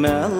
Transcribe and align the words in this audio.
ما 0.00 0.39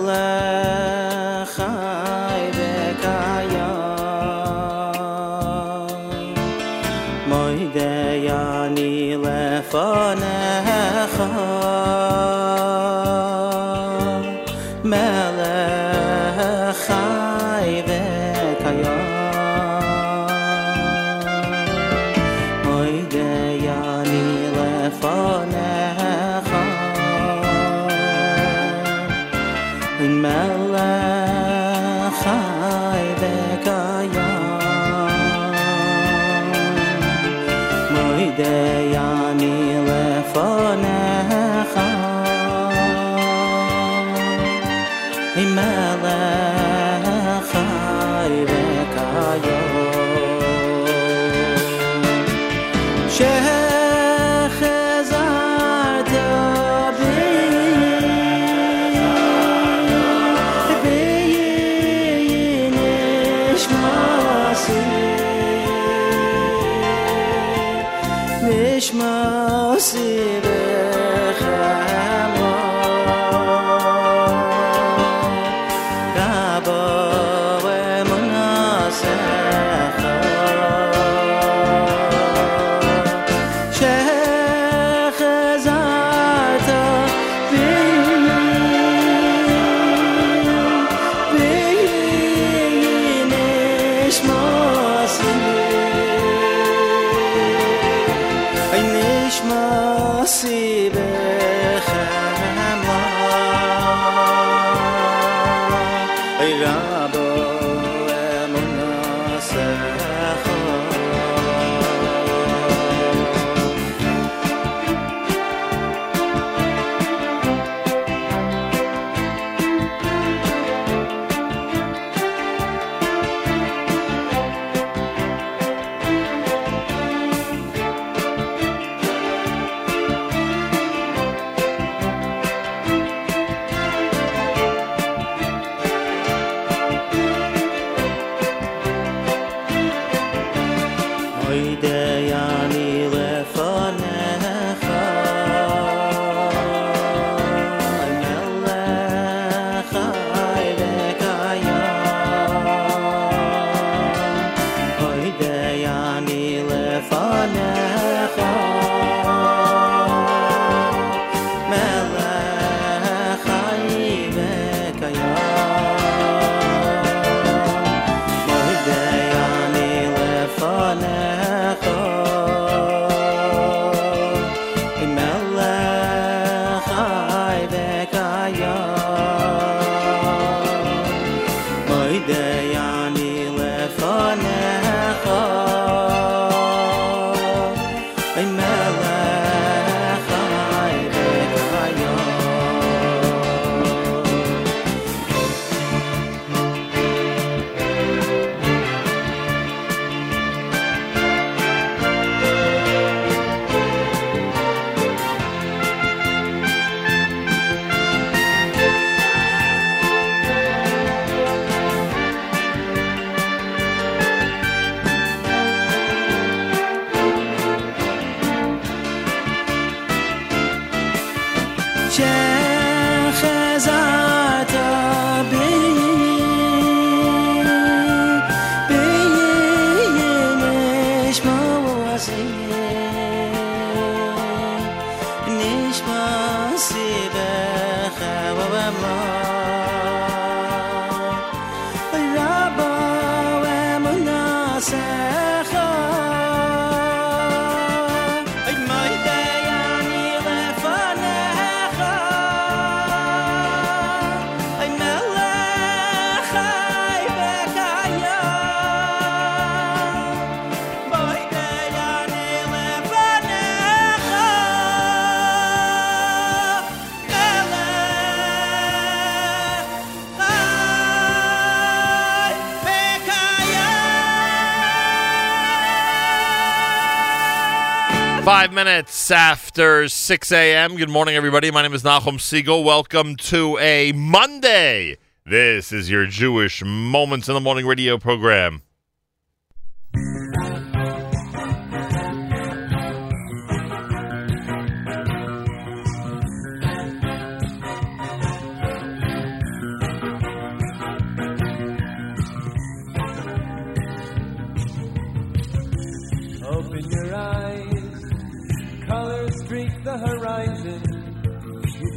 Five 278.70 278.86
minutes 278.86 279.32
after 279.32 280.08
6 280.08 280.52
a.m. 280.52 280.94
Good 280.94 281.08
morning, 281.08 281.34
everybody. 281.34 281.72
My 281.72 281.82
name 281.82 281.92
is 281.92 282.04
Nachum 282.04 282.38
Segal. 282.38 282.84
Welcome 282.84 283.34
to 283.34 283.76
a 283.78 284.12
Monday. 284.12 285.16
This 285.44 285.90
is 285.90 286.08
your 286.08 286.26
Jewish 286.26 286.80
Moments 286.84 287.48
in 287.48 287.54
the 287.54 287.60
Morning 287.60 287.84
radio 287.84 288.16
program. 288.16 288.82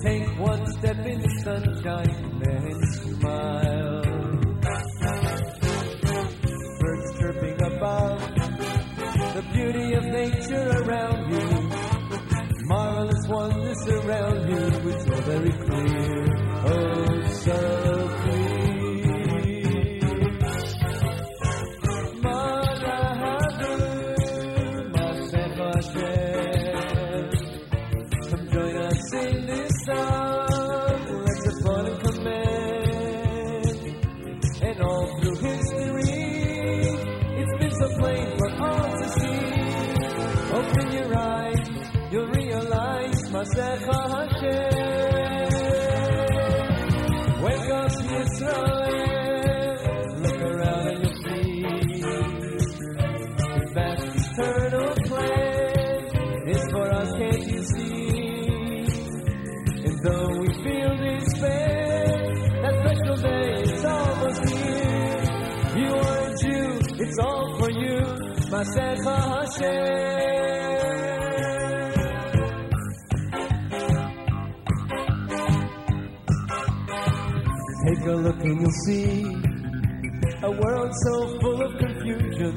Take 0.03 0.37
one 0.37 0.65
step 0.73 0.97
in 1.05 1.21
the 1.21 1.29
sunshine. 1.45 2.22
Wake 43.43 43.59
up, 47.71 47.91
Look 50.21 50.41
around 50.41 50.87
and 50.87 51.03
you'll 51.03 51.15
see 51.23 51.65
eternal 54.33 54.93
plan 55.07 56.47
is 56.47 56.63
for 56.71 56.87
us. 56.89 57.11
Can't 57.17 57.47
you 57.47 57.63
see? 57.63 58.07
And 59.83 59.95
though 60.03 60.29
we 60.39 60.47
feel 60.63 60.95
despair, 60.95 62.05
that 62.61 62.73
special 62.79 63.17
day 63.17 63.51
is 63.61 63.85
almost 63.85 64.43
here. 64.55 65.21
You 65.83 65.91
are 65.93 66.29
a 66.29 66.37
Jew. 66.39 66.79
It's 67.03 67.19
all 67.19 67.57
for 67.59 67.71
you. 67.71 67.99
Masecha 68.49 69.15
Hashem. 69.35 70.52
and 78.53 78.61
you'll 78.61 78.71
see 78.85 79.23
a 80.43 80.51
world 80.51 80.91
so 81.05 81.39
full 81.39 81.59
of 81.63 81.77
confusion. 81.79 82.55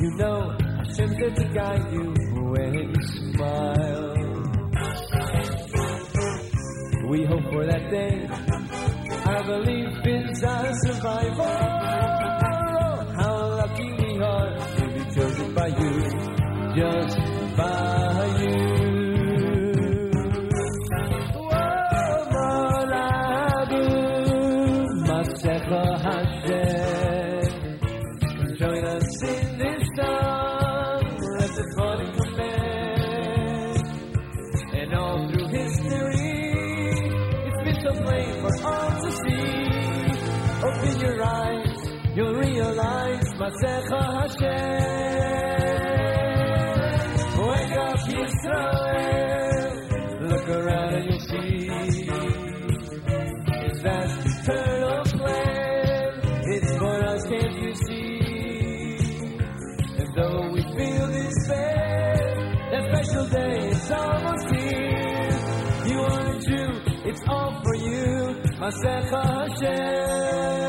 You 0.00 0.10
know, 0.16 0.56
I'm 0.58 0.86
tempted 0.94 1.36
to 1.36 1.44
guide 1.52 1.92
you 1.92 2.14
when 2.50 2.74
you 2.74 2.94
smile. 3.34 3.75
wake 47.46 47.76
up 47.78 47.98
Israel, 48.08 49.70
look 50.22 50.48
around 50.48 50.94
and 50.94 51.04
you 51.10 51.20
see 51.20 51.70
eternal 54.48 55.02
it's 56.48 56.72
for 56.78 57.04
us, 57.04 57.22
can't 57.26 57.62
you 57.62 57.74
see? 57.74 58.96
And 59.98 60.14
though 60.14 60.50
we 60.52 60.62
feel 60.62 61.06
despair, 61.12 62.14
that 62.70 62.82
special 62.90 63.26
day 63.28 63.68
is 63.68 63.90
almost 63.90 64.50
here. 64.54 65.30
You 65.86 66.00
are 66.00 66.32
a 66.32 66.38
Jew, 66.40 66.80
it's 67.04 67.22
all 67.28 67.62
for 67.62 67.74
you, 67.76 68.42
Masecha 68.58 69.22
Hashem. 69.24 70.65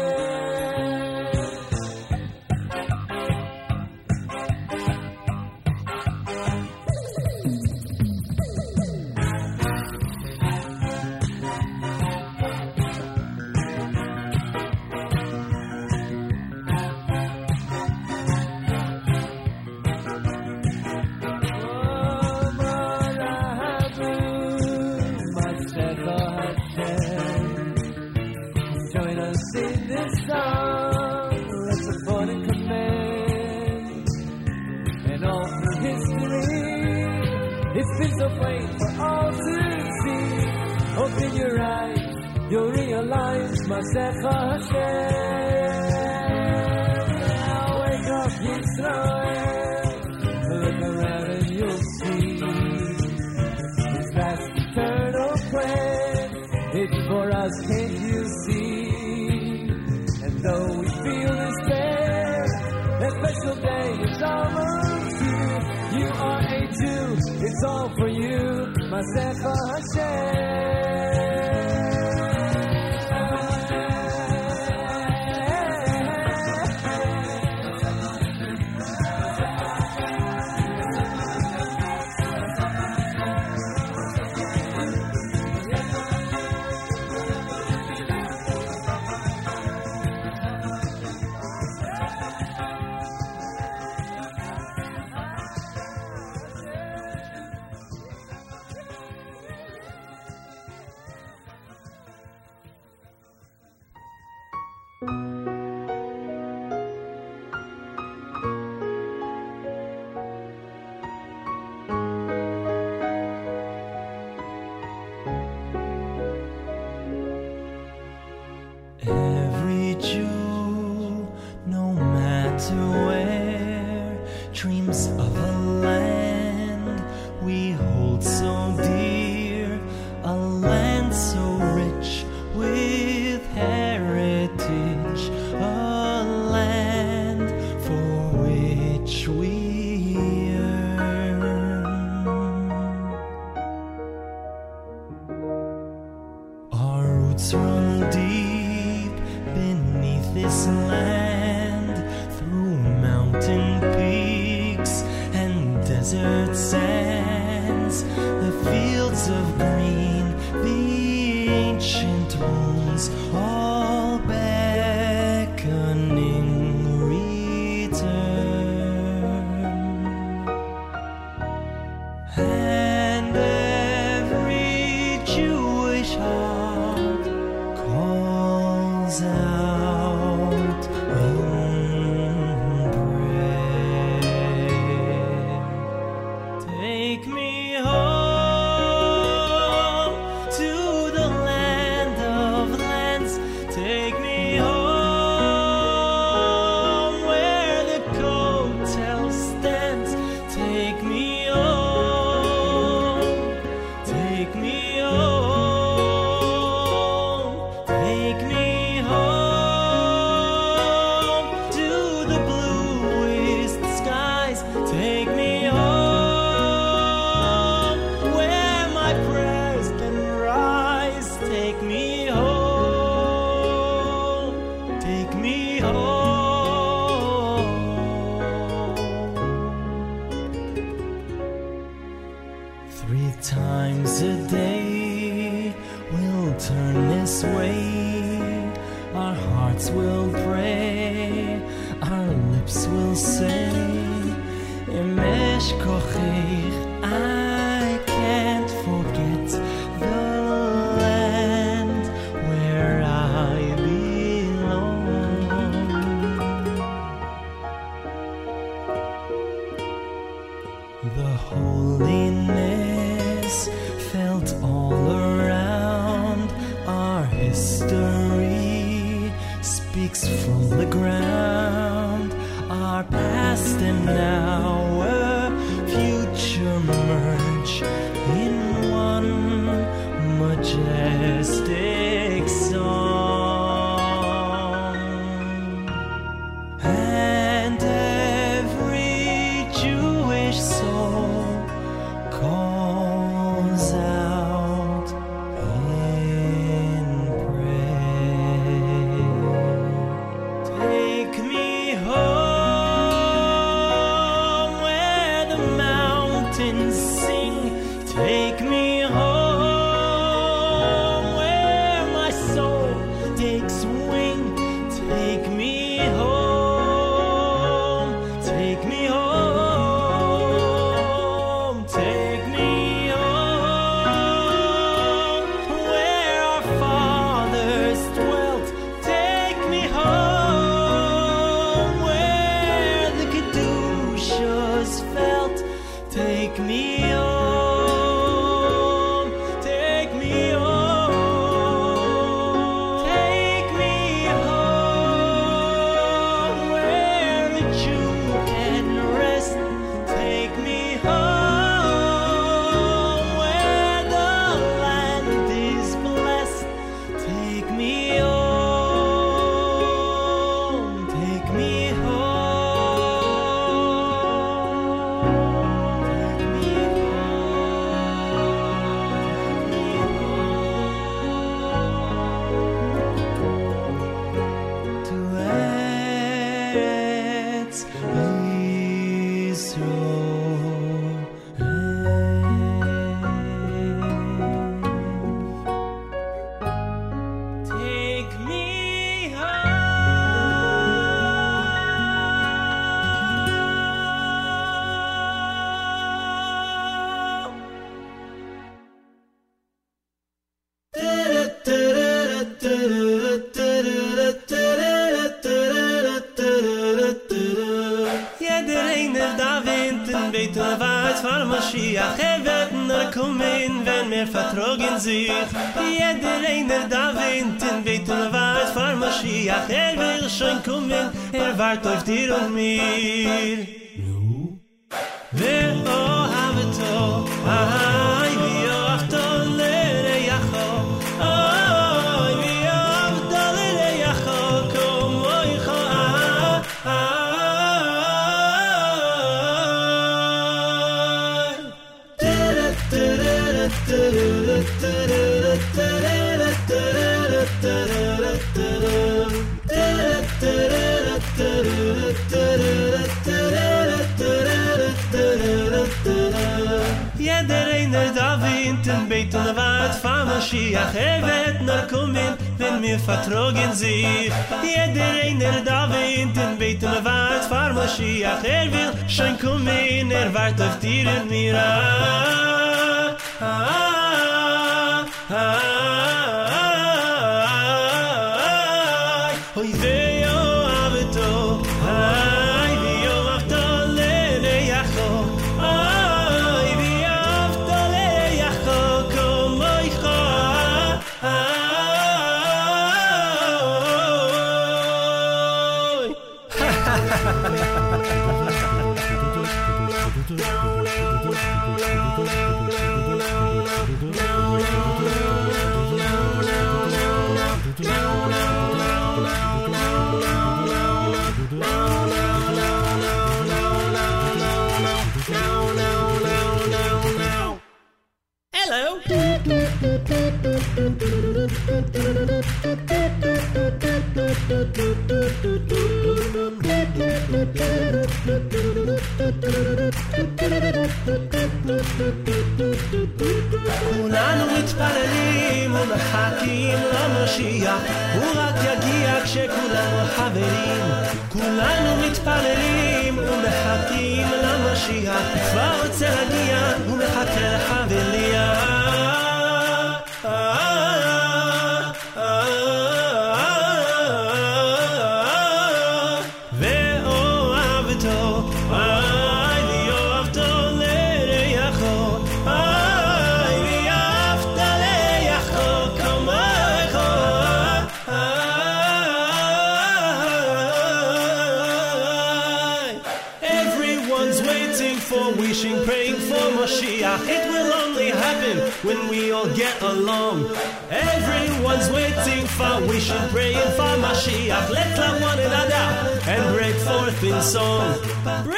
sing 582.27 582.45
for 582.57 582.75
wishing, 582.87 583.15
and 583.15 583.31
praying 583.31 583.71
for 583.77 583.93
Mashiach. 584.03 584.69
Let 584.69 584.89
love 584.99 585.21
one 585.21 585.39
another 585.47 585.83
and 586.31 586.43
break 586.55 586.75
forth 586.87 587.23
in 587.23 587.41
song. 587.41 588.56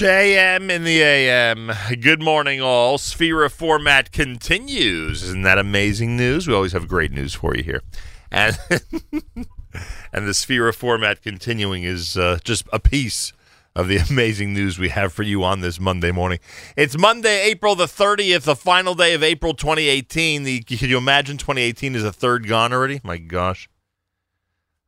JM 0.00 0.70
in 0.70 0.84
the 0.84 1.02
AM. 1.02 1.70
Good 2.00 2.22
morning, 2.22 2.62
all. 2.62 2.96
Sefira 2.96 3.50
format 3.50 4.12
continues. 4.12 5.22
Isn't 5.22 5.42
that 5.42 5.58
amazing 5.58 6.16
news? 6.16 6.48
We 6.48 6.54
always 6.54 6.72
have 6.72 6.88
great 6.88 7.12
news 7.12 7.34
for 7.34 7.54
you 7.54 7.62
here. 7.62 7.82
And 8.30 8.58
and 8.70 10.26
the 10.26 10.32
Sefira 10.32 10.74
format 10.74 11.20
continuing 11.20 11.82
is 11.82 12.16
uh, 12.16 12.38
just 12.42 12.66
a 12.72 12.78
piece 12.80 13.34
of 13.76 13.88
the 13.88 13.98
amazing 14.10 14.54
news 14.54 14.78
we 14.78 14.88
have 14.88 15.12
for 15.12 15.22
you 15.22 15.44
on 15.44 15.60
this 15.60 15.78
Monday 15.78 16.12
morning. 16.12 16.38
It's 16.78 16.96
Monday, 16.96 17.42
April 17.50 17.74
the 17.74 17.84
30th, 17.84 18.44
the 18.44 18.56
final 18.56 18.94
day 18.94 19.12
of 19.12 19.22
April 19.22 19.52
2018. 19.52 20.44
The, 20.44 20.60
can 20.62 20.88
you 20.88 20.96
imagine 20.96 21.36
2018 21.36 21.94
is 21.94 22.04
a 22.04 22.10
third 22.10 22.48
gone 22.48 22.72
already? 22.72 23.02
My 23.04 23.18
gosh. 23.18 23.68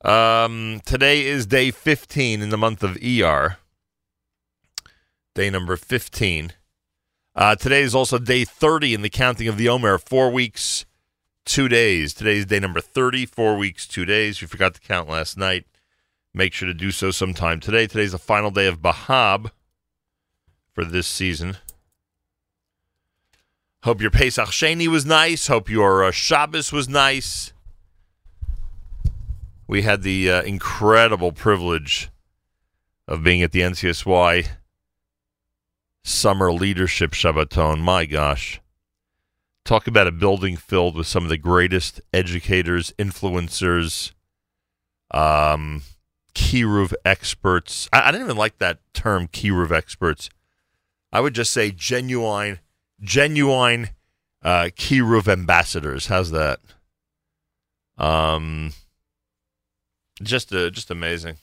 Um, 0.02 0.80
today 0.86 1.26
is 1.26 1.44
day 1.44 1.70
15 1.70 2.40
in 2.40 2.48
the 2.48 2.56
month 2.56 2.82
of 2.82 2.96
ER 2.96 3.58
day 5.34 5.50
number 5.50 5.76
15. 5.76 6.52
Uh, 7.34 7.56
today 7.56 7.82
is 7.82 7.94
also 7.94 8.18
day 8.18 8.44
30 8.44 8.94
in 8.94 9.02
the 9.02 9.08
counting 9.08 9.48
of 9.48 9.56
the 9.56 9.68
Omer, 9.68 9.98
four 9.98 10.30
weeks, 10.30 10.84
two 11.44 11.68
days. 11.68 12.12
Today 12.12 12.36
is 12.36 12.46
day 12.46 12.60
number 12.60 12.80
30, 12.80 13.26
four 13.26 13.56
weeks, 13.56 13.86
two 13.86 14.04
days. 14.04 14.42
You 14.42 14.48
forgot 14.48 14.74
to 14.74 14.80
count 14.80 15.08
last 15.08 15.38
night, 15.38 15.64
make 16.34 16.52
sure 16.52 16.68
to 16.68 16.74
do 16.74 16.90
so 16.90 17.10
sometime 17.10 17.60
today. 17.60 17.86
Today's 17.86 18.12
the 18.12 18.18
final 18.18 18.50
day 18.50 18.66
of 18.66 18.82
Bahab 18.82 19.50
for 20.74 20.84
this 20.84 21.06
season. 21.06 21.56
Hope 23.84 24.00
your 24.00 24.10
Pesach 24.10 24.48
Sheni 24.48 24.86
was 24.86 25.06
nice. 25.06 25.46
Hope 25.48 25.68
your 25.68 26.04
uh, 26.04 26.10
Shabbos 26.10 26.70
was 26.70 26.88
nice. 26.88 27.52
We 29.66 29.82
had 29.82 30.02
the 30.02 30.30
uh, 30.30 30.42
incredible 30.42 31.32
privilege 31.32 32.10
of 33.08 33.24
being 33.24 33.42
at 33.42 33.52
the 33.52 33.60
NCSY 33.60 34.48
Summer 36.04 36.52
Leadership 36.52 37.12
Shabbaton. 37.12 37.80
My 37.80 38.04
gosh. 38.06 38.60
Talk 39.64 39.86
about 39.86 40.08
a 40.08 40.12
building 40.12 40.56
filled 40.56 40.96
with 40.96 41.06
some 41.06 41.22
of 41.22 41.28
the 41.28 41.38
greatest 41.38 42.00
educators, 42.12 42.92
influencers, 42.98 44.12
um, 45.12 45.82
Kiruv 46.34 46.92
experts. 47.04 47.88
I, 47.92 48.08
I 48.08 48.10
didn't 48.10 48.26
even 48.26 48.36
like 48.36 48.58
that 48.58 48.80
term, 48.92 49.28
Kiruv 49.28 49.70
experts. 49.70 50.30
I 51.12 51.20
would 51.20 51.34
just 51.34 51.52
say 51.52 51.70
genuine, 51.70 52.58
genuine 53.00 53.90
uh, 54.42 54.70
Kiruv 54.74 55.28
ambassadors. 55.28 56.06
How's 56.06 56.32
that? 56.32 56.58
Um, 57.96 58.72
just 60.22 60.52
uh, 60.52 60.70
just 60.70 60.90
amazing 60.90 61.36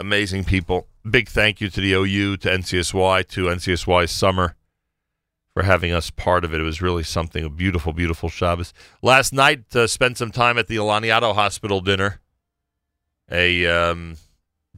amazing 0.00 0.44
people. 0.44 0.88
Big 1.08 1.28
thank 1.28 1.60
you 1.60 1.70
to 1.70 1.80
the 1.80 1.92
OU, 1.92 2.36
to 2.38 2.48
NCSY, 2.48 3.26
to 3.28 3.44
NCSY 3.46 4.08
Summer 4.08 4.56
for 5.54 5.62
having 5.62 5.92
us 5.92 6.10
part 6.10 6.44
of 6.44 6.52
it. 6.52 6.60
It 6.60 6.64
was 6.64 6.82
really 6.82 7.02
something, 7.02 7.44
a 7.44 7.48
beautiful, 7.48 7.92
beautiful 7.92 8.28
Shabbos. 8.28 8.72
Last 9.02 9.32
night, 9.32 9.74
uh, 9.74 9.86
spent 9.86 10.18
some 10.18 10.30
time 10.30 10.58
at 10.58 10.66
the 10.66 10.76
Laniado 10.76 11.34
Hospital 11.34 11.80
dinner. 11.80 12.20
A 13.30 13.66
um, 13.66 14.16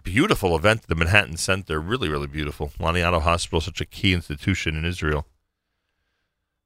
beautiful 0.00 0.54
event 0.54 0.82
at 0.82 0.88
the 0.88 0.94
Manhattan 0.94 1.36
Center. 1.36 1.80
Really, 1.80 2.08
really 2.08 2.26
beautiful. 2.26 2.70
Laniado 2.78 3.20
Hospital, 3.20 3.60
such 3.60 3.80
a 3.80 3.86
key 3.86 4.12
institution 4.12 4.76
in 4.76 4.84
Israel. 4.84 5.26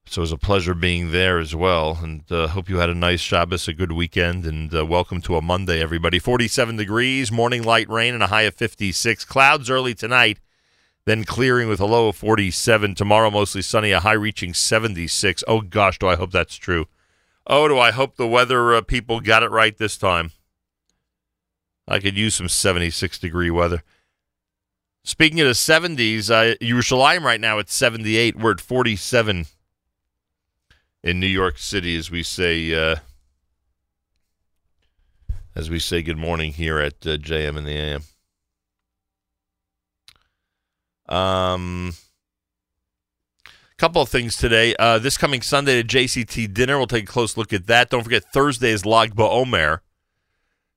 So 0.08 0.20
it 0.20 0.22
was 0.22 0.32
a 0.32 0.38
pleasure 0.38 0.74
being 0.74 1.10
there 1.10 1.38
as 1.38 1.54
well. 1.54 1.98
And 2.00 2.22
uh, 2.30 2.46
hope 2.48 2.68
you 2.68 2.78
had 2.78 2.88
a 2.88 2.94
nice 2.94 3.20
Shabbos, 3.20 3.66
a 3.66 3.72
good 3.72 3.90
weekend, 3.90 4.46
and 4.46 4.72
uh, 4.72 4.86
welcome 4.86 5.20
to 5.22 5.36
a 5.36 5.42
Monday, 5.42 5.82
everybody. 5.82 6.20
47 6.20 6.76
degrees, 6.76 7.32
morning 7.32 7.64
light 7.64 7.88
rain, 7.88 8.14
and 8.14 8.22
a 8.22 8.28
high 8.28 8.42
of 8.42 8.54
56. 8.54 9.24
Clouds 9.24 9.68
early 9.68 9.94
tonight, 9.94 10.38
then 11.06 11.24
clearing 11.24 11.68
with 11.68 11.80
a 11.80 11.86
low 11.86 12.08
of 12.08 12.16
47. 12.16 12.94
Tomorrow, 12.94 13.32
mostly 13.32 13.62
sunny, 13.62 13.90
a 13.90 14.00
high 14.00 14.12
reaching 14.12 14.54
76. 14.54 15.42
Oh, 15.48 15.60
gosh, 15.60 15.98
do 15.98 16.06
I 16.06 16.14
hope 16.14 16.30
that's 16.30 16.56
true. 16.56 16.86
Oh, 17.48 17.66
do 17.66 17.76
I 17.78 17.90
hope 17.90 18.16
the 18.16 18.28
weather 18.28 18.76
uh, 18.76 18.82
people 18.82 19.18
got 19.20 19.42
it 19.42 19.50
right 19.50 19.76
this 19.76 19.98
time. 19.98 20.30
I 21.88 21.98
could 21.98 22.16
use 22.16 22.36
some 22.36 22.48
76 22.48 23.18
degree 23.18 23.50
weather. 23.50 23.82
Speaking 25.02 25.40
of 25.40 25.48
the 25.48 25.52
70s, 25.52 26.30
uh, 26.30 26.56
Yerushalayim 26.64 27.22
right 27.22 27.40
now 27.40 27.58
at 27.58 27.70
78. 27.70 28.36
We're 28.36 28.52
at 28.52 28.60
47 28.60 29.46
in 31.06 31.20
New 31.20 31.26
York 31.28 31.56
City 31.56 31.96
as 31.96 32.10
we 32.10 32.24
say 32.24 32.74
uh, 32.74 32.96
as 35.54 35.70
we 35.70 35.78
say 35.78 36.02
good 36.02 36.18
morning 36.18 36.52
here 36.52 36.80
at 36.80 37.06
uh, 37.06 37.16
JM 37.16 37.56
in 37.56 37.64
the 37.64 38.02
AM. 41.08 41.16
Um, 41.16 41.92
couple 43.78 44.02
of 44.02 44.08
things 44.08 44.36
today. 44.36 44.74
Uh, 44.80 44.98
this 44.98 45.16
coming 45.16 45.42
Sunday, 45.42 45.80
the 45.80 45.88
JCT 45.88 46.52
dinner. 46.52 46.76
We'll 46.76 46.88
take 46.88 47.04
a 47.04 47.12
close 47.12 47.36
look 47.36 47.52
at 47.52 47.68
that. 47.68 47.90
Don't 47.90 48.02
forget 48.02 48.24
Thursday 48.32 48.70
is 48.70 48.84
Lag 48.84 49.14
BaOmer. 49.14 49.80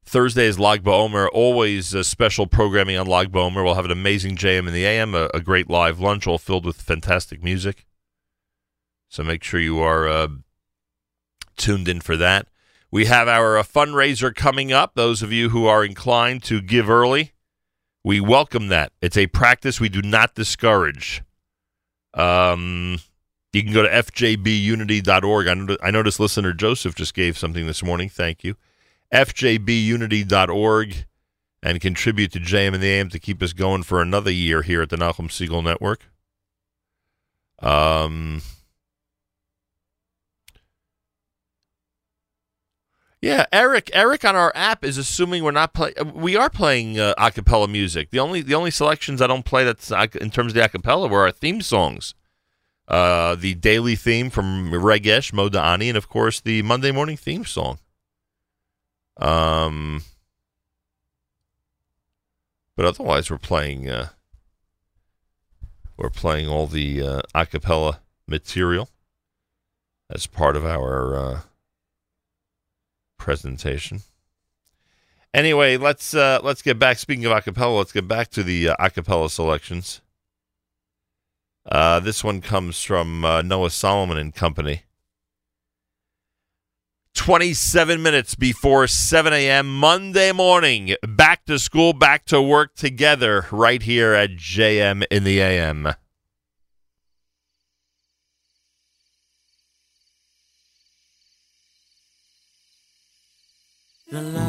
Thursday 0.06 0.46
is 0.46 0.60
Lag 0.60 0.84
BaOmer. 0.84 1.28
Always 1.34 1.96
uh, 1.96 2.04
special 2.04 2.46
programming 2.46 2.98
on 2.98 3.08
Lag 3.08 3.32
BaOmer. 3.32 3.64
We'll 3.64 3.74
have 3.74 3.86
an 3.86 3.92
amazing 3.92 4.36
JM 4.36 4.68
in 4.68 4.74
the 4.74 4.86
AM, 4.86 5.16
a, 5.16 5.32
a 5.34 5.40
great 5.40 5.72
live 5.72 6.00
lunch, 6.00 6.28
all 6.28 6.38
filled 6.38 6.66
with 6.66 6.80
fantastic 6.80 7.44
music. 7.44 7.88
So 9.10 9.24
make 9.24 9.44
sure 9.44 9.60
you 9.60 9.80
are 9.80 10.08
uh, 10.08 10.28
tuned 11.58 11.88
in 11.88 12.00
for 12.00 12.16
that. 12.18 12.48
We 12.92 13.06
have 13.06 13.28
our 13.28 13.58
uh, 13.58 13.64
fundraiser 13.64 14.34
coming 14.34 14.72
up. 14.72 14.94
Those 14.96 15.22
of 15.22 15.32
you 15.32 15.50
who 15.50 15.66
are 15.66 15.84
inclined 15.84 16.44
to 16.44 16.62
give 16.62 16.90
early, 16.90 17.34
we 18.04 18.20
welcome 18.20 18.68
that. 18.68 18.92
It's 19.02 19.18
a 19.18 19.28
practice 19.28 19.80
we 19.80 19.90
do 19.90 20.02
not 20.02 20.36
discourage. 20.36 21.24
Um, 22.14 23.00
you 23.52 23.64
can 23.64 23.74
go 23.74 23.84
to 23.84 23.90
fjbunity.org. 23.90 25.48
I, 25.48 25.54
know, 25.56 25.78
I 25.82 25.92
noticed 25.92 26.20
listener 26.20 26.54
Joseph 26.54 26.96
just 26.96 27.14
gave 27.14 27.38
something 27.38 27.66
this 27.66 27.84
morning. 27.84 28.10
Thank 28.10 28.44
you. 28.44 28.56
fjbunity.org 29.12 31.06
and 31.62 31.82
contribute 31.82 32.32
to 32.32 32.40
JM 32.40 32.76
in 32.76 32.82
the 32.82 32.88
AM 32.88 33.10
to 33.10 33.20
keep 33.20 33.42
us 33.42 33.54
going 33.54 33.84
for 33.84 34.02
another 34.02 34.32
year 34.32 34.62
here 34.62 34.84
at 34.84 34.90
the 34.90 34.98
Nachum 34.98 35.30
Segal 35.30 35.64
Network. 35.64 36.10
Um, 37.62 38.42
yeah, 43.22 43.46
Eric. 43.52 43.90
Eric 43.94 44.24
on 44.24 44.36
our 44.36 44.52
app 44.56 44.86
is 44.86 44.98
assuming 44.98 45.44
we're 45.44 45.52
not 45.52 45.74
playing. 45.74 45.96
We 46.14 46.38
are 46.38 46.50
playing 46.50 47.00
uh, 47.00 47.14
acapella 47.18 47.70
music. 47.70 48.12
The 48.12 48.20
only 48.20 48.42
the 48.42 48.56
only 48.56 48.72
selections 48.72 49.22
I 49.22 49.28
don't 49.28 49.44
play 49.44 49.66
that's 49.66 49.92
in 49.92 50.30
terms 50.32 50.52
of 50.52 50.54
the 50.54 50.62
acapella 50.62 51.10
were 51.10 51.22
our 51.22 51.32
theme 51.32 51.62
songs. 51.62 52.14
Uh, 52.88 53.36
the 53.36 53.56
daily 53.56 53.96
theme 53.96 54.30
from 54.30 54.72
Regesh 54.72 55.34
Modani, 55.34 55.90
and 55.90 55.98
of 55.98 56.08
course 56.08 56.40
the 56.40 56.62
Monday 56.62 56.92
morning 56.92 57.18
theme 57.18 57.44
song. 57.44 57.80
Um, 59.18 60.04
but 62.78 62.86
otherwise 62.86 63.30
we're 63.30 63.38
playing. 63.38 63.90
Uh, 63.90 64.10
we're 65.98 66.10
playing 66.10 66.48
all 66.48 66.68
the 66.68 67.04
uh, 67.04 67.22
acapella 67.36 68.00
material 68.28 68.90
as 70.10 70.26
part 70.26 70.56
of 70.56 70.66
our. 70.66 71.16
Uh, 71.18 71.40
presentation. 73.20 74.02
Anyway, 75.34 75.78
let's 75.78 76.16
uh, 76.16 76.40
let's 76.42 76.64
get 76.64 76.80
back. 76.80 76.98
Speaking 76.98 77.26
of 77.26 77.32
acapella, 77.32 77.78
let's 77.78 77.92
get 77.92 78.08
back 78.08 78.30
to 78.32 78.42
the 78.42 78.70
uh, 78.70 78.76
acapella 78.78 79.30
selections. 79.30 80.02
Uh, 81.68 82.00
this 82.00 82.24
one 82.24 82.42
comes 82.42 82.82
from 82.82 83.24
uh, 83.24 83.44
Noah 83.44 83.70
Solomon 83.70 84.18
and 84.18 84.34
Company. 84.34 84.84
27 87.14 88.02
minutes 88.02 88.34
before 88.34 88.88
7 88.88 89.34
a.m. 89.34 89.78
Monday 89.78 90.32
morning. 90.32 90.96
Back 91.08 91.46
to 91.46 91.60
school, 91.60 91.94
back 91.94 92.26
to 92.26 92.42
work 92.42 92.76
together 92.76 93.46
right 93.52 93.82
here 93.82 94.14
at 94.14 94.32
JM 94.32 95.04
in 95.12 95.26
the 95.26 95.42
AM. 95.42 95.94
La 104.12 104.22
la 104.22 104.49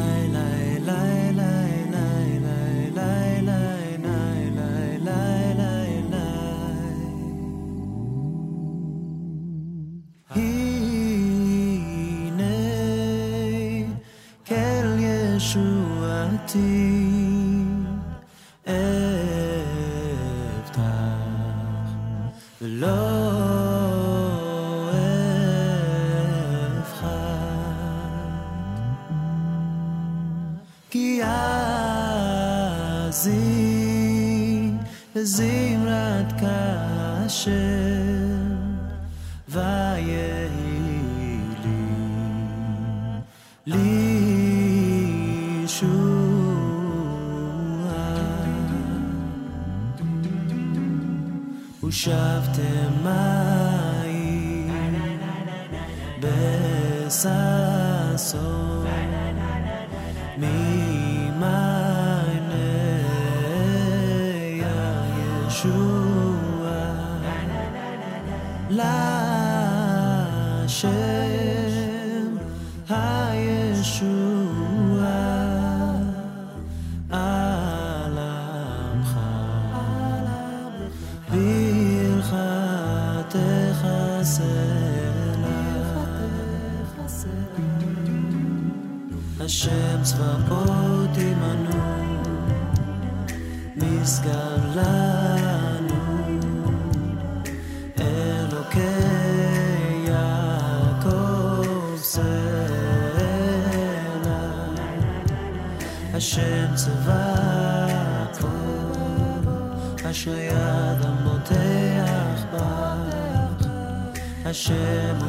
la 68.71 70.27
chaise. 70.67 71.10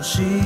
气 0.02 0.41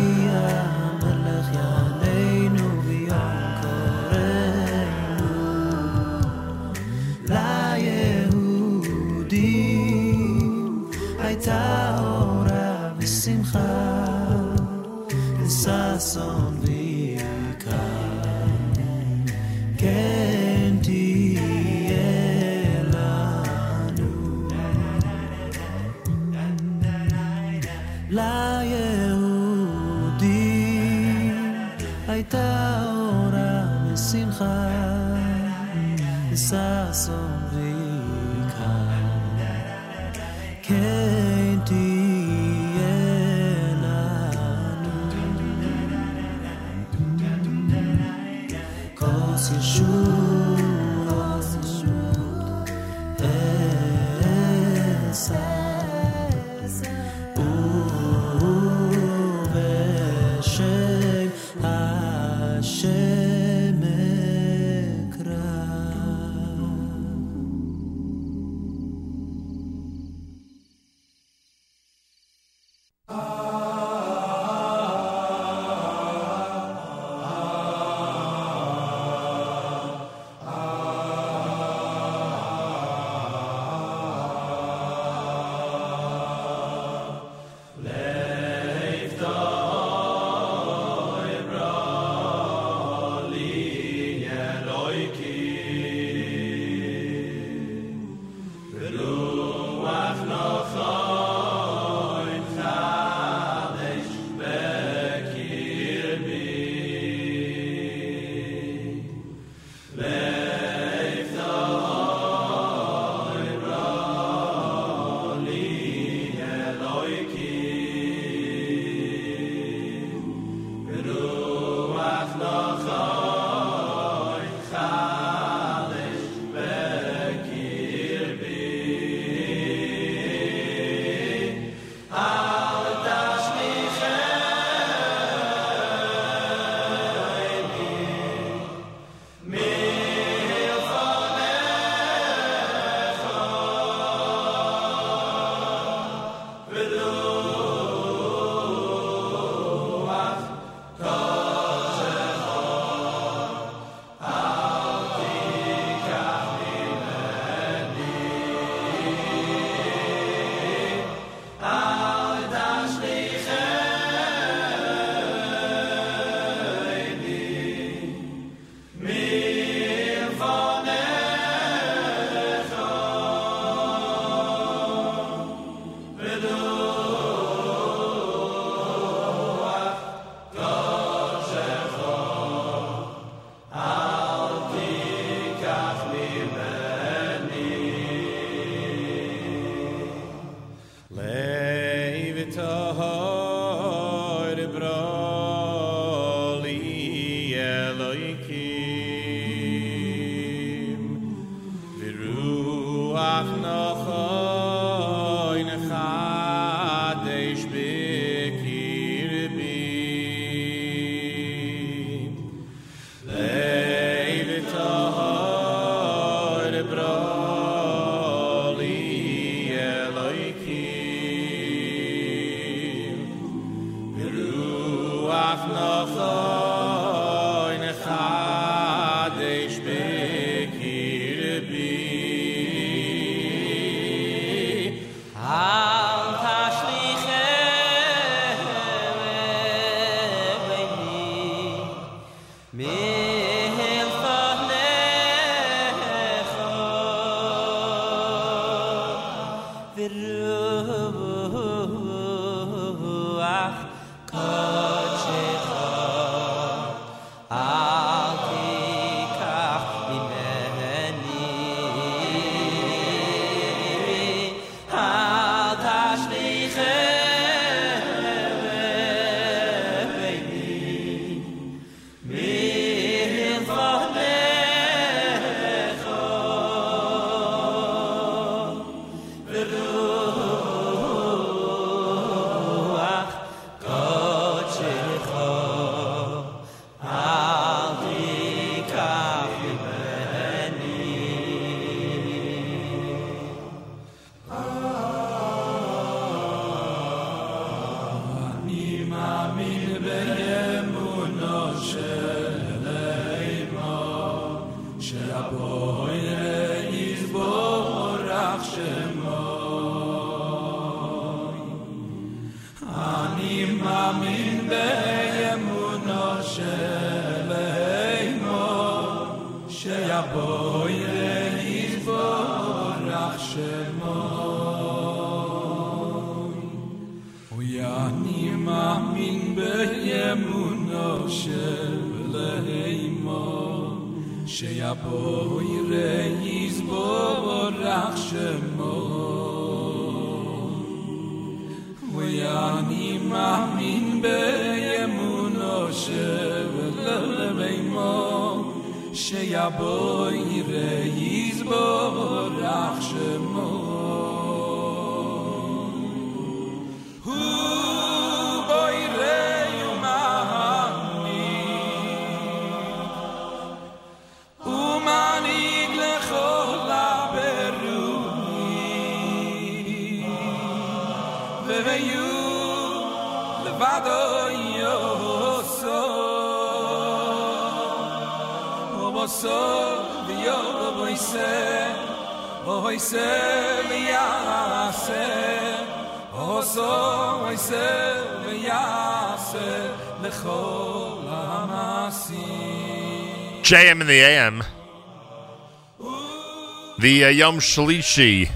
Uh, 397.27 397.31
Yom 397.31 397.59
Shalishi 397.59 398.49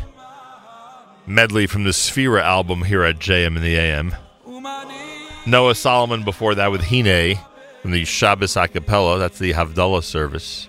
medley 1.27 1.67
from 1.67 1.83
the 1.83 1.91
Sefira 1.91 2.41
album 2.41 2.85
here 2.85 3.03
at 3.03 3.19
JM 3.19 3.57
in 3.57 3.63
the 3.63 3.75
AM. 3.75 4.15
Noah 5.45 5.75
Solomon 5.75 6.23
before 6.23 6.55
that 6.55 6.71
with 6.71 6.83
Hine 6.83 7.37
from 7.83 7.91
the 7.91 8.05
Shabbos 8.05 8.57
a 8.57 8.69
cappella. 8.69 9.19
That's 9.19 9.41
the 9.41 9.55
Havdalah 9.55 10.05
service. 10.05 10.69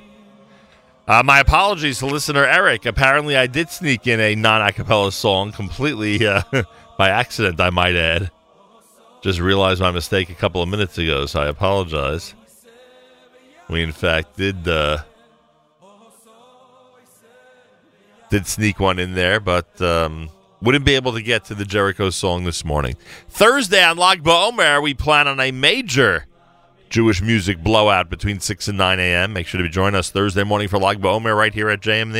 Uh, 1.08 1.22
my 1.24 1.42
apologies 1.42 2.00
to 2.00 2.08
listener 2.08 2.44
Eric. 2.44 2.88
Apparently, 2.88 3.38
I 3.38 3.46
did 3.46 3.70
sneak 3.70 4.08
in 4.08 4.20
a 4.20 4.34
non 4.34 4.64
a 4.64 4.72
cappella 4.72 5.12
song 5.12 5.52
completely 5.52 6.26
uh, 6.26 6.42
by 6.98 7.10
accident, 7.10 7.62
I 7.62 7.70
might 7.70 7.96
add. 7.96 8.32
Just 9.22 9.40
realized 9.40 9.80
my 9.80 9.92
mistake 9.92 10.32
a 10.32 10.36
couple 10.36 10.64
of 10.64 10.70
minutes 10.70 10.98
ago, 10.98 11.28
so 11.28 11.40
I 11.40 11.50
apologize. 11.50 12.34
We, 13.70 13.84
in 13.84 13.92
fact, 13.92 14.38
did 14.38 14.68
uh, 14.68 15.04
did 18.32 18.48
sneak 18.48 18.80
one 18.80 18.98
in 18.98 19.14
there, 19.14 19.40
but 19.40 19.80
um, 19.82 20.30
wouldn't 20.62 20.86
be 20.86 20.96
able 20.96 21.14
to 21.14 21.22
get 21.22 21.46
to 21.46 21.54
the 21.54 21.66
Jericho 21.66 22.10
song 22.10 22.46
this 22.46 22.66
morning. 22.66 22.96
Thursday 23.30 23.84
on 23.84 23.98
Lag 23.98 24.24
BaOmer, 24.24 24.82
we 24.82 24.94
plan 24.94 25.28
on 25.28 25.40
a 25.40 25.52
major 25.52 26.26
Jewish 26.90 27.22
music 27.22 27.62
blowout 27.62 28.10
between 28.10 28.40
6 28.40 28.68
and 28.70 28.78
9 28.78 29.00
a.m. 29.00 29.34
Make 29.34 29.48
sure 29.48 29.62
to 29.62 29.70
join 29.70 29.96
us 29.96 30.10
Thursday 30.10 30.44
morning 30.44 30.70
for 30.70 30.80
Lag 30.80 31.02
BaOmer 31.02 31.38
right 31.38 31.54
here 31.54 31.70
at 31.70 31.82
JM 31.82 32.12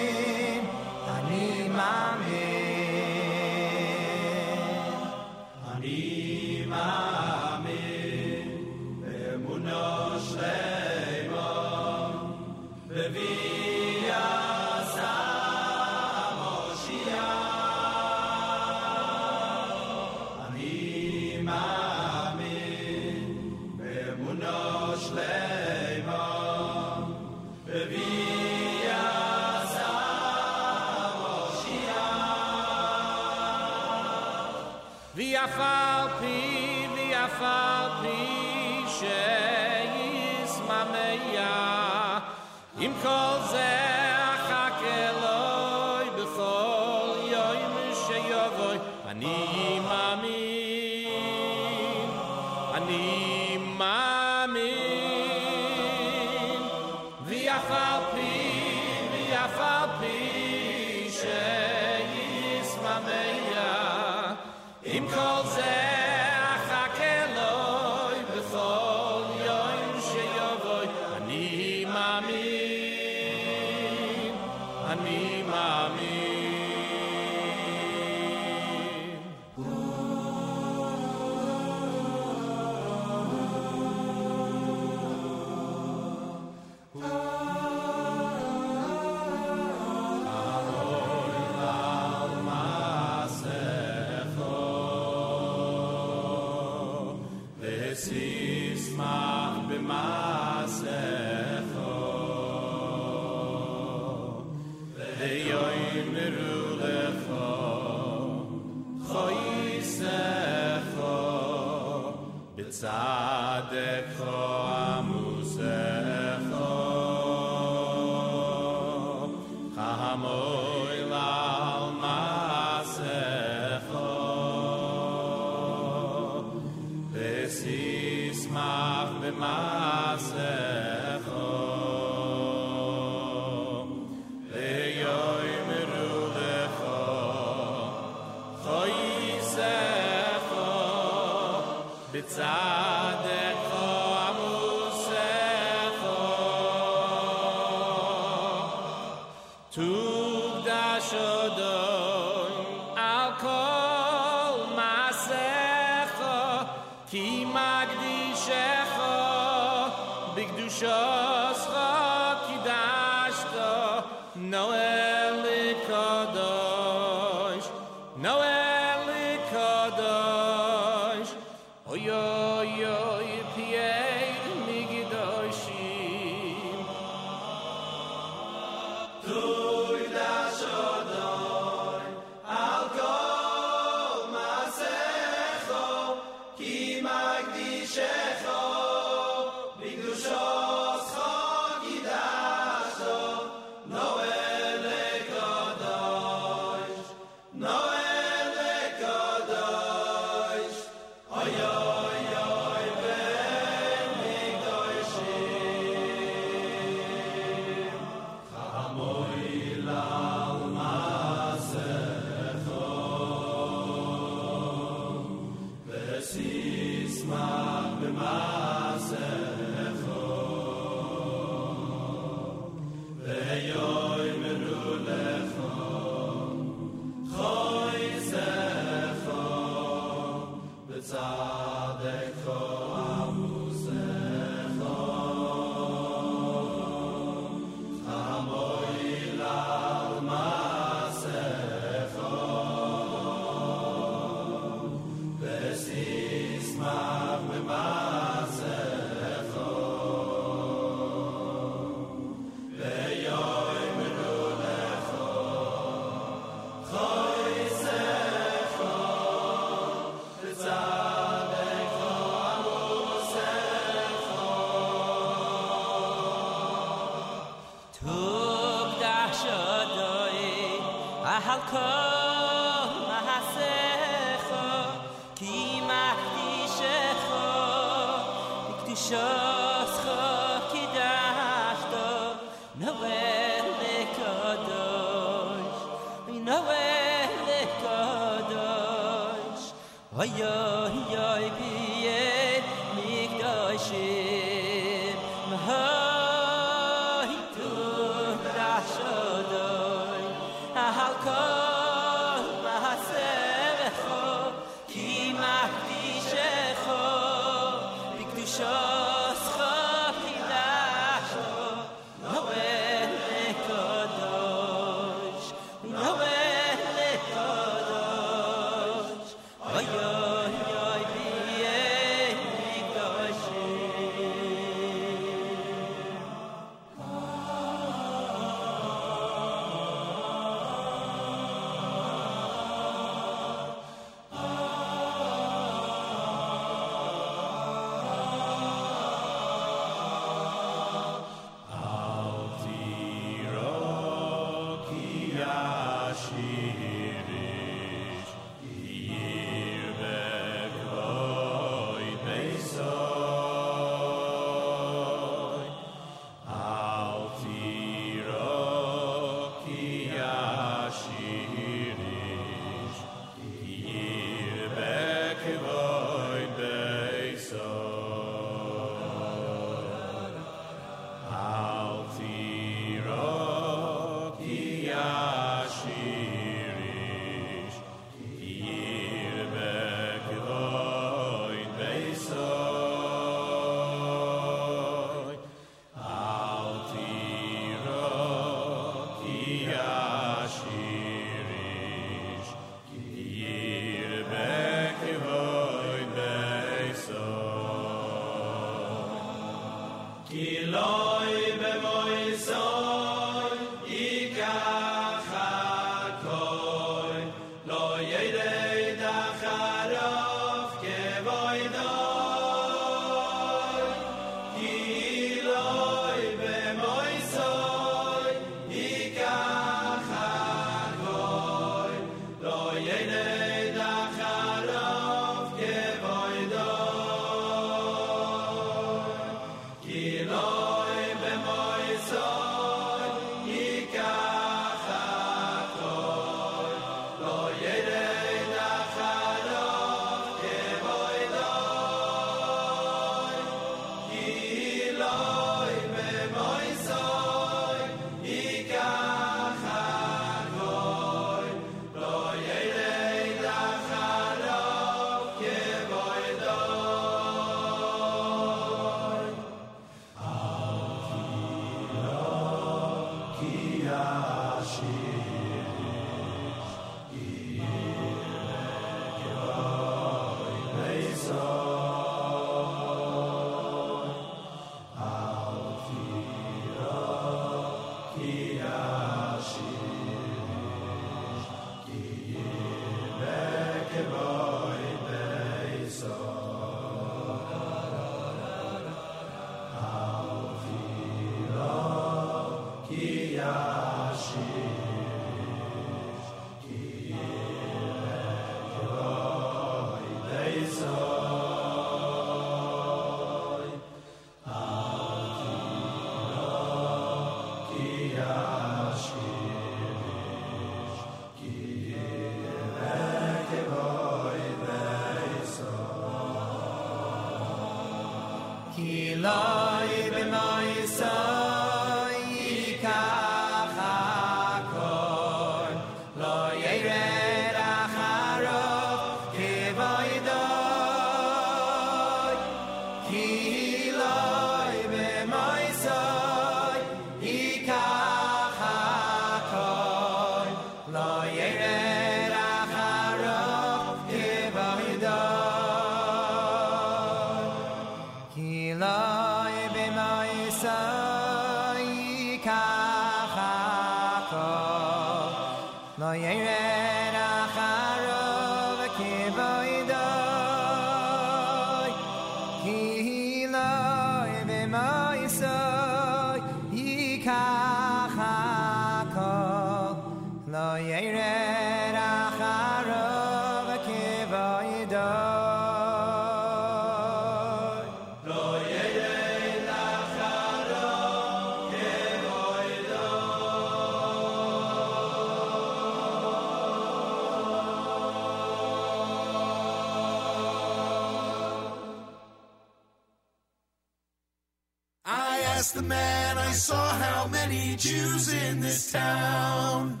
asked 595.60 595.74
the 595.74 595.82
man 595.82 596.38
I 596.38 596.52
saw 596.52 596.88
how 596.88 597.26
many 597.26 597.76
Jews 597.76 598.32
in 598.32 598.60
this 598.60 598.92
town. 598.92 600.00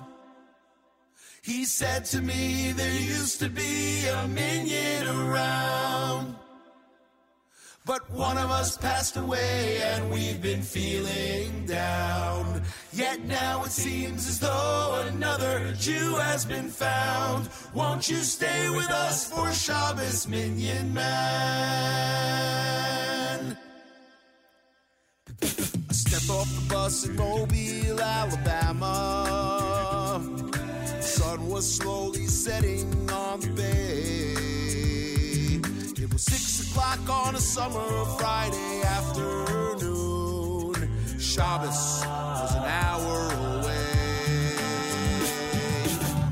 He 1.42 1.66
said 1.66 2.06
to 2.06 2.22
me 2.22 2.72
there 2.72 2.98
used 2.98 3.40
to 3.40 3.50
be 3.50 4.06
a 4.06 4.26
minyan 4.28 5.06
around. 5.06 6.34
But 7.84 8.10
one 8.10 8.38
of 8.38 8.50
us 8.50 8.78
passed 8.78 9.18
away 9.18 9.82
and 9.82 10.10
we've 10.10 10.40
been 10.40 10.62
feeling 10.62 11.66
down. 11.66 12.62
Yet 12.94 13.26
now 13.26 13.64
it 13.64 13.72
seems 13.72 14.26
as 14.28 14.40
though 14.40 15.04
another 15.08 15.74
Jew 15.78 16.14
has 16.14 16.46
been 16.46 16.70
found. 16.70 17.50
Won't 17.74 18.08
you 18.08 18.22
stay 18.36 18.70
with 18.70 18.88
us 18.88 19.30
for 19.30 19.52
Shabbos, 19.52 20.26
Minyan 20.26 20.94
Man? 20.94 22.30
Stepped 26.10 26.30
off 26.30 26.50
the 26.56 26.62
bus 26.74 27.04
in 27.06 27.14
Mobile, 27.14 28.00
Alabama. 28.00 28.98
The 30.96 31.02
sun 31.02 31.48
was 31.48 31.72
slowly 31.76 32.26
setting 32.26 33.08
on 33.12 33.38
the 33.38 33.46
bay. 33.50 34.34
It 36.02 36.12
was 36.12 36.22
six 36.22 36.68
o'clock 36.68 36.98
on 37.08 37.36
a 37.36 37.40
summer 37.40 38.04
Friday 38.18 38.82
afternoon. 38.82 40.74
Shabbos 41.16 42.02
was 42.04 42.54
an 42.56 42.64
hour 42.64 43.30
away. 43.60 44.56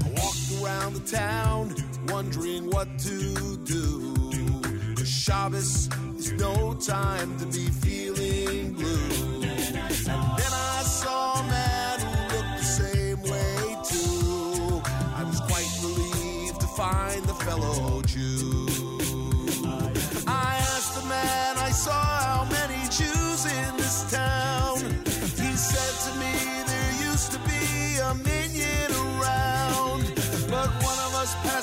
I 0.02 0.08
walked 0.20 0.50
around 0.60 0.94
the 0.94 1.06
town, 1.08 1.72
wondering 2.08 2.68
what 2.68 2.98
to 2.98 3.56
do. 3.58 3.84
do. 4.32 4.94
'Cause 4.96 5.08
Shabbos 5.08 5.88
is 6.18 6.32
no 6.32 6.74
time 6.74 7.38
to 7.38 7.46
be 7.46 7.70
feeling 7.70 8.72
blue. 8.72 9.17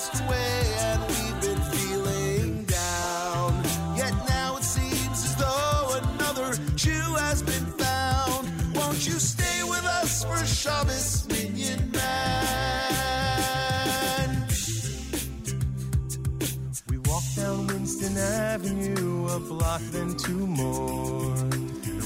Passed 0.05 0.21
away 0.23 0.75
and 0.77 1.01
we've 1.07 1.41
been 1.41 1.61
feeling 1.71 2.63
down. 2.65 3.63
Yet 3.97 4.13
now 4.29 4.55
it 4.57 4.63
seems 4.63 5.25
as 5.25 5.35
though 5.35 5.97
another 5.97 6.55
Jew 6.75 7.15
has 7.15 7.41
been 7.41 7.65
found. 7.65 8.47
Won't 8.75 9.07
you 9.07 9.13
stay 9.13 9.63
with 9.63 9.83
us 9.83 10.23
for 10.23 10.37
Shabbos, 10.45 11.27
minyan 11.27 11.89
man? 11.91 13.25
We 16.87 16.99
walked 16.99 17.35
down 17.35 17.65
Winston 17.65 18.15
Avenue, 18.17 19.27
a 19.29 19.39
block, 19.39 19.81
then 19.91 20.15
two 20.17 20.45
more. 20.45 21.64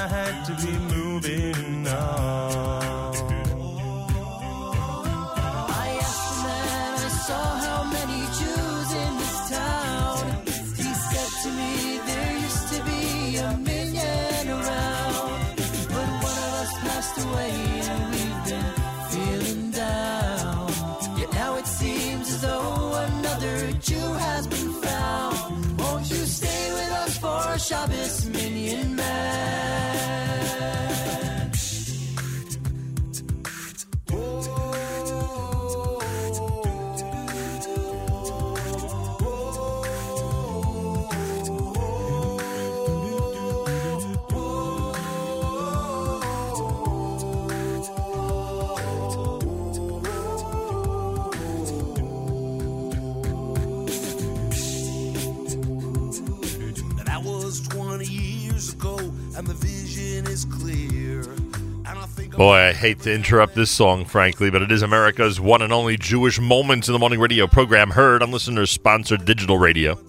I 0.00 0.08
had 0.08 0.46
to 0.46 0.54
be 0.54 0.79
Shabbos, 27.60 28.24
minyan 28.32 28.96
man? 28.96 30.49
Boy, 62.40 62.56
I 62.56 62.72
hate 62.72 63.00
to 63.00 63.12
interrupt 63.12 63.54
this 63.54 63.70
song, 63.70 64.06
frankly, 64.06 64.48
but 64.48 64.62
it 64.62 64.72
is 64.72 64.80
America's 64.80 65.38
one 65.38 65.60
and 65.60 65.74
only 65.74 65.98
Jewish 65.98 66.40
Moments 66.40 66.88
in 66.88 66.94
the 66.94 66.98
Morning 66.98 67.20
radio 67.20 67.46
program 67.46 67.90
heard 67.90 68.22
on 68.22 68.30
listeners 68.30 68.70
sponsored 68.70 69.26
digital 69.26 69.58
radio. 69.58 70.00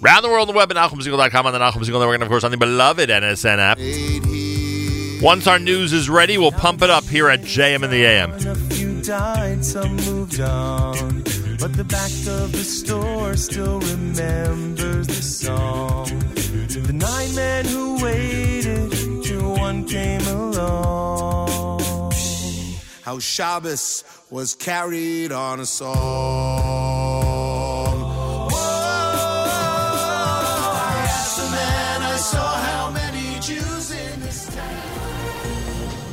Round 0.00 0.24
the 0.24 0.28
world 0.30 0.48
on 0.48 0.52
the 0.52 0.58
web 0.58 0.68
at 0.72 0.76
NachumSegal.com 0.76 1.46
on 1.46 1.52
the 1.52 1.60
Nachum 1.60 1.84
Segal 1.84 2.00
Network, 2.00 2.14
and 2.14 2.24
of 2.24 2.28
course 2.28 2.42
on 2.42 2.50
the 2.50 2.56
beloved 2.56 3.08
NSN 3.08 3.58
app. 3.60 5.22
Once 5.22 5.46
our 5.46 5.60
news 5.60 5.92
is 5.92 6.10
ready, 6.10 6.38
we'll 6.38 6.50
pump 6.50 6.82
it 6.82 6.90
up 6.90 7.04
here 7.04 7.28
at 7.28 7.42
JM 7.42 7.84
in 7.84 7.90
the 7.92 8.04
AM. 8.04 9.02
Died, 9.02 9.64
some 9.64 9.94
moved 9.94 10.40
on. 10.40 11.22
But 11.60 11.74
the 11.74 11.84
back 11.84 12.10
of 12.34 12.50
the 12.50 12.64
store 12.64 13.36
still 13.36 13.78
remembers 13.78 15.06
the 15.06 15.22
song. 15.22 16.06
The 16.66 16.92
nine 16.92 17.34
men 17.36 17.64
who 17.64 18.02
waited 18.02 18.99
one 19.66 19.78
came 19.94 20.24
along. 20.36 21.50
how 23.10 23.18
Shabbos 23.18 24.04
was 24.36 24.48
carried 24.68 25.30
on 25.32 25.56
a 25.66 25.68
song. 25.80 25.96
Whoa, 28.52 28.58
I 30.88 30.96
asked 31.10 31.36
the 31.42 31.48
man 31.58 31.98
I 32.14 32.16
saw 32.32 32.48
how 32.68 32.84
many 33.00 33.26
Jews 33.48 33.86
in 34.04 34.14
this 34.26 34.40
town. 34.56 34.88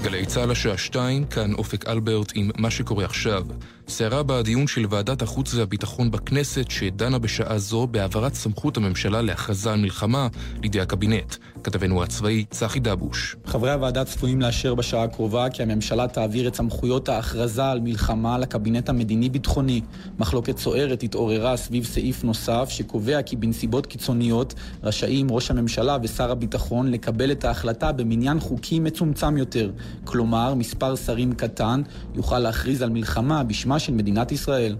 גלי 0.02 0.26
צה"ל 0.26 0.52
השעה 0.52 0.78
שתיים, 0.78 1.26
כאן 1.26 1.54
אופק 1.54 1.88
אלברט 1.88 2.32
עם 2.36 2.50
מה 2.58 2.72
שקורה 2.72 3.06
עכשיו. 3.06 3.44
סערה 3.90 4.24
בדיון 4.24 4.68
של 4.68 4.86
ועדת 4.90 5.22
החוץ 5.22 5.54
והביטחון 5.54 6.12
בכנסת, 6.12 6.72
שדנה 6.72 7.20
בשעה 7.20 7.58
זו 7.58 7.88
בהעברת 7.88 8.34
סמכות 8.34 8.78
הממשלה 8.78 9.22
להכרזה 9.22 9.72
על 9.72 9.80
מלחמה 9.80 10.28
לידי 10.62 10.82
הקבינט. 10.82 11.36
כתבנו 11.64 12.04
הצבאי 12.04 12.46
צחי 12.50 12.80
דבוש. 12.80 13.36
חברי 13.46 13.72
הוועדה 13.72 14.06
צפויים 14.06 14.42
לאשר 14.42 14.76
בשעה 14.76 15.04
הקרובה 15.04 15.50
כי 15.50 15.64
הממשלה 15.64 16.08
תעביר 16.08 16.48
את 16.48 16.56
סמכויות 16.56 17.10
ההכרזה 17.10 17.66
על 17.66 17.80
מלחמה 17.80 18.38
לקבינט 18.38 18.90
המדיני-ביטחוני. 18.90 19.82
מחלוקת 20.20 20.58
סוערת 20.58 21.04
התעוררה 21.04 21.58
סביב 21.58 21.86
סעיף 21.86 22.24
נוסף 22.24 22.70
שקובע 22.70 23.22
כי 23.22 23.36
בנסיבות 23.36 23.86
קיצוניות 23.86 24.54
רשאים 24.84 25.32
ראש 25.32 25.52
הממשלה 25.52 25.98
ושר 26.04 26.32
הביטחון 26.32 26.92
לקבל 26.92 27.32
את 27.32 27.46
ההחלטה 27.46 27.92
במניין 27.92 28.40
חוקי 28.40 28.80
מצומצם 28.80 29.38
יותר. 29.38 29.72
כלומר, 30.04 30.54
מספר 30.54 30.96
שרים 30.96 31.34
קטן 31.34 31.82
יוכל 32.16 32.40
להכריז 32.40 32.82
על 32.82 32.90
מלחמה 32.90 33.44
בשמה 33.44 33.77
של 33.80 33.94
מדינת 33.94 34.32
ישראל. 34.32 34.76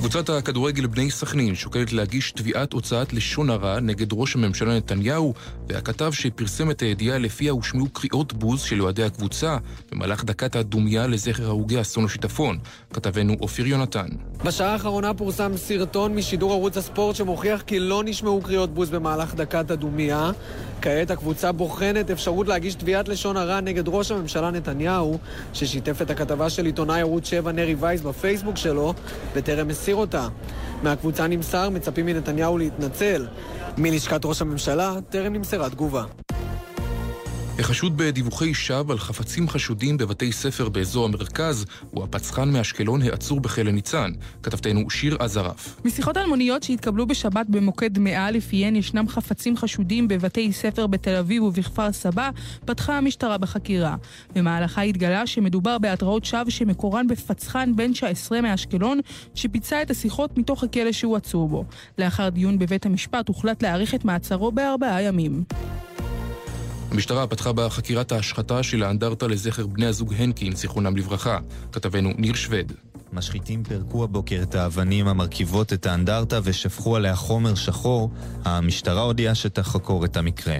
קבוצת 0.00 0.28
הכדורגל 0.28 0.86
בני 0.86 1.10
סכנין 1.10 1.54
שוקלת 1.54 1.92
להגיש 1.92 2.32
תביעת 2.32 2.72
הוצאת 2.72 3.12
לשון 3.12 3.50
הרע 3.50 3.80
נגד 3.80 4.06
ראש 4.12 4.34
הממשלה 4.34 4.76
נתניהו 4.76 5.34
והכתב 5.68 6.12
שפרסם 6.12 6.70
את 6.70 6.82
הידיעה 6.82 7.18
לפיה 7.18 7.52
הושמעו 7.52 7.88
קריאות 7.88 8.32
בוז 8.32 8.60
של 8.60 8.82
אוהדי 8.82 9.02
הקבוצה 9.04 9.56
במהלך 9.92 10.24
דקת 10.24 10.56
הדומייה 10.56 11.06
לזכר 11.06 11.46
הרוגי 11.46 11.80
אסון 11.80 12.04
השיטפון. 12.04 12.58
כתבנו 12.92 13.36
אופיר 13.40 13.66
יונתן. 13.66 14.06
בשעה 14.44 14.72
האחרונה 14.72 15.14
פורסם 15.14 15.56
סרטון 15.56 16.14
משידור 16.14 16.52
ערוץ 16.52 16.76
הספורט 16.76 17.16
שמוכיח 17.16 17.62
כי 17.62 17.78
לא 17.78 18.02
נשמעו 18.04 18.40
קריאות 18.40 18.74
בוז 18.74 18.90
במהלך 18.90 19.34
דקת 19.34 19.70
הדומייה. 19.70 20.30
כעת 20.82 21.10
הקבוצה 21.10 21.52
בוחנת 21.52 22.10
אפשרות 22.10 22.48
להגיש 22.48 22.74
תביעת 22.74 23.08
לשון 23.08 23.36
הרע 23.36 23.60
נגד 23.60 23.88
ראש 23.88 24.10
הממשלה 24.10 24.50
נתניהו, 24.50 25.18
ששיתף 25.52 26.02
את 26.02 26.10
הכתבה 26.10 26.50
של 26.50 26.66
עיתונאי 26.66 27.00
ערוץ 27.00 27.26
7 27.26 27.52
נרי 27.52 27.74
וייס 27.74 28.00
בפייסבוק 28.00 28.56
שלו, 28.56 28.94
הסיר 29.89 29.89
אותה. 29.96 30.28
מהקבוצה 30.82 31.26
נמסר, 31.26 31.70
מצפים 31.70 32.06
מנתניהו 32.06 32.58
להתנצל. 32.58 33.26
מלשכת 33.78 34.24
ראש 34.24 34.42
הממשלה 34.42 34.94
טרם 35.10 35.32
נמסרה 35.32 35.70
תגובה. 35.70 36.04
החשוד 37.58 37.96
בדיווחי 37.96 38.54
שווא 38.54 38.92
על 38.92 38.98
חפצים 38.98 39.48
חשודים 39.48 39.96
בבתי 39.96 40.32
ספר 40.32 40.68
באזור 40.68 41.04
המרכז 41.04 41.66
הוא 41.90 42.04
הפצחן 42.04 42.50
מאשקלון 42.50 43.02
העצור 43.02 43.40
בכלא 43.40 43.70
ניצן. 43.70 44.10
כתבתנו 44.42 44.90
שיר 44.90 45.16
עזרף. 45.20 45.80
משיחות 45.84 46.16
אלמוניות 46.16 46.62
שהתקבלו 46.62 47.06
בשבת 47.06 47.46
במוקד 47.48 47.98
100 47.98 48.30
לפיהן 48.30 48.76
ישנם 48.76 49.08
חפצים 49.08 49.56
חשודים 49.56 50.08
בבתי 50.08 50.52
ספר 50.52 50.86
בתל 50.86 51.16
אביב 51.16 51.42
ובכפר 51.42 51.92
סבא, 51.92 52.30
פתחה 52.64 52.98
המשטרה 52.98 53.38
בחקירה. 53.38 53.96
במהלכה 54.34 54.82
התגלה 54.82 55.26
שמדובר 55.26 55.78
בהתראות 55.78 56.24
שווא 56.24 56.50
שמקורן 56.50 57.06
בפצחן 57.06 57.76
בן 57.76 57.92
19 57.92 58.40
מאשקלון, 58.40 59.00
שביצע 59.34 59.82
את 59.82 59.90
השיחות 59.90 60.38
מתוך 60.38 60.64
הכלא 60.64 60.92
שהוא 60.92 61.16
עצור 61.16 61.48
בו. 61.48 61.64
לאחר 61.98 62.28
דיון 62.28 62.58
בבית 62.58 62.86
המשפט 62.86 63.28
הוחלט 63.28 63.62
להאריך 63.62 63.94
את 63.94 64.04
מעצרו 64.04 64.52
בארבעה 64.52 65.02
ימים. 65.02 65.44
המשטרה 66.90 67.26
פתחה 67.26 67.52
בחקירת 67.52 68.12
ההשחתה 68.12 68.62
של 68.62 68.82
האנדרטה 68.82 69.26
לזכר 69.26 69.66
בני 69.66 69.86
הזוג 69.86 70.14
הנקין, 70.14 70.56
זיכרונם 70.56 70.96
לברכה. 70.96 71.38
כתבנו 71.72 72.12
ניר 72.18 72.34
שווד. 72.34 72.72
משחיתים 73.12 73.64
פירקו 73.64 74.04
הבוקר 74.04 74.40
את 74.42 74.54
האבנים 74.54 75.08
המרכיבות 75.08 75.72
את 75.72 75.86
האנדרטה 75.86 76.40
ושפכו 76.44 76.96
עליה 76.96 77.16
חומר 77.16 77.54
שחור. 77.54 78.10
המשטרה 78.44 79.02
הודיעה 79.02 79.34
שתחקור 79.34 80.04
את 80.04 80.16
המקרה. 80.16 80.56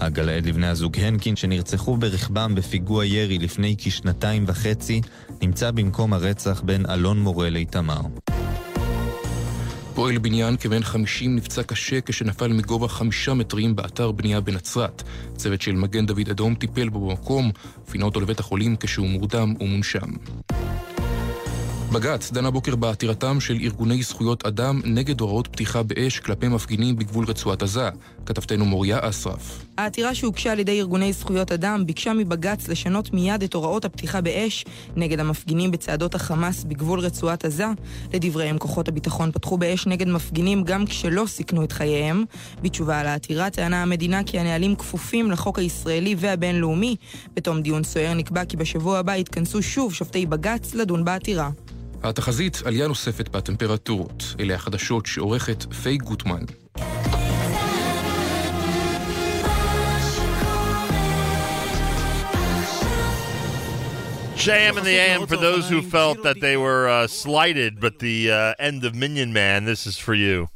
הגלעד 0.00 0.46
לבני 0.46 0.66
הזוג 0.66 0.98
הנקין 0.98 1.36
שנרצחו 1.36 1.96
ברכבם 1.96 2.54
בפיגוע 2.54 3.04
ירי 3.04 3.38
לפני 3.38 3.74
כשנתיים 3.78 4.44
וחצי 4.46 5.00
נמצא 5.42 5.70
במקום 5.70 6.12
הרצח 6.12 6.60
בין 6.60 6.86
אלון 6.90 7.20
מורה 7.20 7.50
לאיתמר. 7.50 8.00
פועל 9.94 10.18
בניין 10.18 10.56
כבן 10.56 10.82
50 10.82 11.36
נפצע 11.36 11.62
קשה 11.62 12.00
כשנפל 12.00 12.52
מגובה 12.52 12.88
חמישה 12.88 13.34
מטרים 13.34 13.76
באתר 13.76 14.12
בנייה 14.12 14.40
בנצרת. 14.40 15.02
צוות 15.36 15.62
של 15.62 15.72
מגן 15.72 16.06
דוד 16.06 16.28
אדום 16.30 16.54
טיפל 16.54 16.88
בו 16.88 17.08
במקום, 17.08 17.50
פינה 17.90 18.04
אותו 18.04 18.20
לבית 18.20 18.40
החולים 18.40 18.76
כשהוא 18.76 19.08
מורדם 19.08 19.54
ומונשם. 19.60 20.10
בג"ץ 21.92 22.30
דן 22.32 22.46
הבוקר 22.46 22.76
בעתירתם 22.76 23.40
של 23.40 23.58
ארגוני 23.60 24.02
זכויות 24.02 24.46
אדם 24.46 24.80
נגד 24.84 25.20
הוראות 25.20 25.46
פתיחה 25.46 25.82
באש 25.82 26.18
כלפי 26.18 26.48
מפגינים 26.48 26.96
בגבול 26.96 27.24
רצועת 27.28 27.62
עזה. 27.62 27.88
כתבתנו 28.26 28.64
מוריה 28.64 28.98
אסרף. 29.02 29.69
העתירה 29.82 30.14
שהוגשה 30.14 30.52
על 30.52 30.58
ידי 30.58 30.80
ארגוני 30.80 31.12
זכויות 31.12 31.52
אדם 31.52 31.86
ביקשה 31.86 32.12
מבג"ץ 32.12 32.68
לשנות 32.68 33.12
מיד 33.12 33.42
את 33.42 33.54
הוראות 33.54 33.84
הפתיחה 33.84 34.20
באש 34.20 34.64
נגד 34.96 35.20
המפגינים 35.20 35.70
בצעדות 35.70 36.14
החמאס 36.14 36.64
בגבול 36.64 37.00
רצועת 37.00 37.44
עזה. 37.44 37.66
לדבריהם, 38.14 38.58
כוחות 38.58 38.88
הביטחון 38.88 39.32
פתחו 39.32 39.58
באש 39.58 39.86
נגד 39.86 40.08
מפגינים 40.08 40.64
גם 40.64 40.86
כשלא 40.86 41.24
סיכנו 41.26 41.64
את 41.64 41.72
חייהם. 41.72 42.24
בתשובה 42.62 43.00
על 43.00 43.06
העתירה 43.06 43.50
טענה 43.50 43.82
המדינה 43.82 44.24
כי 44.24 44.38
הנהלים 44.38 44.76
כפופים 44.76 45.30
לחוק 45.30 45.58
הישראלי 45.58 46.14
והבינלאומי. 46.18 46.96
בתום 47.34 47.62
דיון 47.62 47.84
סוער 47.84 48.14
נקבע 48.14 48.44
כי 48.44 48.56
בשבוע 48.56 48.98
הבא 48.98 49.16
יתכנסו 49.16 49.62
שוב 49.62 49.94
שופטי 49.94 50.26
בג"ץ 50.26 50.74
לדון 50.74 51.04
בעתירה. 51.04 51.50
התחזית 52.02 52.62
עלייה 52.64 52.88
נוספת 52.88 53.28
בטמפרטורות. 53.28 54.34
אלה 54.40 54.54
החדשות 54.54 55.06
שעורכת 55.06 55.74
פיי 55.82 55.96
גוטמן. 55.96 56.44
JM 64.40 64.78
in 64.78 64.84
the 64.84 64.96
AM 64.96 65.26
for 65.26 65.36
those 65.36 65.68
who 65.68 65.82
felt 65.82 66.22
that 66.22 66.40
they 66.40 66.56
were 66.56 66.88
uh, 66.88 67.06
slighted, 67.06 67.78
but 67.78 67.98
the 67.98 68.32
uh, 68.32 68.54
end 68.58 68.86
of 68.86 68.94
Minyan 68.94 69.34
Man, 69.34 69.66
this 69.66 69.86
is 69.86 69.98
for 69.98 70.14
you. 70.14 70.48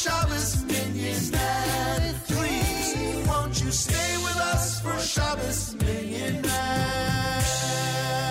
Shabbos, 0.00 0.64
Minyan? 0.64 2.14
Please, 2.26 3.28
won't 3.28 3.62
you 3.62 3.70
stay 3.70 4.16
with 4.16 4.36
us 4.38 4.80
for 4.80 4.98
Shabbos, 4.98 5.74
Minyan? 5.74 6.42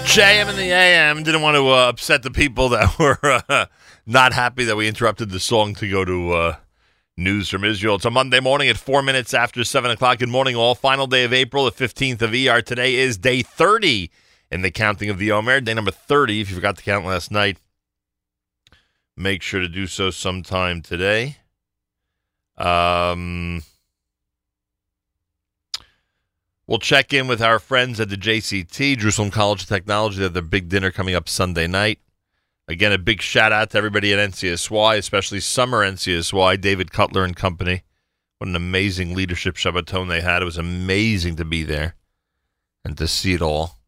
JM 0.06 0.50
in 0.50 0.56
the 0.56 0.72
AM 0.72 1.22
didn't 1.22 1.44
want 1.44 1.54
to 1.58 1.70
uh, 1.70 1.90
upset 1.90 2.24
the 2.24 2.32
people 2.32 2.70
that 2.70 2.98
were 3.00 3.20
uh, 3.24 3.68
not 4.08 4.34
happy 4.34 4.64
that 4.64 4.78
we 4.78 4.88
interrupted 4.88 5.30
the 5.30 5.40
song 5.40 5.76
to 5.76 5.88
go 5.88 6.04
to 6.04 6.32
uh, 6.32 6.56
news 7.16 7.50
from 7.50 7.64
Israel. 7.64 7.98
It's 7.98 8.06
a 8.06 8.10
Monday 8.10 8.40
morning 8.40 8.68
at 8.68 8.78
four 8.78 9.04
minutes 9.04 9.36
after 9.36 9.64
seven 9.64 9.92
o'clock. 9.92 10.18
Good 10.18 10.30
morning, 10.30 10.56
all. 10.56 10.74
Final 10.74 11.06
day 11.06 11.24
of 11.24 11.34
April, 11.34 11.66
the 11.66 11.72
15th 11.72 12.24
of 12.24 12.34
ER. 12.34 12.64
Today 12.64 12.96
is 12.96 13.16
day 13.16 13.44
30 13.44 14.10
in 14.50 14.64
the 14.64 14.72
counting 14.72 15.12
of 15.12 15.20
the 15.20 15.32
Omer. 15.32 15.62
Day 15.62 15.76
number 15.76 15.92
30, 15.92 16.42
if 16.42 16.50
you 16.50 16.56
forgot 16.56 16.78
to 16.78 16.84
count 16.84 17.06
last 17.06 17.30
night, 17.30 17.60
make 19.16 19.44
sure 19.44 19.60
to 19.60 19.70
do 19.70 19.86
so 19.86 20.10
sometime 20.10 20.82
today. 20.82 21.36
Um, 22.60 23.64
we'll 26.68 26.80
check 26.80 27.14
in 27.14 27.28
with 27.28 27.42
our 27.42 27.60
friends 27.60 28.00
at 28.00 28.10
the 28.10 28.18
JCT, 28.18 28.98
Jerusalem 28.98 29.32
College 29.32 29.64
of 29.64 29.70
Technology. 29.70 30.18
They 30.18 30.24
have 30.24 30.34
their 30.34 30.42
big 30.42 30.70
dinner 30.70 30.92
coming 30.92 31.16
up 31.16 31.30
Sunday 31.30 31.68
night. 31.68 32.00
Again, 32.68 32.92
a 32.92 33.00
big 33.00 33.22
shout 33.22 33.52
out 33.52 33.72
to 33.72 33.78
everybody 33.78 34.14
at 34.14 34.20
NCSY, 34.20 34.98
especially 34.98 35.40
summer 35.40 35.84
NCSY, 35.84 36.62
David 36.62 36.92
Cutler 36.92 37.24
and 37.24 37.36
company. 37.36 37.82
What 38.38 38.48
an 38.48 38.56
amazing 38.56 39.16
leadership 39.16 39.56
Shabbaton 39.56 40.08
they 40.08 40.22
had. 40.22 40.42
It 40.42 40.46
was 40.46 40.58
amazing 40.58 41.38
to 41.38 41.46
be 41.46 41.64
there 41.64 41.96
and 42.86 42.98
to 42.98 43.08
see 43.08 43.34
it 43.34 43.42
all. 43.42 43.80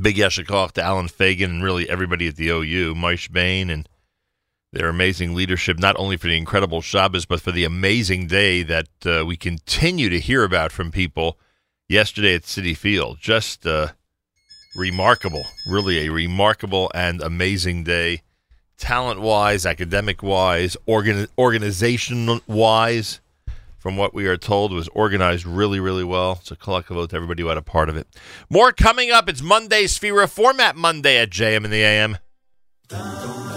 Big 0.00 0.16
Yeshikach 0.16 0.72
to 0.72 0.82
Allen 0.82 1.08
Fagin 1.08 1.44
and 1.50 1.64
really 1.64 1.88
everybody 1.88 2.28
at 2.28 2.36
the 2.36 2.48
OU, 2.48 2.94
Moishe 2.94 3.32
Bane 3.32 3.70
and 3.70 3.88
their 4.72 4.88
amazing 4.88 5.34
leadership, 5.34 5.78
not 5.78 5.96
only 5.98 6.16
for 6.16 6.28
the 6.28 6.36
incredible 6.36 6.80
Shabbos, 6.80 7.26
but 7.26 7.40
for 7.40 7.50
the 7.50 7.64
amazing 7.64 8.26
day 8.26 8.62
that 8.62 8.88
uh, 9.04 9.24
we 9.26 9.36
continue 9.36 10.08
to 10.08 10.20
hear 10.20 10.44
about 10.44 10.70
from 10.70 10.92
people 10.92 11.38
yesterday 11.88 12.34
at 12.34 12.42
Citi 12.42 12.76
Field. 12.76 13.18
Just 13.20 13.66
uh, 13.66 13.88
remarkable, 14.76 15.44
really 15.66 16.06
a 16.06 16.12
remarkable 16.12 16.90
and 16.94 17.20
amazing 17.20 17.82
day, 17.82 18.22
talent 18.78 19.20
wise, 19.20 19.66
academic 19.66 20.22
wise, 20.22 20.76
organ- 20.86 21.28
organization 21.36 22.40
wise. 22.46 23.20
From 23.78 23.96
what 23.96 24.12
we 24.12 24.26
are 24.26 24.36
told, 24.36 24.74
was 24.74 24.88
organized 24.88 25.46
really, 25.46 25.80
really 25.80 26.04
well. 26.04 26.36
It's 26.42 26.50
a 26.50 26.56
collective 26.56 27.08
to 27.08 27.16
everybody 27.16 27.42
who 27.42 27.48
had 27.48 27.56
a 27.56 27.62
part 27.62 27.88
of 27.88 27.96
it. 27.96 28.06
More 28.50 28.72
coming 28.72 29.10
up. 29.10 29.26
It's 29.26 29.40
Monday, 29.40 29.84
Sefira 29.84 30.28
Format 30.28 30.76
Monday 30.76 31.16
at 31.16 31.30
JM 31.30 31.64
in 31.64 31.70
the 31.70 31.82
AM. 31.82 33.49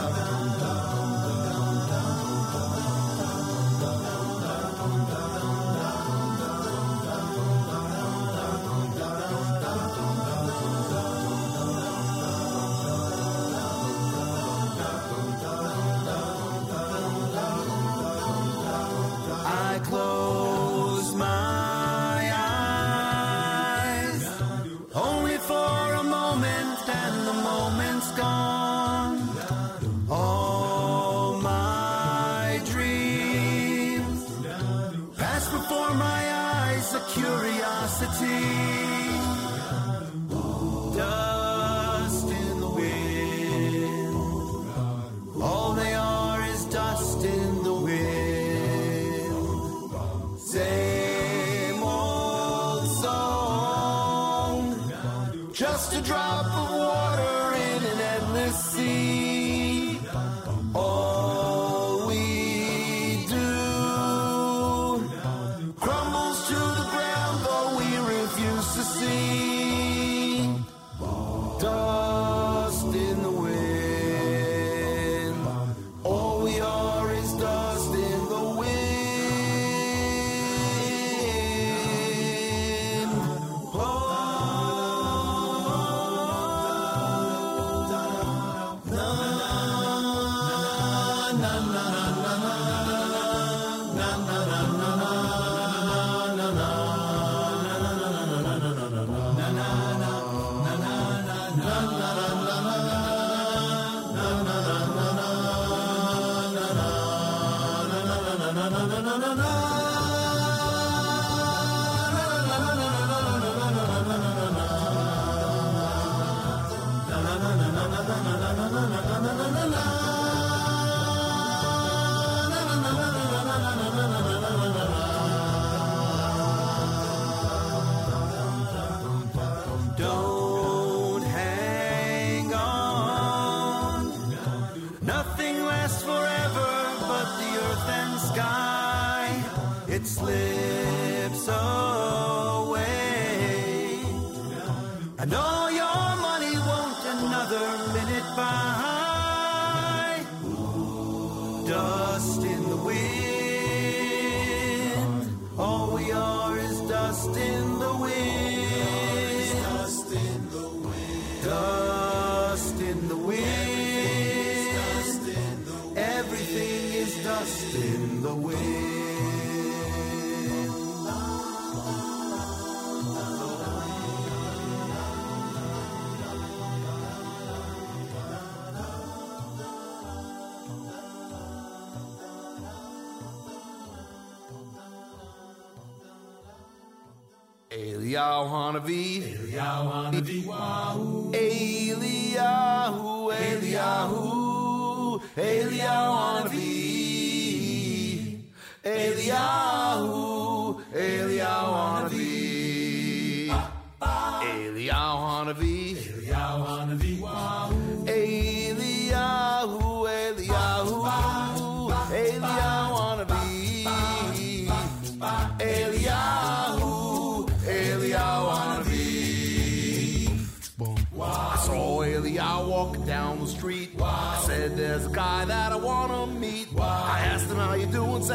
Eliyahu 188.13 188.49
Hanavi. 188.49 189.17
Eliyahu 189.17 189.89
Hanavi. 189.89 190.43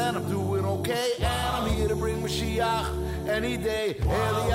And 0.09 0.17
I'm 0.17 0.27
doing 0.27 0.65
okay, 0.65 1.11
and 1.17 1.27
I'm 1.27 1.69
here 1.69 1.87
to 1.87 1.95
bring 1.95 2.23
Mashiach 2.23 3.29
any 3.29 3.57
day. 3.57 3.95
Wow. 4.03 4.48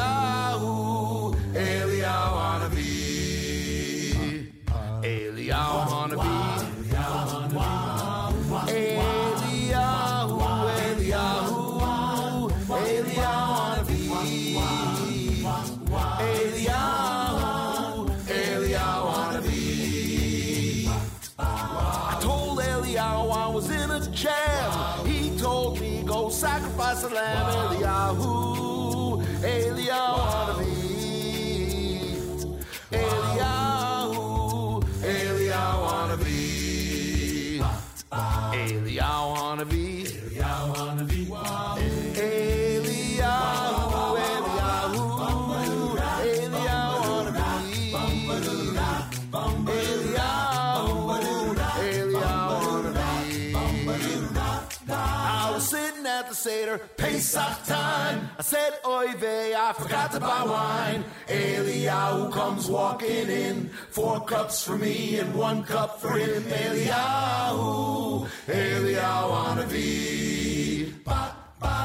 forgot 59.85 60.13
to 60.13 60.21
buy 60.21 60.43
wine. 60.45 61.05
Eliyahu 61.29 62.33
comes 62.33 62.71
walking 62.71 63.29
in. 63.29 63.69
Four 63.91 64.25
cups 64.25 64.65
for 64.65 64.79
me 64.79 65.19
and 65.19 65.35
one 65.35 65.63
cup 65.65 66.01
for 66.01 66.13
him. 66.17 66.43
Eliyahu, 66.45 68.27
Eliyahu 68.47 69.31
Anavi. 69.45 71.05
Ba, 71.05 71.37
ba. 71.61 71.77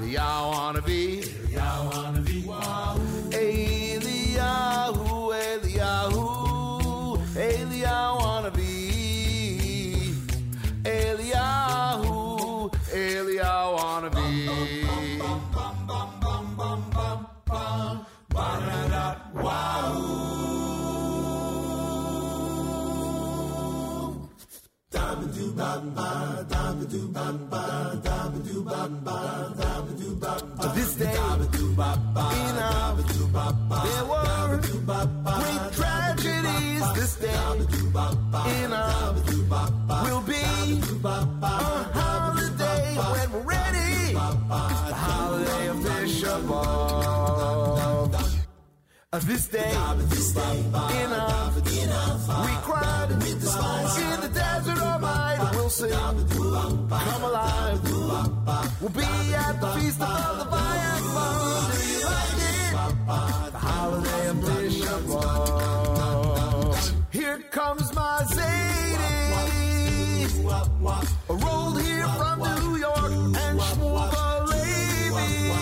Eliyahu 0.00 0.86
be 0.86 1.01
This 30.74 30.94
day, 30.96 31.14
in 31.14 32.56
our, 32.58 33.11
Uh, 49.14 49.18
This 49.18 49.46
day, 49.46 49.58
in 49.60 49.76
our, 51.12 51.52
we 51.52 52.52
cried 52.64 53.10
in 53.10 53.18
the 53.18 54.30
desert 54.32 54.80
all 54.80 54.98
night. 55.00 55.50
We'll 55.52 55.68
sing, 55.68 55.90
come 55.90 57.22
alive. 57.22 57.78
We'll 58.80 58.88
be 58.88 59.02
at 59.34 59.60
the 59.60 59.66
feast 59.76 60.00
of 60.00 60.38
the 60.38 60.46
fire. 60.46 60.98
The 63.52 63.58
holiday 63.58 64.28
of 64.28 64.36
B'Av. 65.06 65.92
Here 67.10 67.38
comes 67.50 67.92
my 67.94 68.22
Zadie. 68.32 68.96
Rolled 71.28 71.82
here 71.82 72.08
from 72.08 72.38
New 72.62 72.76
York 72.78 73.12
and 73.12 73.60
Shmuel 73.60 74.48
Levy. 74.48 75.52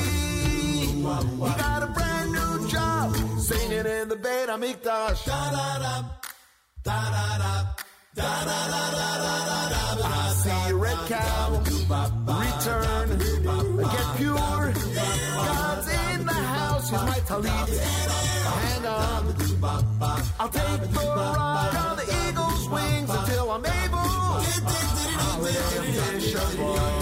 I 10.02 10.32
see 10.34 10.70
a 10.70 10.74
red 10.74 10.98
cow 11.06 11.62
return, 12.40 13.08
get 13.94 14.16
pure. 14.16 14.72
God's 15.46 15.88
in 15.88 16.26
the 16.26 16.32
house, 16.32 16.90
he's 16.90 17.02
my 17.02 17.20
talit. 17.28 17.68
Hang 18.50 18.86
on, 18.86 19.34
I'll 20.40 20.48
take 20.48 20.80
the 20.90 20.98
ride 20.98 21.76
on 21.76 21.96
the 21.96 22.06
eagle's 22.28 22.68
wings 22.68 23.10
until 23.10 23.50
I'm 23.52 23.64
able. 23.64 23.98
Holiday 25.22 26.99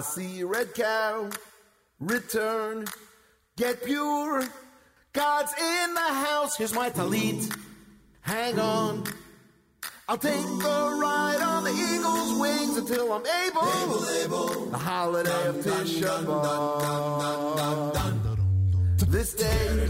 I 0.00 0.02
see 0.02 0.42
red 0.44 0.72
cow 0.72 1.28
return, 2.00 2.86
get 3.58 3.84
pure. 3.84 4.42
God's 5.12 5.52
in 5.52 5.92
the 5.92 6.00
house, 6.00 6.56
here's 6.56 6.72
my 6.72 6.88
talit. 6.88 7.54
Hang 8.22 8.58
on. 8.58 9.04
I'll 10.08 10.16
take 10.16 10.40
the 10.40 10.98
ride 11.02 11.42
on 11.42 11.64
the 11.64 11.72
eagle's 11.72 12.40
wings 12.40 12.78
until 12.78 13.12
I'm 13.12 13.26
able. 13.44 14.70
The 14.70 14.78
holiday 14.78 15.48
of 15.48 15.56
Tisha. 15.56 16.24
This 19.06 19.34
day, 19.34 19.86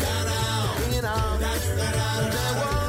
in 0.98 1.04
our, 1.04 1.38
there 1.38 2.79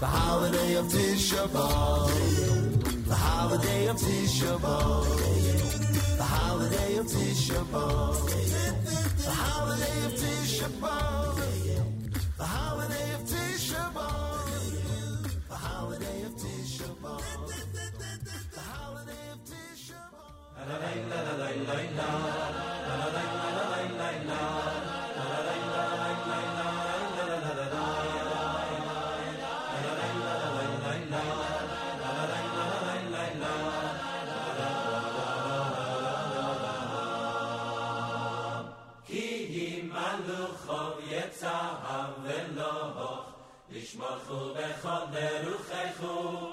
The 0.00 0.06
holiday 0.06 0.76
of 0.76 0.86
Tisha 0.86 1.46
B'Av. 1.48 3.06
The 3.06 3.14
holiday 3.14 3.86
of 3.88 3.96
Tisha 3.96 4.58
B'Av. 4.58 6.16
The 6.16 6.22
holiday 6.24 6.96
of 6.96 7.06
Tisha 7.06 7.62
B'Av. 7.66 8.16
The 9.22 9.30
holiday 9.30 10.04
of 10.06 10.12
Tisha 10.14 10.68
B'Av. 10.80 11.36
The 12.38 12.44
holiday 12.44 13.12
of 13.12 13.20
Tisha 13.28 13.92
B'Av. 13.92 15.48
The 15.48 15.54
holiday 15.54 16.22
of 16.22 16.32
Tisha 16.32 16.88
B'Av. 17.02 17.22
The 18.56 18.60
holiday 18.60 19.26
of 19.28 19.44
Tisha 19.44 19.90
כי 24.30 24.69
ווען 44.30 44.56
איך 44.56 44.86
האנדל 44.86 45.54
ארויף 45.70 46.49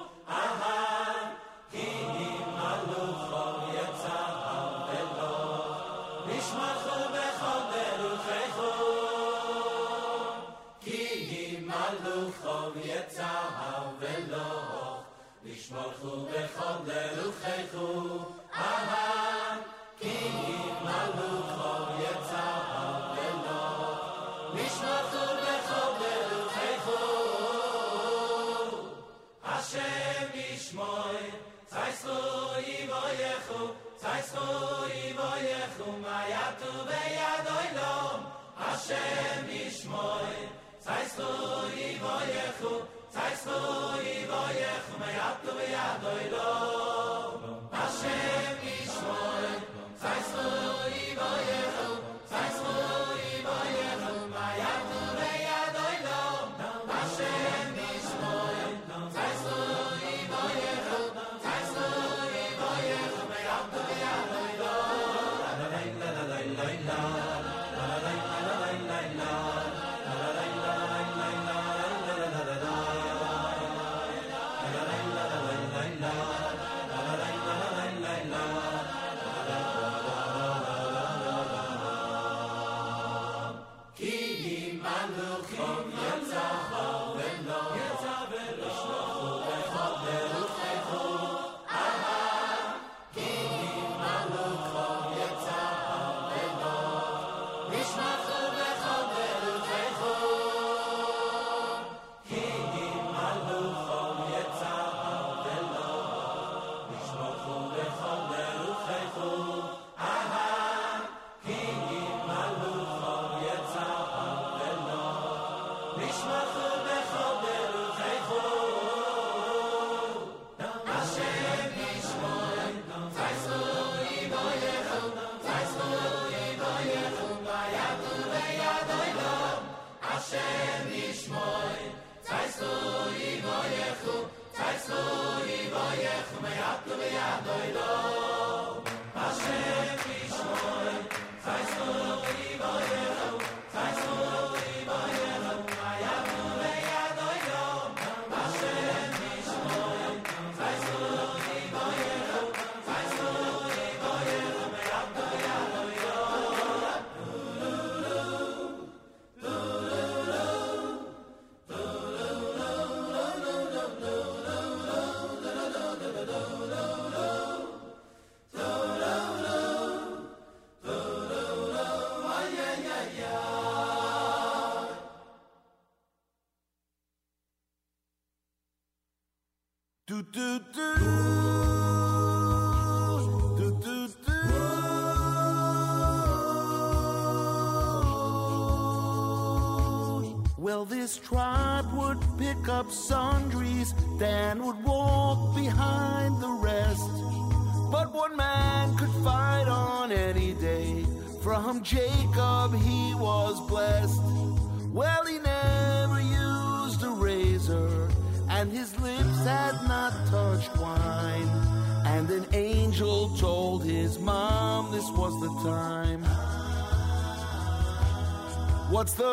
דער 45.48 45.60
יעדער 45.72 46.18
דאָג 46.32 46.67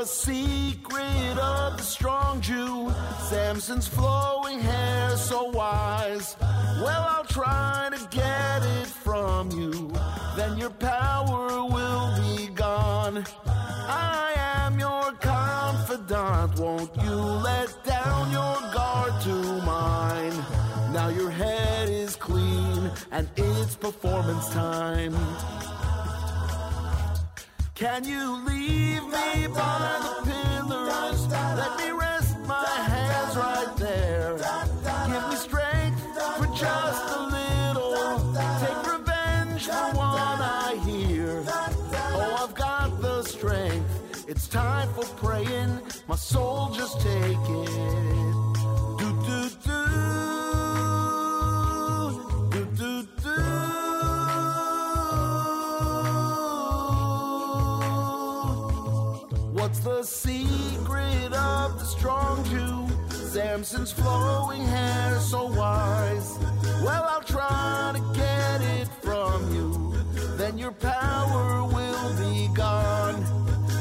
the 0.04 0.10
secret 0.10 1.38
of 1.38 1.78
the 1.78 1.82
strong 1.82 2.38
Jew? 2.42 2.92
Samson's 3.30 3.88
flowing 3.88 4.60
hair 4.60 5.16
so 5.16 5.44
wise. 5.44 6.36
Well, 6.82 7.06
I'll 7.08 7.24
try 7.24 7.88
to 7.90 8.08
get 8.10 8.62
it 8.80 8.86
from 8.86 9.50
you. 9.52 9.90
Then 10.36 10.58
your 10.58 10.74
power 10.92 11.64
will 11.64 12.08
be 12.20 12.48
gone. 12.48 13.24
I 13.46 14.34
am 14.36 14.78
your 14.78 15.12
confidant. 15.22 16.58
Won't 16.58 16.94
you 17.02 17.16
let 17.48 17.70
down 17.84 18.30
your 18.30 18.56
guard 18.74 19.22
to 19.22 19.36
mine? 19.72 20.36
Now 20.92 21.08
your 21.08 21.30
head 21.30 21.88
is 21.88 22.14
clean 22.14 22.90
and 23.10 23.26
it's 23.36 23.74
performance 23.74 24.50
time. 24.50 25.14
Can 27.74 28.04
you 28.04 28.36
leave 28.46 29.02
me 29.02 29.48
by 29.48 29.98
the 30.06 30.30
pillars? 30.30 31.26
Let 31.26 31.76
me 31.76 31.90
rest 31.90 32.38
my 32.46 32.64
hands 32.64 33.36
right 33.36 33.76
there. 33.76 34.36
Give 35.08 35.28
me 35.28 35.34
strength 35.34 36.00
for 36.36 36.46
just 36.54 37.04
a 37.10 37.20
little. 37.34 38.32
Take 38.60 38.92
revenge 38.92 39.66
for 39.66 39.90
what 39.98 40.40
I 40.40 40.80
hear. 40.86 41.42
Oh, 41.48 42.46
I've 42.46 42.54
got 42.54 43.00
the 43.02 43.24
strength. 43.24 44.24
It's 44.28 44.46
time 44.46 44.88
for 44.94 45.04
praying. 45.16 45.80
My 46.06 46.14
soul 46.14 46.70
just 46.70 47.00
take 47.00 47.36
it. 47.36 48.13
Samson's 63.54 63.92
flowing 63.92 64.62
hair 64.62 65.20
so 65.20 65.46
wise. 65.46 66.38
Well, 66.82 67.04
I'll 67.08 67.22
try 67.22 67.92
to 67.94 68.00
get 68.12 68.60
it 68.60 68.88
from 69.00 69.54
you. 69.54 69.94
Then 70.36 70.58
your 70.58 70.72
power 70.72 71.62
will 71.62 72.16
be 72.16 72.52
gone. 72.52 73.22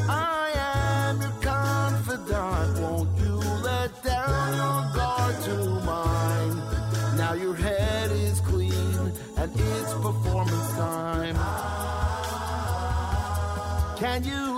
I 0.08 0.52
am 0.56 1.20
your 1.20 1.32
confidant. 1.42 2.82
Won't 2.82 3.18
you 3.18 3.34
let 3.64 3.90
down 4.04 4.48
your 4.62 4.94
guard 4.94 5.42
to 5.46 5.56
mine? 5.84 7.18
Now 7.18 7.34
your 7.34 7.56
head 7.56 8.12
is 8.12 8.42
clean 8.42 9.12
and 9.38 9.52
it's 9.56 9.94
performance 9.94 10.70
time. 10.74 11.36
Can 13.98 14.24
you 14.24 14.53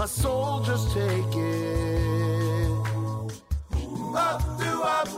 My 0.00 0.06
soul 0.06 0.60
just 0.60 0.92
take 0.92 1.36
it. 1.36 2.70
Up, 4.16 4.40
do 4.58 4.82
up, 4.82 5.08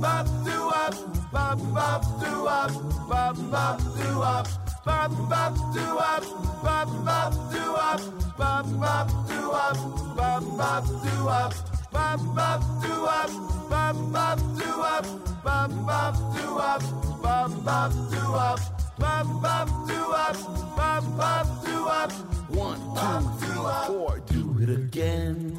bop, 0.00 0.26
do 0.44 0.68
up, 0.68 0.94
bop, 1.30 1.58
bop, 1.72 2.02
do 2.18 2.46
up, 2.48 2.72
bop, 3.08 3.36
bop, 3.52 3.78
do 3.78 4.20
up. 4.20 4.48
Bop 4.84 5.10
bop 5.28 5.54
do 5.74 5.98
up, 5.98 6.24
bop 6.64 6.88
bop 7.04 7.34
do 7.44 7.60
up, 7.68 7.94
bop 8.38 8.64
bop 8.80 8.98
do 9.30 9.52
up, 9.52 9.76
bop 10.24 10.44
bop 10.58 10.84
do 11.04 11.28
up, 11.28 11.54
bop 11.92 12.26
bop 12.36 12.72
do 12.82 12.98
up, 13.08 13.32
bop 13.70 13.98
bop 14.12 14.38
do 14.58 14.80
up, 14.80 15.04
bop 15.44 15.70
bop 15.86 16.14
do 16.34 16.58
up, 16.58 16.82
bop 17.22 17.50
bop 17.64 17.92
do 18.10 18.34
up, 18.34 18.60
bop 18.98 19.42
bop 19.42 19.68
do 19.86 20.12
up, 20.12 20.36
bop 20.76 21.04
bop 21.16 21.64
do 21.64 21.86
up. 21.86 22.39
One, 22.50 22.80
two, 22.96 23.20
three, 23.38 23.60
four, 23.86 24.18
do 24.26 24.58
it 24.60 24.70
again. 24.70 25.56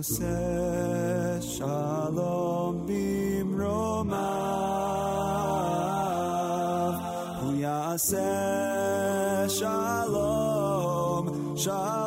Hoseh 0.00 1.42
Shalom 1.42 2.86
Bim 2.86 3.48
Romav 3.54 4.14
Hu 7.40 7.48
Yaseh 7.60 9.50
Shalom 9.58 11.26
Shalom 11.56 11.99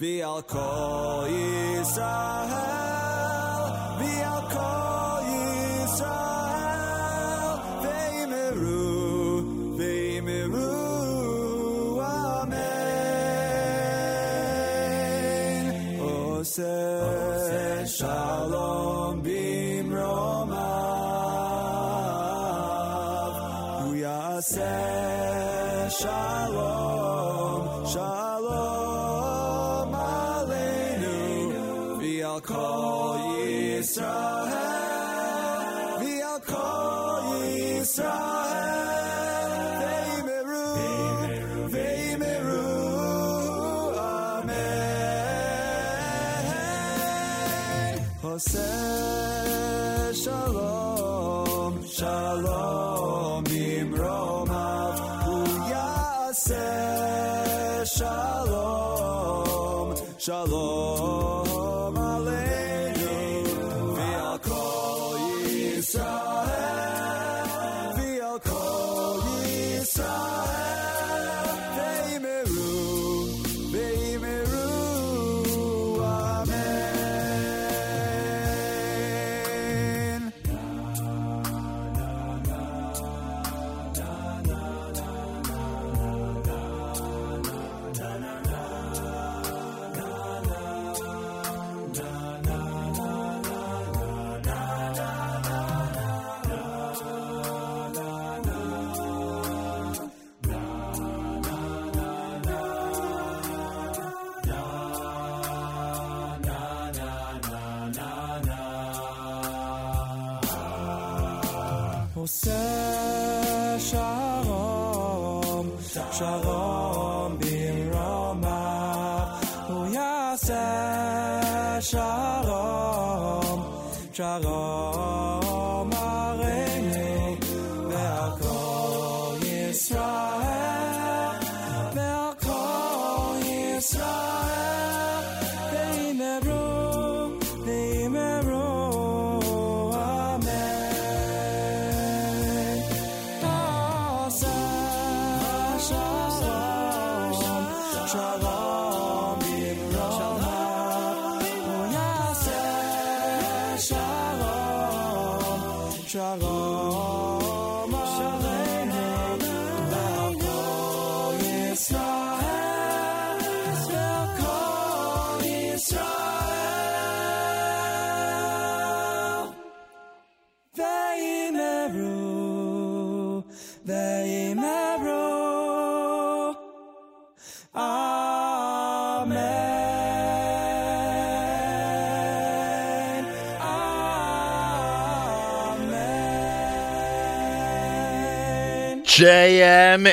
ועל 0.00 0.42
כל 0.42 1.26
ישראל, 1.80 2.41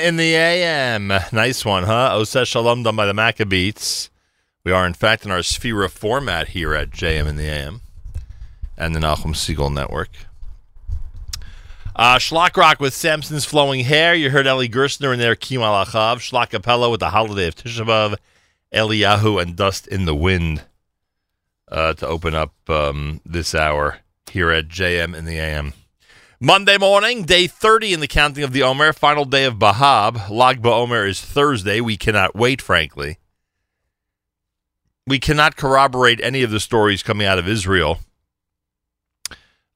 in 0.02 0.16
the 0.16 0.34
AM. 0.34 1.08
Nice 1.32 1.64
one, 1.64 1.84
huh? 1.84 2.10
Oseh 2.14 2.46
Shalom 2.46 2.82
done 2.82 2.96
by 2.96 3.06
the 3.06 3.12
Maccabeats. 3.12 4.08
We 4.64 4.72
are, 4.72 4.86
in 4.86 4.94
fact, 4.94 5.24
in 5.24 5.30
our 5.30 5.38
Sefira 5.38 5.90
format 5.90 6.48
here 6.48 6.74
at 6.74 6.90
JM 6.90 7.26
in 7.26 7.36
the 7.36 7.46
AM 7.46 7.80
and 8.76 8.94
the 8.94 9.00
Nachum 9.00 9.34
Segal 9.34 9.72
Network. 9.72 10.10
Uh, 11.94 12.18
Shlock 12.18 12.56
Rock 12.56 12.80
with 12.80 12.94
Samson's 12.94 13.44
Flowing 13.44 13.84
Hair. 13.84 14.14
You 14.14 14.30
heard 14.30 14.46
Eli 14.46 14.66
Gerstner 14.66 15.12
in 15.12 15.18
there, 15.18 15.34
Kim 15.34 15.60
Alachav. 15.60 16.16
Schlock 16.16 16.50
Capella 16.50 16.88
with 16.88 17.00
the 17.00 17.10
Holiday 17.10 17.48
of 17.48 17.54
Tisha 17.54 17.84
B'Av, 17.84 18.16
Eliyahu, 18.72 19.40
and 19.40 19.56
Dust 19.56 19.86
in 19.86 20.04
the 20.04 20.14
Wind 20.14 20.62
uh, 21.68 21.94
to 21.94 22.06
open 22.06 22.34
up 22.34 22.54
um, 22.68 23.20
this 23.24 23.54
hour 23.54 23.98
here 24.30 24.50
at 24.50 24.68
JM 24.68 25.16
in 25.16 25.24
the 25.24 25.38
AM. 25.38 25.74
Monday 26.42 26.78
morning, 26.78 27.24
day 27.24 27.46
30 27.46 27.92
in 27.92 28.00
the 28.00 28.08
counting 28.08 28.42
of 28.42 28.54
the 28.54 28.62
Omer, 28.62 28.94
final 28.94 29.26
day 29.26 29.44
of 29.44 29.56
Bahab. 29.56 30.30
Lag 30.30 30.62
BaOmer 30.62 31.06
is 31.06 31.20
Thursday. 31.20 31.82
We 31.82 31.98
cannot 31.98 32.34
wait, 32.34 32.62
frankly. 32.62 33.18
We 35.06 35.18
cannot 35.18 35.56
corroborate 35.56 36.18
any 36.22 36.42
of 36.42 36.50
the 36.50 36.58
stories 36.58 37.02
coming 37.02 37.26
out 37.26 37.38
of 37.38 37.46
Israel. 37.46 37.98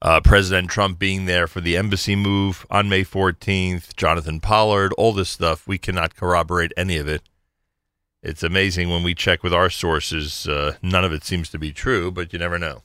Uh, 0.01 0.21
President 0.21 0.71
Trump 0.71 0.97
being 0.97 1.25
there 1.25 1.45
for 1.45 1.61
the 1.61 1.77
embassy 1.77 2.15
move 2.15 2.65
on 2.71 2.89
May 2.89 3.03
14th, 3.03 3.95
Jonathan 3.95 4.39
Pollard, 4.39 4.91
all 4.93 5.13
this 5.13 5.29
stuff, 5.29 5.67
we 5.67 5.77
cannot 5.77 6.15
corroborate 6.15 6.73
any 6.75 6.97
of 6.97 7.07
it. 7.07 7.21
It's 8.23 8.41
amazing 8.41 8.89
when 8.89 9.03
we 9.03 9.13
check 9.13 9.43
with 9.43 9.53
our 9.53 9.69
sources, 9.69 10.47
uh, 10.47 10.77
none 10.81 11.05
of 11.05 11.13
it 11.13 11.23
seems 11.23 11.47
to 11.49 11.59
be 11.59 11.71
true, 11.71 12.09
but 12.09 12.33
you 12.33 12.39
never 12.39 12.57
know. 12.57 12.81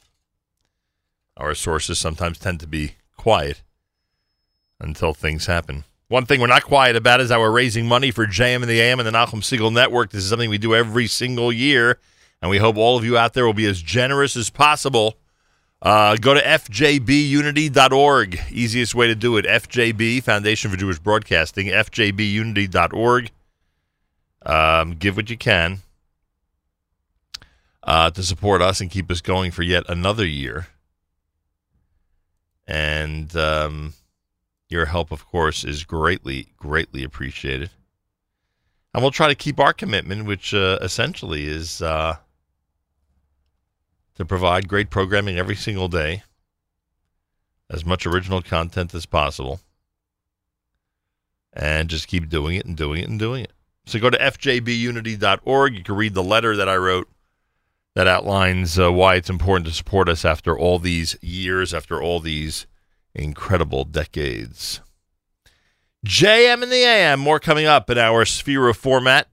Our 1.39 1.55
sources 1.55 1.99
sometimes 1.99 2.39
tend 2.39 2.61
to 2.61 2.67
be 2.67 2.97
quiet 3.17 3.63
until 4.91 5.15
things 5.15 5.47
happen. 5.47 5.85
One 6.09 6.27
thing 6.27 6.41
we're 6.41 6.49
not 6.49 6.65
quiet 6.65 6.97
about 6.97 7.21
is 7.21 7.31
how 7.31 7.39
we're 7.39 7.53
raising 7.53 7.87
money 7.87 8.11
for 8.11 8.27
JM 8.27 8.63
in 8.63 8.69
the 8.69 8.81
AM 8.81 8.99
and 8.99 9.07
the 9.07 9.13
Nachum 9.13 9.43
Segal 9.43 9.73
Network. 9.73 10.11
This 10.11 10.25
is 10.25 10.31
something 10.31 10.51
we 10.51 10.59
do 10.59 10.75
every 10.75 11.07
single 11.07 11.53
year, 11.53 12.01
and 12.43 12.51
we 12.51 12.59
hope 12.59 12.77
all 12.77 12.99
of 12.99 13.05
you 13.05 13.17
out 13.17 13.33
there 13.33 13.47
will 13.47 13.55
be 13.55 13.67
as 13.67 13.81
generous 13.81 14.37
as 14.37 14.51
possible. 14.51 15.15
Uh, 15.81 16.17
go 16.17 16.35
to 16.35 16.41
fjbunity.org. 16.43 18.41
Easiest 18.51 18.95
way 18.95 19.07
to 19.07 19.15
do 19.15 19.37
it. 19.37 19.47
FJB, 19.47 20.23
Foundation 20.25 20.69
for 20.71 20.77
Jewish 20.77 20.99
Broadcasting, 20.99 21.69
fjbunity.org. 21.69 23.31
Um, 24.45 24.95
give 24.95 25.17
what 25.17 25.31
you 25.31 25.37
can 25.37 25.79
uh, 27.85 28.11
to 28.11 28.23
support 28.25 28.63
us 28.63 28.81
and 28.81 28.91
keep 28.91 29.11
us 29.11 29.21
going 29.21 29.53
for 29.53 29.63
yet 29.63 29.85
another 29.89 30.27
year. 30.27 30.67
And 32.67 33.35
um, 33.37 33.95
your 34.71 34.87
help, 34.87 35.11
of 35.11 35.27
course, 35.27 35.65
is 35.65 35.85
greatly, 35.85 36.49
greatly 36.57 37.03
appreciated. 37.03 37.71
And 38.95 39.03
we'll 39.03 39.11
try 39.11 39.29
to 39.29 39.35
keep 39.35 39.61
our 39.61 39.73
commitment, 39.73 40.27
which 40.27 40.55
uh, 40.55 40.79
essentially 40.81 41.47
is 41.47 41.83
uh, 41.83 42.17
to 44.17 44.25
provide 44.25 44.69
great 44.69 44.91
programming 44.91 45.39
every 45.39 45.57
single 45.57 45.89
day, 45.89 46.23
as 47.69 47.85
much 47.85 48.07
original 48.07 48.43
content 48.43 48.95
as 48.95 49.07
possible, 49.07 49.61
and 51.53 51.89
just 51.89 52.09
keep 52.09 52.29
doing 52.29 52.57
it 52.57 52.67
and 52.67 52.77
doing 52.77 53.03
it 53.03 53.09
and 53.09 53.19
doing 53.19 53.45
it. 53.45 53.53
So 53.87 53.99
go 53.99 54.11
to 54.11 54.19
fjbunity.org. 54.19 55.75
You 55.75 55.83
can 55.83 55.95
read 55.97 56.15
the 56.15 56.23
letter 56.23 56.57
that 56.57 56.69
I 56.69 56.77
wrote 56.77 57.09
that 57.95 58.07
outlines 58.07 58.79
uh, 58.79 58.93
why 58.93 59.17
it's 59.17 59.31
important 59.31 59.67
to 59.67 59.73
support 59.73 60.09
us 60.09 60.25
after 60.25 60.57
all 60.57 60.79
these 60.79 61.17
years, 61.21 61.75
after 61.75 62.01
all 62.01 62.21
these 62.21 62.67
incredible 63.15 63.85
decades. 63.85 64.81
JM 66.07 66.63
in 66.63 66.71
the 66.71 66.83
AM, 66.83 67.21
more 67.21 67.39
coming 67.39 67.67
up 67.67 67.91
in 67.91 67.99
our 67.99 68.25
Sefira 68.25 68.75
format. 68.75 69.29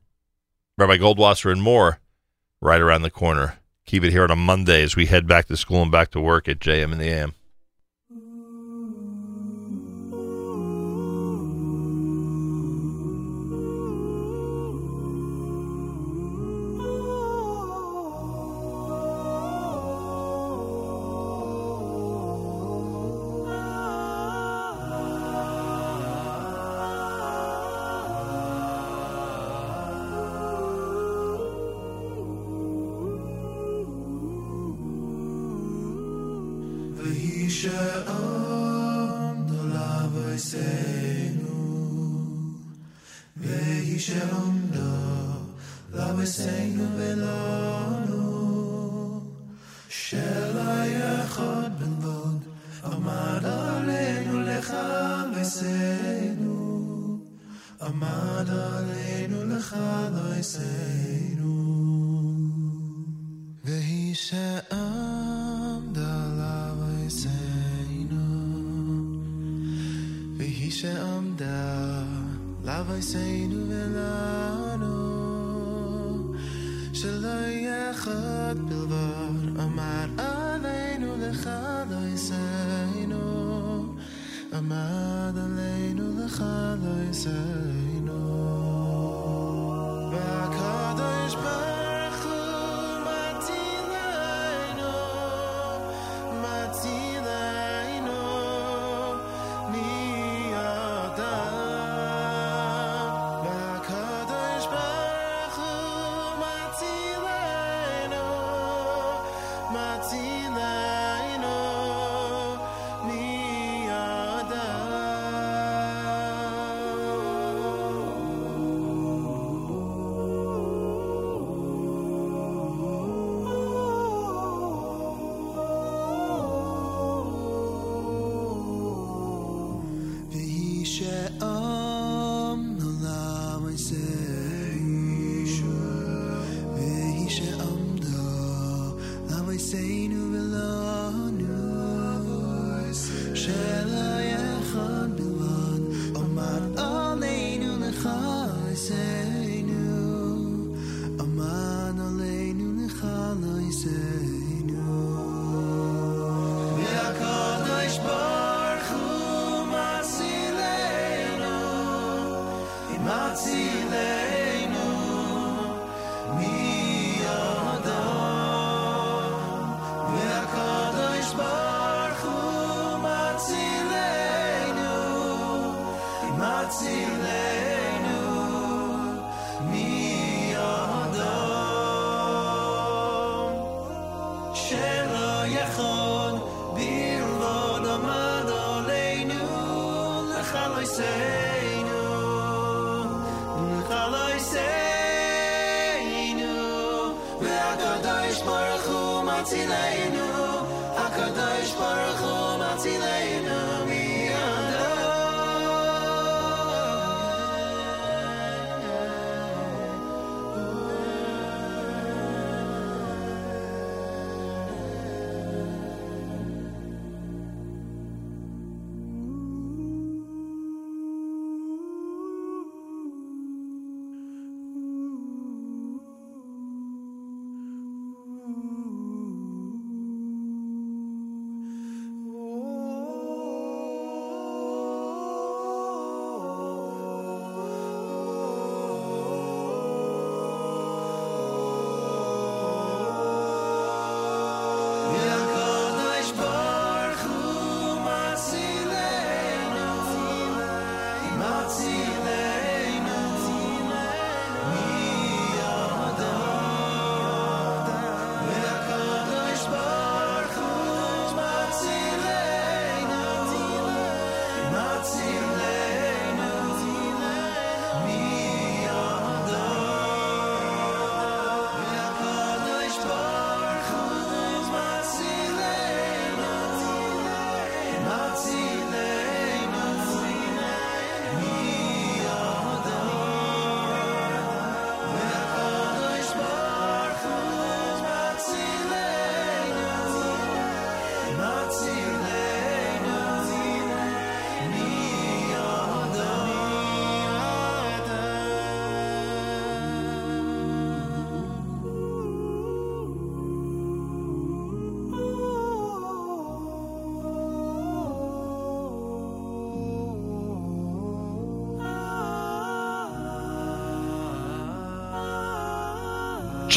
Rabbi 0.78 0.98
Goldwasser 0.98 1.52
and 1.52 1.62
more 1.62 2.00
right 2.62 2.82
around 2.82 3.04
the 3.04 3.10
corner. 3.10 3.60
Keep 3.86 4.04
it 4.04 4.12
here 4.12 4.24
on 4.24 4.32
a 4.32 4.36
Monday 4.36 4.84
as 4.84 4.96
we 4.96 5.06
head 5.06 5.28
back 5.28 5.46
to 5.48 5.56
school 5.56 5.82
and 5.82 5.92
back 5.92 6.12
to 6.12 6.20
work 6.20 6.48
at 6.50 6.60
JM 6.60 6.92
in 6.92 6.98
the 6.98 7.08
AM. 7.08 7.34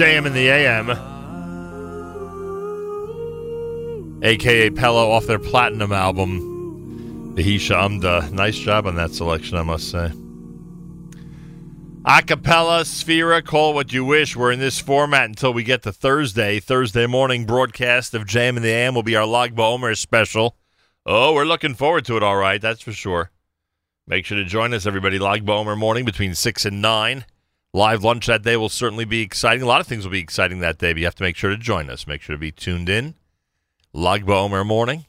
JM 0.00 0.24
in 0.24 0.32
the 0.32 0.48
AM, 0.48 0.88
aka 4.22 4.70
Pello, 4.70 5.10
off 5.10 5.26
their 5.26 5.38
platinum 5.38 5.92
album, 5.92 7.34
the 7.34 7.42
Hisha 7.42 7.76
Amda. 7.76 8.30
Nice 8.32 8.56
job 8.56 8.86
on 8.86 8.94
that 8.94 9.10
selection, 9.10 9.58
I 9.58 9.62
must 9.62 9.90
say. 9.90 10.10
Acapella, 12.06 12.86
Sefira, 12.86 13.44
call 13.44 13.74
what 13.74 13.92
you 13.92 14.06
wish. 14.06 14.34
We're 14.34 14.52
in 14.52 14.58
this 14.58 14.80
format 14.80 15.26
until 15.26 15.52
we 15.52 15.64
get 15.64 15.82
to 15.82 15.92
Thursday. 15.92 16.60
Thursday 16.60 17.06
morning 17.06 17.44
broadcast 17.44 18.14
of 18.14 18.24
JM 18.24 18.56
and 18.56 18.64
the 18.64 18.70
AM 18.70 18.94
will 18.94 19.02
be 19.02 19.16
our 19.16 19.26
Lag 19.26 19.60
Omer 19.60 19.94
special. 19.94 20.56
Oh, 21.04 21.34
we're 21.34 21.44
looking 21.44 21.74
forward 21.74 22.06
to 22.06 22.16
it, 22.16 22.22
all 22.22 22.36
right, 22.36 22.62
that's 22.62 22.80
for 22.80 22.92
sure. 22.92 23.32
Make 24.06 24.24
sure 24.24 24.38
to 24.38 24.46
join 24.46 24.72
us, 24.72 24.86
everybody, 24.86 25.18
Lag 25.18 25.46
Omer 25.46 25.76
morning 25.76 26.06
between 26.06 26.34
6 26.34 26.64
and 26.64 26.80
9. 26.80 27.26
Live 27.72 28.02
lunch 28.02 28.26
that 28.26 28.42
day 28.42 28.56
will 28.56 28.68
certainly 28.68 29.04
be 29.04 29.22
exciting. 29.22 29.62
A 29.62 29.66
lot 29.66 29.80
of 29.80 29.86
things 29.86 30.04
will 30.04 30.10
be 30.10 30.18
exciting 30.18 30.58
that 30.58 30.78
day, 30.78 30.92
but 30.92 30.98
you 30.98 31.04
have 31.04 31.14
to 31.14 31.22
make 31.22 31.36
sure 31.36 31.50
to 31.50 31.56
join 31.56 31.88
us. 31.88 32.06
Make 32.06 32.20
sure 32.20 32.34
to 32.34 32.40
be 32.40 32.50
tuned 32.50 32.88
in. 32.88 33.14
Lag 33.92 34.26
BaOmer 34.26 34.66
morning. 34.66 35.06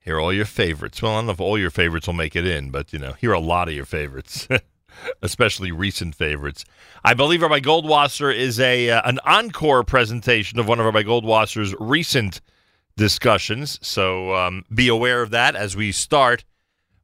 Hear 0.00 0.18
all 0.18 0.32
your 0.32 0.46
favorites. 0.46 1.02
Well, 1.02 1.12
I 1.12 1.18
don't 1.18 1.26
know 1.26 1.32
if 1.32 1.40
all 1.40 1.58
your 1.58 1.70
favorites 1.70 2.06
will 2.06 2.14
make 2.14 2.34
it 2.34 2.46
in, 2.46 2.70
but 2.70 2.92
you 2.92 2.98
know, 2.98 3.12
hear 3.12 3.32
a 3.32 3.38
lot 3.38 3.68
of 3.68 3.74
your 3.74 3.84
favorites, 3.84 4.48
especially 5.22 5.70
recent 5.70 6.14
favorites. 6.14 6.64
I 7.04 7.12
believe 7.12 7.42
Rabbi 7.42 7.60
Goldwasser 7.60 8.34
is 8.34 8.58
a 8.58 8.90
uh, 8.90 9.02
an 9.04 9.20
encore 9.26 9.84
presentation 9.84 10.58
of 10.58 10.66
one 10.66 10.80
of 10.80 10.86
Rabbi 10.86 11.02
Goldwasser's 11.02 11.74
recent 11.78 12.40
discussions. 12.96 13.78
So 13.82 14.34
um, 14.34 14.64
be 14.74 14.88
aware 14.88 15.20
of 15.20 15.30
that 15.30 15.54
as 15.54 15.76
we 15.76 15.92
start 15.92 16.44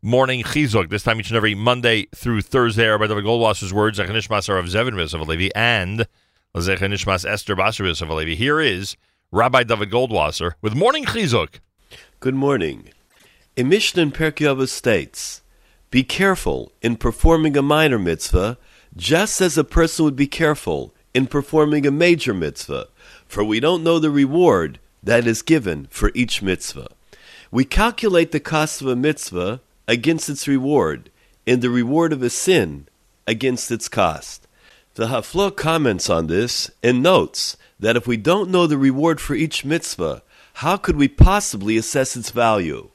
morning 0.03 0.43
chizuk. 0.43 0.91
This 0.91 1.03
time 1.03 1.19
each 1.19 1.29
and 1.29 1.37
every 1.37 1.55
Monday 1.55 2.07
through 2.15 2.43
Thursday, 2.43 2.87
Rabbi 2.87 3.09
David 3.09 3.25
Goldwasser's 3.25 3.73
words, 3.73 3.99
Zechanishmas 3.99 4.49
of 4.49 4.65
Zevin 4.67 4.95
B'Yosef 4.95 5.27
Levi, 5.27 5.51
and 5.57 6.07
Zechanishmas 6.55 7.29
Esther 7.29 7.57
Basar 7.57 7.85
B'Yosef 7.85 8.09
Levi. 8.09 8.35
Here 8.35 8.61
is 8.61 8.97
Rabbi 9.33 9.65
David 9.65 9.91
Goldwasser 9.91 10.53
with 10.63 10.75
morning 10.75 11.05
chizuk. 11.05 11.59
Good 12.21 12.35
morning. 12.35 12.91
A 13.57 13.65
Mishnah 13.65 14.03
in 14.03 14.13
Pirkei 14.13 14.47
Avos 14.47 14.69
states, 14.69 15.43
"Be 15.91 16.05
careful 16.05 16.71
in 16.81 16.97
performing 16.97 17.57
a 17.57 17.63
minor 17.63 17.99
mitzvah, 17.99 18.57
just 18.97 19.41
as 19.41 19.59
a 19.59 19.65
person 19.65 20.05
would 20.05 20.17
be 20.17 20.29
careful 20.29 20.95
in 21.13 21.27
performing 21.27 21.87
a 21.87 21.91
major 21.91 22.33
mitzvah, 22.33 22.87
for 23.27 23.43
we 23.43 23.59
don't 23.59 23.83
know 23.83 23.99
the 23.99 24.11
reward 24.11 24.79
that 25.03 25.27
is 25.27 25.43
given 25.43 25.89
for 25.91 26.13
each 26.15 26.41
mitzvah. 26.41 26.89
We 27.51 27.65
calculate 27.65 28.31
the 28.31 28.41
cost 28.41 28.81
of 28.81 28.87
a 28.87 28.97
mitzvah 28.97 29.61
against 29.89 30.29
its 30.29 30.47
reward, 30.47 31.11
and 31.47 31.61
the 31.61 31.71
reward 31.71 32.13
of 32.13 32.23
a 32.23 32.31
sin 32.31 32.87
against 33.27 33.73
its 33.73 33.89
cost." 33.89 34.47
The 34.95 35.07
Hafla 35.07 35.57
comments 35.57 36.09
on 36.11 36.29
this 36.29 36.71
and 36.83 37.03
notes 37.03 37.57
that 37.81 37.97
if 37.97 38.07
we 38.07 38.17
don't 38.17 38.51
know 38.51 38.67
the 38.67 38.79
reward 38.79 39.21
for 39.21 39.35
each 39.35 39.65
mitzvah, 39.65 40.23
how 40.55 40.77
could 40.77 40.97
we 40.97 41.09
possibly 41.09 41.77
assess 41.77 42.17
its 42.17 42.31
value? 42.31 42.91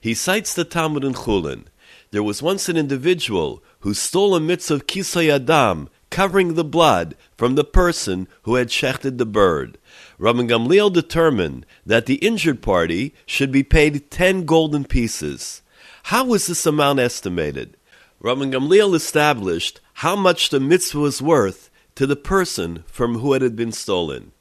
He 0.00 0.14
cites 0.14 0.54
the 0.54 0.64
Talmud 0.64 1.04
in 1.04 1.14
Chulin. 1.14 1.64
There 2.12 2.22
was 2.22 2.40
once 2.40 2.68
an 2.68 2.76
individual 2.76 3.62
who 3.80 3.92
stole 3.92 4.34
a 4.36 4.40
mitzvah 4.40 4.74
of 4.74 4.86
kisui 4.86 5.28
hadam, 5.28 5.88
covering 6.10 6.54
the 6.54 6.64
blood 6.64 7.16
from 7.36 7.54
the 7.54 7.64
person 7.64 8.28
who 8.42 8.54
had 8.54 8.68
shechted 8.68 9.18
the 9.18 9.26
bird. 9.26 9.76
Rabban 10.18 10.48
Gamliel 10.48 10.92
determined 10.92 11.66
that 11.84 12.06
the 12.06 12.14
injured 12.16 12.62
party 12.62 13.14
should 13.26 13.52
be 13.52 13.62
paid 13.62 14.10
ten 14.10 14.44
golden 14.44 14.84
pieces. 14.84 15.60
How 16.08 16.24
was 16.24 16.46
this 16.46 16.64
amount 16.64 17.00
estimated? 17.00 17.76
Rabban 18.22 18.50
Gamliel 18.50 18.94
established 18.94 19.82
how 19.92 20.16
much 20.16 20.48
the 20.48 20.58
mitzvah 20.58 21.00
was 21.00 21.20
worth 21.20 21.68
to 21.96 22.06
the 22.06 22.16
person 22.16 22.82
from 22.86 23.18
whom 23.18 23.34
it 23.34 23.42
had 23.42 23.54
been 23.54 23.72
stolen. 23.72 24.32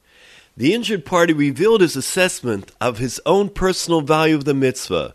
The 0.55 0.73
injured 0.73 1.03
party 1.03 1.33
revealed 1.33 1.81
his 1.81 1.97
assessment 1.97 2.71
of 2.79 2.99
his 2.99 3.19
own 3.25 3.49
personal 3.49 3.99
value 3.99 4.35
of 4.35 4.45
the 4.45 4.53
mitzvah. 4.53 5.13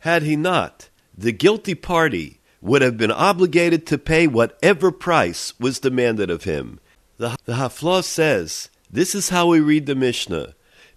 Had 0.00 0.24
he 0.24 0.36
not, 0.36 0.90
the 1.16 1.32
guilty 1.32 1.74
party 1.74 2.38
would 2.60 2.82
have 2.82 2.98
been 2.98 3.10
obligated 3.10 3.86
to 3.86 3.96
pay 3.96 4.26
whatever 4.26 4.92
price 4.92 5.58
was 5.58 5.80
demanded 5.80 6.28
of 6.28 6.44
him. 6.44 6.80
The, 7.16 7.38
the 7.46 7.54
Haflah 7.54 8.04
says, 8.04 8.68
This 8.90 9.14
is 9.14 9.30
how 9.30 9.46
we 9.46 9.60
read 9.60 9.86
the 9.86 9.94
Mishnah. 9.94 10.54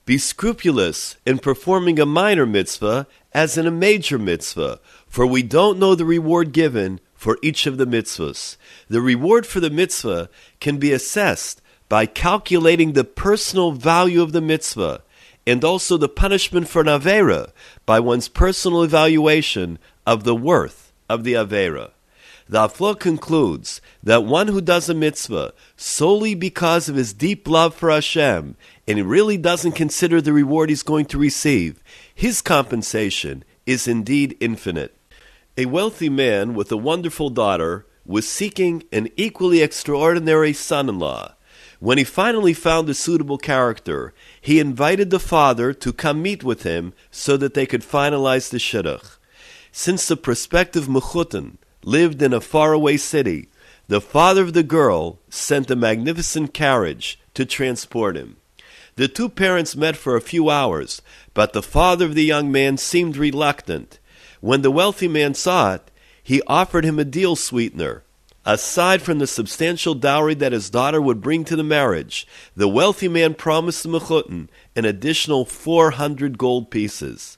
Be 0.07 0.17
scrupulous 0.17 1.17
in 1.25 1.39
performing 1.39 1.99
a 1.99 2.05
minor 2.05 2.45
mitzvah 2.45 3.07
as 3.33 3.57
in 3.57 3.67
a 3.67 3.71
major 3.71 4.17
mitzvah, 4.17 4.79
for 5.07 5.25
we 5.25 5.43
don't 5.43 5.79
know 5.79 5.95
the 5.95 6.05
reward 6.05 6.51
given 6.51 6.99
for 7.13 7.37
each 7.41 7.65
of 7.65 7.77
the 7.77 7.87
mitzvahs. 7.87 8.57
The 8.89 9.01
reward 9.01 9.45
for 9.45 9.59
the 9.59 9.69
mitzvah 9.69 10.29
can 10.59 10.77
be 10.77 10.91
assessed 10.91 11.61
by 11.89 12.05
calculating 12.05 12.93
the 12.93 13.03
personal 13.03 13.71
value 13.71 14.21
of 14.21 14.31
the 14.33 14.41
mitzvah 14.41 15.01
and 15.45 15.63
also 15.63 15.97
the 15.97 16.09
punishment 16.09 16.67
for 16.67 16.81
an 16.81 16.87
Avera 16.87 17.51
by 17.85 17.99
one's 17.99 18.27
personal 18.27 18.83
evaluation 18.83 19.79
of 20.05 20.25
the 20.25 20.35
worth 20.35 20.91
of 21.09 21.23
the 21.23 21.33
Avera. 21.33 21.91
The 22.49 22.67
Aflo 22.67 22.97
concludes 22.97 23.81
that 24.03 24.23
one 24.23 24.47
who 24.47 24.61
does 24.61 24.89
a 24.89 24.93
mitzvah 24.93 25.53
solely 25.75 26.33
because 26.33 26.87
of 26.87 26.95
his 26.95 27.13
deep 27.13 27.47
love 27.47 27.75
for 27.75 27.89
Hashem 27.89 28.55
and 28.87 28.97
he 28.97 29.01
really 29.01 29.37
doesn't 29.37 29.73
consider 29.73 30.21
the 30.21 30.33
reward 30.33 30.69
he's 30.69 30.83
going 30.83 31.05
to 31.07 31.17
receive, 31.17 31.81
his 32.13 32.41
compensation 32.41 33.43
is 33.65 33.87
indeed 33.87 34.37
infinite. 34.39 34.96
A 35.59 35.65
wealthy 35.65 36.07
man 36.07 36.53
with 36.53 36.71
a 36.71 36.77
wonderful 36.77 37.31
daughter 37.31 37.87
was 38.05 38.29
seeking 38.29 38.83
an 38.91 39.09
equally 39.15 39.63
extraordinary 39.63 40.53
son 40.53 40.87
in 40.87 40.99
law. 40.99 41.33
When 41.79 41.97
he 41.97 42.03
finally 42.03 42.53
found 42.53 42.87
a 42.89 42.93
suitable 42.93 43.39
character, 43.39 44.13
he 44.39 44.59
invited 44.59 45.09
the 45.09 45.19
father 45.19 45.73
to 45.73 45.91
come 45.91 46.21
meet 46.21 46.43
with 46.43 46.61
him 46.61 46.93
so 47.09 47.37
that 47.37 47.55
they 47.55 47.65
could 47.65 47.81
finalize 47.81 48.51
the 48.51 48.59
shidduch. 48.59 49.17
Since 49.71 50.07
the 50.07 50.15
prospective 50.15 50.87
mechutin 50.87 51.57
lived 51.83 52.21
in 52.21 52.33
a 52.33 52.41
faraway 52.41 52.97
city, 52.97 53.49
the 53.87 53.99
father 53.99 54.43
of 54.43 54.53
the 54.53 54.61
girl 54.61 55.17
sent 55.27 55.71
a 55.71 55.75
magnificent 55.75 56.53
carriage 56.53 57.19
to 57.33 57.45
transport 57.45 58.15
him. 58.15 58.37
The 58.95 59.07
two 59.07 59.27
parents 59.27 59.75
met 59.75 59.97
for 59.97 60.15
a 60.15 60.21
few 60.21 60.51
hours, 60.51 61.01
but 61.33 61.53
the 61.53 61.63
father 61.63 62.05
of 62.05 62.13
the 62.13 62.25
young 62.25 62.51
man 62.51 62.77
seemed 62.77 63.17
reluctant. 63.17 63.97
When 64.41 64.61
the 64.61 64.71
wealthy 64.71 65.07
man 65.07 65.33
saw 65.33 65.73
it, 65.75 65.91
he 66.23 66.41
offered 66.47 66.85
him 66.85 66.99
a 66.99 67.05
deal 67.05 67.35
sweetener. 67.35 68.03
Aside 68.45 69.01
from 69.01 69.19
the 69.19 69.27
substantial 69.27 69.93
dowry 69.93 70.33
that 70.35 70.53
his 70.53 70.69
daughter 70.69 71.01
would 71.01 71.21
bring 71.21 71.43
to 71.45 71.55
the 71.55 71.63
marriage, 71.63 72.25
the 72.55 72.67
wealthy 72.67 73.07
man 73.07 73.33
promised 73.33 73.83
the 73.83 73.89
Mechutin 73.89 74.47
an 74.75 74.85
additional 74.85 75.43
400 75.43 76.37
gold 76.37 76.71
pieces. 76.71 77.37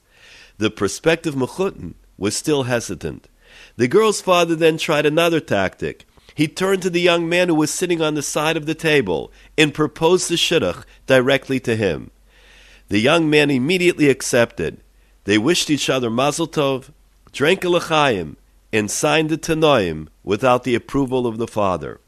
The 0.58 0.70
prospective 0.70 1.34
Mechutin 1.34 1.94
was 2.16 2.36
still 2.36 2.64
hesitant. 2.64 3.28
The 3.76 3.88
girl's 3.88 4.20
father 4.20 4.54
then 4.54 4.78
tried 4.78 5.06
another 5.06 5.40
tactic. 5.40 6.06
He 6.34 6.46
turned 6.46 6.82
to 6.82 6.90
the 6.90 7.00
young 7.00 7.28
man 7.28 7.48
who 7.48 7.54
was 7.54 7.70
sitting 7.70 8.00
on 8.00 8.14
the 8.14 8.22
side 8.22 8.56
of 8.56 8.66
the 8.66 8.74
table 8.74 9.32
and 9.58 9.74
proposed 9.74 10.28
the 10.28 10.36
shidduch 10.36 10.84
directly 11.06 11.58
to 11.60 11.76
him. 11.76 12.10
The 12.88 13.00
young 13.00 13.28
man 13.28 13.50
immediately 13.50 14.08
accepted. 14.08 14.80
They 15.30 15.38
wished 15.38 15.70
each 15.70 15.88
other 15.88 16.10
mazel 16.10 16.48
tov, 16.48 16.90
drank 17.30 17.62
a 17.62 17.68
l'chaim, 17.68 18.36
and 18.72 18.90
signed 18.90 19.30
the 19.30 19.38
tanoim 19.38 20.08
without 20.24 20.64
the 20.64 20.74
approval 20.74 21.24
of 21.24 21.38
the 21.38 21.46
father. 21.46 22.00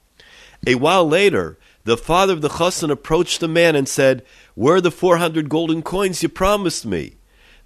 A 0.66 0.74
while 0.74 1.08
later, 1.08 1.56
the 1.84 1.96
father 1.96 2.32
of 2.32 2.40
the 2.40 2.48
chassan 2.48 2.90
approached 2.90 3.38
the 3.38 3.46
man 3.46 3.76
and 3.76 3.88
said, 3.88 4.24
Where 4.56 4.74
are 4.74 4.80
the 4.80 4.90
four 4.90 5.18
hundred 5.18 5.48
golden 5.48 5.82
coins 5.82 6.24
you 6.24 6.28
promised 6.28 6.84
me? 6.84 7.14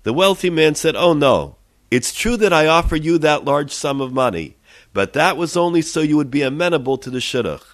The 0.02 0.12
wealthy 0.12 0.50
man 0.50 0.74
said, 0.74 0.94
Oh 0.94 1.14
no, 1.14 1.56
it's 1.90 2.12
true 2.12 2.36
that 2.36 2.52
I 2.52 2.66
offered 2.66 3.02
you 3.02 3.16
that 3.16 3.46
large 3.46 3.72
sum 3.72 4.02
of 4.02 4.12
money, 4.12 4.58
but 4.92 5.14
that 5.14 5.38
was 5.38 5.56
only 5.56 5.80
so 5.80 6.02
you 6.02 6.18
would 6.18 6.30
be 6.30 6.42
amenable 6.42 6.98
to 6.98 7.08
the 7.08 7.18
shidduch. 7.18 7.64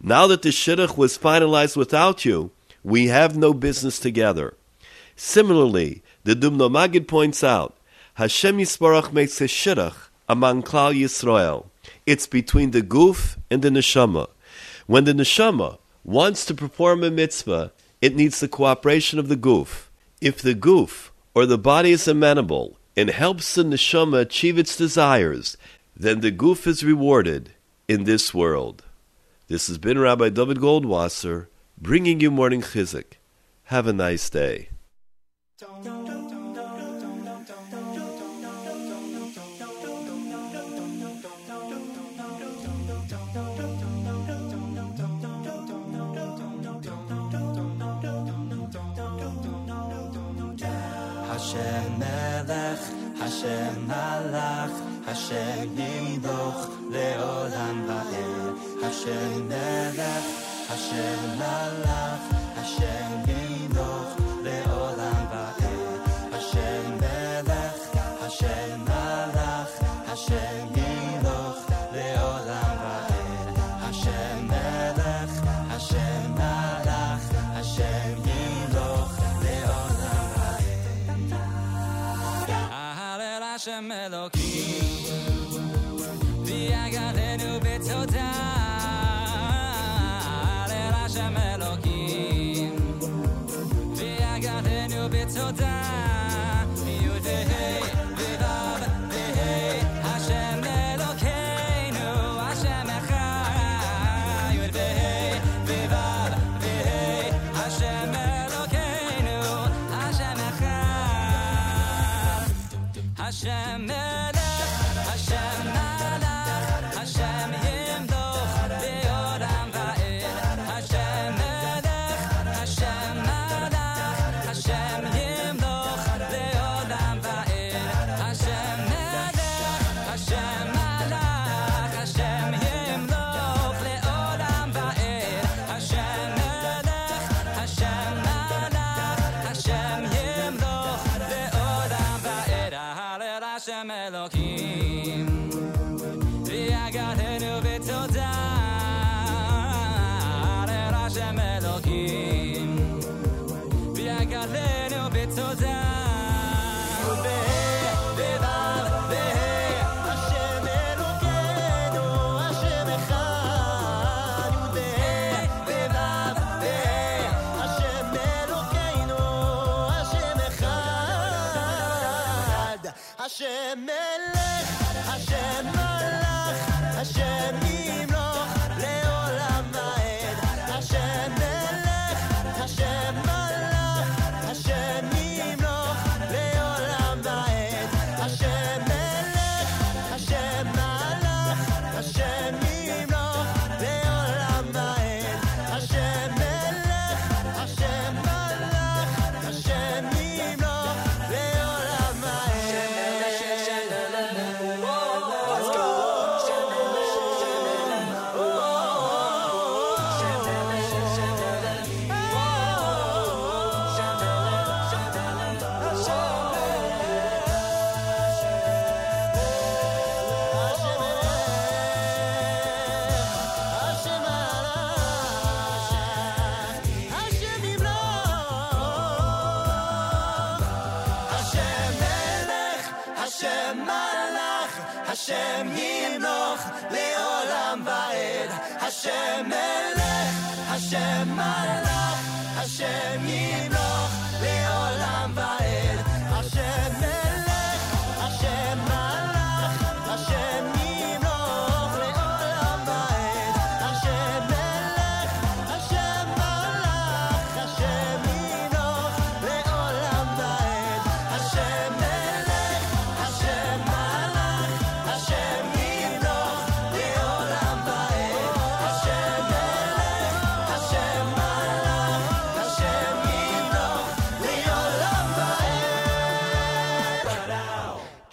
Now 0.00 0.26
that 0.28 0.40
the 0.40 0.48
shidduch 0.48 0.96
was 0.96 1.18
finalized 1.18 1.76
without 1.76 2.24
you, 2.24 2.50
we 2.82 3.08
have 3.08 3.36
no 3.36 3.52
business 3.52 3.98
together. 3.98 4.54
Similarly, 5.16 6.02
the 6.26 6.34
Dubno 6.34 6.68
Magid 6.68 7.06
points 7.06 7.44
out, 7.44 7.76
Hashem 8.14 8.58
Yisbarach 8.58 9.12
makes 9.12 9.40
a 9.40 9.44
shidduch 9.44 10.08
among 10.28 10.64
Klal 10.64 10.92
Yisrael. 10.92 11.66
It's 12.04 12.26
between 12.26 12.72
the 12.72 12.82
goof 12.82 13.38
and 13.48 13.62
the 13.62 13.68
neshama. 13.68 14.28
When 14.88 15.04
the 15.04 15.12
neshama 15.12 15.78
wants 16.02 16.44
to 16.46 16.54
perform 16.54 17.04
a 17.04 17.12
mitzvah, 17.12 17.70
it 18.02 18.16
needs 18.16 18.40
the 18.40 18.48
cooperation 18.48 19.20
of 19.20 19.28
the 19.28 19.36
goof. 19.36 19.88
If 20.20 20.42
the 20.42 20.54
goof 20.54 21.12
or 21.32 21.46
the 21.46 21.58
body 21.58 21.92
is 21.92 22.08
amenable 22.08 22.76
and 22.96 23.10
helps 23.10 23.54
the 23.54 23.62
neshama 23.62 24.22
achieve 24.22 24.58
its 24.58 24.76
desires, 24.76 25.56
then 25.96 26.22
the 26.22 26.32
goof 26.32 26.66
is 26.66 26.82
rewarded 26.82 27.52
in 27.86 28.02
this 28.02 28.34
world. 28.34 28.82
This 29.46 29.68
has 29.68 29.78
been 29.78 30.00
Rabbi 30.00 30.30
David 30.30 30.56
Goldwasser 30.56 31.46
bringing 31.78 32.18
you 32.18 32.32
morning 32.32 32.62
chizuk. 32.62 33.12
Have 33.66 33.86
a 33.86 33.92
nice 33.92 34.28
day. 34.28 34.70
Hashem 35.58 35.95
Melech, 53.26 53.42
Hashem 53.42 53.88
Malach, 53.88 55.04
Hashem 55.04 55.76
Yimloch, 55.76 56.62
Leolam 56.92 57.86
Va'ed. 57.88 58.82
Hashem 58.82 59.48
Melech, 59.48 60.26
Hashem 60.68 61.38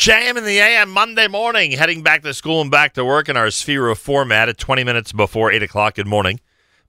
JM 0.03 0.35
in 0.35 0.43
the 0.43 0.59
AM 0.59 0.89
Monday 0.89 1.29
morning, 1.29 1.71
heading 1.71 2.03
back 2.03 2.23
to 2.23 2.33
school 2.33 2.59
and 2.59 2.69
back 2.69 2.95
to 2.95 3.05
work 3.05 3.29
in 3.29 3.37
our 3.37 3.45
Sefira 3.45 3.95
format 3.95 4.49
at 4.49 4.57
20 4.57 4.83
minutes 4.83 5.13
before 5.13 5.49
8 5.49 5.63
o'clock. 5.63 5.95
Good 5.95 6.07
morning. 6.07 6.41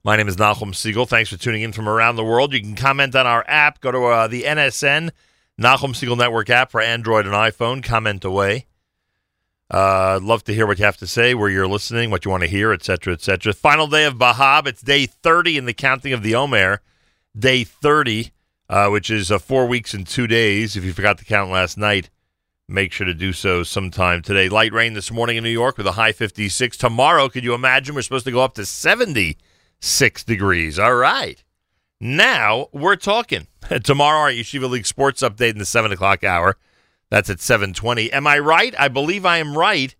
My 0.03 0.17
name 0.17 0.27
is 0.27 0.35
Nachum 0.35 0.73
Segal. 0.73 1.07
Thanks 1.07 1.29
for 1.29 1.37
tuning 1.37 1.61
in 1.61 1.71
from 1.71 1.87
around 1.87 2.17
the 2.17 2.25
world. 2.25 2.51
You 2.51 2.59
can 2.59 2.75
comment 2.75 3.15
on 3.15 3.25
our 3.25 3.45
app. 3.47 3.79
Go 3.79 3.93
to 3.93 4.03
uh, 4.03 4.27
the 4.27 4.43
NSN, 4.43 5.11
Nachum 5.57 5.93
Segal 5.93 6.17
Network 6.17 6.49
app 6.49 6.71
for 6.71 6.81
Android 6.81 7.25
and 7.25 7.33
iPhone. 7.33 7.81
Comment 7.81 8.21
away. 8.25 8.65
Uh, 9.71 10.19
love 10.21 10.43
to 10.43 10.53
hear 10.53 10.67
what 10.67 10.77
you 10.77 10.83
have 10.83 10.97
to 10.97 11.07
say, 11.07 11.33
where 11.33 11.49
you're 11.49 11.69
listening, 11.69 12.11
what 12.11 12.25
you 12.25 12.31
want 12.31 12.43
to 12.43 12.49
hear, 12.49 12.73
etc., 12.73 13.13
etc. 13.13 13.53
Final 13.53 13.87
day 13.87 14.03
of 14.03 14.15
Bahab. 14.15 14.67
It's 14.67 14.81
day 14.81 15.05
30 15.05 15.57
in 15.57 15.63
the 15.63 15.73
counting 15.73 16.11
of 16.11 16.21
the 16.21 16.35
Omer. 16.35 16.81
Day 17.33 17.63
30, 17.63 18.31
uh, 18.69 18.89
which 18.89 19.09
is 19.09 19.31
uh, 19.31 19.39
four 19.39 19.67
weeks 19.67 19.93
and 19.93 20.05
two 20.05 20.27
days. 20.27 20.75
If 20.75 20.83
you 20.83 20.91
forgot 20.91 21.17
to 21.19 21.23
count 21.23 21.49
last 21.49 21.77
night, 21.77 22.09
make 22.67 22.91
sure 22.91 23.05
to 23.05 23.13
do 23.13 23.33
so 23.33 23.63
sometime 23.63 24.21
today. 24.21 24.49
Light 24.49 24.73
rain 24.73 24.93
this 24.93 25.11
morning 25.11 25.37
in 25.37 25.43
New 25.43 25.49
York 25.49 25.77
with 25.77 25.87
a 25.87 25.93
high 25.93 26.11
56. 26.11 26.77
Tomorrow, 26.77 27.29
could 27.29 27.43
you 27.43 27.53
imagine? 27.53 27.95
We're 27.95 28.01
supposed 28.01 28.25
to 28.25 28.31
go 28.31 28.41
up 28.41 28.55
to 28.55 28.65
76 28.65 30.23
degrees. 30.23 30.79
All 30.79 30.95
right. 30.95 31.43
Now 32.01 32.67
we're 32.71 32.95
talking. 32.95 33.47
Tomorrow, 33.83 34.19
our 34.19 34.31
Yeshiva 34.31 34.69
League 34.69 34.85
Sports 34.85 35.21
Update 35.21 35.51
in 35.51 35.59
the 35.59 35.65
7 35.65 35.91
o'clock 35.91 36.23
hour. 36.23 36.57
That's 37.09 37.29
at 37.29 37.39
720. 37.39 38.11
Am 38.11 38.27
I 38.27 38.39
right? 38.39 38.73
I 38.77 38.87
believe 38.87 39.25
I 39.25 39.37
am 39.37 39.57
right 39.57 39.95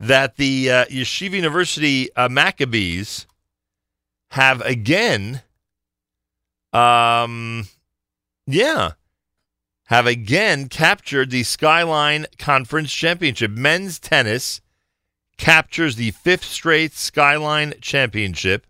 that 0.00 0.36
the 0.36 0.70
uh, 0.70 0.84
Yeshiva 0.86 1.32
University 1.32 2.14
uh, 2.16 2.28
Maccabees 2.28 3.26
have 4.32 4.60
again, 4.62 5.42
um, 6.72 7.68
yeah, 8.46 8.92
have 9.94 10.06
again 10.08 10.68
captured 10.68 11.30
the 11.30 11.44
Skyline 11.44 12.26
Conference 12.36 12.92
Championship. 12.92 13.52
Men's 13.52 14.00
tennis 14.00 14.60
captures 15.36 15.94
the 15.94 16.10
fifth 16.10 16.42
straight 16.42 16.94
Skyline 16.94 17.74
Championship 17.80 18.66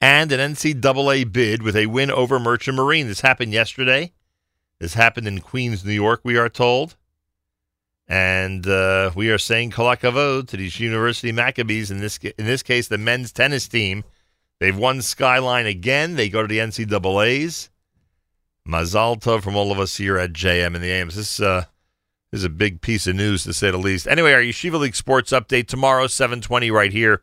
and 0.00 0.32
an 0.32 0.54
NCAA 0.54 1.30
bid 1.30 1.62
with 1.62 1.76
a 1.76 1.84
win 1.84 2.10
over 2.10 2.38
Merchant 2.38 2.78
Marine. 2.78 3.08
This 3.08 3.20
happened 3.20 3.52
yesterday. 3.52 4.14
This 4.78 4.94
happened 4.94 5.28
in 5.28 5.42
Queens, 5.42 5.84
New 5.84 5.92
York, 5.92 6.22
we 6.24 6.38
are 6.38 6.48
told. 6.48 6.96
And 8.06 8.66
uh, 8.66 9.10
we 9.14 9.28
are 9.28 9.36
saying 9.36 9.72
kol 9.72 9.94
hakavod 9.94 10.48
to 10.48 10.56
these 10.56 10.80
University 10.80 11.30
Maccabees. 11.30 11.90
In 11.90 11.98
this 11.98 12.16
in 12.16 12.46
this 12.46 12.62
case, 12.62 12.88
the 12.88 12.96
men's 12.96 13.32
tennis 13.32 13.68
team. 13.68 14.02
They've 14.60 14.74
won 14.74 15.02
Skyline 15.02 15.66
again. 15.66 16.16
They 16.16 16.30
go 16.30 16.40
to 16.40 16.48
the 16.48 16.58
NCAA's. 16.58 17.68
Mazal 18.68 19.18
tov 19.18 19.42
from 19.42 19.56
all 19.56 19.72
of 19.72 19.78
us 19.78 19.96
here 19.96 20.18
at 20.18 20.32
JM 20.32 20.74
in 20.74 20.82
the 20.82 20.92
AMs. 20.92 21.16
This, 21.16 21.40
uh, 21.40 21.64
this 22.30 22.40
is 22.40 22.44
a 22.44 22.50
big 22.50 22.82
piece 22.82 23.06
of 23.06 23.16
news, 23.16 23.44
to 23.44 23.54
say 23.54 23.70
the 23.70 23.78
least. 23.78 24.06
Anyway, 24.06 24.32
our 24.32 24.40
Yeshiva 24.40 24.78
League 24.78 24.94
Sports 24.94 25.32
Update 25.32 25.68
tomorrow, 25.68 26.06
720 26.06 26.70
right 26.70 26.92
here 26.92 27.22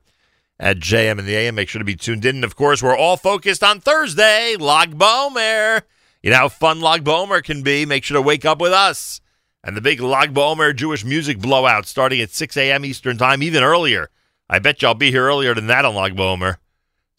at 0.59 0.79
JM 0.79 1.19
in 1.19 1.25
the 1.25 1.35
AM. 1.35 1.55
Make 1.55 1.69
sure 1.69 1.79
to 1.79 1.85
be 1.85 1.95
tuned 1.95 2.25
in. 2.25 2.37
And, 2.37 2.43
of 2.43 2.55
course, 2.55 2.81
we're 2.81 2.97
all 2.97 3.15
focused 3.15 3.63
on 3.63 3.79
Thursday, 3.79 4.55
Lag 4.55 4.97
BaOmer. 4.97 5.83
You 6.23 6.31
know 6.31 6.37
how 6.37 6.49
fun 6.49 6.81
Lag 6.81 7.03
BaOmer 7.03 7.43
can 7.43 7.61
be. 7.61 7.85
Make 7.85 8.03
sure 8.03 8.15
to 8.15 8.21
wake 8.21 8.45
up 8.45 8.59
with 8.59 8.73
us. 8.73 9.21
And 9.63 9.77
the 9.77 9.81
big 9.81 9.99
Lag 9.99 10.33
BaOmer 10.33 10.75
Jewish 10.75 11.05
music 11.05 11.37
blowout 11.37 11.85
starting 11.85 12.21
at 12.21 12.31
6 12.31 12.57
a.m. 12.57 12.83
Eastern 12.83 13.17
Time, 13.17 13.43
even 13.43 13.61
earlier. 13.61 14.09
I 14.49 14.57
bet 14.57 14.81
you 14.81 14.87
I'll 14.87 14.95
be 14.95 15.11
here 15.11 15.25
earlier 15.25 15.53
than 15.53 15.67
that 15.67 15.85
on 15.85 15.93
Lag 15.93 16.15
BaOmer 16.15 16.57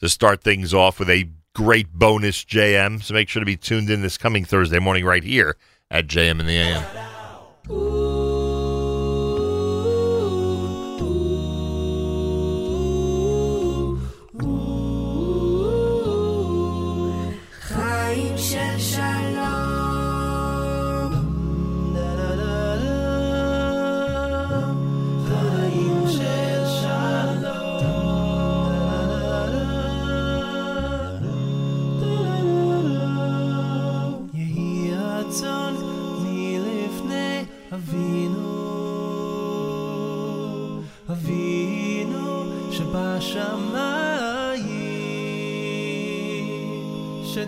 to 0.01 0.09
start 0.09 0.43
things 0.43 0.75
off 0.75 0.99
with 0.99 1.11
a 1.11 1.29
great 1.57 1.91
bonus 1.95 2.45
JM. 2.45 3.03
So 3.03 3.15
make 3.15 3.31
sure 3.31 3.41
to 3.41 3.47
be 3.47 3.57
tuned 3.57 3.89
in 3.89 4.03
this 4.03 4.19
coming 4.19 4.45
Thursday 4.45 4.79
morning 4.79 5.07
right 5.07 5.25
here 5.25 5.57
at 5.91 6.07
JM 6.07 6.39
in 6.39 6.45
the 6.45 6.59
AM. 6.59 8.06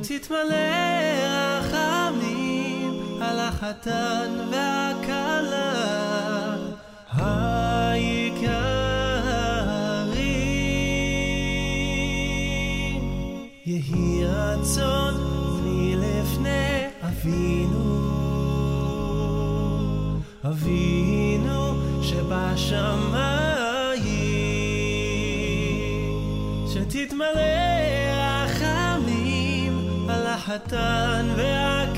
שתתמלא 0.03 0.55
רחמים 1.61 3.03
על 3.20 3.39
החתן 3.39 4.31
והכלה 4.51 5.75
היקרים. 7.12 8.59
יהי 13.66 14.25
רצון 14.25 15.15
מלפני 15.65 16.87
אבינו, 17.03 18.09
אבינו 20.45 21.75
שבשמיים, 22.03 23.29
שתתמלא 26.66 27.68
החתן 30.51 31.27
והכ... 31.37 31.98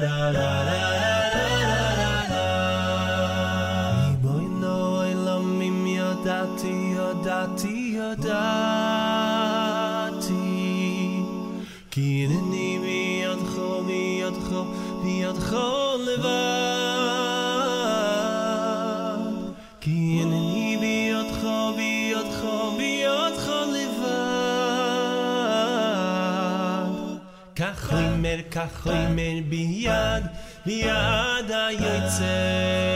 da 0.00 0.32
da 0.32 0.64
da 0.64 0.67
כך 28.58 28.82
חיימן 28.82 29.50
ביד, 29.50 30.24
ליד 30.66 31.50
היוצא. 31.50 32.87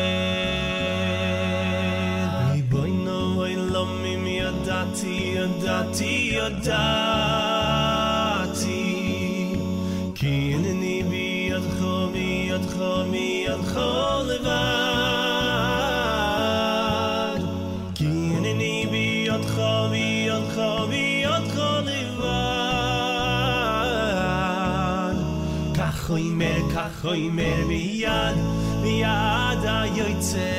oi 27.13 27.29
mer 27.29 27.65
mi 27.69 27.81
yad 28.03 28.37
mi 28.83 28.95
a 29.05 29.79
yoytze 29.97 30.53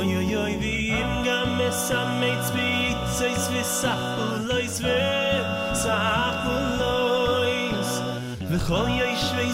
oi 0.00 0.08
oi 0.20 0.30
oi 0.42 0.54
vi 0.62 0.74
im 1.00 1.12
gam 1.26 1.48
mes 1.58 1.82
a 1.98 2.00
mit 2.20 2.40
zwi 2.48 2.70
zwi 3.16 3.30
zwi 3.44 3.62
sa 3.74 3.94
yoy 8.98 9.14
shvei 9.24 9.52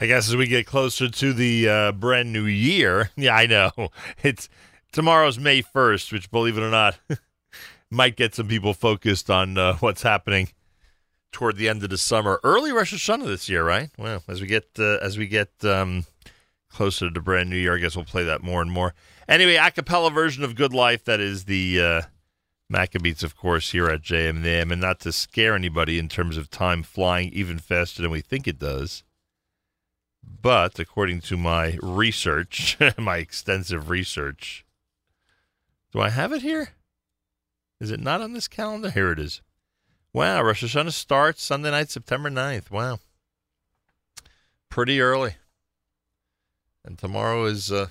I 0.00 0.06
guess 0.06 0.28
as 0.28 0.36
we 0.36 0.46
get 0.46 0.66
closer 0.66 1.10
to 1.10 1.32
the 1.34 1.68
uh, 1.68 1.92
brand 1.92 2.32
new 2.32 2.46
year, 2.46 3.10
yeah, 3.16 3.36
I 3.36 3.46
know 3.46 3.70
it's 4.22 4.48
tomorrow's 4.92 5.38
May 5.38 5.60
first, 5.60 6.10
which, 6.10 6.30
believe 6.30 6.56
it 6.56 6.62
or 6.62 6.70
not, 6.70 6.98
might 7.90 8.16
get 8.16 8.34
some 8.34 8.48
people 8.48 8.72
focused 8.72 9.28
on 9.28 9.58
uh, 9.58 9.76
what's 9.76 10.02
happening 10.02 10.48
toward 11.32 11.56
the 11.56 11.68
end 11.68 11.82
of 11.84 11.90
the 11.90 11.98
summer. 11.98 12.40
Early 12.42 12.72
Rosh 12.72 12.94
Hashanah 12.94 13.26
this 13.26 13.48
year, 13.48 13.62
right? 13.62 13.90
Well, 13.98 14.22
as 14.26 14.40
we 14.40 14.46
get 14.46 14.68
uh, 14.78 14.96
as 15.02 15.18
we 15.18 15.26
get 15.26 15.50
um, 15.64 16.06
closer 16.70 17.10
to 17.10 17.20
brand 17.20 17.50
new 17.50 17.56
year, 17.56 17.76
I 17.76 17.78
guess 17.78 17.94
we'll 17.94 18.06
play 18.06 18.24
that 18.24 18.42
more 18.42 18.62
and 18.62 18.72
more. 18.72 18.94
Anyway, 19.28 19.56
a 19.56 19.70
cappella 19.70 20.10
version 20.10 20.44
of 20.44 20.54
"Good 20.54 20.72
Life" 20.72 21.04
that 21.04 21.20
is 21.20 21.44
the 21.44 21.80
uh, 21.80 22.02
Maccabees, 22.70 23.22
of 23.22 23.36
course, 23.36 23.72
here 23.72 23.88
at 23.88 24.00
JMM, 24.00 24.72
and 24.72 24.80
not 24.80 24.98
to 25.00 25.12
scare 25.12 25.54
anybody 25.54 25.98
in 25.98 26.08
terms 26.08 26.38
of 26.38 26.50
time 26.50 26.82
flying 26.82 27.28
even 27.34 27.58
faster 27.58 28.00
than 28.00 28.10
we 28.10 28.22
think 28.22 28.48
it 28.48 28.58
does. 28.58 29.04
But 30.22 30.78
according 30.78 31.20
to 31.22 31.36
my 31.36 31.78
research, 31.82 32.76
my 32.98 33.18
extensive 33.18 33.90
research, 33.90 34.64
do 35.92 36.00
I 36.00 36.10
have 36.10 36.32
it 36.32 36.42
here? 36.42 36.70
Is 37.80 37.90
it 37.90 38.00
not 38.00 38.20
on 38.20 38.32
this 38.32 38.48
calendar? 38.48 38.90
Here 38.90 39.12
it 39.12 39.18
is. 39.18 39.42
Wow, 40.12 40.42
Rosh 40.42 40.64
Hashanah 40.64 40.92
starts 40.92 41.42
Sunday 41.42 41.70
night, 41.70 41.90
September 41.90 42.30
9th. 42.30 42.70
Wow. 42.70 42.98
Pretty 44.68 45.00
early. 45.00 45.36
And 46.84 46.98
tomorrow 46.98 47.44
is 47.44 47.70
uh, 47.70 47.88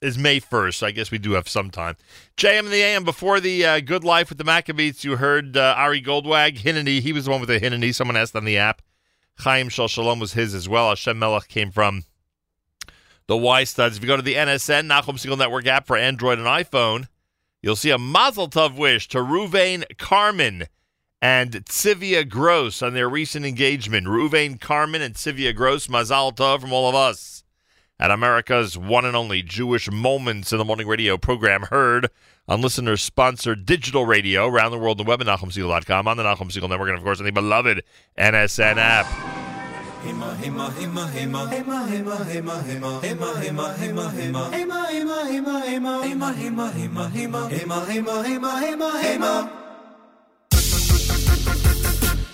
is 0.00 0.18
May 0.18 0.40
1st. 0.40 0.74
So 0.74 0.86
I 0.86 0.90
guess 0.90 1.10
we 1.10 1.18
do 1.18 1.32
have 1.32 1.48
some 1.48 1.70
time. 1.70 1.96
JM 2.36 2.60
and 2.60 2.68
the 2.68 2.82
AM, 2.82 3.04
before 3.04 3.40
the 3.40 3.64
uh, 3.64 3.80
Good 3.80 4.04
Life 4.04 4.28
with 4.28 4.38
the 4.38 4.44
Maccabees, 4.44 5.04
you 5.04 5.16
heard 5.16 5.56
uh, 5.56 5.74
Ari 5.76 6.02
Goldwag, 6.02 6.58
Hineni. 6.58 7.00
He 7.00 7.12
was 7.12 7.24
the 7.24 7.30
one 7.30 7.40
with 7.40 7.48
the 7.48 7.60
Hineni. 7.60 7.94
Someone 7.94 8.16
asked 8.16 8.36
on 8.36 8.44
the 8.44 8.58
app. 8.58 8.82
Chaim 9.38 9.68
Shal 9.68 9.88
Shalom 9.88 10.18
was 10.18 10.32
his 10.32 10.54
as 10.54 10.68
well. 10.68 10.88
Hashem 10.88 11.18
Melech 11.18 11.48
came 11.48 11.70
from 11.70 12.04
the 13.26 13.36
Y 13.36 13.64
Studs. 13.64 13.96
If 13.96 14.02
you 14.02 14.06
go 14.06 14.16
to 14.16 14.22
the 14.22 14.34
NSN, 14.34 14.86
Nachum 14.86 15.14
Segal 15.14 15.38
Network 15.38 15.66
app 15.66 15.86
for 15.86 15.96
Android 15.96 16.38
and 16.38 16.46
iPhone, 16.46 17.08
you'll 17.62 17.76
see 17.76 17.90
a 17.90 17.98
Mazel 17.98 18.48
Tov 18.48 18.76
wish 18.76 19.08
to 19.08 19.18
Ruvain 19.18 19.84
Carmen 19.98 20.66
and 21.20 21.52
Tzivia 21.52 22.28
Gross 22.28 22.82
on 22.82 22.94
their 22.94 23.08
recent 23.08 23.44
engagement. 23.44 24.06
Ruvain 24.06 24.60
Carmen 24.60 25.02
and 25.02 25.14
Tzivia 25.14 25.54
Gross, 25.54 25.88
Mazel 25.88 26.32
Tov 26.32 26.60
from 26.60 26.72
all 26.72 26.88
of 26.88 26.94
us 26.94 27.42
at 27.98 28.10
America's 28.10 28.76
one 28.76 29.04
and 29.04 29.16
only 29.16 29.42
Jewish 29.42 29.90
Moments 29.90 30.52
in 30.52 30.58
the 30.58 30.64
Morning 30.64 30.86
radio 30.86 31.16
program 31.16 31.62
heard 31.62 32.08
on 32.48 32.60
listener 32.60 32.96
sponsored 32.96 33.66
digital 33.66 34.06
radio 34.06 34.46
around 34.46 34.70
the 34.70 34.78
world, 34.78 34.98
the 34.98 35.04
web 35.04 35.20
at 35.20 35.26
NachumSegal.com, 35.26 36.08
on 36.08 36.16
the 36.16 36.22
Nachum 36.22 36.50
Segal 36.50 36.68
Network, 36.68 36.88
and 36.88 36.98
of 36.98 37.04
course 37.04 37.18
on 37.18 37.26
the 37.26 37.32
beloved 37.32 37.82
NSN 38.18 38.76
app. 38.76 39.06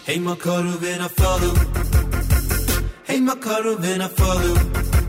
Hey, 0.05 0.19
my 0.19 0.35
cuddle, 0.37 0.73
when 0.73 1.01
I 1.01 1.09
follow. 1.09 1.55
Hey, 3.05 3.21
my 3.21 3.35
cuddle, 3.37 3.77
when 3.77 4.03
I 4.03 4.09
follow. 4.09 5.02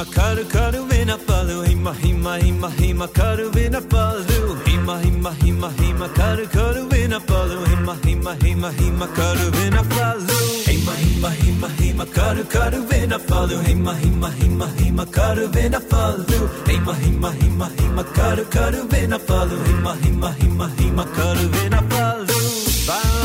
hima 0.00 0.12
karu 0.14 0.44
karu 0.48 0.84
vena 0.88 1.16
palu 1.26 1.62
hima 1.62 1.92
hima 1.92 2.36
hima 2.38 2.68
hima 2.70 3.06
karu 3.08 3.50
vena 3.54 3.80
palu 3.80 4.54
hima 4.66 4.98
hima 5.02 5.32
hima 5.42 5.70
hima 5.80 6.08
karu 6.18 6.46
karu 6.54 6.88
vena 6.88 7.20
palu 7.20 7.64
hima 7.66 7.94
hima 8.04 8.34
hima 8.42 8.70
hima 8.78 9.06
karu 9.18 9.50
vena 9.56 9.82
palu 9.92 10.38
hima 10.68 10.94
hima 11.02 11.30
hima 11.40 11.68
hima 11.80 12.06
karu 12.16 12.44
karu 12.54 12.82
vena 12.90 13.18
palu 13.18 13.60
hima 13.66 13.94
hima 13.94 14.30
hima 14.40 14.68
hima 14.78 15.06
karu 15.06 15.48
vena 15.48 15.80
palu 15.92 16.24
hima 16.70 16.94
hima 17.02 17.30
hima 17.40 17.68
hima 17.78 18.04
karu 18.16 18.44
karu 18.56 18.88
vena 18.92 19.18
palu 19.18 19.64
hima 19.64 19.94
hima 20.02 20.32
hima 20.40 20.70
hima 20.78 21.04
karu 21.16 21.48
vena 21.56 21.82
palu 21.90 21.99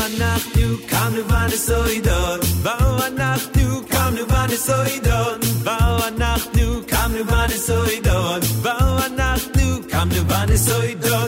ואנחנו 0.05 0.77
קמנו 0.87 1.23
בנסוידון, 1.27 2.39
באו 2.63 2.97
אנחנו 3.07 3.87
קמנו 3.89 4.27
בנסוידון, 4.27 5.39
באו 5.63 6.07
אנחנו 6.07 6.81
קמנו 6.87 7.25
בנסוידון, 7.25 8.39
באו 8.61 8.97
אנחנו 9.05 9.79
קמנו 9.89 10.25
בנסוידון, 10.27 11.27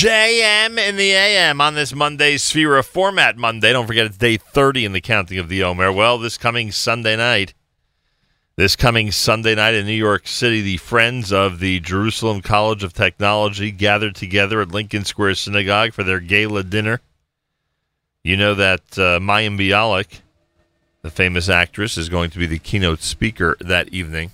JM 0.00 0.78
in 0.78 0.96
the 0.96 1.12
AM 1.12 1.60
on 1.60 1.74
this 1.74 1.94
Monday, 1.94 2.36
Sefira 2.36 2.82
Format 2.82 3.36
Monday. 3.36 3.70
Don't 3.70 3.86
forget 3.86 4.06
it's 4.06 4.16
day 4.16 4.38
30 4.38 4.86
in 4.86 4.92
the 4.92 5.00
counting 5.02 5.36
of 5.36 5.50
the 5.50 5.62
Omer. 5.62 5.92
Well, 5.92 6.16
this 6.16 6.38
coming 6.38 6.72
Sunday 6.72 7.16
night, 7.16 7.52
this 8.56 8.76
coming 8.76 9.12
Sunday 9.12 9.54
night 9.54 9.74
in 9.74 9.84
New 9.84 9.92
York 9.92 10.26
City, 10.26 10.62
the 10.62 10.78
Friends 10.78 11.34
of 11.34 11.58
the 11.58 11.80
Jerusalem 11.80 12.40
College 12.40 12.82
of 12.82 12.94
Technology 12.94 13.70
gathered 13.70 14.14
together 14.14 14.62
at 14.62 14.72
Lincoln 14.72 15.04
Square 15.04 15.34
Synagogue 15.34 15.92
for 15.92 16.02
their 16.02 16.20
gala 16.20 16.64
dinner. 16.64 17.02
You 18.24 18.38
know 18.38 18.54
that 18.54 18.80
uh, 18.98 19.20
Mayim 19.20 19.58
Bialik, 19.58 20.20
the 21.02 21.10
famous 21.10 21.50
actress, 21.50 21.98
is 21.98 22.08
going 22.08 22.30
to 22.30 22.38
be 22.38 22.46
the 22.46 22.58
keynote 22.58 23.02
speaker 23.02 23.54
that 23.60 23.90
evening. 23.90 24.30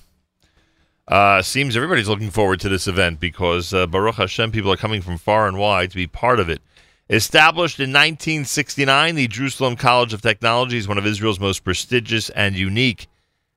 Uh, 1.09 1.41
seems 1.41 1.77
everybody's 1.77 2.09
looking 2.09 2.31
forward 2.31 2.59
to 2.59 2.69
this 2.69 2.89
event 2.89 3.20
because 3.20 3.73
uh, 3.73 3.87
Baruch 3.87 4.16
Hashem, 4.16 4.51
people 4.51 4.73
are 4.73 4.77
coming 4.77 5.01
from 5.01 5.19
far 5.19 5.47
and 5.47 5.57
wide 5.57 5.91
to 5.91 5.97
be 5.97 6.09
part 6.09 6.41
of 6.41 6.49
it. 6.49 6.61
Established 7.09 7.78
in 7.78 7.91
1969, 7.91 9.15
the 9.15 9.28
Jerusalem 9.28 9.77
College 9.77 10.12
of 10.12 10.20
Technology 10.20 10.78
is 10.78 10.89
one 10.89 10.99
of 10.99 11.07
Israel's 11.07 11.39
most 11.39 11.62
prestigious 11.62 12.28
and 12.31 12.57
unique 12.57 13.07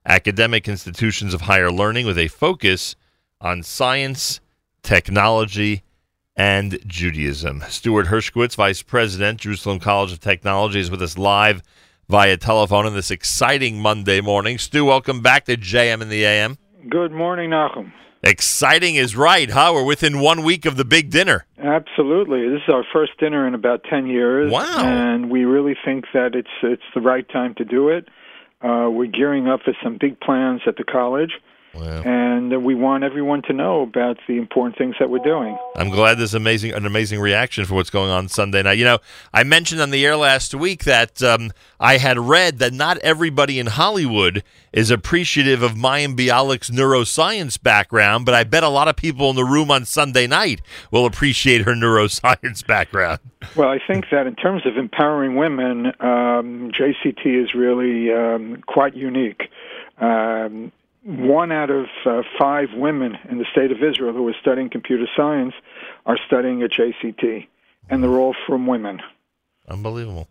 academic 0.06 0.68
institutions 0.68 1.34
of 1.34 1.42
higher 1.42 1.72
learning 1.72 2.06
with 2.06 2.20
a 2.20 2.28
focus 2.28 2.96
on 3.42 3.64
science, 3.64 4.40
technology, 4.84 5.82
and 6.36 6.78
Judaism. 6.86 7.64
Stuart 7.68 8.08
Hershkowitz, 8.08 8.56
Vice 8.56 8.84
President, 8.84 9.42
Jerusalem 9.42 9.80
College 9.80 10.12
of 10.12 10.20
Technology, 10.20 10.80
is 10.80 10.92
with 10.92 11.02
us 11.02 11.18
live 11.18 11.64
via 12.08 12.38
telephone 12.38 12.86
on 12.86 12.94
this 12.94 13.10
exciting 13.10 13.80
Monday 13.80 14.22
morning. 14.22 14.60
Stu, 14.60 14.86
welcome 14.86 15.22
back 15.22 15.46
to 15.46 15.58
JM 15.58 16.04
in 16.04 16.10
the 16.10 16.24
AM. 16.24 16.60
Good 16.90 17.12
morning, 17.12 17.52
Nachum. 17.52 17.92
Exciting 18.24 18.96
is 18.96 19.16
right, 19.16 19.50
huh? 19.50 19.72
We're 19.74 19.84
within 19.84 20.20
one 20.20 20.44
week 20.44 20.66
of 20.66 20.76
the 20.76 20.86
big 20.86 21.12
dinner. 21.12 21.46
Absolutely. 21.58 22.50
This 22.50 22.62
is 22.68 22.74
our 22.74 22.84
first 22.92 23.12
dinner 23.20 23.48
in 23.48 23.54
about 23.54 23.84
10 23.90 24.08
years. 24.08 24.52
Wow. 24.52 24.84
And 24.86 25.30
we 25.30 25.46
really 25.46 25.76
think 25.86 26.06
that 26.14 26.36
it's 26.36 26.50
it's 26.64 26.84
the 26.96 27.02
right 27.02 27.28
time 27.30 27.54
to 27.56 27.66
do 27.66 27.90
it. 27.90 28.08
Uh, 28.62 28.90
we're 28.90 29.06
gearing 29.08 29.48
up 29.48 29.62
for 29.64 29.74
some 29.84 29.98
big 30.00 30.20
plans 30.20 30.62
at 30.66 30.78
the 30.78 30.84
college. 30.84 31.32
And 31.76 32.54
uh, 32.54 32.60
we 32.60 32.76
want 32.76 33.04
everyone 33.04 33.42
to 33.44 33.54
know 33.54 33.82
about 33.82 34.18
the 34.28 34.38
important 34.38 34.78
things 34.78 34.96
that 35.00 35.10
we're 35.10 35.20
doing. 35.20 35.58
I'm 35.76 35.90
glad 35.90 36.18
there's 36.18 36.34
amazing 36.34 36.72
an 36.72 36.86
amazing 36.86 37.20
reaction 37.20 37.66
for 37.66 37.76
what's 37.76 37.90
going 37.90 38.10
on 38.10 38.28
Sunday 38.28 38.64
night. 38.64 38.78
You 38.78 38.86
know, 38.86 39.00
I 39.34 39.44
mentioned 39.44 39.82
on 39.82 39.92
the 39.92 40.06
air 40.06 40.16
last 40.16 40.56
week 40.56 40.86
that 40.86 41.22
um, 41.22 41.52
I 41.80 41.98
had 41.98 42.18
read 42.18 42.60
that 42.60 42.74
not 42.74 42.98
everybody 43.00 43.60
in 43.60 43.68
Hollywood 43.68 44.44
is 44.74 44.92
appreciative 44.92 45.62
of 45.62 45.74
Mayim 45.74 46.16
Bialik's 46.16 46.70
neuroscience 46.70 47.62
background, 47.62 48.26
but 48.26 48.36
I 48.36 48.44
bet 48.44 48.64
a 48.64 48.70
lot 48.70 48.88
of 48.88 48.96
people 48.96 49.30
in 49.30 49.36
the 49.36 49.46
room 49.46 49.72
on 49.72 49.86
Sunday 49.86 50.28
night 50.28 50.62
will 50.92 51.06
appreciate 51.06 51.62
her 51.62 51.74
neuroscience 51.76 52.66
background. 52.66 53.20
Well, 53.56 53.70
I 53.70 53.80
think 53.86 54.06
that 54.12 54.28
in 54.28 54.36
terms 54.36 54.66
of 54.66 54.78
empowering 54.78 55.36
women, 55.36 55.88
um, 56.00 56.72
JCT 56.72 57.44
is 57.44 57.54
really 57.54 58.12
um, 58.12 58.62
quite 58.68 58.96
unique. 58.96 59.50
Um, 60.00 60.72
one 61.04 61.52
out 61.52 61.70
of 61.70 61.86
uh, 62.06 62.22
five 62.38 62.70
women 62.76 63.18
in 63.30 63.38
the 63.38 63.46
state 63.52 63.72
of 63.72 63.78
Israel 63.84 64.14
who 64.14 64.28
are 64.28 64.36
studying 64.40 64.70
computer 64.70 65.08
science 65.16 65.54
are 66.06 66.18
studying 66.28 66.62
at 66.62 66.72
JCT, 66.72 67.48
and 67.90 68.04
they're 68.04 68.12
all 68.12 68.36
from 68.48 68.68
women. 68.68 69.02
Unbelievable. 69.68 70.28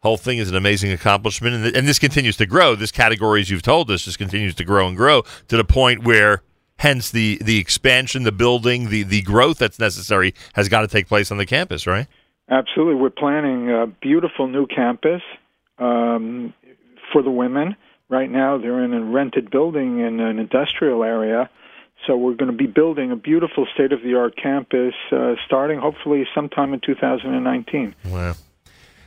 Whole 0.00 0.16
thing 0.16 0.38
is 0.38 0.48
an 0.48 0.56
amazing 0.56 0.92
accomplishment, 0.92 1.54
and, 1.56 1.64
th- 1.64 1.74
and 1.76 1.88
this 1.88 1.98
continues 1.98 2.36
to 2.36 2.46
grow. 2.46 2.74
This 2.74 2.92
category, 2.92 3.40
as 3.40 3.50
you've 3.50 3.62
told 3.62 3.90
us, 3.90 4.04
just 4.04 4.18
continues 4.18 4.54
to 4.56 4.64
grow 4.64 4.86
and 4.86 4.96
grow 4.96 5.22
to 5.48 5.56
the 5.56 5.64
point 5.64 6.04
where, 6.04 6.42
hence, 6.76 7.10
the 7.10 7.38
the 7.42 7.58
expansion, 7.58 8.22
the 8.22 8.32
building, 8.32 8.90
the 8.90 9.02
the 9.02 9.22
growth 9.22 9.58
that's 9.58 9.80
necessary 9.80 10.34
has 10.54 10.68
got 10.68 10.82
to 10.82 10.88
take 10.88 11.08
place 11.08 11.32
on 11.32 11.38
the 11.38 11.46
campus, 11.46 11.84
right? 11.86 12.06
Absolutely. 12.48 12.94
We're 12.94 13.10
planning 13.10 13.70
a 13.70 13.86
beautiful 13.86 14.46
new 14.46 14.66
campus 14.66 15.20
um, 15.78 16.54
for 17.12 17.22
the 17.22 17.30
women. 17.30 17.76
Right 18.08 18.30
now, 18.30 18.56
they're 18.56 18.82
in 18.82 18.94
a 18.94 19.02
rented 19.02 19.50
building 19.50 20.00
in 20.00 20.20
an 20.20 20.38
industrial 20.38 21.04
area. 21.04 21.50
So 22.06 22.16
we're 22.16 22.34
going 22.34 22.50
to 22.50 22.56
be 22.56 22.66
building 22.66 23.10
a 23.10 23.16
beautiful 23.16 23.66
state 23.74 23.92
of 23.92 24.02
the 24.02 24.14
art 24.14 24.36
campus 24.36 24.94
uh, 25.12 25.34
starting 25.44 25.78
hopefully 25.78 26.26
sometime 26.34 26.72
in 26.72 26.80
2019. 26.80 27.94
Wow. 28.06 28.34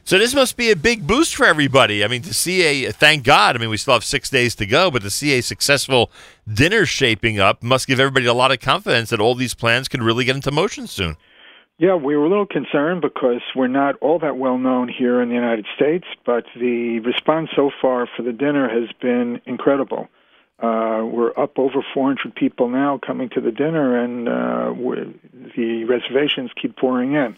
So 0.04 0.18
this 0.18 0.34
must 0.34 0.58
be 0.58 0.72
a 0.72 0.76
big 0.76 1.08
boost 1.08 1.36
for 1.36 1.46
everybody. 1.46 2.04
I 2.04 2.08
mean, 2.08 2.22
to 2.24 2.34
see 2.34 2.86
a 2.86 2.92
thank 2.92 3.24
God. 3.24 3.56
I 3.56 3.60
mean, 3.60 3.70
we 3.70 3.78
still 3.78 3.94
have 3.94 4.04
six 4.04 4.30
days 4.30 4.56
to 4.56 4.66
go, 4.66 4.92
but 4.92 5.04
to 5.04 5.10
see 5.10 5.38
a 5.38 5.42
successful 5.42 6.12
dinner 6.52 6.86
shaping 6.86 7.40
up 7.40 7.64
must 7.64 7.88
give 7.88 8.00
everybody 8.00 8.26
a 8.26 8.34
lot 8.34 8.52
of 8.52 8.60
confidence 8.60 9.12
that 9.12 9.20
all 9.20 9.36
these 9.36 9.54
plans 9.54 9.88
can 9.88 10.02
really 10.04 10.26
get 10.26 10.36
into 10.36 10.52
motion 10.52 10.88
soon. 10.88 11.18
Yeah, 11.82 11.96
we 11.96 12.16
were 12.16 12.26
a 12.26 12.30
little 12.30 12.46
concerned 12.46 13.02
because 13.02 13.42
we're 13.56 13.66
not 13.66 13.96
all 14.02 14.20
that 14.20 14.38
well 14.38 14.60
known 14.60 14.88
here 14.88 15.20
in 15.20 15.30
the 15.30 15.34
United 15.34 15.66
States, 15.76 16.06
but 16.24 16.46
the 16.56 17.00
response 17.00 17.50
so 17.56 17.72
far 17.82 18.06
for 18.06 18.22
the 18.22 18.32
dinner 18.32 18.70
has 18.70 18.92
been 19.02 19.42
incredible. 19.48 20.08
Uh, 20.60 21.04
we're 21.12 21.32
up 21.36 21.58
over 21.58 21.84
400 21.92 22.36
people 22.36 22.70
now 22.70 23.00
coming 23.00 23.30
to 23.30 23.42
the 23.42 23.52
dinner, 23.52 23.98
and 23.98 24.30
uh, 24.30 24.76
the 25.56 25.86
reservations 25.86 26.52
keep 26.56 26.78
pouring 26.78 27.14
in. 27.14 27.36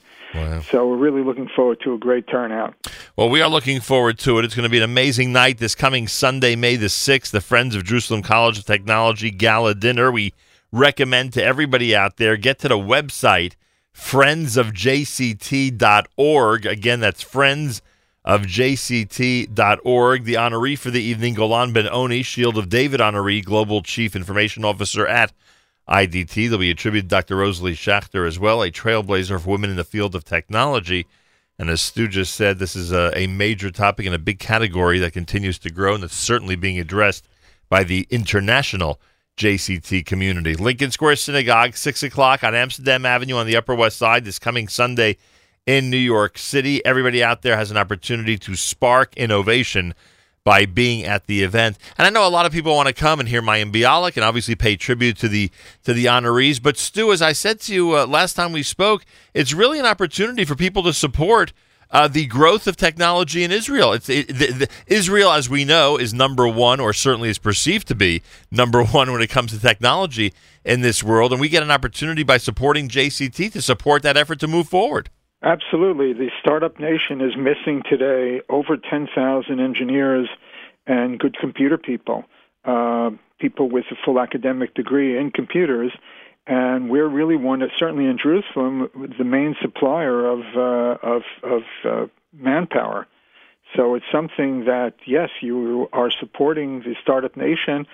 So 0.69 0.89
we're 0.89 0.97
really 0.97 1.23
looking 1.23 1.47
forward 1.47 1.79
to 1.85 1.93
a 1.93 1.97
great 1.97 2.27
turnout. 2.27 2.73
Well, 3.15 3.29
we 3.29 3.41
are 3.41 3.49
looking 3.49 3.79
forward 3.79 4.19
to 4.19 4.39
it. 4.39 4.43
It's 4.43 4.55
going 4.55 4.63
to 4.63 4.69
be 4.69 4.79
an 4.79 4.83
amazing 4.83 5.31
night 5.31 5.59
this 5.59 5.73
coming 5.73 6.09
Sunday, 6.09 6.57
May 6.57 6.75
the 6.75 6.87
6th, 6.87 7.31
the 7.31 7.39
Friends 7.39 7.75
of 7.75 7.85
Jerusalem 7.85 8.21
College 8.21 8.59
of 8.59 8.65
Technology 8.65 9.31
Gala 9.31 9.73
Dinner. 9.73 10.11
We 10.11 10.33
recommend 10.73 11.31
to 11.31 11.41
everybody 11.41 11.95
out 11.95 12.17
there 12.17 12.35
get 12.35 12.59
to 12.59 12.67
the 12.67 12.77
website 12.77 13.53
friendsofjct.org. 13.95 16.65
Again, 16.65 16.99
that's 16.99 17.23
friendsofjct.org. 17.23 20.23
The 20.23 20.33
honoree 20.33 20.77
for 20.77 20.91
the 20.91 21.01
evening, 21.01 21.35
Golan 21.35 21.73
Ben 21.73 21.87
Oni, 21.87 22.23
Shield 22.23 22.57
of 22.57 22.69
David 22.69 22.99
honoree, 22.99 23.43
Global 23.43 23.81
Chief 23.81 24.15
Information 24.15 24.65
Officer 24.65 25.07
at 25.07 25.31
IDT. 25.87 26.33
There'll 26.33 26.59
be 26.59 26.71
a 26.71 26.75
tribute 26.75 27.03
to 27.03 27.07
Dr. 27.07 27.37
Rosalie 27.37 27.75
Schachter 27.75 28.27
as 28.27 28.39
well, 28.39 28.63
a 28.63 28.71
trailblazer 28.71 29.41
for 29.41 29.49
women 29.49 29.69
in 29.69 29.75
the 29.75 29.83
field 29.83 30.15
of 30.15 30.23
technology. 30.23 31.05
And 31.59 31.69
as 31.69 31.81
Stu 31.81 32.07
just 32.07 32.33
said, 32.33 32.57
this 32.57 32.75
is 32.75 32.91
a, 32.91 33.11
a 33.15 33.27
major 33.27 33.69
topic 33.69 34.05
and 34.05 34.15
a 34.15 34.19
big 34.19 34.39
category 34.39 34.99
that 34.99 35.13
continues 35.13 35.59
to 35.59 35.69
grow 35.69 35.93
and 35.93 36.03
that's 36.03 36.15
certainly 36.15 36.55
being 36.55 36.79
addressed 36.79 37.27
by 37.69 37.83
the 37.83 38.07
international 38.09 38.99
JCT 39.37 40.05
community. 40.05 40.55
Lincoln 40.55 40.91
Square 40.91 41.15
Synagogue, 41.17 41.75
6 41.75 42.03
o'clock 42.03 42.43
on 42.43 42.53
Amsterdam 42.53 43.05
Avenue 43.05 43.35
on 43.35 43.47
the 43.47 43.55
Upper 43.55 43.75
West 43.75 43.97
Side 43.97 44.25
this 44.25 44.39
coming 44.39 44.67
Sunday 44.67 45.17
in 45.65 45.89
New 45.89 45.97
York 45.97 46.37
City. 46.37 46.85
Everybody 46.85 47.23
out 47.23 47.41
there 47.41 47.57
has 47.57 47.71
an 47.71 47.77
opportunity 47.77 48.37
to 48.37 48.55
spark 48.55 49.15
innovation 49.17 49.93
by 50.43 50.65
being 50.65 51.05
at 51.05 51.25
the 51.25 51.41
event. 51.41 51.77
And 51.97 52.05
I 52.05 52.09
know 52.09 52.27
a 52.27 52.29
lot 52.29 52.45
of 52.45 52.51
people 52.51 52.75
want 52.75 52.87
to 52.87 52.93
come 52.93 53.19
and 53.19 53.29
hear 53.29 53.41
Mayim 53.41 53.71
Bialik 53.71 54.17
and 54.17 54.25
obviously 54.25 54.55
pay 54.55 54.75
tribute 54.75 55.17
to 55.19 55.29
the 55.29 55.49
to 55.83 55.93
the 55.93 56.05
honorees. 56.05 56.61
But 56.61 56.77
Stu, 56.77 57.11
as 57.11 57.21
I 57.21 57.31
said 57.31 57.59
to 57.61 57.73
you 57.73 57.95
uh, 57.95 58.05
last 58.05 58.33
time 58.33 58.51
we 58.51 58.63
spoke, 58.63 59.05
it's 59.33 59.53
really 59.53 59.79
an 59.79 59.85
opportunity 59.85 60.43
for 60.43 60.55
people 60.55 60.83
to 60.83 60.93
support 60.93 61.53
uh, 61.93 62.07
the 62.07 62.25
growth 62.25 62.67
of 62.67 62.75
technology 62.75 63.43
in 63.43 63.51
Israel. 63.51 63.93
It's 63.93 64.09
it, 64.09 64.27
the, 64.27 64.51
the, 64.51 64.67
Israel, 64.87 65.31
as 65.31 65.49
we 65.49 65.63
know, 65.63 65.97
is 65.97 66.13
number 66.13 66.47
one, 66.47 66.79
or 66.79 66.91
certainly 66.91 67.29
is 67.29 67.37
perceived 67.37 67.87
to 67.87 67.95
be 67.95 68.21
number 68.51 68.83
one 68.83 69.11
when 69.11 69.21
it 69.21 69.29
comes 69.29 69.51
to 69.51 69.59
technology 69.59 70.33
in 70.65 70.81
this 70.81 71.03
world, 71.03 71.31
and 71.31 71.39
we 71.39 71.49
get 71.49 71.63
an 71.63 71.71
opportunity 71.71 72.23
by 72.23 72.37
supporting 72.37 72.89
JCT 72.89 73.51
to 73.51 73.61
support 73.61 74.01
that 74.01 74.17
effort 74.17 74.39
to 74.39 74.47
move 74.47 74.67
forward. 74.67 75.09
Absolutely. 75.43 76.13
The 76.13 76.29
startup 76.39 76.79
nation 76.79 77.19
is 77.19 77.35
missing 77.37 77.83
today 77.89 78.41
over 78.49 78.77
10,000 78.77 79.59
engineers 79.59 80.29
and 80.87 81.19
good 81.19 81.35
computer 81.39 81.77
people, 81.77 82.23
uh, 82.63 83.09
people 83.39 83.69
with 83.69 83.83
a 83.91 83.95
full 84.05 84.21
academic 84.21 84.73
degree 84.73 85.17
in 85.17 85.31
computers. 85.31 85.91
And 86.45 86.89
we're 86.89 87.07
really 87.07 87.37
one, 87.37 87.63
certainly 87.77 88.05
in 88.05 88.17
Jerusalem, 88.17 88.89
the 89.17 89.23
main 89.23 89.55
supplier 89.61 90.25
of, 90.25 90.39
uh, 90.55 90.97
of, 91.01 91.21
of 91.43 91.61
uh, 91.85 92.07
manpower. 92.33 93.07
So 93.75 93.95
it's 93.95 94.05
something 94.11 94.65
that, 94.65 94.93
yes, 95.05 95.29
you 95.41 95.87
are 95.93 96.11
supporting 96.11 96.81
the 96.81 96.95
startup 97.01 97.37
nation 97.37 97.87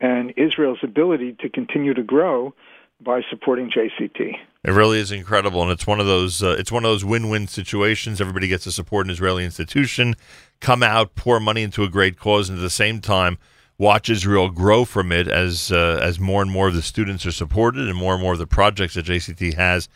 and 0.00 0.34
Israel's 0.36 0.80
ability 0.82 1.36
to 1.40 1.48
continue 1.48 1.94
to 1.94 2.02
grow 2.02 2.54
by 3.00 3.22
supporting 3.30 3.70
JCT. 3.70 4.34
It 4.64 4.70
really 4.70 4.98
is 4.98 5.10
incredible, 5.10 5.62
and 5.62 5.70
it's 5.70 5.86
one 5.86 5.98
of 5.98 6.06
those 6.06 6.42
uh, 6.42 6.54
it's 6.58 6.70
one 6.70 6.84
of 6.84 6.90
those 6.90 7.04
win-win 7.04 7.48
situations. 7.48 8.20
Everybody 8.20 8.46
gets 8.46 8.64
to 8.64 8.72
support 8.72 9.06
an 9.06 9.10
Israeli 9.10 9.44
institution, 9.44 10.14
come 10.60 10.84
out, 10.84 11.16
pour 11.16 11.40
money 11.40 11.62
into 11.62 11.82
a 11.82 11.88
great 11.88 12.16
cause, 12.16 12.48
and 12.48 12.58
at 12.58 12.62
the 12.62 12.70
same 12.70 13.00
time 13.00 13.38
watch 13.78 14.08
Israel 14.08 14.50
grow 14.50 14.84
from 14.84 15.12
it 15.12 15.28
as 15.28 15.72
uh, 15.72 15.98
as 16.02 16.20
more 16.20 16.42
and 16.42 16.50
more 16.50 16.68
of 16.68 16.74
the 16.74 16.82
students 16.82 17.26
are 17.26 17.32
supported 17.32 17.88
and 17.88 17.96
more 17.96 18.14
and 18.14 18.22
more 18.22 18.34
of 18.34 18.38
the 18.38 18.46
projects 18.46 18.94
that 18.94 19.06
JCT 19.06 19.54
has 19.54 19.88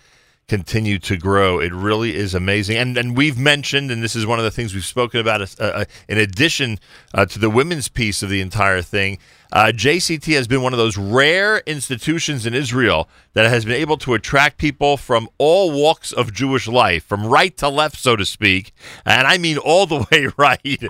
continue 0.48 0.98
to 1.01 1.16
grow. 1.16 1.59
It 1.59 1.73
really 1.73 2.14
is 2.14 2.35
amazing. 2.35 2.77
And 2.77 2.97
and 2.97 3.16
we've 3.16 3.39
mentioned, 3.39 3.90
and 3.90 4.02
this 4.02 4.14
is 4.14 4.27
one 4.27 4.39
of 4.39 4.44
the 4.44 4.51
things 4.51 4.74
we've 4.74 4.85
spoken 4.85 5.20
about, 5.20 5.40
uh, 5.40 5.62
uh, 5.62 5.85
in 6.09 6.18
addition 6.18 6.78
uh, 7.14 7.27
to 7.27 7.39
the 7.39 7.51
women's 7.51 7.89
piece 7.89 8.23
of 8.23 8.31
the 8.31 8.40
entire 8.40 8.82
thing, 8.82 9.18
uh, 9.52 9.73
JCT 9.74 10.35
has 10.35 10.47
been 10.47 10.62
one 10.62 10.73
of 10.73 10.78
those 10.78 10.97
rare 10.97 11.59
institutions 11.66 12.47
in 12.47 12.55
Israel 12.55 13.09
that 13.35 13.48
has 13.48 13.64
been 13.64 13.74
able 13.74 13.97
to 13.98 14.14
attract 14.14 14.59
people 14.59 14.97
from 14.97 15.28
all 15.39 15.73
walks 15.73 16.12
of 16.12 16.32
Jewish 16.32 16.66
life, 16.66 17.05
from 17.05 17.27
right 17.27 17.56
to 17.59 17.68
left, 17.68 17.97
so 17.97 18.16
to 18.16 18.24
speak. 18.24 18.73
And 19.05 19.27
I 19.27 19.39
mean 19.39 19.59
all 19.59 19.86
the 19.86 20.06
way 20.12 20.28
right 20.36 20.82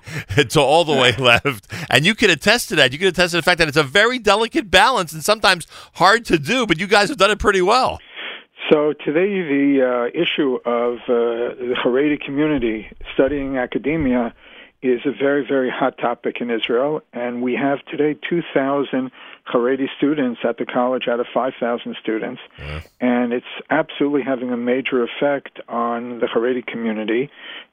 to 0.51 0.61
all 0.61 0.85
the 0.85 0.93
way 0.95 1.13
left. 1.19 1.67
And 1.91 2.05
you 2.05 2.15
can 2.15 2.31
attest 2.31 2.69
to 2.71 2.77
that. 2.77 2.93
You 2.93 2.99
can 2.99 3.09
attest 3.09 3.33
to 3.33 3.37
the 3.37 3.43
fact 3.43 3.59
that 3.59 3.69
it's 3.69 3.77
a 3.77 3.83
very 3.83 4.19
delicate 4.19 4.71
balance 4.71 5.13
and 5.13 5.25
sometimes 5.25 5.67
hard 5.95 6.25
to 6.27 6.39
do, 6.39 6.67
but 6.67 6.79
you 6.79 6.87
guys 6.87 7.09
have 7.09 7.19
done 7.19 7.31
it 7.31 7.39
pretty 7.39 7.63
well. 7.63 7.99
So 8.71 8.93
today, 8.93 9.43
the 9.43 10.11
uh, 10.13 10.21
issue 10.21 10.57
of 10.65 10.95
uh, 10.95 11.55
the 11.55 11.77
Haredi 11.85 12.21
community 12.21 12.91
studying 13.15 13.59
academia 13.59 14.35
is 14.83 15.01
a 15.05 15.13
very, 15.13 15.47
very 15.47 15.71
hot 15.71 15.99
topic 15.99 16.41
in 16.41 16.51
Israel, 16.51 17.01
and 17.13 17.43
we 17.43 17.55
have 17.55 17.85
today 17.85 18.19
2,000 18.29 19.11
Haredi 19.53 19.87
students 19.97 20.41
at 20.43 20.59
the 20.59 20.67
college 20.67 21.07
out 21.09 21.21
of 21.21 21.27
5,000 21.33 21.97
students, 22.01 22.41
yeah. 22.59 22.81
and 23.01 23.33
it's 23.33 23.47
absolutely 23.71 24.23
having 24.23 24.51
a 24.51 24.57
major 24.57 25.05
effect 25.05 25.61
on 25.69 26.19
the 26.19 26.27
Haredi 26.27 26.67
community, 26.67 27.31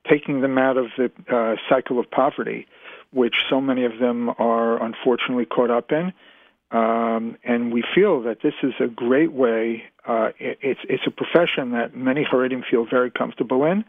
taking 0.07 0.41
them 0.41 0.57
out 0.59 0.77
of 0.77 0.87
the 0.97 1.11
uh, 1.27 1.55
cycle 1.69 1.99
of 1.99 2.09
poverty, 2.11 2.67
which 3.11 3.35
so 3.49 3.59
many 3.59 3.85
of 3.85 3.97
them 3.99 4.29
are 4.37 4.81
unfortunately 4.83 5.45
caught 5.45 5.71
up 5.71 5.91
in. 5.91 6.13
Um, 6.73 7.37
and 7.43 7.71
we 7.71 7.83
feel 7.93 8.23
that 8.23 8.39
this 8.41 8.55
is 8.63 8.73
a 8.79 8.87
great 8.87 9.31
way. 9.31 9.83
Uh, 10.07 10.29
it, 10.39 10.57
it's 10.61 10.79
it's 10.89 11.03
a 11.05 11.11
profession 11.11 11.71
that 11.71 11.95
many 11.95 12.25
Haredim 12.25 12.63
feel 12.69 12.85
very 12.89 13.11
comfortable 13.11 13.63
in. 13.63 13.85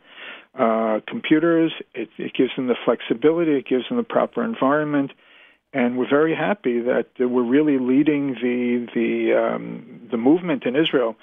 Uh, 0.54 1.00
computers, 1.08 1.72
it, 1.94 2.10
it 2.18 2.34
gives 2.34 2.54
them 2.54 2.68
the 2.68 2.76
flexibility, 2.84 3.52
it 3.52 3.66
gives 3.66 3.88
them 3.88 3.96
the 3.96 4.04
proper 4.04 4.44
environment, 4.44 5.12
and 5.72 5.96
we're 5.96 6.08
very 6.08 6.34
happy 6.34 6.80
that 6.80 7.06
we're 7.18 7.42
really 7.42 7.78
leading 7.78 8.34
the 8.34 8.86
the 8.94 9.32
um, 9.34 10.06
the 10.10 10.18
movement 10.18 10.64
in 10.64 10.76
Israel 10.76 11.16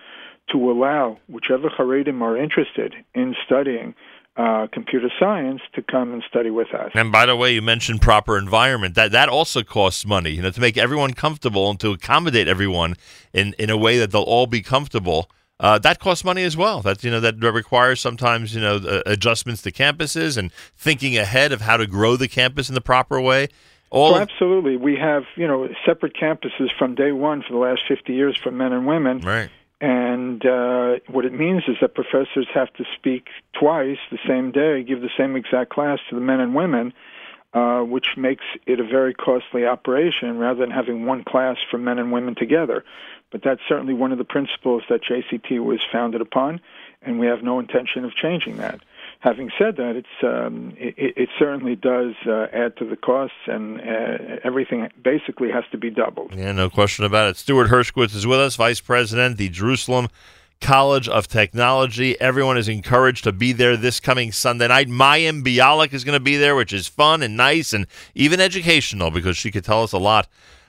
to 0.52 0.72
allow 0.72 1.20
whichever 1.30 1.70
Haredim 1.70 2.22
are 2.24 2.36
interested 2.36 2.96
in 3.14 3.36
studying 3.46 3.94
uh, 4.38 4.68
computer 4.72 5.10
science 5.20 5.62
to 5.74 5.82
come 5.82 6.14
and 6.14 6.24
study 6.30 6.50
with 6.50 6.74
us. 6.74 6.92
And 6.94 7.12
by 7.12 7.26
the 7.26 7.36
way, 7.36 7.54
you 7.54 7.62
mentioned 7.62 8.02
proper 8.02 8.38
environment. 8.38 8.96
That 8.96 9.12
that 9.12 9.30
also 9.30 9.62
costs 9.62 10.06
money. 10.06 10.32
You 10.32 10.42
know, 10.42 10.52
to 10.52 10.62
make 10.62 10.78
everyone 10.78 11.14
comfortable 11.14 11.70
and 11.70 11.80
to 11.82 11.92
accommodate 11.92 12.48
everyone 12.48 12.96
in 13.34 13.54
in 13.60 13.70
a 13.70 13.78
way 13.78 13.98
that 14.00 14.12
they'll 14.12 14.22
all 14.22 14.48
be 14.48 14.62
comfortable. 14.62 15.30
Uh, 15.60 15.78
that 15.78 16.00
costs 16.00 16.24
money 16.24 16.44
as 16.44 16.58
well. 16.58 16.82
That 16.82 17.04
you 17.04 17.12
know 17.12 17.20
that 17.20 17.36
requires 17.40 18.00
sometimes 18.00 18.56
you 18.56 18.62
know 18.62 18.78
uh, 18.78 19.02
adjustments 19.06 19.62
to 19.64 19.72
campuses 19.72 20.38
and 20.38 20.52
thinking 20.76 21.18
ahead 21.18 21.52
of 21.52 21.62
how 21.62 21.78
to 21.78 21.86
grow 21.86 22.16
the 22.16 22.28
campus 22.28 22.70
in 22.70 22.76
the 22.76 22.82
proper 22.82 23.22
way. 23.22 23.50
All 23.92 24.16
oh, 24.16 24.18
absolutely. 24.18 24.78
We 24.78 24.96
have 24.96 25.24
you 25.36 25.48
know 25.48 25.68
separate 25.86 26.16
campuses 26.16 26.70
from 26.80 26.96
day 26.96 27.12
one 27.12 27.44
for 27.44 27.52
the 27.52 27.60
last 27.60 27.82
fifty 27.88 28.14
years 28.14 28.38
for 28.42 28.50
men 28.50 28.72
and 28.72 28.88
women. 28.88 29.20
Right. 29.20 29.50
And 29.82 30.46
uh, 30.46 31.00
what 31.08 31.26
it 31.26 31.34
means 31.34 31.64
is 31.68 31.76
that 31.82 31.96
professors 31.96 32.48
have 32.54 32.72
to 32.74 32.86
speak 32.96 33.28
twice 33.60 33.98
the 34.12 34.20
same 34.28 34.52
day, 34.52 34.84
give 34.84 35.02
the 35.02 35.10
same 35.18 35.36
exact 35.36 35.72
class 35.72 35.98
to 36.10 36.16
the 36.16 36.22
men 36.22 36.40
and 36.40 36.54
women, 36.54 36.94
uh, 37.54 37.82
which 37.82 38.16
makes 38.16 38.44
it 38.68 38.80
a 38.80 38.84
very 38.84 39.16
costly 39.16 39.66
operation 39.66 40.38
rather 40.38 40.60
than 40.60 40.70
having 40.70 41.08
one 41.08 41.24
class 41.24 41.58
for 41.70 41.80
men 41.80 41.98
and 41.98 42.12
women 42.12 42.36
together. 42.36 42.86
But 43.32 43.42
that's 43.44 43.62
certainly 43.68 43.96
one 43.96 44.12
of 44.12 44.20
the 44.20 44.24
principles 44.24 44.84
that 44.90 45.02
JCT 45.04 45.64
was 45.64 45.80
founded 45.92 46.22
upon, 46.22 46.62
and 47.02 47.20
we 47.20 47.26
have 47.26 47.42
no 47.42 47.60
intention 47.60 48.06
of 48.06 48.14
changing 48.14 48.58
that 48.58 48.82
having 49.22 49.52
said 49.58 49.78
that, 49.78 49.96
it's 49.96 50.24
um, 50.24 50.74
it, 50.78 51.14
it, 51.16 51.30
certainly 51.40 51.76
does 51.76 52.14
uh, 52.28 52.48
add 52.52 52.76
to 52.78 52.86
the 52.86 52.98
costs, 52.98 53.38
and 53.48 53.80
uh, 53.80 54.38
everything 54.44 54.90
basically 55.02 55.50
has 55.50 55.64
to 55.72 55.78
be 55.78 55.90
doubled. 55.90 56.34
Yeah, 56.36 56.52
no 56.52 56.70
question 56.70 57.06
about 57.06 57.30
it. 57.30 57.38
Stuart 57.38 57.70
Hershkowitz 57.70 58.16
is 58.16 58.28
with 58.28 58.40
us, 58.40 58.56
Vice 58.56 58.82
President, 58.82 59.38
the 59.38 59.50
Jerusalem 59.50 60.10
College 60.60 61.08
of 61.08 61.28
Technology. 61.28 62.20
Everyone 62.20 62.58
is 62.58 62.68
encouraged 62.68 63.24
to 63.24 63.32
be 63.32 63.52
there 63.52 63.78
this 63.78 64.00
coming 64.00 64.32
Sunday 64.32 64.68
night. 64.68 64.88
Mayim 64.88 65.44
Bialik 65.44 65.94
is 65.94 66.04
going 66.04 66.18
to 66.18 66.24
be 66.24 66.38
there, 66.38 66.56
which 66.56 66.74
is 66.74 66.88
fun 66.88 67.22
and 67.22 67.38
nice 67.38 67.74
and 67.74 67.88
even 68.16 68.40
educational 68.40 69.12
because 69.12 69.38
she 69.38 69.52
could 69.52 69.64
tell 69.64 69.84
us 69.84 69.92
a 69.92 69.98
lot 69.98 70.28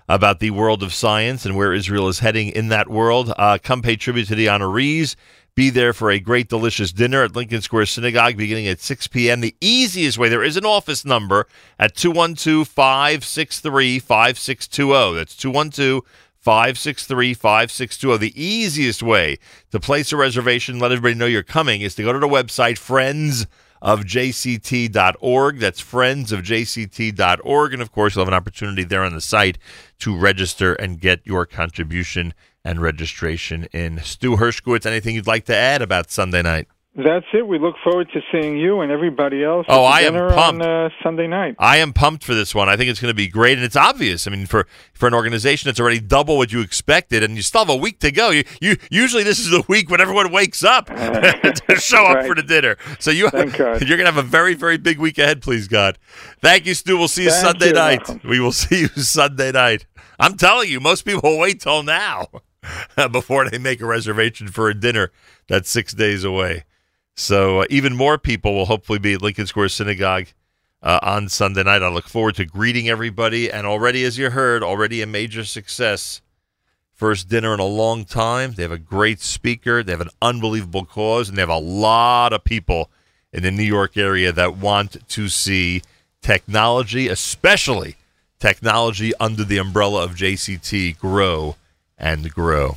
about 0.08 0.40
the 0.40 0.50
world 0.50 0.82
of 0.82 0.92
science 0.92 1.46
and 1.46 1.56
where 1.56 1.72
Israel 1.72 2.08
is 2.08 2.18
heading 2.18 2.48
in 2.48 2.68
that 2.68 2.90
world. 2.90 3.32
Uh, 3.36 3.58
come 3.62 3.82
pay 3.82 3.96
tribute 3.96 4.28
to 4.28 4.34
the 4.34 4.46
honorees. 4.46 5.16
Be 5.54 5.68
there 5.68 5.92
for 5.92 6.10
a 6.10 6.18
great, 6.18 6.48
delicious 6.48 6.92
dinner 6.92 7.24
at 7.24 7.36
Lincoln 7.36 7.60
Square 7.60 7.84
Synagogue 7.84 8.38
beginning 8.38 8.66
at 8.68 8.80
6 8.80 9.08
p.m. 9.08 9.42
The 9.42 9.54
easiest 9.60 10.16
way, 10.16 10.30
there 10.30 10.42
is 10.42 10.56
an 10.56 10.64
office 10.64 11.04
number 11.04 11.46
at 11.78 11.94
212 11.94 12.66
563 12.66 13.98
5620. 13.98 15.14
That's 15.14 15.36
212 15.36 16.04
563 16.38 17.34
5620. 17.34 18.18
The 18.18 18.42
easiest 18.42 19.02
way 19.02 19.38
to 19.72 19.78
place 19.78 20.10
a 20.10 20.16
reservation, 20.16 20.78
let 20.78 20.90
everybody 20.90 21.16
know 21.16 21.26
you're 21.26 21.42
coming, 21.42 21.82
is 21.82 21.94
to 21.96 22.02
go 22.02 22.14
to 22.14 22.18
the 22.18 22.26
website 22.26 22.78
friendsofjct.org. 23.82 25.58
That's 25.58 25.82
friendsofjct.org. 25.82 27.72
And 27.74 27.82
of 27.82 27.92
course, 27.92 28.16
you'll 28.16 28.24
have 28.24 28.32
an 28.32 28.34
opportunity 28.34 28.84
there 28.84 29.04
on 29.04 29.12
the 29.12 29.20
site 29.20 29.58
to 29.98 30.16
register 30.16 30.72
and 30.72 30.98
get 30.98 31.20
your 31.26 31.44
contribution 31.44 32.32
and 32.64 32.80
registration 32.80 33.64
in. 33.72 34.00
Stu 34.02 34.36
Hershkowitz, 34.36 34.86
anything 34.86 35.14
you'd 35.14 35.26
like 35.26 35.44
to 35.46 35.56
add 35.56 35.82
about 35.82 36.10
Sunday 36.10 36.42
night? 36.42 36.68
That's 36.94 37.24
it. 37.32 37.46
We 37.46 37.58
look 37.58 37.76
forward 37.82 38.10
to 38.12 38.20
seeing 38.30 38.58
you 38.58 38.82
and 38.82 38.92
everybody 38.92 39.42
else. 39.42 39.64
Oh, 39.66 39.82
I 39.82 40.00
am 40.00 40.12
pumped. 40.12 40.62
On, 40.62 40.62
uh, 40.62 40.90
Sunday 41.02 41.26
night. 41.26 41.54
I 41.58 41.78
am 41.78 41.94
pumped 41.94 42.22
for 42.22 42.34
this 42.34 42.54
one. 42.54 42.68
I 42.68 42.76
think 42.76 42.90
it's 42.90 43.00
going 43.00 43.10
to 43.10 43.16
be 43.16 43.28
great, 43.28 43.56
and 43.56 43.64
it's 43.64 43.76
obvious. 43.76 44.26
I 44.26 44.30
mean, 44.30 44.44
for 44.44 44.66
for 44.92 45.06
an 45.06 45.14
organization 45.14 45.68
that's 45.68 45.80
already 45.80 46.00
double 46.00 46.36
what 46.36 46.52
you 46.52 46.60
expected, 46.60 47.22
and 47.22 47.34
you 47.34 47.40
still 47.40 47.62
have 47.62 47.70
a 47.70 47.76
week 47.76 47.98
to 48.00 48.12
go. 48.12 48.28
You, 48.28 48.44
you 48.60 48.76
usually 48.90 49.22
this 49.22 49.38
is 49.38 49.48
the 49.48 49.64
week 49.68 49.88
when 49.88 50.02
everyone 50.02 50.30
wakes 50.30 50.62
up 50.62 50.86
to 50.88 51.76
show 51.78 52.04
up 52.04 52.16
right. 52.16 52.26
for 52.26 52.34
the 52.34 52.42
dinner. 52.42 52.76
So 52.98 53.10
you 53.10 53.30
you're 53.32 53.48
going 53.48 53.80
to 53.80 54.04
have 54.04 54.18
a 54.18 54.22
very 54.22 54.52
very 54.52 54.76
big 54.76 54.98
week 54.98 55.16
ahead. 55.16 55.40
Please 55.40 55.68
God. 55.68 55.98
Thank 56.42 56.66
you, 56.66 56.74
Stu. 56.74 56.98
We'll 56.98 57.08
see 57.08 57.24
you 57.24 57.30
Thank 57.30 57.46
Sunday 57.46 57.66
you, 57.68 57.72
night. 57.72 58.06
Malcolm. 58.06 58.28
We 58.28 58.38
will 58.38 58.52
see 58.52 58.80
you 58.80 58.88
Sunday 58.88 59.50
night. 59.50 59.86
I'm 60.20 60.36
telling 60.36 60.68
you, 60.68 60.78
most 60.78 61.06
people 61.06 61.38
wait 61.38 61.62
till 61.62 61.82
now 61.82 62.28
before 63.12 63.48
they 63.48 63.58
make 63.58 63.80
a 63.80 63.86
reservation 63.86 64.48
for 64.48 64.68
a 64.68 64.74
dinner 64.74 65.10
that's 65.48 65.70
six 65.70 65.92
days 65.92 66.24
away. 66.24 66.64
So 67.14 67.60
uh, 67.60 67.66
even 67.68 67.94
more 67.94 68.18
people 68.18 68.54
will 68.54 68.66
hopefully 68.66 68.98
be 68.98 69.14
at 69.14 69.22
Lincoln 69.22 69.46
Square 69.46 69.68
Synagogue 69.70 70.28
uh, 70.82 70.98
on 71.02 71.28
Sunday 71.28 71.62
night. 71.62 71.82
I 71.82 71.88
look 71.88 72.08
forward 72.08 72.36
to 72.36 72.44
greeting 72.44 72.88
everybody. 72.88 73.50
And 73.50 73.66
already, 73.66 74.04
as 74.04 74.18
you 74.18 74.30
heard, 74.30 74.62
already 74.62 75.02
a 75.02 75.06
major 75.06 75.44
success 75.44 76.22
First 77.02 77.28
dinner 77.28 77.52
in 77.52 77.58
a 77.58 77.64
long 77.64 78.04
time. 78.04 78.52
They 78.52 78.62
have 78.62 78.70
a 78.70 78.78
great 78.78 79.20
speaker. 79.20 79.82
They 79.82 79.90
have 79.90 80.00
an 80.00 80.10
unbelievable 80.22 80.84
cause, 80.84 81.28
and 81.28 81.36
they 81.36 81.42
have 81.42 81.48
a 81.48 81.58
lot 81.58 82.32
of 82.32 82.44
people 82.44 82.92
in 83.32 83.42
the 83.42 83.50
New 83.50 83.64
York 83.64 83.96
area 83.96 84.30
that 84.30 84.56
want 84.56 85.08
to 85.08 85.28
see 85.28 85.82
technology, 86.20 87.08
especially 87.08 87.96
technology 88.38 89.12
under 89.18 89.42
the 89.42 89.58
umbrella 89.58 90.04
of 90.04 90.14
JCT, 90.14 90.96
grow 90.96 91.56
and 92.02 92.30
grow. 92.34 92.76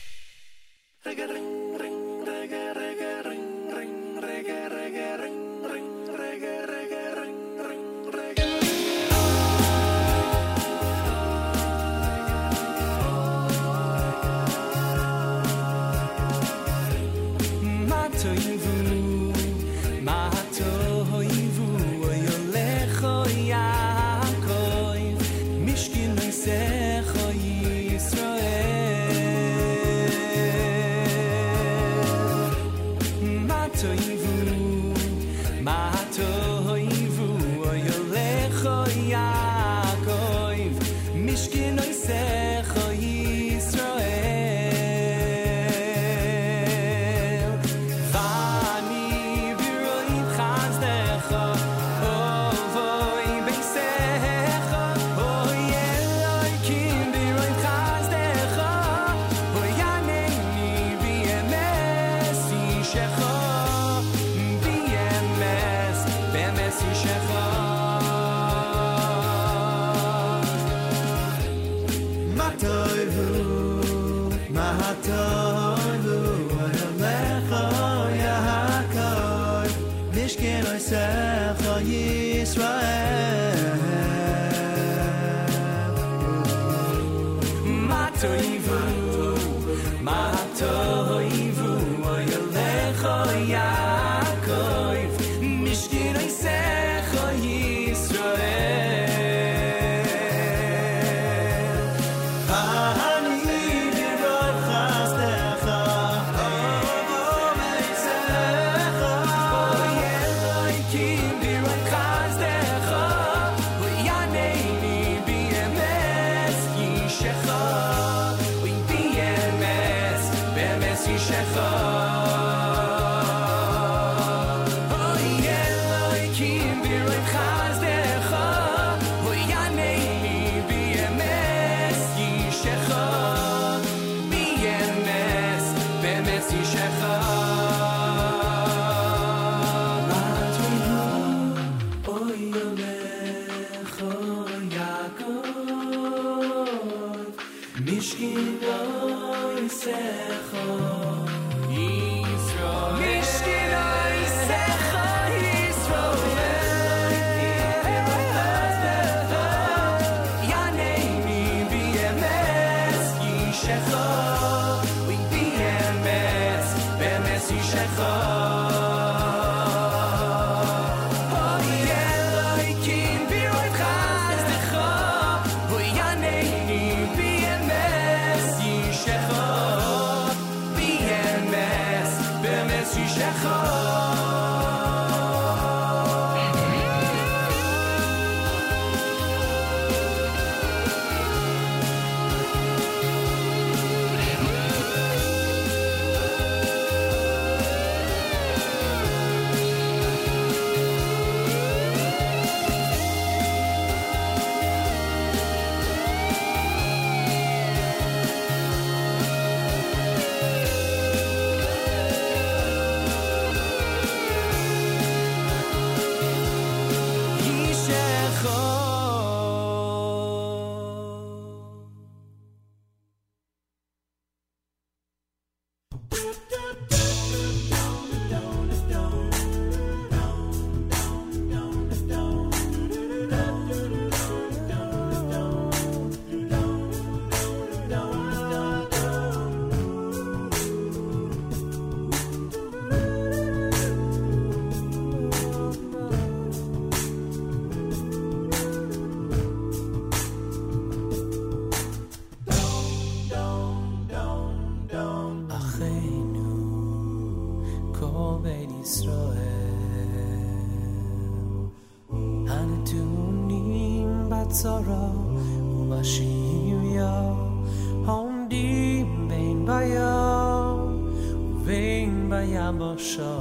bayabasha 272.69 273.33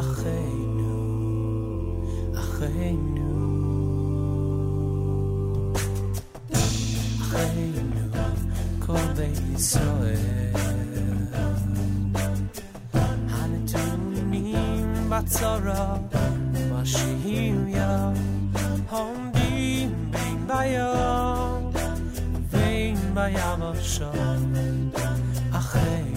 Acheinu, 0.00 0.94
Acheinu 2.40 3.32
Acheinu, 7.20 8.04
kol 8.84 9.06
beit 9.16 9.38
Yisrael 9.52 10.48
הנתונים 13.30 15.10
בצרה 15.10 15.96
ומשאיר 16.54 17.54
עומדים 18.90 20.10
בין 20.10 20.46
בים 20.46 21.70
ובין 22.34 22.96
ביבשה 23.14 24.10
אחינו, 24.10 24.90
אחינו 25.52 26.11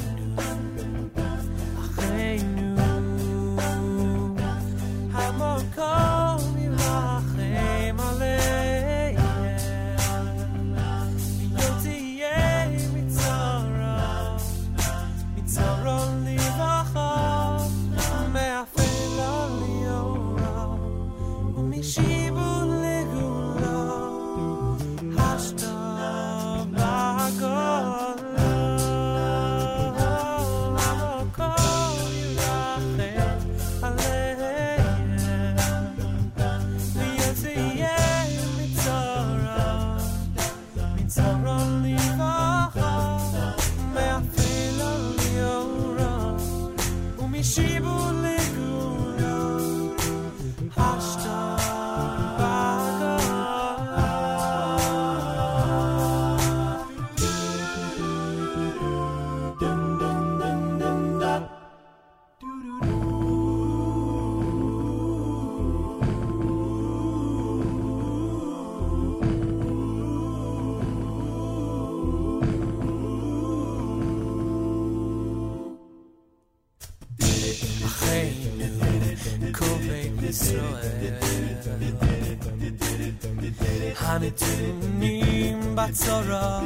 הנתונים 84.26 85.76
בצרה 85.76 86.62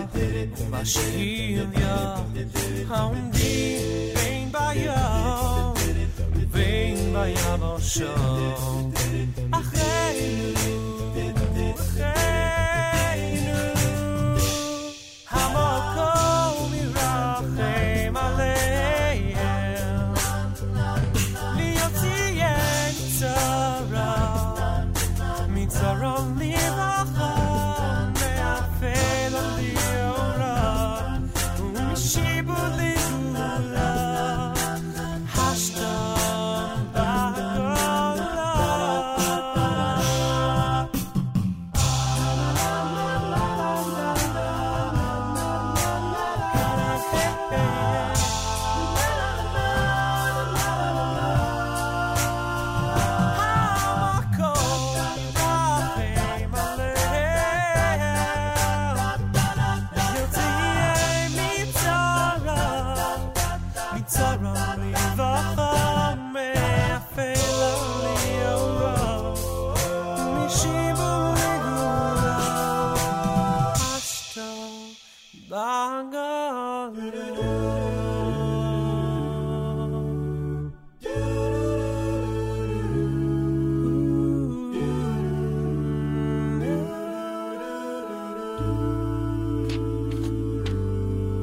ובשיליה, 0.58 2.16
העומדים 2.90 3.82
בין 4.16 4.52
בים 4.52 4.92
ובין 6.36 7.14
ביבשה. 7.14 8.16
אחינו, 9.52 9.52
אחינו, 9.52 10.59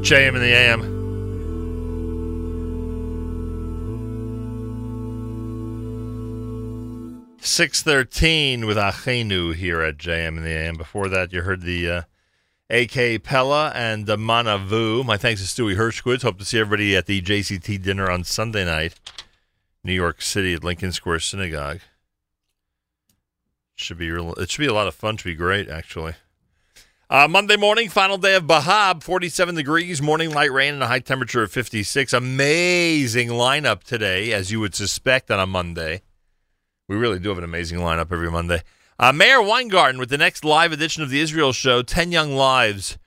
JM 0.08 0.36
in 0.36 0.42
the 0.42 0.54
AM. 0.54 0.96
Six 7.42 7.84
thirteen 7.84 8.66
with 8.66 8.78
Achenu 8.78 9.54
here 9.54 9.82
at 9.82 9.98
JM 9.98 10.38
in 10.38 10.44
the 10.44 10.50
AM. 10.50 10.76
Before 10.78 11.10
that, 11.10 11.34
you 11.34 11.42
heard 11.42 11.62
the 11.64 11.90
uh, 11.92 12.02
AK 12.70 13.22
Pella 13.22 13.74
and 13.76 14.06
the 14.06 14.16
Manavu. 14.16 15.04
My 15.06 15.18
thanks 15.18 15.42
to 15.42 15.62
Stewie 15.62 15.76
Hershkowitz. 15.76 16.22
Hope 16.22 16.40
to 16.40 16.46
see 16.46 16.62
everybody 16.62 16.96
at 16.96 17.06
the 17.06 17.22
JCT 17.22 17.84
dinner 17.84 18.10
on 18.10 18.24
Sunday 18.24 18.64
night, 18.64 18.98
New 19.84 19.92
York 19.92 20.22
City 20.22 20.54
at 20.54 20.64
Lincoln 20.64 20.94
Square 20.94 21.20
Synagogue. 21.20 21.82
Should 23.76 23.98
be 23.98 24.10
real. 24.10 24.36
It 24.36 24.50
should 24.52 24.62
be 24.62 24.68
a 24.68 24.74
lot 24.74 24.88
of 24.88 24.96
fun. 24.96 25.18
Should 25.18 25.26
be 25.26 25.36
great, 25.36 25.68
actually. 25.68 26.14
Uh, 27.10 27.26
Monday 27.26 27.56
morning, 27.56 27.88
final 27.88 28.18
day 28.18 28.36
of 28.36 28.44
Bahab, 28.44 29.02
47 29.02 29.56
degrees, 29.56 30.02
morning 30.02 30.30
light 30.30 30.52
rain, 30.52 30.74
and 30.74 30.84
a 30.84 30.88
high 30.88 31.00
temperature 31.00 31.42
of 31.42 31.50
56. 31.50 32.12
Amazing 32.12 33.30
lineup 33.30 33.84
today, 33.84 34.34
as 34.34 34.52
you 34.52 34.60
would 34.60 34.76
suspect 34.76 35.32
on 35.32 35.40
a 35.40 35.48
Monday. 35.48 36.02
We 36.90 36.98
really 36.98 37.20
do 37.20 37.30
have 37.30 37.38
an 37.38 37.46
amazing 37.46 37.80
lineup 37.80 38.12
every 38.12 38.30
Monday. 38.30 38.62
Uh, 39.00 39.14
Meir 39.14 39.42
Weingarten 39.42 40.02
with 40.02 40.10
the 40.10 40.18
next 40.18 40.44
live 40.44 40.74
edition 40.74 41.02
of 41.02 41.10
the 41.10 41.22
Israel 41.22 41.54
Show. 41.54 41.82
10 41.82 42.12
young 42.12 42.36
lives 42.36 42.98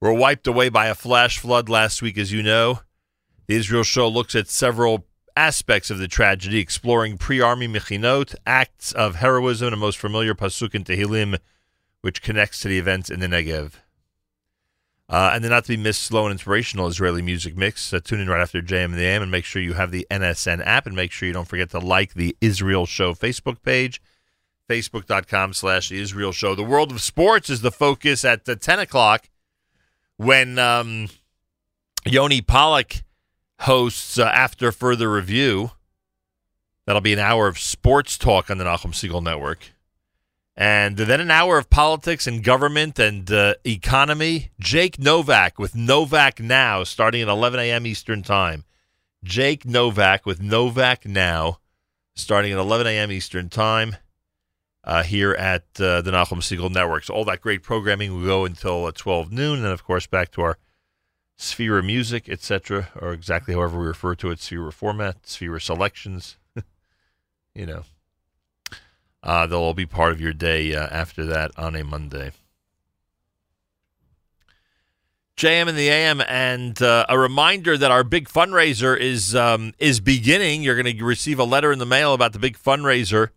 were 0.00 0.14
wiped 0.14 0.46
away 0.46 0.70
by 0.70 0.86
a 0.86 0.94
flash 0.94 1.38
flood 1.38 1.68
last 1.68 2.00
week, 2.00 2.16
as 2.16 2.32
you 2.32 2.42
know. 2.42 2.80
The 3.46 3.56
Israel 3.56 3.82
Show 3.82 4.08
looks 4.08 4.34
at 4.34 4.48
several 4.48 5.04
aspects 5.36 5.90
of 5.90 5.98
the 5.98 6.08
tragedy, 6.08 6.60
exploring 6.60 7.18
pre 7.18 7.42
army 7.42 7.68
mechinot, 7.68 8.34
acts 8.46 8.92
of 8.92 9.16
heroism, 9.16 9.66
and 9.66 9.74
a 9.74 9.76
most 9.76 9.98
familiar 9.98 10.34
pasuk 10.34 10.74
in 10.74 10.82
Tehillim 10.82 11.38
which 12.02 12.22
connects 12.22 12.60
to 12.60 12.68
the 12.68 12.78
events 12.78 13.10
in 13.10 13.20
the 13.20 13.26
Negev. 13.26 13.74
Uh, 15.10 15.32
and 15.34 15.42
then 15.42 15.50
not 15.50 15.64
to 15.64 15.70
be 15.70 15.76
missed, 15.76 16.04
slow 16.04 16.26
and 16.26 16.32
inspirational 16.32 16.86
Israeli 16.86 17.20
music 17.20 17.56
mix. 17.56 17.92
Uh, 17.92 17.98
tune 17.98 18.20
in 18.20 18.28
right 18.28 18.40
after 18.40 18.62
JM 18.62 18.86
and 18.86 18.94
the 18.94 19.04
AM 19.04 19.22
and 19.22 19.30
make 19.30 19.44
sure 19.44 19.60
you 19.60 19.72
have 19.72 19.90
the 19.90 20.06
NSN 20.08 20.64
app 20.64 20.86
and 20.86 20.94
make 20.94 21.10
sure 21.10 21.26
you 21.26 21.32
don't 21.32 21.48
forget 21.48 21.70
to 21.70 21.80
like 21.80 22.14
the 22.14 22.36
Israel 22.40 22.86
Show 22.86 23.14
Facebook 23.14 23.60
page, 23.62 24.00
facebook.com 24.68 25.52
slash 25.52 25.90
Israel 25.90 26.30
Show. 26.30 26.54
The 26.54 26.62
world 26.62 26.92
of 26.92 27.00
sports 27.00 27.50
is 27.50 27.60
the 27.60 27.72
focus 27.72 28.24
at 28.24 28.44
the 28.44 28.54
10 28.54 28.78
o'clock 28.78 29.28
when 30.16 30.60
um, 30.60 31.08
Yoni 32.06 32.40
Pollock 32.40 33.02
hosts 33.60 34.16
uh, 34.16 34.26
After 34.26 34.70
Further 34.70 35.10
Review. 35.10 35.72
That'll 36.86 37.00
be 37.00 37.12
an 37.12 37.18
hour 37.18 37.48
of 37.48 37.58
sports 37.58 38.16
talk 38.16 38.48
on 38.48 38.58
the 38.58 38.64
Nachum 38.64 38.92
Segal 38.92 39.22
Network. 39.22 39.72
And 40.56 40.96
then 40.96 41.20
an 41.20 41.30
hour 41.30 41.56
of 41.56 41.70
politics 41.70 42.26
and 42.26 42.44
government 42.44 42.98
and 42.98 43.30
uh, 43.30 43.54
economy. 43.64 44.50
Jake 44.58 44.98
Novak 44.98 45.58
with 45.58 45.74
Novak 45.74 46.40
Now, 46.40 46.84
starting 46.84 47.22
at 47.22 47.28
11 47.28 47.60
a.m. 47.60 47.86
Eastern 47.86 48.22
Time. 48.22 48.64
Jake 49.22 49.64
Novak 49.64 50.26
with 50.26 50.42
Novak 50.42 51.06
Now, 51.06 51.58
starting 52.14 52.52
at 52.52 52.58
11 52.58 52.86
a.m. 52.86 53.12
Eastern 53.12 53.48
Time 53.48 53.96
uh, 54.84 55.02
here 55.02 55.32
at 55.32 55.64
uh, 55.78 56.00
the 56.02 56.10
Nachum 56.10 56.40
Segal 56.40 56.70
Network. 56.70 57.04
So 57.04 57.14
all 57.14 57.24
that 57.26 57.40
great 57.40 57.62
programming 57.62 58.14
will 58.14 58.24
go 58.24 58.44
until 58.44 58.86
uh, 58.86 58.92
12 58.94 59.32
noon. 59.32 59.58
And 59.58 59.68
of 59.68 59.84
course, 59.84 60.06
back 60.06 60.30
to 60.32 60.42
our 60.42 60.58
Sefira 61.38 61.78
of 61.78 61.86
music, 61.86 62.28
etc., 62.28 62.88
or 63.00 63.12
exactly 63.12 63.54
however 63.54 63.80
we 63.80 63.86
refer 63.86 64.14
to 64.16 64.30
it, 64.30 64.40
Sefira 64.40 64.72
format, 64.72 65.22
Sefira 65.22 65.60
selections. 65.60 66.36
you 67.54 67.66
know. 67.66 67.84
Uh, 69.22 69.46
they'll 69.46 69.60
all 69.60 69.74
be 69.74 69.86
part 69.86 70.12
of 70.12 70.20
your 70.20 70.32
day 70.32 70.74
uh, 70.74 70.88
after 70.90 71.24
that 71.24 71.52
on 71.56 71.76
a 71.76 71.84
Monday. 71.84 72.32
JM 75.36 75.68
in 75.68 75.74
the 75.74 75.88
AM, 75.88 76.20
and 76.28 76.80
uh, 76.82 77.06
a 77.08 77.18
reminder 77.18 77.78
that 77.78 77.90
our 77.90 78.04
big 78.04 78.28
fundraiser 78.28 78.98
is 78.98 79.34
um, 79.34 79.72
is 79.78 79.98
beginning. 79.98 80.62
You're 80.62 80.80
going 80.80 80.96
to 80.96 81.04
receive 81.04 81.38
a 81.38 81.44
letter 81.44 81.72
in 81.72 81.78
the 81.78 81.86
mail 81.86 82.12
about 82.12 82.34
the 82.34 82.38
big 82.38 82.58
fundraiser 82.58 83.30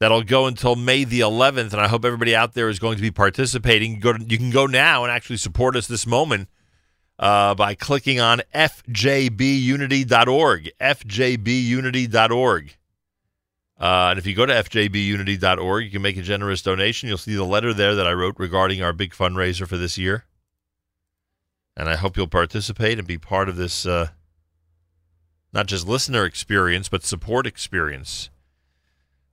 that'll 0.00 0.24
go 0.24 0.46
until 0.46 0.74
May 0.74 1.04
the 1.04 1.20
11th, 1.20 1.72
and 1.72 1.80
I 1.80 1.88
hope 1.88 2.04
everybody 2.04 2.34
out 2.34 2.54
there 2.54 2.68
is 2.68 2.80
going 2.80 2.96
to 2.96 3.02
be 3.02 3.12
participating. 3.12 3.94
You, 3.94 4.00
go 4.00 4.12
to, 4.14 4.24
you 4.24 4.36
can 4.36 4.50
go 4.50 4.66
now 4.66 5.04
and 5.04 5.12
actually 5.12 5.36
support 5.36 5.76
us 5.76 5.86
this 5.86 6.08
moment 6.08 6.48
uh, 7.18 7.54
by 7.54 7.74
clicking 7.74 8.20
on 8.20 8.42
fjbunity.org. 8.54 10.70
fjbunity.org. 10.80 12.76
Uh, 13.78 14.08
and 14.10 14.18
if 14.18 14.26
you 14.26 14.34
go 14.34 14.44
to 14.44 14.52
fjbunity.org, 14.52 15.84
you 15.84 15.90
can 15.90 16.02
make 16.02 16.16
a 16.16 16.22
generous 16.22 16.62
donation. 16.62 17.08
You'll 17.08 17.18
see 17.18 17.34
the 17.34 17.44
letter 17.44 17.72
there 17.72 17.94
that 17.94 18.06
I 18.06 18.12
wrote 18.12 18.34
regarding 18.38 18.82
our 18.82 18.92
big 18.92 19.12
fundraiser 19.12 19.68
for 19.68 19.76
this 19.76 19.96
year. 19.96 20.24
And 21.76 21.88
I 21.88 21.94
hope 21.94 22.16
you'll 22.16 22.26
participate 22.26 22.98
and 22.98 23.06
be 23.06 23.18
part 23.18 23.48
of 23.48 23.54
this 23.54 23.86
uh, 23.86 24.08
not 25.52 25.66
just 25.66 25.86
listener 25.86 26.24
experience, 26.24 26.88
but 26.88 27.04
support 27.04 27.46
experience. 27.46 28.30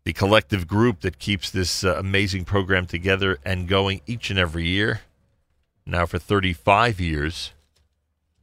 The 0.03 0.13
collective 0.13 0.67
group 0.67 1.01
that 1.01 1.17
keeps 1.17 1.49
this 1.49 1.83
uh, 1.83 1.95
amazing 1.97 2.45
program 2.45 2.85
together 2.85 3.39
and 3.43 3.67
going 3.67 4.01
each 4.05 4.29
and 4.29 4.37
every 4.37 4.67
year, 4.67 5.01
now 5.87 6.05
for 6.05 6.19
35 6.19 6.99
years, 6.99 7.51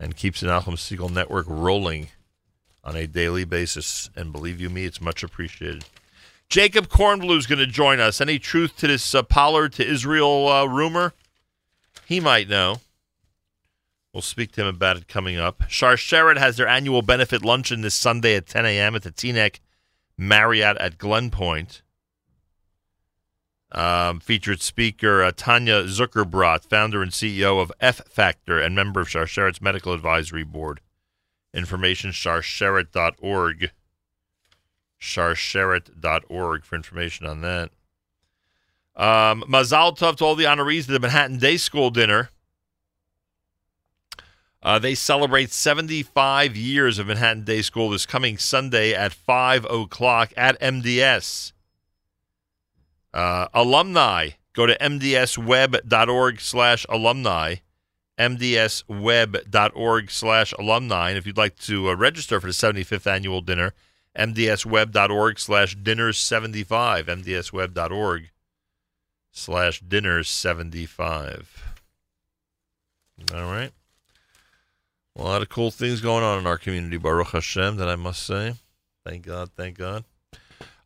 and 0.00 0.16
keeps 0.16 0.40
the 0.40 0.48
Nachum 0.48 0.74
Segal 0.74 1.10
Network 1.10 1.46
rolling 1.48 2.08
on 2.84 2.96
a 2.96 3.06
daily 3.06 3.44
basis. 3.44 4.10
And 4.16 4.32
believe 4.32 4.60
you 4.60 4.70
me, 4.70 4.84
it's 4.84 5.00
much 5.00 5.22
appreciated. 5.22 5.84
Jacob 6.48 6.88
Kornbluh 6.88 7.38
is 7.38 7.46
going 7.46 7.58
to 7.60 7.66
join 7.66 7.98
us. 8.00 8.20
Any 8.20 8.38
truth 8.38 8.76
to 8.78 8.86
this 8.86 9.14
uh, 9.14 9.22
Pollard 9.22 9.72
to 9.74 9.86
Israel 9.86 10.48
uh, 10.48 10.66
rumor? 10.66 11.14
He 12.04 12.20
might 12.20 12.48
know. 12.48 12.80
We'll 14.12 14.20
speak 14.20 14.52
to 14.52 14.60
him 14.60 14.66
about 14.66 14.98
it 14.98 15.08
coming 15.08 15.38
up. 15.38 15.60
Sharsheret 15.60 16.36
has 16.36 16.58
their 16.58 16.68
annual 16.68 17.00
benefit 17.00 17.42
luncheon 17.42 17.80
this 17.80 17.94
Sunday 17.94 18.36
at 18.36 18.46
10 18.46 18.66
a.m. 18.66 18.94
at 18.94 19.02
the 19.02 19.10
Teaneck 19.10 19.60
Marriott 20.18 20.76
at 20.76 20.98
Glen 20.98 21.30
Point. 21.30 21.80
Um, 23.74 24.20
featured 24.20 24.60
speaker 24.60 25.22
uh, 25.22 25.32
Tanya 25.34 25.84
Zuckerbrot, 25.84 26.68
founder 26.68 27.00
and 27.00 27.10
CEO 27.10 27.62
of 27.62 27.72
F 27.80 28.06
Factor 28.06 28.60
and 28.60 28.74
member 28.74 29.00
of 29.00 29.08
Sharsheret's 29.08 29.62
medical 29.62 29.94
advisory 29.94 30.44
board. 30.44 30.82
Information 31.54 32.10
sharsheret.org. 32.10 33.70
Sharsheret.org 35.00 36.64
for 36.64 36.76
information 36.76 37.26
on 37.26 37.40
that. 37.42 37.70
Um, 38.94 39.42
Mazal 39.48 39.96
Tov 39.96 40.16
to 40.16 40.24
all 40.24 40.34
the 40.34 40.44
honorees 40.44 40.80
of 40.80 40.88
the 40.88 41.00
Manhattan 41.00 41.38
Day 41.38 41.56
School 41.56 41.90
dinner. 41.90 42.30
Uh, 44.62 44.78
they 44.78 44.94
celebrate 44.94 45.50
75 45.50 46.56
years 46.56 46.98
of 46.98 47.08
Manhattan 47.08 47.42
Day 47.42 47.62
School 47.62 47.90
this 47.90 48.06
coming 48.06 48.38
Sunday 48.38 48.94
at 48.94 49.12
5 49.12 49.64
o'clock 49.64 50.32
at 50.36 50.60
MDS. 50.60 51.52
Uh, 53.12 53.48
alumni, 53.52 54.30
go 54.52 54.66
to 54.66 54.78
mdsweb.org 54.78 56.40
slash 56.40 56.86
alumni, 56.88 57.56
mdsweb.org 58.18 60.10
slash 60.10 60.52
alumni. 60.58 61.08
And 61.10 61.18
if 61.18 61.26
you'd 61.26 61.36
like 61.36 61.56
to 61.60 61.90
uh, 61.90 61.94
register 61.94 62.40
for 62.40 62.46
the 62.46 62.52
75th 62.52 63.06
annual 63.06 63.40
dinner, 63.40 63.72
mdsweb.org 64.16 65.38
slash 65.38 65.74
dinners 65.76 66.18
75, 66.18 67.06
mdsweb.org 67.06 68.30
slash 69.30 69.80
dinners 69.80 70.28
75. 70.28 71.74
All 73.34 73.42
right. 73.42 73.72
A 75.16 75.22
lot 75.22 75.42
of 75.42 75.48
cool 75.48 75.70
things 75.70 76.00
going 76.00 76.24
on 76.24 76.38
in 76.38 76.46
our 76.46 76.58
community, 76.58 76.96
Baruch 76.96 77.28
Hashem, 77.28 77.76
that 77.76 77.88
I 77.88 77.96
must 77.96 78.24
say. 78.24 78.54
Thank 79.04 79.26
God, 79.26 79.50
thank 79.56 79.76
God. 79.76 80.04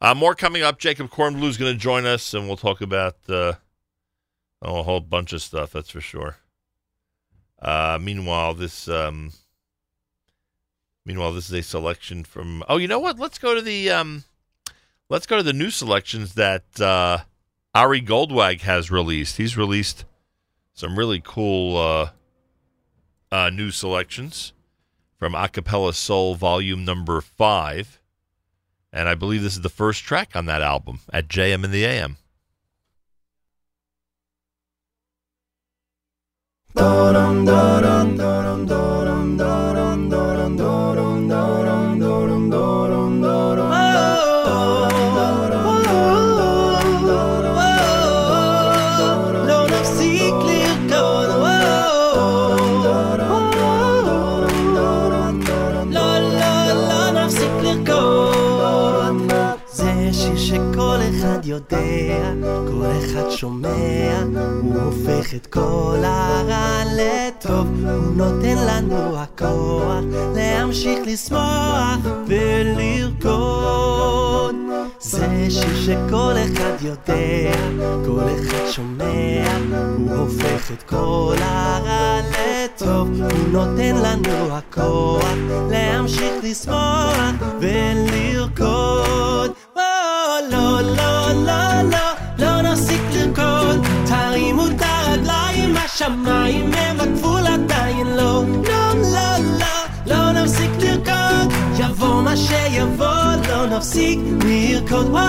Uh, 0.00 0.14
more 0.14 0.34
coming 0.34 0.62
up. 0.62 0.78
Jacob 0.78 1.10
Kornbluh 1.10 1.48
is 1.48 1.56
going 1.56 1.72
to 1.72 1.78
join 1.78 2.06
us, 2.06 2.34
and 2.34 2.46
we'll 2.46 2.56
talk 2.56 2.80
about 2.80 3.16
uh, 3.28 3.54
oh, 4.62 4.80
a 4.80 4.82
whole 4.82 5.00
bunch 5.00 5.32
of 5.32 5.42
stuff, 5.42 5.72
that's 5.72 5.90
for 5.90 6.00
sure. 6.00 6.36
Uh, 7.60 7.98
meanwhile, 8.00 8.54
this 8.54 8.88
um, 8.88 9.32
meanwhile 11.04 11.32
this 11.32 11.46
is 11.46 11.52
a 11.52 11.62
selection 11.62 12.24
from. 12.24 12.62
Oh, 12.68 12.76
you 12.76 12.88
know 12.88 12.98
what? 12.98 13.18
Let's 13.18 13.38
go 13.38 13.54
to 13.54 13.62
the 13.62 13.90
um, 13.90 14.24
let's 15.08 15.26
go 15.26 15.36
to 15.36 15.42
the 15.42 15.52
new 15.52 15.70
selections 15.70 16.34
that 16.34 16.80
uh, 16.80 17.18
Ari 17.74 18.02
Goldwag 18.02 18.60
has 18.62 18.90
released. 18.90 19.36
He's 19.36 19.56
released 19.56 20.04
some 20.74 20.98
really 20.98 21.22
cool 21.24 21.76
uh, 21.76 22.10
uh, 23.32 23.50
new 23.50 23.70
selections 23.70 24.52
from 25.16 25.32
Acapella 25.32 25.94
Soul 25.94 26.34
Volume 26.34 26.84
Number 26.84 27.20
Five, 27.20 28.00
and 28.92 29.08
I 29.08 29.14
believe 29.14 29.42
this 29.42 29.54
is 29.54 29.62
the 29.62 29.68
first 29.70 30.04
track 30.04 30.36
on 30.36 30.44
that 30.46 30.60
album 30.60 31.00
at 31.10 31.28
JM 31.28 31.64
in 31.64 31.70
the 31.70 31.84
AM. 31.86 32.18
da 36.76 37.12
dum 37.14 37.44
da 37.46 37.80
dum 37.80 38.16
da 38.18 38.42
dum 38.44 39.05
שומע, 63.36 64.22
הוא 64.62 64.82
הופך 64.82 65.34
את 65.34 65.46
כל 65.46 66.02
הרע 66.02 66.82
לטוב, 66.96 67.66
הוא 67.84 68.16
נותן 68.16 68.56
לנו 68.66 69.16
הכוח 69.16 70.04
להמשיך 70.36 70.98
לשמוח 71.06 71.98
ולרקוד. 72.26 73.96
זה 75.00 75.46
שיר 75.50 75.76
שכל 75.86 76.32
אחד 76.44 76.76
יודע, 76.82 77.56
כל 78.06 78.22
אחד 78.40 78.70
שומע, 78.70 79.56
הוא 79.96 80.16
הופך 80.16 80.70
את 80.72 80.82
כל 80.82 81.36
הרע 81.40 82.20
לטוב, 82.30 83.08
הוא 83.20 83.48
נותן 83.52 83.96
לנו 83.96 84.56
הכוח 84.56 85.34
להמשיך 85.70 86.34
לשמוח 86.42 87.34
ולרקוד. 87.60 89.50
לא, 90.50 90.80
לא, 90.86 91.32
לא, 91.46 91.82
לא 91.82 92.05
הרגליים, 95.95 95.95
השמיים 95.95 96.71
הם 96.73 96.99
הגבול 96.99 97.47
עדיין 97.47 98.07
לא. 98.07 98.43
לא, 98.67 98.93
לא, 98.95 99.37
לא, 99.59 99.65
לא 100.05 100.31
נפסיק 100.31 100.71
לרקוד, 100.79 101.53
יבוא 101.79 102.21
מה 102.21 102.37
שיבוא, 102.37 103.35
לא 103.49 103.65
נפסיק 103.65 104.19
לרקוד. 104.45 105.05
או, 105.05 105.19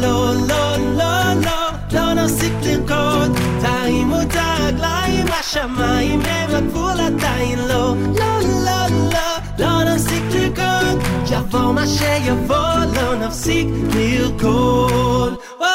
לא, 0.00 0.34
לא, 0.48 0.76
לא, 0.76 1.34
לא, 1.44 1.70
לא 1.92 2.14
נפסיק 2.14 2.52
לרקוד, 2.62 3.38
תרימו 3.60 4.22
את 4.22 4.34
הרגליים, 4.34 5.26
השמיים 5.40 6.20
הם 6.20 6.54
הגבול 6.54 7.00
עדיין 7.00 7.58
לא. 7.58 7.94
לא, 8.18 8.40
לא, 8.64 8.86
לא, 9.12 9.38
לא 9.58 9.84
נפסיק 9.84 10.22
לרקוד, 10.30 11.02
יבוא 11.30 11.72
מה 11.72 11.86
שיבוא, 11.86 12.84
לא 12.94 13.14
נפסיק 13.14 13.66
לרקוד. 13.94 15.34
או, 15.60 15.66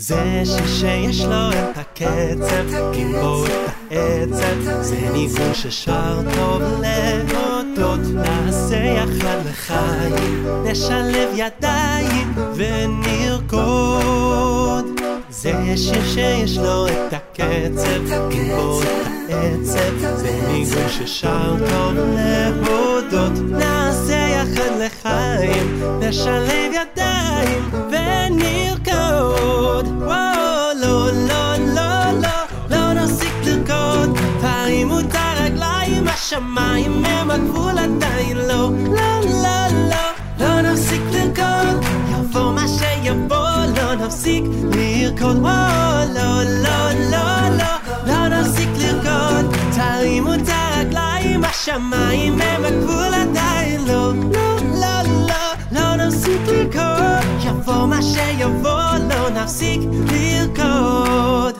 זה 0.00 0.42
ששיש 0.44 1.20
לו 1.20 1.50
את 1.50 1.78
הקצב, 1.78 2.92
גיבור 2.92 3.46
את 3.46 3.52
העצב, 3.90 4.80
זה 4.80 4.96
ניגון 5.12 5.54
ששר 5.54 6.20
טוב 6.34 6.62
להודות, 6.80 8.00
נעשה 8.14 8.76
יחד 8.76 9.38
לחיים, 9.50 10.46
נשלב 10.64 11.28
ידיים 11.34 12.34
ונרקוד. 12.54 13.80
זה 15.30 15.52
שיר 15.76 16.08
שיש 16.14 16.58
לו 16.58 16.86
את 16.86 17.12
הקצב, 17.12 18.28
גיבור 18.30 18.82
את 18.82 18.88
העצב, 19.28 20.16
זה 20.16 20.40
ניגון 20.52 20.88
ששר 20.88 21.56
טוב 21.70 21.94
להודות, 22.16 23.32
נעשה 23.50 24.16
יחד 24.16 24.70
לחיים, 24.80 24.99
נשלב 26.00 26.72
ידיים 26.72 27.70
ונרקוד. 27.90 29.86
וואו, 30.02 30.72
לא, 30.80 31.10
לא, 31.12 31.56
לא, 31.74 32.10
לא, 32.22 32.38
לא 32.70 32.92
נפסיק 32.92 33.34
לרקוד, 33.44 34.18
תרימו 34.40 35.00
את 35.00 35.14
הרגליים, 35.14 36.08
השמיים 36.08 37.04
הם 37.04 37.30
הגבול 37.30 37.78
עדיין 37.78 38.36
לא, 38.36 38.70
לא, 38.90 39.20
לא, 39.42 39.66
לא, 39.90 39.96
לא 40.40 40.60
נפסיק 40.60 41.02
לרקוד, 41.12 41.84
יבוא 42.10 42.52
מה 42.52 42.64
שיבוא, 42.68 43.48
לא 43.76 43.94
נפסיק 43.94 44.44
לרקוד, 44.76 45.36
וואו, 45.38 46.14
לא, 46.14 46.42
לא, 46.42 46.92
לא, 47.10 47.48
לא, 47.58 47.72
לא 48.06 48.28
נפסיק 48.28 48.68
לרקוד, 48.78 49.56
תרימו 49.76 50.34
את 50.34 50.48
הרגליים, 50.48 51.44
השמיים 51.44 52.40
הם 52.40 52.64
הגבול 52.64 53.14
עדיין 53.14 53.80
לא, 53.86 54.12
לא, 54.32 54.49
לא, 55.71 55.79
לא 55.81 55.95
נפסיק 55.95 56.41
לרקוד, 56.47 57.45
יבוא 57.45 57.85
מה 57.85 58.01
שיבוא, 58.01 58.97
לא 59.09 59.29
נפסיק 59.29 59.81
לרקוד. 60.11 61.55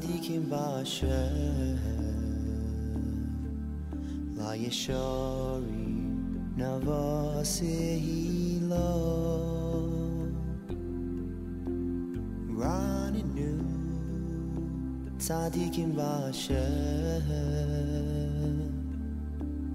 tzadikim 0.00 0.48
b'asher 0.48 1.78
la 4.36 4.52
yeshori 4.56 5.88
navasehilo 6.56 7.68
running 12.48 13.30
new 13.34 13.60
tzadikim 15.18 15.90
b'asher 15.92 16.56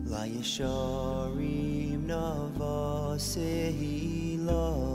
la 0.10 0.24
yeshorim 0.26 2.02
navasehilo 2.10 3.36
running 4.58 4.94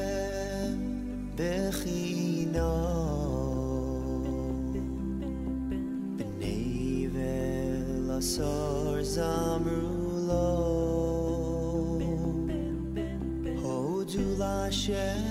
zamrulo. 9.15 10.45
Oh, 13.63 14.05
July 14.05 14.69
share. 14.69 15.30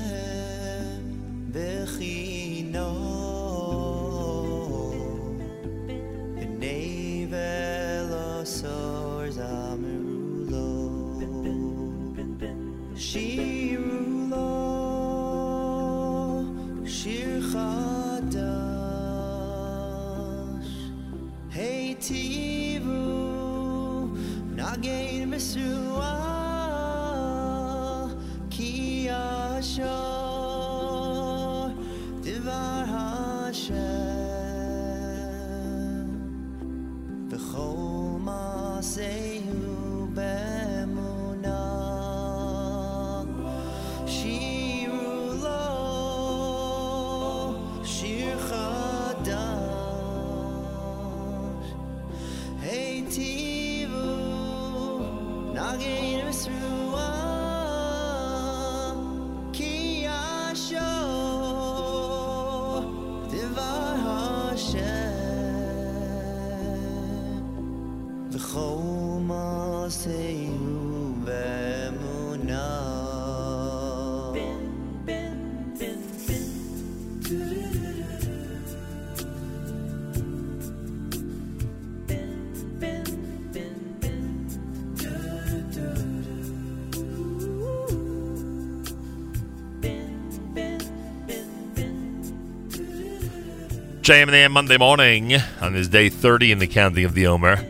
JM 94.10 94.22
and 94.22 94.34
AM 94.34 94.50
Monday 94.50 94.76
morning 94.76 95.34
on 95.60 95.72
this 95.72 95.86
day 95.86 96.08
30 96.08 96.50
in 96.50 96.58
the 96.58 96.66
counting 96.66 97.04
of 97.04 97.14
the 97.14 97.28
Omer. 97.28 97.64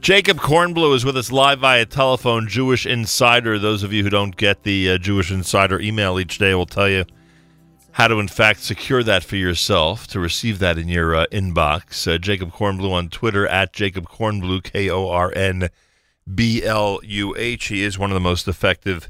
Jacob 0.00 0.38
Kornbluh 0.38 0.96
is 0.96 1.04
with 1.04 1.16
us 1.16 1.30
live 1.30 1.60
via 1.60 1.86
telephone, 1.86 2.48
Jewish 2.48 2.86
Insider. 2.86 3.56
Those 3.56 3.84
of 3.84 3.92
you 3.92 4.02
who 4.02 4.10
don't 4.10 4.36
get 4.36 4.64
the 4.64 4.90
uh, 4.90 4.98
Jewish 4.98 5.30
Insider 5.30 5.80
email 5.80 6.18
each 6.18 6.38
day 6.38 6.56
will 6.56 6.66
tell 6.66 6.88
you 6.88 7.04
how 7.92 8.08
to, 8.08 8.18
in 8.18 8.26
fact, 8.26 8.64
secure 8.64 9.04
that 9.04 9.22
for 9.22 9.36
yourself 9.36 10.08
to 10.08 10.18
receive 10.18 10.58
that 10.58 10.78
in 10.78 10.88
your 10.88 11.14
uh, 11.14 11.26
inbox. 11.30 12.12
Uh, 12.12 12.18
Jacob 12.18 12.50
Kornbluh 12.50 12.90
on 12.90 13.10
Twitter 13.10 13.46
at 13.46 13.72
Jacob 13.72 14.08
Kornbluh, 14.08 14.64
K 14.64 14.90
O 14.90 15.08
R 15.08 15.32
N 15.36 15.68
B 16.34 16.64
L 16.64 16.98
U 17.04 17.36
H. 17.36 17.66
He 17.66 17.84
is 17.84 17.96
one 17.96 18.10
of 18.10 18.14
the 18.14 18.20
most 18.20 18.48
effective 18.48 19.08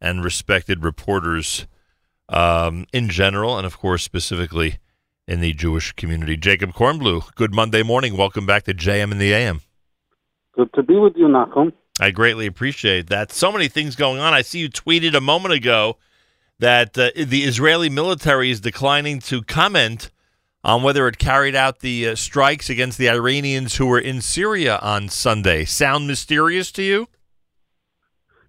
and 0.00 0.24
respected 0.24 0.82
reporters 0.82 1.66
um, 2.30 2.86
in 2.92 3.08
general, 3.10 3.58
and 3.58 3.66
of 3.66 3.78
course, 3.78 4.02
specifically 4.02 4.78
in 5.26 5.40
the 5.40 5.52
Jewish 5.52 5.92
community. 5.92 6.36
Jacob 6.36 6.72
Kornbluh, 6.72 7.34
good 7.34 7.54
Monday 7.54 7.82
morning. 7.82 8.16
Welcome 8.16 8.46
back 8.46 8.64
to 8.64 8.74
JM 8.74 9.12
in 9.12 9.18
the 9.18 9.32
AM. 9.32 9.60
Good 10.54 10.72
to 10.74 10.82
be 10.82 10.96
with 10.96 11.16
you, 11.16 11.26
Nachum. 11.26 11.72
I 12.00 12.10
greatly 12.10 12.46
appreciate 12.46 13.08
that. 13.08 13.30
So 13.30 13.52
many 13.52 13.68
things 13.68 13.94
going 13.94 14.20
on. 14.20 14.32
I 14.32 14.42
see 14.42 14.60
you 14.60 14.70
tweeted 14.70 15.14
a 15.14 15.20
moment 15.20 15.54
ago 15.54 15.98
that 16.58 16.96
uh, 16.96 17.10
the 17.14 17.44
Israeli 17.44 17.90
military 17.90 18.50
is 18.50 18.60
declining 18.60 19.20
to 19.20 19.42
comment 19.42 20.10
on 20.62 20.82
whether 20.82 21.08
it 21.08 21.18
carried 21.18 21.54
out 21.54 21.80
the 21.80 22.08
uh, 22.08 22.14
strikes 22.14 22.68
against 22.68 22.98
the 22.98 23.08
Iranians 23.08 23.76
who 23.76 23.86
were 23.86 23.98
in 23.98 24.20
Syria 24.20 24.78
on 24.82 25.08
Sunday. 25.08 25.64
Sound 25.64 26.06
mysterious 26.06 26.70
to 26.72 26.82
you? 26.82 27.08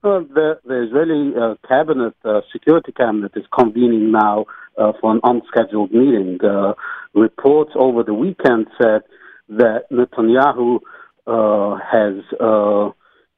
Uh, 0.04 0.22
the, 0.34 0.60
the 0.66 0.88
Israeli 0.88 1.32
uh, 1.40 1.54
cabinet, 1.68 2.16
uh, 2.26 2.42
security 2.52 2.92
cabinet, 2.92 3.32
is 3.36 3.44
convening 3.56 4.12
now 4.12 4.46
uh, 4.76 4.94
for 5.00 5.12
an 5.12 5.20
unscheduled 5.24 5.92
meeting. 5.92 6.40
Uh, 6.44 6.74
reports 7.14 7.70
over 7.76 8.02
the 8.02 8.14
weekend 8.14 8.66
said 8.82 9.02
that 9.50 9.84
Netanyahu 9.92 10.80
has 11.28 12.24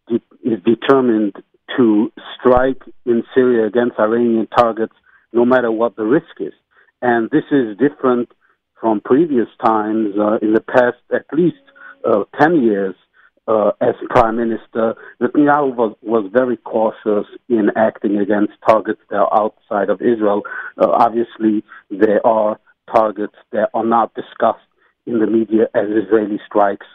de- 0.08 0.50
is 0.50 0.60
determined 0.64 1.34
to 1.76 2.10
strike 2.40 2.82
in 3.06 3.24
Syria 3.36 3.68
against 3.68 4.00
Iranian 4.00 4.48
targets, 4.48 4.94
no 5.34 5.44
matter 5.44 5.70
what 5.70 5.98
the 5.98 6.06
risk 6.06 6.40
is. 6.40 6.54
And 7.02 7.30
this 7.30 7.44
is 7.52 7.78
different 7.78 8.30
from 8.80 9.02
previous 9.02 9.48
times. 9.66 10.16
In 10.42 10.54
the 10.54 10.62
past, 10.66 11.02
at 11.14 11.26
least 11.38 11.58
ten 12.40 12.64
years, 12.64 12.96
uh, 13.48 13.72
as 13.82 13.96
prime 14.10 14.38
minister, 14.38 14.96
Netanyahu 15.22 15.76
was, 15.76 15.96
was 16.02 16.30
very 16.32 16.58
cautious 16.58 17.28
in 17.50 17.70
acting 17.76 18.18
against 18.18 18.54
targets 18.68 19.02
that 19.10 19.18
are 19.18 19.34
outside 19.38 19.90
of 19.90 20.02
Israel. 20.02 20.44
Uh, 20.78 20.90
obviously, 20.90 21.64
there 21.90 22.26
are 22.26 22.60
targets 22.94 23.36
that 23.52 23.70
are 23.74 23.86
not 23.86 24.14
discussed 24.14 24.66
in 25.06 25.20
the 25.20 25.28
media 25.28 25.68
as 25.74 25.88
Israeli 25.90 26.40
strikes, 26.46 26.86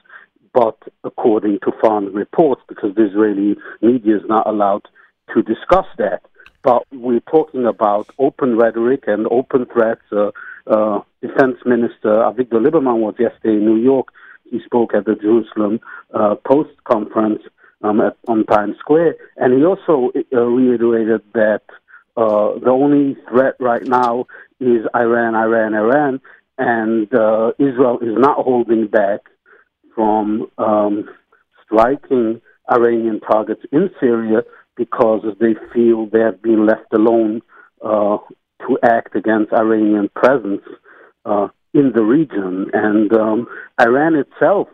but 0.55 0.79
according 1.05 1.59
to 1.65 1.73
foreign 1.81 2.13
reports, 2.15 2.63
because 2.69 2.95
the 2.95 3.07
Israeli 3.07 3.57
media 3.83 4.17
is 4.17 4.23
not 4.27 4.47
allowed 4.47 4.89
to 5.35 5.43
discuss 5.43 5.87
that. 5.99 6.23
But 6.63 6.85
we're 6.93 7.21
talking 7.21 7.67
about 7.67 8.09
open 8.19 8.57
rhetoric 8.57 9.05
and 9.07 9.27
open 9.31 9.67
threats. 9.67 10.01
Uh, 10.11 10.31
uh, 10.67 11.01
Defense 11.21 11.57
Minister 11.65 12.09
Avigdor 12.09 12.65
Lieberman 12.65 13.01
was 13.01 13.15
yesterday 13.19 13.57
in 13.57 13.65
New 13.65 13.77
York 13.77 14.09
he 14.51 14.61
spoke 14.65 14.95
at 14.95 15.05
the 15.05 15.15
Jerusalem 15.15 15.81
uh, 16.13 16.35
Post 16.47 16.71
conference 16.85 17.43
um, 17.83 18.01
at, 18.01 18.17
on 18.27 18.45
Times 18.47 18.77
Square, 18.79 19.17
and 19.37 19.55
he 19.55 19.65
also 19.65 20.13
uh, 20.33 20.41
reiterated 20.41 21.23
that 21.35 21.63
uh, 22.17 22.59
the 22.59 22.71
only 22.71 23.17
threat 23.29 23.55
right 23.61 23.87
now 23.87 24.27
is 24.61 24.85
Iran, 24.95 25.35
Iran, 25.37 25.75
Iran, 25.75 26.21
and 26.59 27.13
uh, 27.15 27.53
Israel 27.59 27.99
is 28.01 28.17
not 28.17 28.45
holding 28.45 28.89
back 28.89 29.21
from 29.95 30.51
um, 30.59 31.09
striking 31.65 32.41
Iranian 32.71 33.21
targets 33.21 33.63
in 33.73 33.91
Syria 34.01 34.43
because 34.77 35.25
they 35.41 35.55
feel 35.73 36.07
they 36.07 36.21
have 36.21 36.43
been 36.43 36.67
left 36.67 36.93
alone 36.93 37.43
uh, 37.85 38.19
to 38.67 38.79
act 38.83 39.15
against 39.15 39.53
Iranian 39.53 40.09
presence 40.15 40.63
uh, 41.25 41.49
in 41.75 41.93
the 41.95 42.03
region. 42.03 42.71
And 42.73 43.13
um, 43.13 43.47
Iran 43.81 44.15
itself, 44.15 44.69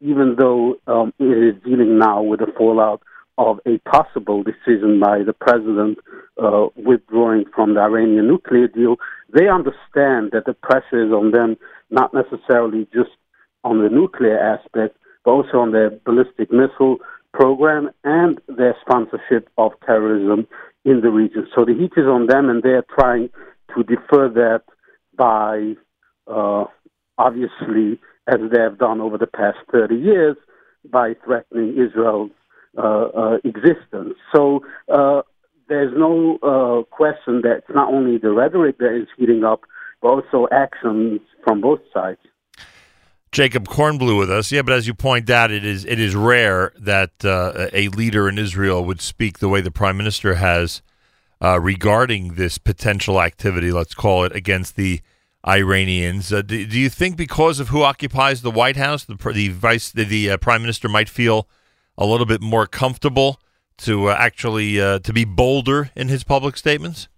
even 0.00 0.36
though 0.38 0.76
um, 0.86 1.12
it 1.18 1.56
is 1.56 1.62
dealing 1.64 1.98
now 1.98 2.22
with 2.22 2.40
the 2.40 2.52
fallout 2.56 3.02
of 3.38 3.60
a 3.66 3.78
possible 3.78 4.42
decision 4.42 4.98
by 5.00 5.22
the 5.22 5.32
president 5.32 5.98
uh, 6.42 6.68
withdrawing 6.76 7.44
from 7.54 7.74
the 7.74 7.80
Iranian 7.80 8.26
nuclear 8.26 8.68
deal, 8.68 8.96
they 9.32 9.48
understand 9.48 10.30
that 10.32 10.44
the 10.46 10.54
pressure 10.54 11.04
is 11.04 11.12
on 11.12 11.32
them 11.32 11.56
not 11.90 12.14
necessarily 12.14 12.86
just 12.94 13.10
on 13.64 13.82
the 13.82 13.88
nuclear 13.90 14.38
aspect, 14.38 14.96
but 15.24 15.32
also 15.32 15.58
on 15.58 15.72
their 15.72 15.90
ballistic 15.90 16.50
missile 16.50 16.98
program 17.32 17.90
and 18.04 18.40
their 18.48 18.74
sponsorship 18.80 19.48
of 19.58 19.72
terrorism 19.84 20.46
in 20.84 21.00
the 21.00 21.10
region. 21.10 21.46
So 21.54 21.64
the 21.64 21.74
heat 21.74 21.92
is 21.96 22.06
on 22.06 22.26
them, 22.26 22.48
and 22.48 22.62
they're 22.62 22.86
trying 22.98 23.28
to 23.74 23.82
defer 23.82 24.28
that 24.30 24.62
by 25.16 25.74
uh, 26.26 26.64
obviously, 27.18 28.00
as 28.26 28.40
they 28.52 28.60
have 28.60 28.78
done 28.78 29.00
over 29.00 29.18
the 29.18 29.26
past 29.26 29.58
30 29.72 29.94
years, 29.94 30.36
by 30.90 31.14
threatening 31.24 31.76
Israel's 31.76 32.30
uh, 32.78 32.80
uh, 32.80 33.38
existence. 33.44 34.14
So 34.34 34.60
uh, 34.92 35.22
there's 35.68 35.92
no 35.96 36.36
uh, 36.42 36.84
question 36.94 37.42
that 37.42 37.58
it's 37.58 37.74
not 37.74 37.92
only 37.92 38.18
the 38.18 38.30
rhetoric 38.30 38.78
that 38.78 38.94
is 38.94 39.08
heating 39.16 39.44
up, 39.44 39.62
but 40.00 40.08
also 40.08 40.46
actions 40.52 41.20
from 41.44 41.60
both 41.60 41.80
sides. 41.92 42.20
Jacob 43.32 43.66
Kornbluh 43.66 44.18
with 44.18 44.30
us. 44.30 44.50
Yeah, 44.52 44.62
but 44.62 44.72
as 44.72 44.86
you 44.86 44.94
point 44.94 45.28
out, 45.28 45.50
it 45.50 45.64
is 45.64 45.84
it 45.84 46.00
is 46.00 46.14
rare 46.14 46.72
that 46.78 47.24
uh, 47.24 47.68
a 47.72 47.88
leader 47.88 48.28
in 48.28 48.38
Israel 48.38 48.84
would 48.84 49.00
speak 49.00 49.40
the 49.40 49.48
way 49.48 49.60
the 49.60 49.70
prime 49.70 49.96
minister 49.96 50.34
has 50.36 50.80
uh, 51.42 51.60
regarding 51.60 52.34
this 52.34 52.56
potential 52.56 53.20
activity. 53.20 53.72
Let's 53.72 53.94
call 53.94 54.24
it 54.24 54.34
against 54.34 54.76
the 54.76 55.00
Iranians. 55.46 56.32
Uh, 56.32 56.42
do, 56.42 56.66
do, 56.66 56.78
you 56.78 56.88
think 56.88 57.16
because 57.16 57.60
of 57.60 57.68
who 57.68 57.82
occupies 57.82 58.42
the 58.42 58.50
White 58.50 58.76
House, 58.76 59.04
the, 59.04 59.14
the 59.32 59.48
vice, 59.48 59.92
the, 59.92 60.04
the 60.04 60.30
uh, 60.30 60.36
prime 60.38 60.60
minister 60.60 60.88
might 60.88 61.08
feel 61.08 61.48
a 61.96 62.04
little 62.04 62.26
bit 62.26 62.42
more 62.42 62.66
comfortable 62.66 63.40
to 63.78 64.08
uh, 64.08 64.16
actually 64.18 64.80
uh, 64.80 64.98
to 65.00 65.12
be 65.12 65.24
bolder 65.24 65.90
in 65.94 66.08
his 66.08 66.24
public 66.24 66.56
statements? 66.56 67.08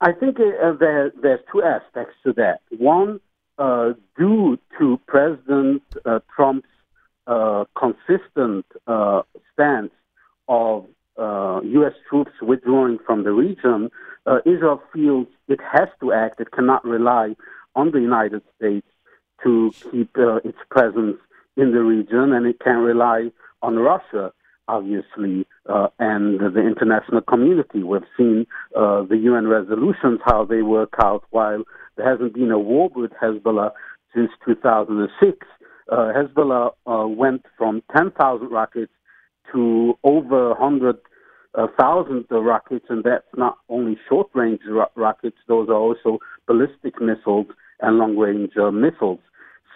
I 0.00 0.12
think 0.12 0.38
uh, 0.38 0.72
there, 0.78 1.12
there's 1.22 1.40
two 1.52 1.62
aspects 1.62 2.14
to 2.24 2.32
that. 2.34 2.60
One, 2.76 3.20
uh, 3.58 3.92
due 4.18 4.58
to 4.78 5.00
President 5.06 5.82
Trump's 6.34 6.68
consistent 7.78 8.66
stance 9.52 9.92
of 10.48 10.86
U.S. 11.18 11.92
troops 12.08 12.32
withdrawing 12.42 12.98
from 13.06 13.24
the 13.24 13.32
region, 13.32 13.90
Israel 14.46 14.82
feels 14.92 15.26
it 15.48 15.60
has 15.60 15.88
to 16.00 16.12
act. 16.12 16.40
It 16.40 16.50
cannot 16.52 16.84
rely 16.84 17.34
on 17.74 17.90
the 17.90 18.00
United 18.00 18.42
States 18.56 18.86
to 19.42 19.72
keep 19.90 20.16
uh, 20.16 20.36
its 20.36 20.58
presence 20.70 21.18
in 21.56 21.72
the 21.72 21.82
region, 21.82 22.32
and 22.32 22.46
it 22.46 22.58
can 22.60 22.78
rely 22.78 23.30
on 23.62 23.76
Russia, 23.76 24.32
obviously, 24.68 25.46
uh, 25.68 25.88
and 25.98 26.40
the 26.40 26.60
international 26.60 27.20
community. 27.20 27.82
We've 27.82 28.02
seen 28.16 28.46
uh, 28.76 29.02
the 29.02 29.16
UN 29.16 29.46
resolutions, 29.46 30.20
how 30.24 30.44
they 30.44 30.62
work 30.62 30.94
out, 31.02 31.24
while 31.30 31.62
there 31.96 32.08
hasn't 32.08 32.34
been 32.34 32.50
a 32.50 32.58
war 32.58 32.90
with 32.94 33.12
Hezbollah 33.22 33.70
since 34.14 34.30
2006. 34.44 35.46
Uh, 35.90 36.12
Hezbollah 36.16 36.70
uh, 36.86 37.06
went 37.06 37.44
from 37.56 37.82
10,000 37.96 38.48
rockets 38.50 38.92
to 39.52 39.98
over 40.02 40.50
100,000 40.50 41.00
uh, 41.56 42.40
rockets, 42.40 42.86
and 42.88 43.04
that's 43.04 43.24
not 43.36 43.58
only 43.68 43.96
short 44.08 44.28
range 44.34 44.60
ro- 44.68 44.86
rockets, 44.96 45.36
those 45.48 45.68
are 45.68 45.74
also 45.74 46.18
ballistic 46.46 47.00
missiles 47.00 47.46
and 47.80 47.98
long 47.98 48.16
range 48.16 48.52
uh, 48.60 48.70
missiles. 48.70 49.20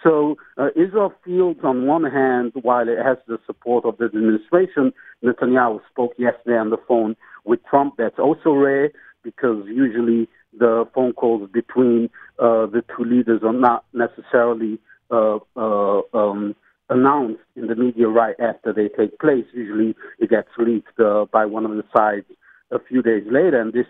So 0.03 0.37
uh, 0.57 0.69
Israel 0.75 1.13
feels, 1.25 1.57
on 1.63 1.85
one 1.85 2.03
hand, 2.05 2.53
while 2.61 2.87
it 2.87 2.97
has 3.03 3.17
the 3.27 3.37
support 3.45 3.85
of 3.85 3.97
the 3.97 4.05
administration, 4.05 4.93
Netanyahu 5.23 5.81
spoke 5.91 6.13
yesterday 6.17 6.57
on 6.57 6.69
the 6.69 6.77
phone 6.87 7.15
with 7.45 7.59
Trump. 7.69 7.95
That's 7.97 8.19
also 8.19 8.51
rare 8.51 8.91
because 9.23 9.65
usually 9.67 10.29
the 10.57 10.85
phone 10.95 11.13
calls 11.13 11.49
between 11.51 12.09
uh, 12.39 12.65
the 12.67 12.83
two 12.95 13.03
leaders 13.03 13.41
are 13.43 13.53
not 13.53 13.83
necessarily 13.93 14.79
uh, 15.11 15.39
uh, 15.57 16.01
um, 16.13 16.55
announced 16.89 17.41
in 17.55 17.67
the 17.67 17.75
media 17.75 18.07
right 18.07 18.35
after 18.39 18.73
they 18.73 18.89
take 18.89 19.17
place. 19.19 19.45
Usually 19.53 19.95
it 20.19 20.29
gets 20.29 20.49
leaked 20.57 20.99
uh, 20.99 21.25
by 21.31 21.45
one 21.45 21.65
of 21.65 21.71
the 21.71 21.83
sides 21.95 22.25
a 22.71 22.79
few 22.79 23.01
days 23.01 23.23
later, 23.29 23.59
and 23.61 23.73
this 23.73 23.87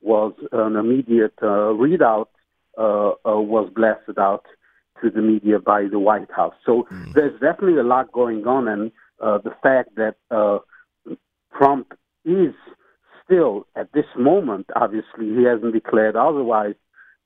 was 0.00 0.32
an 0.52 0.76
immediate 0.76 1.34
uh, 1.42 1.74
readout, 1.74 2.26
uh, 2.78 3.10
uh, 3.28 3.40
was 3.40 3.70
blasted 3.74 4.18
out 4.18 4.44
to 5.02 5.10
the 5.10 5.20
media 5.20 5.58
by 5.58 5.86
the 5.90 5.98
White 5.98 6.30
House. 6.30 6.54
So 6.64 6.86
mm. 6.90 7.12
there's 7.14 7.38
definitely 7.40 7.78
a 7.78 7.84
lot 7.84 8.12
going 8.12 8.46
on, 8.46 8.68
and 8.68 8.92
uh, 9.20 9.38
the 9.38 9.54
fact 9.62 9.96
that 9.96 10.16
uh, 10.30 10.58
Trump 11.56 11.92
is 12.24 12.54
still, 13.24 13.66
at 13.76 13.92
this 13.92 14.06
moment, 14.16 14.66
obviously, 14.76 15.26
he 15.34 15.44
hasn't 15.44 15.72
declared 15.72 16.16
otherwise, 16.16 16.74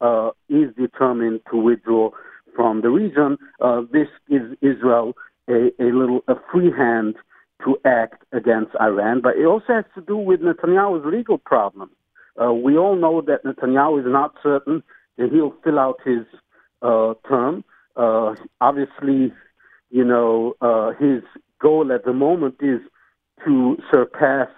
uh, 0.01 0.31
is 0.49 0.75
determined 0.77 1.41
to 1.51 1.57
withdraw 1.57 2.11
from 2.55 2.83
the 2.83 2.91
region. 2.91 3.37
Uh, 3.61 3.83
this 3.93 4.09
gives 4.29 4.53
Israel 4.63 5.15
a, 5.49 5.71
a 5.81 5.87
little 5.93 6.21
a 6.29 6.35
free 6.53 6.71
hand 6.77 7.17
to 7.65 7.77
act 7.85 8.25
against 8.33 8.73
Iran, 8.81 9.21
but 9.23 9.37
it 9.37 9.45
also 9.47 9.67
has 9.69 9.85
to 9.95 10.01
do 10.01 10.17
with 10.17 10.41
Netanyahu's 10.41 11.05
legal 11.07 11.39
problem. 11.39 11.91
Uh, 12.41 12.53
we 12.53 12.77
all 12.77 12.97
know 12.97 13.21
that 13.23 13.45
Netanyahu 13.45 14.01
is 14.01 14.07
not 14.07 14.35
certain 14.43 14.83
that 15.17 15.31
he'll 15.33 15.55
fill 15.63 15.79
out 15.79 16.01
his 16.05 16.25
uh, 16.83 17.15
term. 17.29 17.65
Uh, 17.97 18.35
obviously, 18.61 19.33
you 19.91 20.05
know, 20.05 20.55
uh, 20.61 20.91
his 20.99 21.23
goal 21.61 21.93
at 21.93 22.05
the 22.05 22.13
moment 22.13 22.57
is 22.61 22.81
to 23.45 23.77
surpass 23.93 24.49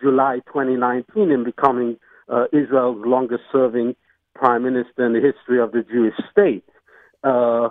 July 0.00 0.40
2019 0.46 1.30
in 1.30 1.44
becoming 1.44 1.96
uh, 2.28 2.44
Israel's 2.52 3.04
longest 3.04 3.42
serving 3.52 3.94
prime 4.34 4.62
minister 4.62 5.04
in 5.06 5.12
the 5.12 5.20
history 5.20 5.60
of 5.60 5.72
the 5.72 5.84
Jewish 5.90 6.14
state. 6.30 6.64
Uh, 7.22 7.68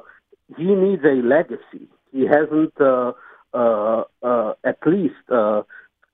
he 0.58 0.64
needs 0.64 1.04
a 1.04 1.22
legacy. 1.28 1.88
He 2.12 2.26
hasn't, 2.26 2.74
uh, 2.80 3.14
uh, 3.54 4.04
uh, 4.24 4.54
at 4.64 4.78
least 4.86 5.16
uh, 5.32 5.64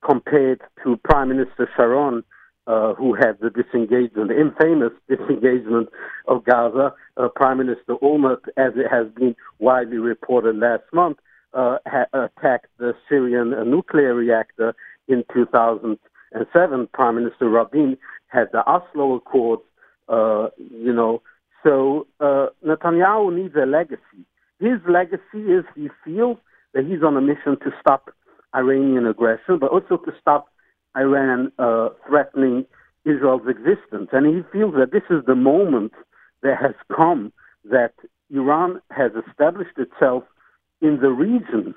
compared 0.04 0.60
to 0.82 0.96
Prime 1.04 1.28
Minister 1.28 1.68
Sharon, 1.76 2.24
uh, 2.66 2.94
who 2.94 3.14
had 3.14 3.38
the 3.40 3.50
disengagement, 3.50 4.28
the 4.28 4.40
infamous 4.40 4.92
disengagement 5.08 5.88
of 6.26 6.44
Gaza. 6.44 6.94
Uh, 7.16 7.28
Prime 7.34 7.58
Minister 7.58 7.94
Olmert, 8.02 8.40
as 8.56 8.72
it 8.76 8.90
has 8.90 9.06
been 9.14 9.36
widely 9.58 9.98
reported 9.98 10.56
last 10.56 10.84
month, 10.92 11.18
uh, 11.52 11.78
ha- 11.86 12.06
attacked 12.12 12.68
the 12.78 12.94
Syrian 13.08 13.50
nuclear 13.70 14.14
reactor 14.14 14.74
in 15.08 15.24
2007. 15.32 16.88
Prime 16.92 17.14
Minister 17.16 17.48
Rabin 17.48 17.96
had 18.28 18.48
the 18.52 18.66
Oslo 18.66 19.14
Accords, 19.16 19.62
uh, 20.08 20.48
you 20.58 20.92
know. 20.92 21.22
So 21.64 22.06
uh, 22.20 22.48
Netanyahu 22.64 23.34
needs 23.34 23.54
a 23.56 23.66
legacy. 23.66 24.26
His 24.60 24.78
legacy 24.88 25.50
is 25.50 25.64
he 25.74 25.88
feels 26.04 26.36
that 26.74 26.84
he's 26.84 27.02
on 27.02 27.16
a 27.16 27.20
mission 27.20 27.58
to 27.64 27.70
stop 27.80 28.10
Iranian 28.54 29.06
aggression, 29.06 29.58
but 29.58 29.70
also 29.70 29.96
to 29.96 30.12
stop 30.20 30.46
Iran 30.96 31.50
uh, 31.58 31.88
threatening 32.06 32.66
Israel's 33.04 33.48
existence. 33.48 34.10
And 34.12 34.26
he 34.26 34.42
feels 34.52 34.74
that 34.74 34.92
this 34.92 35.02
is 35.10 35.24
the 35.26 35.34
moment 35.34 35.92
that 36.42 36.58
has 36.60 36.74
come 36.94 37.32
that 37.64 37.94
Iran 38.30 38.80
has 38.90 39.12
established 39.28 39.78
itself 39.78 40.24
in 40.80 40.98
the 41.00 41.10
region 41.10 41.74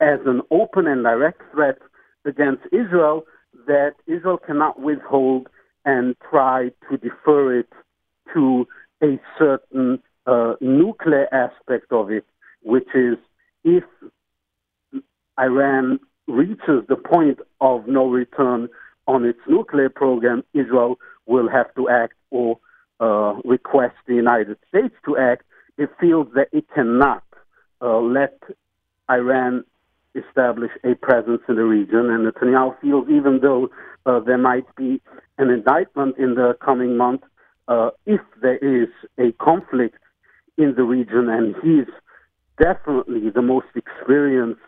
as 0.00 0.18
an 0.26 0.42
open 0.50 0.86
and 0.86 1.02
direct 1.04 1.40
threat 1.52 1.78
against 2.24 2.62
Israel 2.72 3.24
that 3.66 3.94
Israel 4.06 4.38
cannot 4.38 4.80
withhold 4.80 5.48
and 5.84 6.16
try 6.28 6.70
to 6.90 6.96
defer 6.96 7.58
it 7.58 7.68
to 8.34 8.66
a 9.02 9.18
certain 9.38 10.02
uh, 10.26 10.54
nuclear 10.60 11.26
aspect 11.32 11.92
of 11.92 12.10
it, 12.10 12.24
which 12.62 12.88
is 12.94 13.16
if 13.64 13.84
Iran 15.38 16.00
reaches 16.26 16.84
the 16.88 16.96
point 16.96 17.38
of 17.60 17.86
no 17.86 18.08
return 18.08 18.68
on 19.06 19.24
its 19.24 19.38
nuclear 19.48 19.88
program, 19.88 20.44
Israel 20.52 20.98
will 21.26 21.48
have 21.48 21.74
to 21.74 21.88
act 21.88 22.14
or 22.30 22.58
uh, 23.00 23.34
request 23.44 23.94
the 24.06 24.14
United 24.14 24.56
States 24.68 24.94
to 25.04 25.16
act. 25.16 25.44
It 25.78 25.90
feels 26.00 26.26
that 26.34 26.48
it 26.52 26.66
cannot 26.74 27.22
uh, 27.80 27.98
let 27.98 28.38
Iran 29.10 29.64
establish 30.14 30.72
a 30.84 30.94
presence 30.94 31.40
in 31.48 31.54
the 31.54 31.64
region, 31.64 32.10
and 32.10 32.26
Netanyahu 32.26 32.78
feels 32.80 33.08
even 33.08 33.40
though 33.40 33.70
uh, 34.04 34.20
there 34.20 34.38
might 34.38 34.66
be 34.76 35.00
an 35.38 35.50
indictment 35.50 36.18
in 36.18 36.34
the 36.34 36.56
coming 36.64 36.96
month, 36.96 37.22
uh, 37.68 37.90
if 38.06 38.20
there 38.42 38.58
is 38.58 38.88
a 39.18 39.32
conflict 39.42 39.96
in 40.56 40.74
the 40.76 40.82
region, 40.82 41.28
and 41.28 41.54
he's 41.62 41.92
definitely 42.60 43.30
the 43.30 43.42
most 43.42 43.68
experienced 43.76 44.60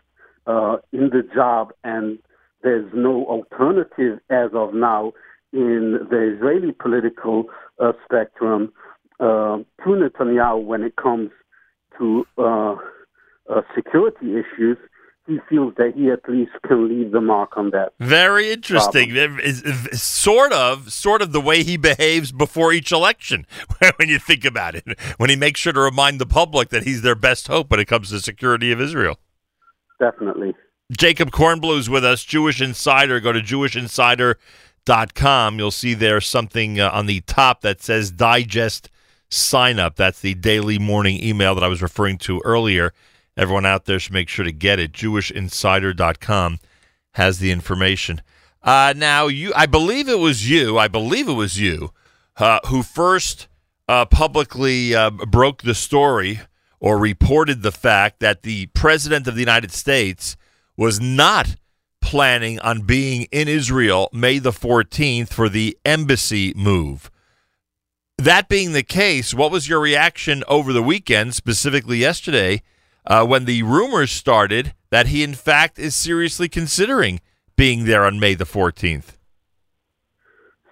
uh, 0.47 0.77
in 0.93 1.09
the 1.09 1.23
job, 1.35 1.73
and 1.83 2.19
there's 2.63 2.89
no 2.93 3.25
alternative 3.25 4.19
as 4.29 4.51
of 4.53 4.73
now 4.73 5.11
in 5.51 6.07
the 6.09 6.35
Israeli 6.35 6.71
political 6.71 7.45
uh, 7.79 7.91
spectrum 8.05 8.71
uh, 9.19 9.57
to 9.83 9.87
Netanyahu 9.87 10.63
when 10.63 10.83
it 10.83 10.95
comes 10.95 11.31
to 11.97 12.25
uh, 12.37 12.75
uh, 13.49 13.61
security 13.75 14.37
issues 14.37 14.77
he 15.27 15.39
feels 15.49 15.73
that 15.77 15.93
he 15.95 16.09
at 16.09 16.27
least 16.27 16.51
can 16.67 16.89
leave 16.89 17.11
the 17.11 17.21
mark 17.21 17.57
on 17.57 17.69
that. 17.71 17.93
Very 17.99 18.51
interesting. 18.51 19.15
Is, 19.15 19.61
is, 19.61 20.01
sort 20.01 20.51
of, 20.51 20.91
sort 20.91 21.21
of 21.21 21.31
the 21.31 21.41
way 21.41 21.63
he 21.63 21.77
behaves 21.77 22.31
before 22.31 22.73
each 22.73 22.91
election. 22.91 23.45
when 23.97 24.09
you 24.09 24.17
think 24.19 24.45
about 24.45 24.75
it, 24.75 24.83
when 25.17 25.29
he 25.29 25.35
makes 25.35 25.59
sure 25.59 25.73
to 25.73 25.79
remind 25.79 26.19
the 26.19 26.25
public 26.25 26.69
that 26.69 26.83
he's 26.83 27.03
their 27.03 27.15
best 27.15 27.47
hope 27.47 27.69
when 27.69 27.79
it 27.79 27.85
comes 27.85 28.09
to 28.09 28.15
the 28.15 28.21
security 28.21 28.71
of 28.71 28.81
Israel. 28.81 29.19
Definitely. 29.99 30.55
Jacob 30.91 31.31
Kornbluh 31.31 31.77
is 31.77 31.89
with 31.89 32.03
us, 32.03 32.23
Jewish 32.23 32.59
Insider. 32.59 33.19
Go 33.19 33.31
to 33.31 33.41
jewishinsider.com. 33.41 35.59
You'll 35.59 35.71
see 35.71 35.93
there 35.93 36.19
something 36.19 36.79
uh, 36.79 36.89
on 36.91 37.05
the 37.05 37.21
top 37.21 37.61
that 37.61 37.81
says 37.81 38.11
digest 38.11 38.89
sign 39.29 39.79
up. 39.79 39.95
That's 39.95 40.19
the 40.19 40.33
daily 40.33 40.79
morning 40.79 41.23
email 41.23 41.55
that 41.55 41.63
I 41.63 41.69
was 41.69 41.81
referring 41.81 42.17
to 42.19 42.41
earlier. 42.43 42.93
Everyone 43.37 43.65
out 43.65 43.85
there 43.85 43.99
should 43.99 44.13
make 44.13 44.29
sure 44.29 44.45
to 44.45 44.51
get 44.51 44.79
it. 44.79 44.91
JewishInsider.com 44.91 46.59
has 47.13 47.39
the 47.39 47.51
information. 47.51 48.21
Uh, 48.63 48.93
now, 48.95 49.27
you, 49.27 49.53
I 49.55 49.65
believe 49.65 50.07
it 50.07 50.19
was 50.19 50.49
you. 50.49 50.77
I 50.77 50.87
believe 50.87 51.27
it 51.27 51.33
was 51.33 51.59
you 51.59 51.91
uh, 52.37 52.59
who 52.67 52.83
first 52.83 53.47
uh, 53.87 54.05
publicly 54.05 54.95
uh, 54.95 55.09
broke 55.09 55.63
the 55.63 55.75
story 55.75 56.41
or 56.79 56.97
reported 56.97 57.61
the 57.61 57.71
fact 57.71 58.19
that 58.19 58.43
the 58.43 58.67
president 58.67 59.27
of 59.27 59.35
the 59.35 59.41
United 59.41 59.71
States 59.71 60.35
was 60.77 60.99
not 60.99 61.55
planning 62.01 62.59
on 62.59 62.81
being 62.81 63.23
in 63.31 63.47
Israel 63.47 64.09
May 64.11 64.39
the 64.39 64.51
14th 64.51 65.29
for 65.29 65.47
the 65.47 65.77
embassy 65.85 66.53
move. 66.55 67.11
That 68.17 68.49
being 68.49 68.73
the 68.73 68.83
case, 68.83 69.33
what 69.33 69.51
was 69.51 69.69
your 69.69 69.79
reaction 69.79 70.43
over 70.47 70.73
the 70.73 70.83
weekend, 70.83 71.35
specifically 71.35 71.97
yesterday, 71.97 72.61
uh, 73.05 73.25
when 73.25 73.45
the 73.45 73.63
rumors 73.63 74.11
started 74.11 74.73
that 74.89 75.07
he, 75.07 75.23
in 75.23 75.33
fact, 75.33 75.79
is 75.79 75.95
seriously 75.95 76.49
considering 76.49 77.19
being 77.55 77.85
there 77.85 78.05
on 78.05 78.19
May 78.19 78.35
the 78.35 78.45
14th? 78.45 79.17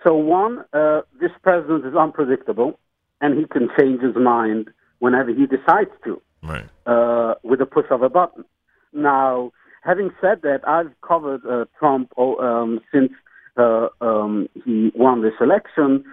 So, 0.03 0.16
one, 0.16 0.64
uh, 0.74 1.01
this 1.19 1.32
president 1.43 1.85
is 1.85 1.95
unpredictable, 1.95 2.80
and 3.22 3.38
he 3.38 3.45
can 3.45 3.69
change 3.77 4.01
his 4.01 4.16
mind 4.16 4.69
whenever 4.99 5.30
he 5.33 5.45
decides 5.45 5.90
to, 6.06 6.22
right? 6.41 6.66
Uh, 6.85 7.35
with 7.43 7.61
a 7.61 7.66
push 7.66 7.85
of 7.91 8.01
a 8.01 8.09
button. 8.09 8.45
Now, 8.93 9.51
having 9.83 10.11
said 10.22 10.41
that, 10.43 10.61
I've 10.67 10.91
covered 11.01 11.45
uh, 11.45 11.66
Trump 11.77 12.14
um, 12.17 12.80
since 12.93 13.11
uh, 13.58 13.88
um, 14.01 14.48
he 14.66 14.91
won 14.95 15.22
this 15.22 15.33
election, 15.41 16.06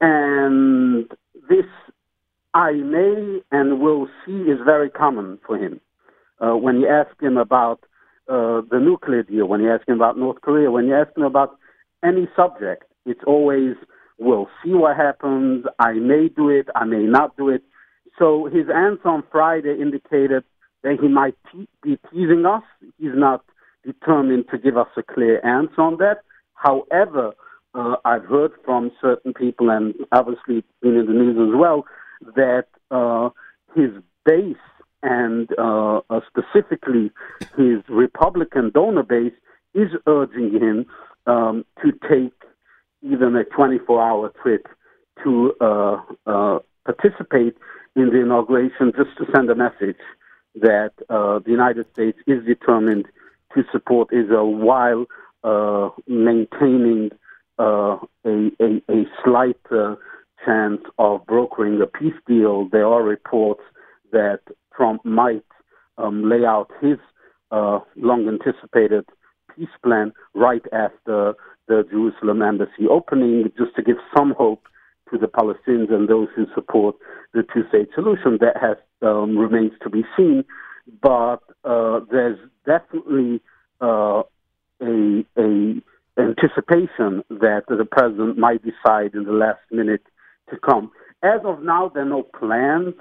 and 0.00 1.08
this 1.48 1.66
I 2.54 2.72
may 2.72 3.40
and 3.50 3.80
will 3.80 4.08
see 4.24 4.32
is 4.32 4.58
very 4.64 4.90
common 4.90 5.38
for 5.46 5.56
him. 5.56 5.80
Uh, 6.40 6.56
when 6.56 6.80
you 6.80 6.88
ask 6.88 7.20
him 7.20 7.36
about 7.36 7.80
uh, 8.28 8.62
the 8.70 8.78
nuclear 8.80 9.22
deal, 9.22 9.46
when 9.46 9.60
you 9.60 9.72
ask 9.72 9.86
him 9.88 9.96
about 9.96 10.18
North 10.18 10.40
Korea, 10.40 10.70
when 10.70 10.86
you 10.86 10.94
ask 10.94 11.16
him 11.16 11.24
about 11.24 11.58
any 12.04 12.28
subject, 12.36 12.84
it's 13.06 13.20
always, 13.26 13.74
we'll 14.18 14.48
see 14.64 14.72
what 14.72 14.96
happens. 14.96 15.64
I 15.78 15.92
may 15.94 16.28
do 16.28 16.48
it. 16.48 16.68
I 16.74 16.84
may 16.84 17.04
not 17.04 17.36
do 17.36 17.48
it. 17.48 17.62
So 18.18 18.48
his 18.52 18.66
answer 18.74 19.08
on 19.08 19.24
Friday 19.30 19.80
indicated 19.80 20.44
that 20.82 20.98
he 21.00 21.08
might 21.08 21.34
te- 21.52 21.68
be 21.82 21.98
teasing 22.10 22.44
us. 22.46 22.62
He's 22.98 23.14
not 23.14 23.44
determined 23.84 24.46
to 24.50 24.58
give 24.58 24.76
us 24.76 24.88
a 24.96 25.02
clear 25.02 25.44
answer 25.44 25.80
on 25.80 25.98
that. 25.98 26.18
However, 26.54 27.32
uh, 27.74 27.96
I've 28.04 28.24
heard 28.24 28.52
from 28.64 28.90
certain 29.00 29.32
people, 29.34 29.70
and 29.70 29.94
obviously 30.12 30.64
been 30.82 30.96
in 30.96 31.06
the 31.06 31.12
news 31.12 31.36
as 31.36 31.58
well, 31.58 31.84
that 32.36 32.66
uh, 32.90 33.30
his 33.74 33.90
base 34.24 34.56
and 35.02 35.48
uh, 35.58 36.00
uh, 36.10 36.20
specifically 36.26 37.10
his 37.56 37.78
Republican 37.88 38.70
donor 38.74 39.02
base 39.02 39.32
is 39.74 39.90
urging 40.06 40.52
him 40.52 40.86
um, 41.26 41.64
to 41.82 41.92
take 42.08 42.32
even 43.02 43.36
a 43.36 43.44
24-hour 43.44 44.32
trip 44.42 44.66
to 45.22 45.52
uh, 45.60 46.02
uh, 46.26 46.58
participate 46.84 47.56
in 47.94 48.10
the 48.10 48.20
inauguration, 48.20 48.92
just 48.96 49.16
to 49.18 49.24
send 49.34 49.50
a 49.50 49.54
message 49.54 50.00
that 50.54 50.92
uh, 51.08 51.38
the 51.40 51.50
United 51.50 51.86
States 51.92 52.18
is 52.26 52.44
determined 52.44 53.06
to 53.54 53.62
support 53.70 54.08
Israel 54.12 54.54
while 54.54 55.06
maintaining 56.06 57.10
a, 57.58 57.96
a, 58.24 58.82
a 58.88 59.04
slight 59.24 59.56
chance 60.44 60.80
of 60.98 61.26
brokering 61.26 61.80
a 61.80 61.86
peace 61.86 62.18
deal. 62.26 62.68
There 62.70 62.86
are 62.86 63.02
reports 63.02 63.62
that 64.12 64.40
Trump 64.76 65.04
might 65.04 65.44
um, 65.96 66.28
lay 66.28 66.44
out 66.44 66.70
his 66.80 66.98
uh, 67.50 67.80
long 67.96 68.28
anticipated 68.28 69.04
peace 69.54 69.68
plan 69.82 70.12
right 70.34 70.62
after 70.72 71.34
the 71.66 71.84
Jerusalem 71.90 72.42
embassy 72.42 72.86
opening, 72.90 73.52
just 73.58 73.74
to 73.76 73.82
give 73.82 73.96
some 74.16 74.34
hope 74.36 74.66
to 75.10 75.18
the 75.18 75.26
Palestinians 75.26 75.92
and 75.92 76.08
those 76.08 76.28
who 76.34 76.46
support 76.54 76.96
the 77.34 77.42
two 77.52 77.62
state 77.68 77.88
solution. 77.94 78.38
That 78.40 78.56
has 78.60 78.76
um, 79.02 79.36
remains 79.36 79.72
to 79.82 79.90
be 79.90 80.04
seen, 80.16 80.44
but 81.02 81.40
uh, 81.64 82.00
there's 82.10 82.38
definitely 82.66 83.40
uh, 83.80 84.22
a, 84.80 85.24
a 85.36 85.82
anticipation 86.18 87.22
that 87.30 87.62
the 87.68 87.86
president 87.90 88.38
might 88.38 88.62
decide 88.62 89.14
in 89.14 89.24
the 89.24 89.32
last 89.32 89.60
minute 89.70 90.02
to 90.50 90.58
come. 90.58 90.90
As 91.22 91.40
of 91.44 91.62
now, 91.62 91.90
there 91.92 92.02
are 92.02 92.06
no 92.06 92.22
plans 92.22 92.94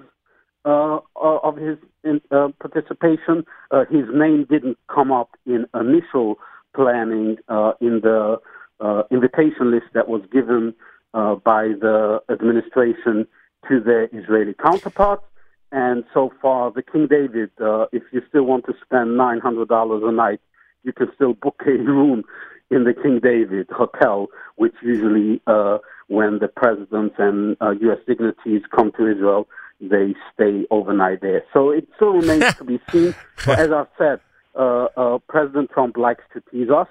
uh, 0.65 0.99
of 1.15 1.55
his 1.57 1.77
in, 2.03 2.21
uh, 2.31 2.49
participation. 2.59 3.45
Uh, 3.71 3.85
his 3.89 4.05
name 4.13 4.45
didn't 4.49 4.77
come 4.93 5.11
up 5.11 5.31
in 5.45 5.65
initial 5.73 6.35
planning 6.75 7.37
uh, 7.47 7.73
in 7.79 8.01
the 8.01 8.37
uh, 8.79 9.03
invitation 9.11 9.71
list 9.71 9.87
that 9.93 10.07
was 10.07 10.21
given 10.31 10.73
uh, 11.13 11.35
by 11.35 11.69
the 11.79 12.19
administration 12.29 13.25
to 13.67 13.79
their 13.79 14.05
Israeli 14.11 14.53
counterparts. 14.53 15.23
And 15.71 16.03
so 16.13 16.31
far, 16.41 16.71
the 16.71 16.83
King 16.83 17.07
David, 17.09 17.51
if 17.91 18.03
you 18.13 18.21
still 18.29 18.43
want 18.43 18.65
to 18.67 18.73
spend 18.83 19.19
$900 19.19 20.07
a 20.07 20.11
night, 20.11 20.39
you 20.83 20.93
can 20.93 21.07
still 21.15 21.33
book 21.33 21.61
a 21.65 21.71
room 21.71 22.23
in 22.69 22.83
the 22.83 22.93
King 22.93 23.19
David 23.21 23.67
Hotel, 23.69 24.27
which 24.55 24.73
usually, 24.81 25.41
uh, 25.47 25.77
when 26.07 26.39
the 26.39 26.47
presidents 26.47 27.15
and 27.17 27.57
uh, 27.61 27.71
U.S. 27.81 27.99
dignitaries 28.07 28.63
come 28.75 28.91
to 28.97 29.11
Israel, 29.11 29.47
they 29.81 30.15
stay 30.33 30.65
overnight 30.71 31.21
there. 31.21 31.43
So 31.53 31.71
it 31.71 31.87
still 31.95 32.13
remains 32.13 32.55
to 32.57 32.63
be 32.63 32.79
seen. 32.91 33.13
But 33.45 33.59
as 33.59 33.71
I 33.71 33.85
said, 33.97 34.19
uh, 34.55 34.87
uh, 34.97 35.17
President 35.27 35.69
Trump 35.71 35.97
likes 35.97 36.23
to 36.33 36.41
tease 36.51 36.69
us. 36.69 36.87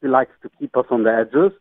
He 0.00 0.08
likes 0.08 0.32
to 0.42 0.50
keep 0.58 0.76
us 0.76 0.86
on 0.90 1.04
the 1.04 1.12
edges. 1.12 1.52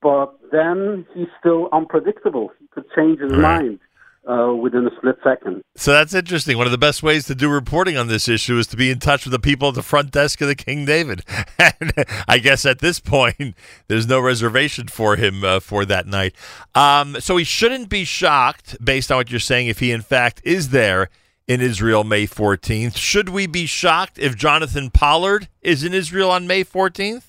But 0.00 0.38
then 0.52 1.06
he's 1.14 1.28
still 1.40 1.68
unpredictable. 1.72 2.50
He 2.60 2.66
could 2.68 2.84
change 2.94 3.20
his 3.20 3.32
mind 3.32 3.80
uh, 4.26 4.54
within 4.54 4.86
a 4.86 4.96
split 4.96 5.16
second. 5.22 5.62
So 5.76 5.92
that's 5.92 6.14
interesting. 6.14 6.56
One 6.56 6.66
of 6.66 6.72
the 6.72 6.78
best 6.78 7.02
ways 7.02 7.26
to 7.26 7.34
do 7.34 7.48
reporting 7.48 7.96
on 7.96 8.08
this 8.08 8.28
issue 8.28 8.58
is 8.58 8.66
to 8.68 8.76
be 8.76 8.90
in 8.90 8.98
touch 8.98 9.24
with 9.24 9.32
the 9.32 9.38
people 9.38 9.68
at 9.68 9.74
the 9.74 9.82
front 9.82 10.10
desk 10.10 10.40
of 10.40 10.48
the 10.48 10.54
King 10.54 10.84
David. 10.84 11.24
And 11.80 11.92
I 12.28 12.38
guess 12.38 12.66
at 12.66 12.80
this 12.80 13.00
point, 13.00 13.54
there's 13.88 14.06
no 14.06 14.20
reservation 14.20 14.88
for 14.88 15.16
him 15.16 15.44
uh, 15.44 15.60
for 15.60 15.84
that 15.86 16.06
night. 16.06 16.34
Um, 16.74 17.16
so 17.20 17.36
he 17.36 17.44
shouldn't 17.44 17.88
be 17.88 18.04
shocked, 18.04 18.76
based 18.84 19.10
on 19.10 19.16
what 19.18 19.30
you're 19.30 19.40
saying, 19.40 19.68
if 19.68 19.80
he 19.80 19.90
in 19.90 20.02
fact 20.02 20.40
is 20.44 20.70
there 20.70 21.08
in 21.46 21.60
Israel 21.60 22.04
May 22.04 22.26
14th. 22.26 22.96
Should 22.96 23.28
we 23.28 23.46
be 23.46 23.66
shocked 23.66 24.18
if 24.18 24.36
Jonathan 24.36 24.90
Pollard 24.90 25.48
is 25.62 25.84
in 25.84 25.94
Israel 25.94 26.30
on 26.30 26.46
May 26.46 26.64
14th? 26.64 27.24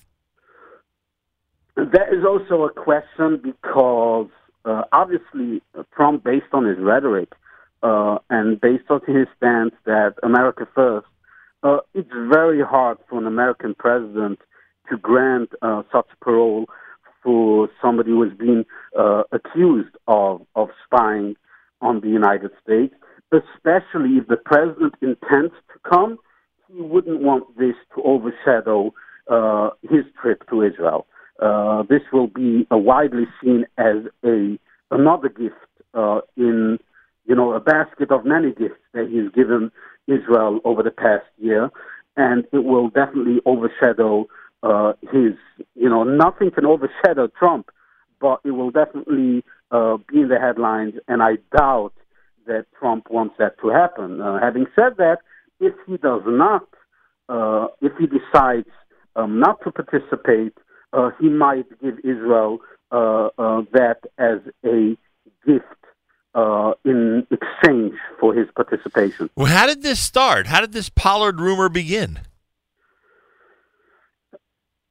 That 1.76 2.08
is 2.12 2.24
also 2.24 2.64
a 2.64 2.72
question 2.72 3.40
because 3.42 4.28
uh, 4.66 4.82
obviously 4.92 5.62
Trump, 5.94 6.24
based 6.24 6.52
on 6.52 6.66
his 6.66 6.78
rhetoric 6.78 7.32
uh, 7.82 8.18
and 8.30 8.60
based 8.60 8.90
on 8.90 9.00
his 9.06 9.26
stance 9.36 9.74
that 9.84 10.14
America 10.22 10.66
first, 10.74 11.06
uh, 11.62 11.78
it's 11.94 12.10
very 12.32 12.62
hard 12.62 12.98
for 13.08 13.18
an 13.18 13.26
American 13.26 13.74
president 13.74 14.38
to 14.90 14.96
grant 14.96 15.50
uh, 15.62 15.82
such 15.92 16.06
parole 16.20 16.66
for 17.22 17.68
somebody 17.82 18.10
who 18.10 18.22
has 18.22 18.36
been 18.38 18.64
uh, 18.98 19.22
accused 19.32 19.96
of, 20.06 20.42
of 20.54 20.68
spying 20.84 21.34
on 21.80 22.00
the 22.00 22.08
United 22.08 22.50
States, 22.62 22.94
especially 23.32 24.18
if 24.18 24.26
the 24.28 24.36
president 24.36 24.94
intends 25.02 25.52
to 25.72 25.90
come. 25.90 26.18
He 26.72 26.80
wouldn't 26.80 27.20
want 27.20 27.56
this 27.58 27.74
to 27.94 28.02
overshadow 28.02 28.92
uh, 29.28 29.70
his 29.82 30.04
trip 30.20 30.48
to 30.50 30.62
Israel. 30.62 31.06
Uh, 31.40 31.82
this 31.88 32.00
will 32.12 32.28
be 32.28 32.66
uh, 32.72 32.76
widely 32.76 33.24
seen 33.42 33.66
as 33.76 33.96
a 34.24 34.58
another 34.90 35.28
gift 35.28 35.54
uh, 35.94 36.20
in 36.36 36.78
you 37.26 37.34
know 37.34 37.52
a 37.52 37.60
basket 37.60 38.10
of 38.10 38.24
many 38.24 38.52
gifts 38.52 38.80
that 38.94 39.08
he's 39.10 39.30
given 39.32 39.70
Israel 40.06 40.60
over 40.64 40.82
the 40.82 40.90
past 40.90 41.26
year, 41.38 41.70
and 42.16 42.44
it 42.52 42.64
will 42.64 42.88
definitely 42.88 43.40
overshadow 43.44 44.26
uh, 44.62 44.94
his 45.02 45.34
you 45.74 45.90
know 45.90 46.04
nothing 46.04 46.50
can 46.50 46.64
overshadow 46.64 47.28
Trump, 47.38 47.70
but 48.20 48.40
it 48.44 48.52
will 48.52 48.70
definitely 48.70 49.44
uh, 49.70 49.98
be 50.08 50.22
in 50.22 50.28
the 50.28 50.38
headlines, 50.40 50.94
and 51.06 51.22
I 51.22 51.36
doubt 51.54 51.92
that 52.46 52.64
Trump 52.78 53.10
wants 53.10 53.34
that 53.38 53.58
to 53.60 53.68
happen. 53.68 54.20
Having 54.40 54.66
said 54.76 54.96
that, 54.98 55.18
if 55.58 55.74
he 55.86 55.96
does 55.96 56.22
not, 56.24 56.66
if 57.82 57.92
he 57.98 58.06
decides 58.06 58.68
um, 59.16 59.40
not 59.40 59.60
to 59.64 59.72
participate 59.72 60.54
uh, 60.96 61.10
he 61.20 61.28
might 61.28 61.66
give 61.80 61.98
Israel 62.00 62.58
uh, 62.90 63.28
uh, 63.38 63.62
that 63.72 63.98
as 64.18 64.38
a 64.64 64.96
gift 65.46 65.64
uh, 66.34 66.72
in 66.84 67.26
exchange 67.30 67.94
for 68.20 68.34
his 68.34 68.46
participation. 68.54 69.30
Well, 69.36 69.46
how 69.46 69.66
did 69.66 69.82
this 69.82 70.00
start? 70.00 70.46
How 70.46 70.60
did 70.60 70.72
this 70.72 70.88
Pollard 70.88 71.40
rumor 71.40 71.68
begin? 71.68 72.20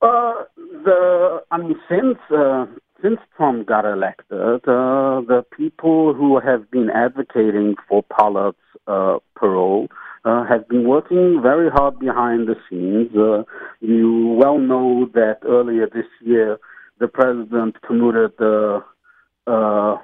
Uh, 0.01 0.43
the 0.59 1.41
I 1.51 1.57
mean, 1.57 1.75
since 1.89 2.17
uh, 2.35 2.65
since 3.01 3.19
Trump 3.37 3.67
got 3.67 3.85
elected, 3.85 4.33
uh, 4.67 5.21
the 5.21 5.45
people 5.55 6.13
who 6.13 6.39
have 6.39 6.69
been 6.71 6.89
advocating 6.89 7.75
for 7.87 8.03
Pollard's 8.03 8.57
uh, 8.87 9.17
parole 9.35 9.87
uh, 10.25 10.43
have 10.43 10.67
been 10.67 10.87
working 10.87 11.39
very 11.41 11.69
hard 11.69 11.99
behind 11.99 12.47
the 12.47 12.55
scenes. 12.67 13.15
Uh, 13.15 13.43
you 13.79 14.35
well 14.39 14.57
know 14.57 15.07
that 15.13 15.37
earlier 15.45 15.87
this 15.87 16.07
year, 16.21 16.57
the 16.99 17.07
president 17.07 17.81
commuted 17.83 18.31
the 18.39 18.83
uh, 19.47 19.97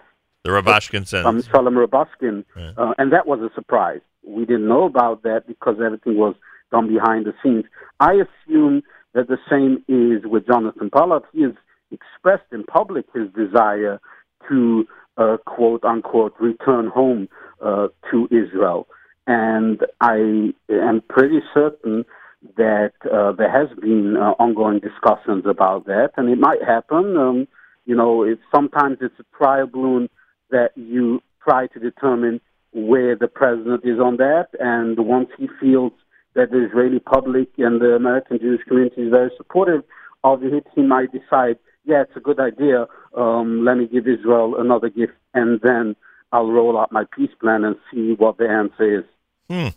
the 0.44 0.50
Rubashkin 0.50 1.08
sentence. 1.08 1.26
Um, 1.26 1.42
Shalom 1.52 1.76
Rubashkin, 1.76 2.46
uh, 2.78 2.94
and 2.98 3.12
that 3.12 3.28
was 3.28 3.40
a 3.40 3.54
surprise. 3.56 4.02
We 4.24 4.46
didn't 4.46 4.68
know 4.68 4.84
about 4.84 5.24
that 5.24 5.48
because 5.48 5.78
everything 5.84 6.18
was 6.18 6.36
done 6.72 6.88
behind 6.88 7.26
the 7.26 7.34
scenes. 7.44 7.66
I 8.00 8.14
assume 8.14 8.84
that 9.14 9.28
the 9.28 9.38
same 9.50 9.84
is 9.88 10.26
with 10.26 10.46
Jonathan 10.48 10.90
Pollard. 10.90 11.24
He 11.34 11.42
has 11.42 11.54
expressed 11.92 12.52
in 12.52 12.64
public 12.64 13.06
his 13.14 13.28
desire 13.34 14.00
to 14.50 14.86
uh, 15.18 15.38
quote 15.46 15.84
unquote 15.84 16.34
return 16.40 16.88
home 16.88 17.28
uh, 17.64 17.88
to 18.12 18.28
Israel. 18.32 18.88
And 19.28 19.80
I 20.00 20.54
am 20.70 21.02
pretty 21.08 21.40
certain 21.54 22.06
that 22.58 22.94
uh, 23.12 23.32
there 23.34 23.52
has 23.52 23.70
been 23.80 24.18
uh, 24.18 24.34
ongoing 24.40 24.80
discussions 24.80 25.44
about 25.46 25.86
that, 25.86 26.10
and 26.18 26.30
it 26.30 26.40
might 26.40 26.64
happen. 26.64 27.16
Um, 27.16 27.48
you 27.86 27.96
know, 27.96 28.26
sometimes 28.54 28.98
it's 29.02 29.20
a 29.20 29.38
trial 29.38 29.68
balloon 29.68 30.10
that 30.50 30.72
you 30.76 31.22
try 31.44 31.68
to 31.68 31.80
determine 31.80 32.42
where 32.74 33.16
the 33.16 33.28
president 33.28 33.82
is 33.84 34.00
on 34.00 34.18
that, 34.18 34.48
and 34.60 34.98
once 35.06 35.30
he 35.38 35.48
feels 35.60 35.92
that 36.34 36.52
the 36.52 36.66
Israeli 36.66 37.00
public 37.00 37.50
and 37.58 37.82
the 37.82 37.94
American 37.96 38.40
Jewish 38.40 38.64
community 38.68 39.02
is 39.04 39.12
very 39.12 39.30
supportive 39.38 39.84
of 40.24 40.44
it, 40.44 40.66
he 40.76 40.82
might 40.82 41.12
decide, 41.12 41.58
yeah, 41.84 42.02
it's 42.04 42.16
a 42.16 42.22
good 42.22 42.40
idea. 42.40 42.86
Um, 43.16 43.66
let 43.66 43.78
me 43.78 43.88
give 43.88 44.08
Israel 44.08 44.56
another 44.58 44.90
gift, 44.90 45.14
and 45.34 45.60
then 45.62 45.96
I'll 46.32 46.52
roll 46.52 46.80
out 46.80 46.92
my 46.92 47.06
peace 47.16 47.32
plan 47.40 47.64
and 47.64 47.76
see 47.92 48.14
what 48.14 48.38
the 48.38 48.48
answer 48.48 49.00
is. 49.00 49.06
Hmm. 49.50 49.68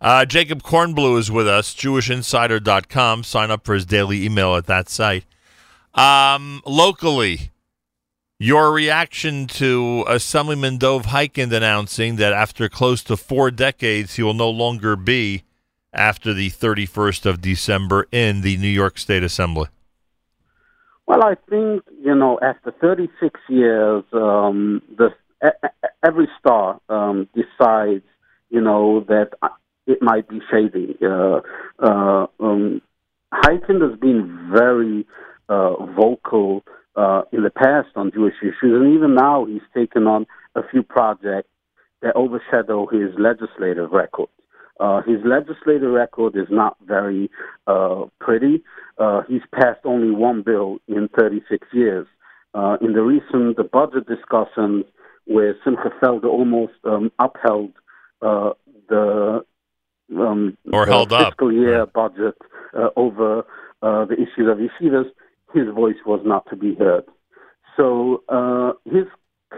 Uh, 0.00 0.24
Jacob 0.24 0.62
Kornbluh 0.62 1.18
is 1.18 1.30
with 1.30 1.46
us, 1.46 1.74
JewishInsider.com. 1.74 3.22
Sign 3.22 3.50
up 3.50 3.64
for 3.64 3.74
his 3.74 3.86
daily 3.86 4.24
email 4.24 4.56
at 4.56 4.66
that 4.66 4.88
site. 4.88 5.24
Um, 5.94 6.60
locally, 6.66 7.50
your 8.38 8.72
reaction 8.72 9.46
to 9.46 10.04
Assemblyman 10.08 10.78
Dov 10.78 11.06
Hikind 11.06 11.52
announcing 11.52 12.16
that 12.16 12.32
after 12.32 12.68
close 12.68 13.04
to 13.04 13.16
four 13.16 13.52
decades, 13.52 14.16
he 14.16 14.22
will 14.22 14.34
no 14.34 14.50
longer 14.50 14.96
be 14.96 15.44
after 15.92 16.32
the 16.32 16.50
31st 16.50 17.26
of 17.26 17.40
December 17.40 18.06
in 18.10 18.40
the 18.40 18.56
New 18.56 18.68
York 18.68 18.98
State 18.98 19.22
Assembly? 19.22 19.68
Well, 21.06 21.22
I 21.22 21.34
think 21.48 21.82
you 22.02 22.14
know 22.14 22.38
after 22.40 22.72
36 22.80 23.38
years, 23.48 24.04
um, 24.12 24.82
the 24.96 25.10
every 26.04 26.28
star 26.38 26.80
um, 26.88 27.28
decides 27.34 28.04
you 28.50 28.60
know 28.60 29.04
that 29.08 29.30
it 29.86 29.98
might 30.00 30.28
be 30.28 30.40
shady. 30.50 30.96
Uh, 31.02 31.40
uh, 31.78 32.26
um, 32.40 32.80
has 33.32 33.98
been 34.00 34.50
very 34.52 35.06
uh, 35.48 35.74
vocal 35.96 36.62
uh, 36.96 37.22
in 37.32 37.42
the 37.42 37.50
past 37.50 37.88
on 37.96 38.12
Jewish 38.12 38.34
issues, 38.42 38.56
and 38.62 38.94
even 38.94 39.14
now 39.14 39.44
he's 39.44 39.62
taken 39.74 40.06
on 40.06 40.26
a 40.54 40.60
few 40.70 40.82
projects 40.82 41.48
that 42.02 42.14
overshadow 42.16 42.86
his 42.86 43.10
legislative 43.18 43.90
record. 43.92 44.28
Uh, 44.80 45.00
his 45.02 45.18
legislative 45.24 45.90
record 45.90 46.36
is 46.36 46.48
not 46.50 46.76
very 46.86 47.30
uh, 47.66 48.04
pretty. 48.20 48.62
Uh, 48.98 49.22
he's 49.28 49.42
passed 49.54 49.80
only 49.84 50.10
one 50.10 50.42
bill 50.42 50.78
in 50.88 51.08
36 51.18 51.66
years. 51.72 52.06
Uh, 52.54 52.76
in 52.80 52.92
the 52.92 53.00
recent 53.00 53.56
the 53.56 53.64
budget 53.64 54.06
discussions, 54.06 54.84
where 55.26 55.54
Simcha 55.64 55.90
Felder 56.00 56.24
almost 56.26 56.72
um, 56.84 57.10
upheld 57.18 57.72
uh, 58.20 58.50
the 58.88 59.44
um, 60.16 60.56
Or 60.72 60.84
the 60.84 60.92
held 60.92 61.12
up. 61.12 61.28
fiscal 61.28 61.52
year 61.52 61.86
budget 61.86 62.36
uh, 62.76 62.88
over 62.96 63.40
uh, 63.82 64.04
the 64.04 64.14
issues 64.14 64.48
of 64.50 64.58
yeshivas, 64.58 65.10
his 65.54 65.68
voice 65.74 65.96
was 66.06 66.20
not 66.24 66.48
to 66.50 66.56
be 66.56 66.74
heard. 66.74 67.04
So 67.76 68.22
uh, 68.28 68.72
his 68.84 69.06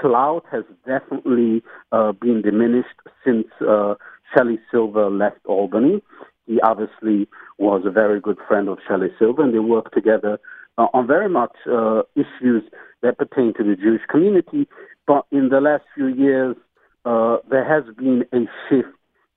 clout 0.00 0.44
has 0.50 0.64
definitely 0.86 1.62
uh, 1.92 2.12
been 2.12 2.42
diminished 2.42 2.98
since 3.24 3.46
uh, 3.60 3.94
Shelley 4.34 4.58
Silver 4.70 5.10
left 5.10 5.44
Albany. 5.46 6.02
He 6.46 6.60
obviously 6.60 7.28
was 7.58 7.82
a 7.86 7.90
very 7.90 8.20
good 8.20 8.38
friend 8.46 8.68
of 8.68 8.78
Shelley 8.86 9.08
Silver, 9.18 9.42
and 9.42 9.54
they 9.54 9.58
worked 9.60 9.94
together 9.94 10.38
uh, 10.78 10.86
on 10.92 11.06
very 11.06 11.28
much 11.28 11.54
uh, 11.70 12.02
issues 12.14 12.62
that 13.02 13.18
pertain 13.18 13.54
to 13.54 13.64
the 13.64 13.76
Jewish 13.76 14.02
community. 14.10 14.66
But 15.06 15.26
in 15.30 15.48
the 15.50 15.60
last 15.60 15.84
few 15.94 16.06
years, 16.06 16.56
uh, 17.04 17.38
there 17.50 17.64
has 17.64 17.84
been 17.96 18.24
a 18.32 18.46
shift 18.68 18.88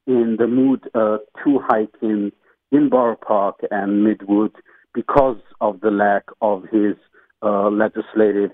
in 0.05 0.37
the 0.39 0.47
mood 0.47 0.89
uh, 0.95 1.17
to 1.43 1.59
Hikind 1.69 2.31
in 2.71 2.89
Borough 2.89 3.17
Park 3.17 3.59
and 3.71 4.05
Midwood 4.05 4.53
because 4.93 5.37
of 5.61 5.81
the 5.81 5.91
lack 5.91 6.23
of 6.41 6.63
his 6.71 6.95
uh, 7.43 7.69
legislative 7.69 8.51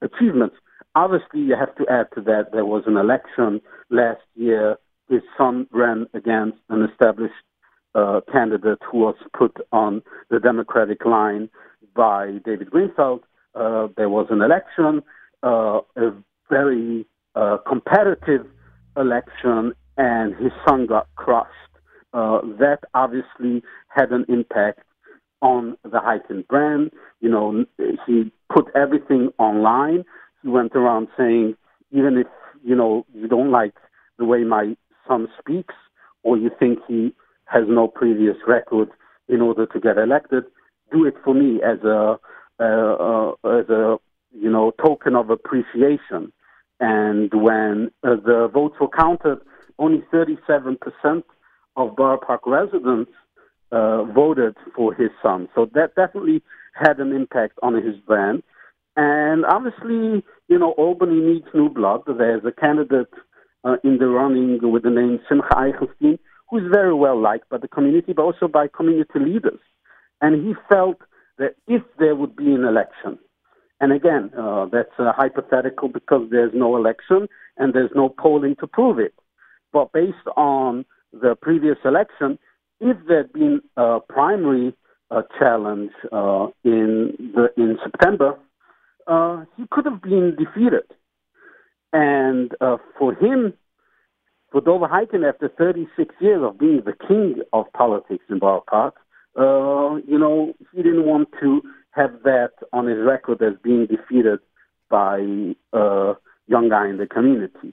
achievements. 0.00 0.56
Obviously, 0.94 1.40
you 1.40 1.56
have 1.56 1.74
to 1.76 1.86
add 1.90 2.06
to 2.14 2.20
that 2.22 2.52
there 2.52 2.64
was 2.64 2.84
an 2.86 2.96
election 2.96 3.60
last 3.90 4.22
year. 4.34 4.76
His 5.08 5.22
son 5.36 5.66
ran 5.72 6.06
against 6.14 6.58
an 6.70 6.88
established 6.90 7.34
uh, 7.94 8.20
candidate 8.32 8.78
who 8.90 8.98
was 8.98 9.16
put 9.36 9.56
on 9.72 10.02
the 10.30 10.40
Democratic 10.40 11.04
line 11.04 11.48
by 11.94 12.38
David 12.44 12.70
Greenfield. 12.70 13.22
Uh, 13.54 13.88
there 13.96 14.08
was 14.08 14.26
an 14.30 14.40
election, 14.40 15.02
uh, 15.42 15.80
a 15.96 16.12
very 16.50 17.06
uh, 17.34 17.58
competitive 17.66 18.46
election, 18.96 19.72
and 19.96 20.34
his 20.36 20.52
son 20.66 20.86
got 20.86 21.08
crushed. 21.16 21.50
Uh, 22.12 22.40
that 22.58 22.78
obviously 22.94 23.62
had 23.88 24.12
an 24.12 24.24
impact 24.28 24.80
on 25.42 25.76
the 25.82 25.98
Hikind 25.98 26.46
brand. 26.46 26.90
You 27.20 27.28
know, 27.30 27.64
he 28.06 28.32
put 28.52 28.66
everything 28.74 29.30
online. 29.38 30.04
He 30.42 30.48
went 30.48 30.74
around 30.74 31.08
saying, 31.16 31.56
even 31.90 32.16
if, 32.16 32.26
you 32.64 32.74
know, 32.74 33.04
you 33.14 33.28
don't 33.28 33.50
like 33.50 33.74
the 34.18 34.24
way 34.24 34.44
my 34.44 34.76
son 35.08 35.28
speaks 35.38 35.74
or 36.22 36.36
you 36.36 36.50
think 36.58 36.78
he 36.88 37.14
has 37.46 37.64
no 37.68 37.88
previous 37.88 38.36
record 38.46 38.88
in 39.28 39.40
order 39.40 39.66
to 39.66 39.80
get 39.80 39.98
elected, 39.98 40.44
do 40.92 41.04
it 41.04 41.14
for 41.24 41.34
me 41.34 41.60
as 41.62 41.78
a, 41.84 42.18
uh, 42.60 42.62
uh, 42.62 43.30
as 43.58 43.68
a, 43.68 43.96
you 44.34 44.50
know, 44.50 44.72
token 44.84 45.14
of 45.16 45.30
appreciation. 45.30 46.32
And 46.80 47.32
when 47.32 47.90
uh, 48.02 48.16
the 48.16 48.50
votes 48.52 48.76
were 48.80 48.88
counted, 48.88 49.38
only 49.78 50.02
37% 50.12 50.76
of 51.76 51.96
Borough 51.96 52.20
Park 52.24 52.42
residents 52.46 53.10
uh, 53.72 54.04
voted 54.04 54.56
for 54.74 54.94
his 54.94 55.10
son. 55.22 55.48
So 55.54 55.68
that 55.74 55.94
definitely 55.96 56.42
had 56.74 56.98
an 56.98 57.12
impact 57.12 57.58
on 57.62 57.74
his 57.74 57.96
brand. 58.06 58.42
And 58.96 59.44
obviously, 59.44 60.22
you 60.48 60.58
know, 60.58 60.72
Albany 60.72 61.20
needs 61.20 61.46
new 61.54 61.68
blood. 61.68 62.02
There's 62.06 62.44
a 62.44 62.52
candidate 62.52 63.10
uh, 63.64 63.76
in 63.82 63.98
the 63.98 64.06
running 64.06 64.58
with 64.62 64.82
the 64.82 64.90
name 64.90 65.18
Simcha 65.28 65.48
Eichenstein, 65.54 66.18
who's 66.50 66.70
very 66.72 66.94
well 66.94 67.20
liked 67.20 67.48
by 67.48 67.58
the 67.58 67.68
community, 67.68 68.12
but 68.12 68.22
also 68.22 68.46
by 68.46 68.68
community 68.68 69.18
leaders. 69.18 69.58
And 70.20 70.46
he 70.46 70.54
felt 70.70 70.98
that 71.38 71.56
if 71.66 71.82
there 71.98 72.14
would 72.14 72.36
be 72.36 72.52
an 72.52 72.64
election, 72.64 73.18
and 73.84 73.92
again, 73.92 74.30
uh, 74.34 74.64
that's 74.72 74.88
hypothetical 74.96 75.88
because 75.88 76.26
there's 76.30 76.52
no 76.54 76.74
election 76.74 77.28
and 77.58 77.74
there's 77.74 77.90
no 77.94 78.08
polling 78.08 78.56
to 78.60 78.66
prove 78.66 78.98
it. 78.98 79.12
But 79.74 79.92
based 79.92 80.26
on 80.38 80.86
the 81.12 81.34
previous 81.34 81.76
election, 81.84 82.38
if 82.80 82.96
there'd 83.06 83.34
been 83.34 83.60
a 83.76 83.98
primary 84.08 84.74
uh, 85.10 85.20
challenge 85.38 85.90
uh, 86.10 86.46
in 86.64 87.12
the 87.34 87.48
in 87.58 87.76
September, 87.82 88.38
uh, 89.06 89.44
he 89.54 89.66
could 89.70 89.84
have 89.84 90.00
been 90.00 90.34
defeated. 90.38 90.84
And 91.92 92.52
uh, 92.62 92.78
for 92.98 93.12
him, 93.14 93.52
for 94.50 94.62
Dover 94.62 94.88
Hikind, 94.88 95.28
after 95.28 95.50
36 95.58 96.14
years 96.22 96.42
of 96.42 96.58
being 96.58 96.80
the 96.86 96.94
king 97.06 97.42
of 97.52 97.66
politics 97.74 98.24
in 98.30 98.38
Borough 98.38 98.64
Park, 98.66 98.94
uh, 99.36 99.96
you 100.06 100.18
know, 100.18 100.54
he 100.72 100.82
didn't 100.82 101.06
want 101.06 101.28
to 101.40 101.62
have 101.90 102.22
that 102.24 102.52
on 102.72 102.86
his 102.86 102.98
record 102.98 103.42
as 103.42 103.54
being 103.62 103.86
defeated 103.86 104.40
by 104.88 105.18
a 105.72 106.14
young 106.46 106.68
guy 106.68 106.88
in 106.88 106.98
the 106.98 107.06
community. 107.06 107.72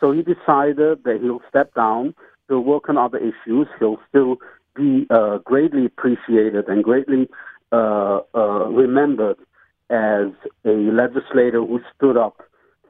So 0.00 0.12
he 0.12 0.22
decided 0.22 1.04
that 1.04 1.20
he'll 1.22 1.42
step 1.48 1.74
down, 1.74 2.14
he'll 2.48 2.60
work 2.60 2.88
on 2.88 2.98
other 2.98 3.18
issues, 3.18 3.66
he'll 3.78 4.00
still 4.08 4.36
be 4.74 5.06
uh, 5.10 5.38
greatly 5.38 5.86
appreciated 5.86 6.68
and 6.68 6.82
greatly 6.82 7.28
uh, 7.72 8.20
uh, 8.34 8.66
remembered 8.68 9.38
as 9.90 10.28
a 10.64 10.70
legislator 10.70 11.60
who 11.60 11.80
stood 11.94 12.16
up 12.16 12.42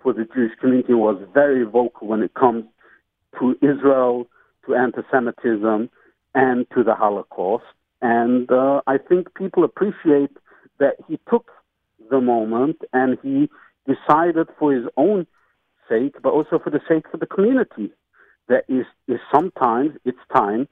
for 0.02 0.12
the 0.12 0.26
Jewish 0.34 0.52
community 0.60 0.94
was 0.94 1.20
very 1.32 1.64
vocal 1.64 2.06
when 2.08 2.22
it 2.22 2.34
comes 2.34 2.64
to 3.38 3.56
Israel, 3.62 4.26
to 4.66 4.74
anti-Semitism, 4.74 5.90
and 6.34 6.66
to 6.74 6.84
the 6.84 6.94
Holocaust. 6.94 7.64
And 8.04 8.52
uh, 8.52 8.82
I 8.86 8.98
think 8.98 9.34
people 9.34 9.64
appreciate 9.64 10.36
that 10.78 10.96
he 11.08 11.18
took 11.30 11.50
the 12.10 12.20
moment 12.20 12.76
and 12.92 13.16
he 13.22 13.48
decided 13.86 14.48
for 14.58 14.74
his 14.74 14.84
own 14.98 15.26
sake, 15.88 16.16
but 16.22 16.34
also 16.34 16.58
for 16.58 16.68
the 16.68 16.82
sake 16.86 17.06
of 17.14 17.20
the 17.20 17.26
community, 17.26 17.90
that 18.48 18.64
is, 18.68 18.84
is 19.08 19.20
sometimes 19.34 19.92
it's 20.04 20.18
time 20.36 20.68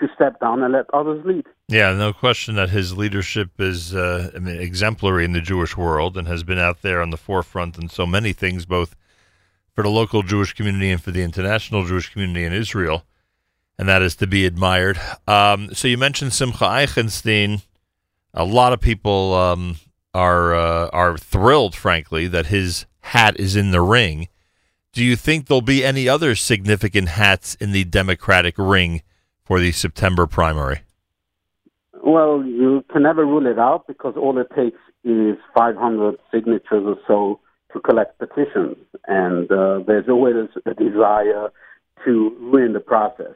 to 0.00 0.08
step 0.12 0.40
down 0.40 0.60
and 0.64 0.72
let 0.72 0.86
others 0.92 1.24
lead. 1.24 1.46
Yeah, 1.68 1.94
no 1.94 2.12
question 2.12 2.56
that 2.56 2.70
his 2.70 2.96
leadership 2.96 3.60
is 3.60 3.94
uh, 3.94 4.32
I 4.34 4.40
mean, 4.40 4.60
exemplary 4.60 5.24
in 5.24 5.34
the 5.34 5.40
Jewish 5.40 5.76
world 5.76 6.16
and 6.16 6.26
has 6.26 6.42
been 6.42 6.58
out 6.58 6.82
there 6.82 7.00
on 7.00 7.10
the 7.10 7.16
forefront 7.16 7.78
in 7.78 7.90
so 7.90 8.06
many 8.06 8.32
things, 8.32 8.66
both 8.66 8.96
for 9.72 9.84
the 9.84 9.90
local 9.90 10.24
Jewish 10.24 10.52
community 10.52 10.90
and 10.90 11.00
for 11.00 11.12
the 11.12 11.22
international 11.22 11.84
Jewish 11.84 12.12
community 12.12 12.44
in 12.44 12.52
Israel. 12.52 13.04
And 13.82 13.88
that 13.88 14.00
is 14.00 14.14
to 14.18 14.28
be 14.28 14.46
admired. 14.46 15.00
Um, 15.26 15.74
so 15.74 15.88
you 15.88 15.98
mentioned 15.98 16.32
Simcha 16.32 16.66
Eichenstein. 16.66 17.62
A 18.32 18.44
lot 18.44 18.72
of 18.72 18.80
people 18.80 19.34
um, 19.34 19.74
are 20.14 20.54
uh, 20.54 20.88
are 20.90 21.18
thrilled, 21.18 21.74
frankly, 21.74 22.28
that 22.28 22.46
his 22.46 22.86
hat 23.00 23.40
is 23.40 23.56
in 23.56 23.72
the 23.72 23.80
ring. 23.80 24.28
Do 24.92 25.04
you 25.04 25.16
think 25.16 25.48
there'll 25.48 25.62
be 25.62 25.84
any 25.84 26.08
other 26.08 26.36
significant 26.36 27.08
hats 27.08 27.56
in 27.56 27.72
the 27.72 27.82
Democratic 27.82 28.54
ring 28.56 29.02
for 29.42 29.58
the 29.58 29.72
September 29.72 30.28
primary? 30.28 30.82
Well, 32.04 32.44
you 32.44 32.84
can 32.92 33.02
never 33.02 33.26
rule 33.26 33.48
it 33.48 33.58
out 33.58 33.88
because 33.88 34.14
all 34.16 34.38
it 34.38 34.46
takes 34.54 34.78
is 35.02 35.36
500 35.58 36.18
signatures 36.32 36.84
or 36.86 36.98
so 37.08 37.40
to 37.72 37.80
collect 37.80 38.20
petitions, 38.20 38.76
and 39.08 39.50
uh, 39.50 39.80
there's 39.84 40.08
always 40.08 40.36
a 40.66 40.74
desire 40.74 41.48
to 42.04 42.36
ruin 42.38 42.74
the 42.74 42.80
process. 42.80 43.34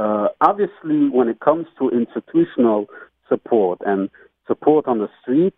Uh, 0.00 0.28
obviously, 0.40 1.10
when 1.10 1.28
it 1.28 1.40
comes 1.40 1.66
to 1.78 1.90
institutional 1.90 2.86
support 3.28 3.78
and 3.84 4.08
support 4.46 4.86
on 4.86 4.98
the 4.98 5.08
street, 5.20 5.52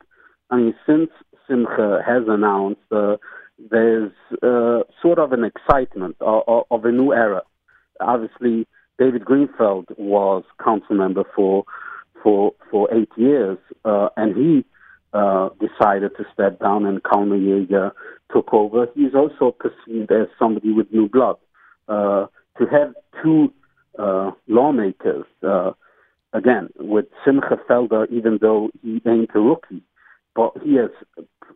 I 0.51 0.57
mean, 0.57 0.75
since 0.85 1.11
Simcha 1.49 2.03
has 2.05 2.25
announced 2.27 2.81
uh, 2.91 3.19
there's 3.71 4.11
uh, 4.43 4.81
sort 5.01 5.21
of 5.21 5.33
an 5.33 5.45
excitement 5.45 6.17
of, 6.21 6.65
of, 6.73 6.85
a 6.85 6.91
new 6.91 7.12
era. 7.12 7.43
Obviously, 8.01 8.67
David 8.99 9.25
Greenfield 9.25 9.87
was 9.97 10.43
council 10.62 10.97
member 10.97 11.23
for 11.37 11.65
for 12.21 12.53
for 12.69 12.93
eight 12.93 13.11
years, 13.17 13.59
uh, 13.85 14.09
and 14.17 14.37
he 14.37 14.65
uh, 15.12 15.51
decided 15.61 16.17
to 16.17 16.25
step 16.35 16.59
down, 16.59 16.85
and 16.85 17.01
Kalman 17.05 17.43
Yeger 17.43 17.93
took 18.33 18.53
over. 18.53 18.87
He's 18.97 19.15
also 19.15 19.53
perceived 19.57 20.11
as 20.11 20.27
somebody 20.37 20.73
with 20.73 20.91
new 20.91 21.09
blood. 21.09 21.37
Uh, 21.87 22.27
to 22.59 22.67
have 22.67 22.93
two 23.23 23.53
lawmakers, 23.99 25.25
uh, 25.43 25.73
again, 26.33 26.69
with 26.79 27.07
Simcha 27.25 27.59
Felder, 27.69 28.11
even 28.11 28.39
though 28.41 28.71
he 28.83 29.01
ain't 29.07 29.31
a 29.35 29.41
rookie, 29.41 29.83
but 30.35 30.53
he 30.62 30.77
has 30.77 30.91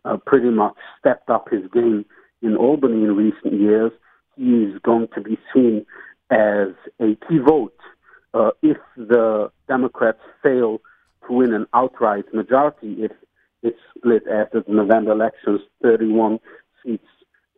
uh, 0.05 0.17
pretty 0.25 0.49
much 0.49 0.75
stepped 0.99 1.29
up 1.29 1.49
his 1.49 1.63
game 1.73 2.05
in 2.41 2.55
Albany 2.55 3.03
in 3.03 3.15
recent 3.15 3.59
years. 3.59 3.91
He 4.35 4.63
is 4.63 4.79
going 4.83 5.07
to 5.15 5.21
be 5.21 5.37
seen 5.53 5.85
as 6.29 6.69
a 6.99 7.15
key 7.27 7.39
vote 7.39 7.73
uh, 8.33 8.51
if 8.61 8.77
the 8.95 9.49
Democrats 9.67 10.19
fail 10.43 10.79
to 11.27 11.33
win 11.33 11.53
an 11.53 11.65
outright 11.73 12.25
majority, 12.33 12.97
if 12.99 13.11
it's 13.63 13.79
split 13.97 14.23
after 14.31 14.61
the 14.61 14.71
November 14.71 15.11
elections, 15.11 15.61
31 15.81 16.39
seats 16.83 17.07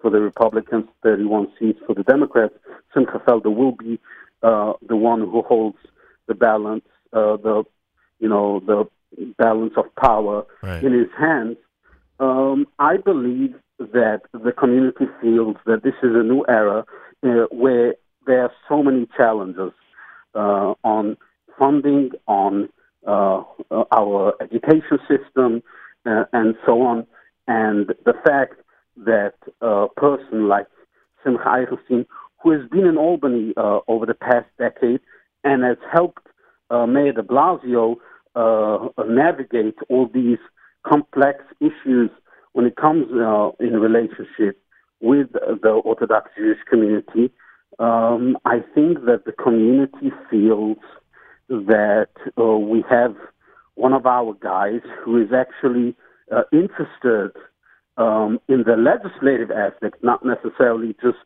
for 0.02 0.10
the 0.10 0.20
Republicans, 0.20 0.86
31 1.04 1.48
seats 1.60 1.80
for 1.86 1.94
the 1.94 2.04
Democrats, 2.04 2.54
Simcha 2.94 3.20
Felder 3.28 3.54
will 3.54 3.74
be 3.74 4.00
uh, 4.44 4.74
the 4.88 4.96
one 4.96 5.22
who 5.22 5.42
holds 5.42 5.78
the 6.28 6.36
balance, 6.36 6.86
uh, 7.14 7.38
the 7.38 7.64
you 8.20 8.30
know 8.30 8.60
the 8.60 8.88
balance 9.38 9.74
of 9.78 9.86
power 9.96 10.46
Right. 10.62 10.84
in 10.84 10.94
his 10.94 11.10
hands. 11.18 11.58
Um, 12.20 12.68
I 12.80 12.98
believe 12.98 13.56
that 13.80 14.22
the 14.34 14.52
community 14.52 15.06
feels 15.22 15.56
that 15.66 15.84
this 15.84 15.94
is 16.04 16.12
a 16.14 16.24
new 16.24 16.46
era 16.50 16.86
uh, 17.24 17.46
where 17.52 17.96
there 18.28 18.44
are 18.44 18.52
so 18.68 18.84
many 18.84 19.08
challenges 19.16 19.72
uh, 20.36 20.74
on 20.84 21.18
funding, 21.58 22.12
on 22.28 22.70
uh, 23.08 23.44
uh, 23.72 23.84
our 23.92 24.34
education 24.42 25.00
system, 25.08 25.64
uh, 26.06 26.26
and 26.34 26.56
so 26.66 26.82
on. 26.82 27.08
And 27.48 27.88
the 28.06 28.14
fact 28.26 28.56
that 28.98 29.34
a 29.62 29.88
person 29.96 30.48
like 30.48 30.68
Simcha 31.24 31.44
Eichenstein, 31.44 32.06
who 32.42 32.52
has 32.52 32.62
been 32.70 32.86
in 32.86 32.98
Albany 32.98 33.54
uh, 33.58 33.80
over 33.88 34.06
the 34.06 34.14
past 34.14 34.48
decade 34.58 35.02
and 35.44 35.64
has 35.64 35.78
helped 35.92 36.28
uh, 36.70 36.86
Mayor 36.86 37.14
de 37.14 37.22
Blasio 37.22 37.96
uh, 38.36 38.88
navigate 39.08 39.76
all 39.90 40.10
these 40.14 40.38
complex 40.86 41.44
issues 41.60 42.10
when 42.54 42.66
it 42.66 42.76
comes 42.76 43.06
uh, 43.12 43.52
in 43.60 43.74
relationship 43.80 44.62
with 45.02 45.32
the 45.32 45.70
Orthodox 45.70 46.30
Jewish 46.38 46.58
community, 46.70 47.32
um, 47.80 48.38
I 48.44 48.60
think 48.76 49.06
that 49.06 49.24
the 49.26 49.32
community 49.32 50.12
feels 50.30 50.78
that 51.48 52.10
uh, 52.38 52.58
we 52.58 52.84
have 52.90 53.16
one 53.76 53.94
of 53.94 54.06
our 54.06 54.34
guys 54.34 54.82
who 55.04 55.22
is 55.22 55.30
actually 55.34 55.96
interested 56.52 57.32
um, 57.98 58.40
in 58.48 58.64
the 58.64 58.76
legislative 58.76 59.52
aspect, 59.52 60.04
not 60.04 60.26
necessarily 60.26 60.96
just 61.02 61.18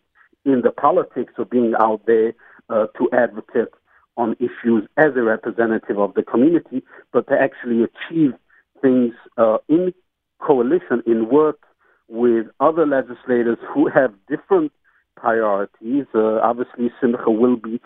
in 0.45 0.61
the 0.61 0.72
politics 0.72 1.33
of 1.38 1.49
being 1.49 1.73
out 1.80 2.01
there 2.05 2.33
uh, 2.69 2.88
to 2.97 3.09
advocate 3.13 3.69
on 4.17 4.35
issues 4.39 4.88
as 4.97 5.11
a 5.15 5.23
representative 5.23 5.97
of 5.97 6.13
the 6.13 6.23
community, 6.23 6.83
but 7.11 7.27
to 7.27 7.33
actually 7.33 7.83
achieve 7.83 8.33
things 8.81 9.13
uh, 9.38 9.57
in 9.67 9.93
coalition, 10.39 11.01
in 11.07 11.30
work 11.30 11.59
with 12.07 12.45
other 12.59 12.85
legislators 12.85 13.57
who 13.73 13.89
have 13.89 14.13
different 14.30 14.72
priorities. 15.15 16.05
Uh, 16.13 16.39
obviously, 16.43 16.91
Simcha 17.01 17.31
will 17.31 17.55
be, 17.55 17.80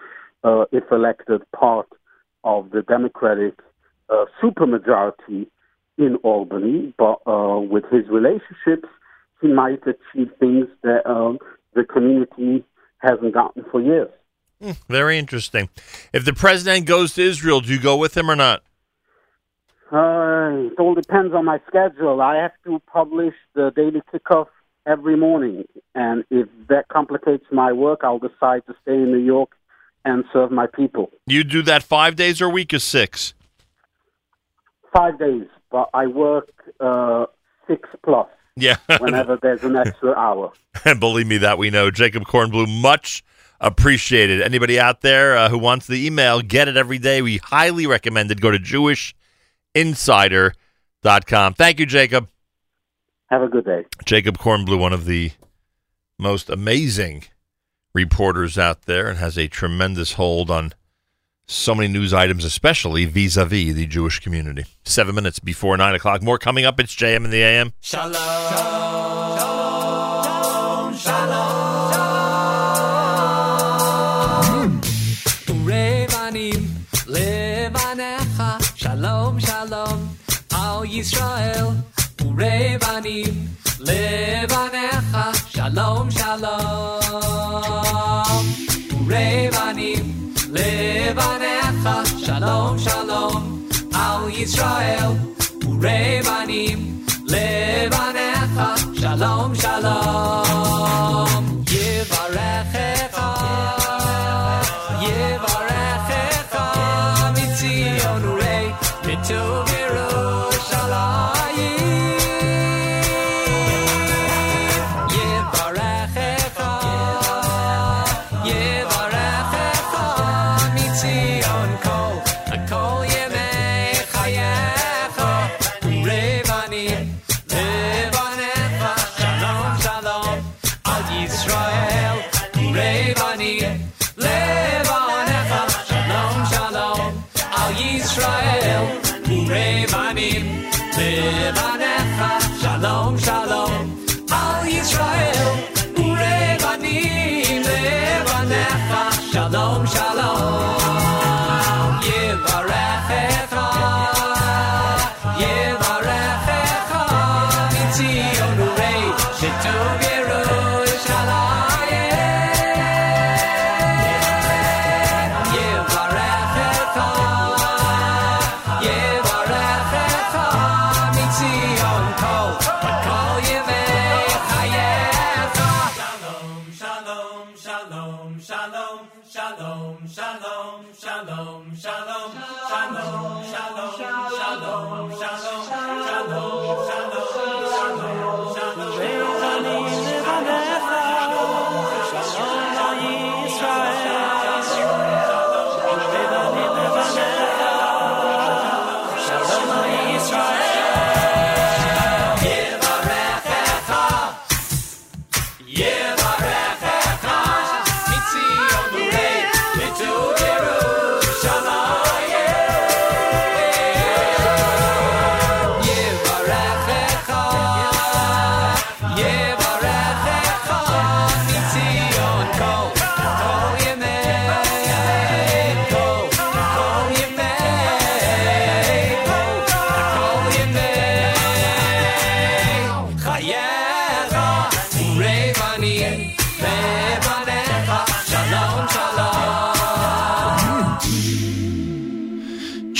uh, 0.43 0.65
if 0.71 0.83
elected, 0.91 1.41
part 1.51 1.87
of 2.43 2.71
the 2.71 2.81
Democratic 2.81 3.59
uh, 4.09 4.25
supermajority 4.41 5.47
in 5.97 6.15
Albany, 6.23 6.93
but 6.97 7.19
uh, 7.25 7.59
with 7.59 7.83
his 7.91 8.07
relationships, 8.09 8.87
he 9.41 9.47
might 9.47 9.81
achieve 9.83 10.29
things 10.39 10.67
that 10.83 11.05
um, 11.09 11.37
the 11.77 11.85
community 11.85 12.65
hasn't 12.97 13.33
gotten 13.33 13.63
for 13.71 13.79
years. 13.79 14.09
Hmm, 14.61 14.71
Very 14.89 15.17
interesting. 15.17 15.69
If 16.11 16.25
the 16.25 16.33
president 16.33 16.87
goes 16.87 17.13
to 17.13 17.21
Israel, 17.21 17.61
do 17.61 17.71
you 17.71 17.79
go 17.79 17.95
with 17.95 18.17
him 18.17 18.29
or 18.29 18.35
not? 18.35 18.63
Uh, 19.91 20.67
it 20.71 20.79
all 20.79 20.95
depends 20.95 21.33
on 21.33 21.45
my 21.45 21.61
schedule. 21.67 22.19
I 22.21 22.35
have 22.37 22.51
to 22.65 22.81
publish 22.91 23.35
the 23.53 23.71
daily 23.73 24.01
kickoff 24.11 24.47
every 24.85 25.15
morning, 25.15 25.65
and 25.95 26.25
if 26.29 26.47
that 26.67 26.87
complicates 26.89 27.45
my 27.51 27.71
work, 27.71 27.99
I'll 28.03 28.19
decide 28.19 28.65
to 28.67 28.75
stay 28.81 28.95
in 28.95 29.11
New 29.11 29.25
York 29.35 29.51
and 30.03 30.25
serve 30.33 30.51
my 30.51 30.67
people. 30.67 31.11
You 31.27 31.43
do 31.43 31.61
that 31.63 31.83
five 31.83 32.15
days 32.15 32.41
or 32.41 32.45
a 32.45 32.49
week 32.49 32.73
or 32.73 32.79
six? 32.79 33.33
Five 34.93 35.19
days, 35.19 35.47
but 35.71 35.89
I 35.93 36.07
work 36.07 36.49
uh, 36.79 37.27
six 37.67 37.87
plus 38.03 38.27
Yeah. 38.57 38.77
whenever 38.99 39.37
there's 39.41 39.63
an 39.63 39.75
extra 39.75 40.13
hour. 40.13 40.51
And 40.83 40.99
believe 40.99 41.27
me, 41.27 41.37
that 41.37 41.57
we 41.57 41.69
know. 41.69 41.91
Jacob 41.91 42.23
Kornbluh, 42.23 42.81
much 42.81 43.23
appreciated. 43.61 44.41
Anybody 44.41 44.79
out 44.79 45.01
there 45.01 45.37
uh, 45.37 45.49
who 45.49 45.57
wants 45.57 45.87
the 45.87 46.05
email, 46.05 46.41
get 46.41 46.67
it 46.67 46.77
every 46.77 46.97
day. 46.97 47.21
We 47.21 47.37
highly 47.37 47.87
recommend 47.87 48.31
it. 48.31 48.41
Go 48.41 48.51
to 48.51 48.59
jewishinsider.com. 48.59 51.53
Thank 51.53 51.79
you, 51.79 51.85
Jacob. 51.85 52.27
Have 53.27 53.41
a 53.41 53.47
good 53.47 53.65
day. 53.65 53.85
Jacob 54.05 54.37
Kornbluh, 54.37 54.79
one 54.79 54.93
of 54.93 55.05
the 55.05 55.31
most 56.17 56.49
amazing 56.49 57.25
reporters 57.93 58.57
out 58.57 58.83
there, 58.83 59.07
and 59.07 59.19
has 59.19 59.37
a 59.37 59.47
tremendous 59.47 60.13
hold 60.13 60.49
on 60.49 60.73
so 61.47 61.73
many 61.73 61.87
news 61.87 62.13
items, 62.13 62.43
especially 62.43 63.05
vis 63.05 63.37
a 63.37 63.45
vis 63.45 63.73
the 63.73 63.85
Jewish 63.85 64.19
community. 64.19 64.65
Seven 64.83 65.15
minutes 65.15 65.39
before 65.39 65.77
nine 65.77 65.95
o'clock. 65.95 66.21
More 66.21 66.37
coming 66.37 66.65
up. 66.65 66.79
It's 66.79 66.95
JM 66.95 67.25
in 67.25 67.31
the 67.31 67.41
AM. 67.41 67.73
Revanim, 75.67 76.63
Levanecha, 77.07 78.77
Shalom, 78.77 79.39
Shalom, 79.39 80.17
Al 80.53 80.85
Yisrael. 80.85 81.83
Levanecha, 83.79 85.33
Shalom, 85.51 86.09
Shalom. 86.09 87.01
Revanim, 89.07 90.16
Levanecha, 90.49 92.25
Shalom, 92.25 92.77
Shalom, 92.79 93.67
Al 93.93 94.29
Yisrael. 94.29 95.17
Revanim, 95.79 97.03
Levanecha, 97.27 98.99
Shalom, 98.99 99.53
Shalom. 99.55 101.56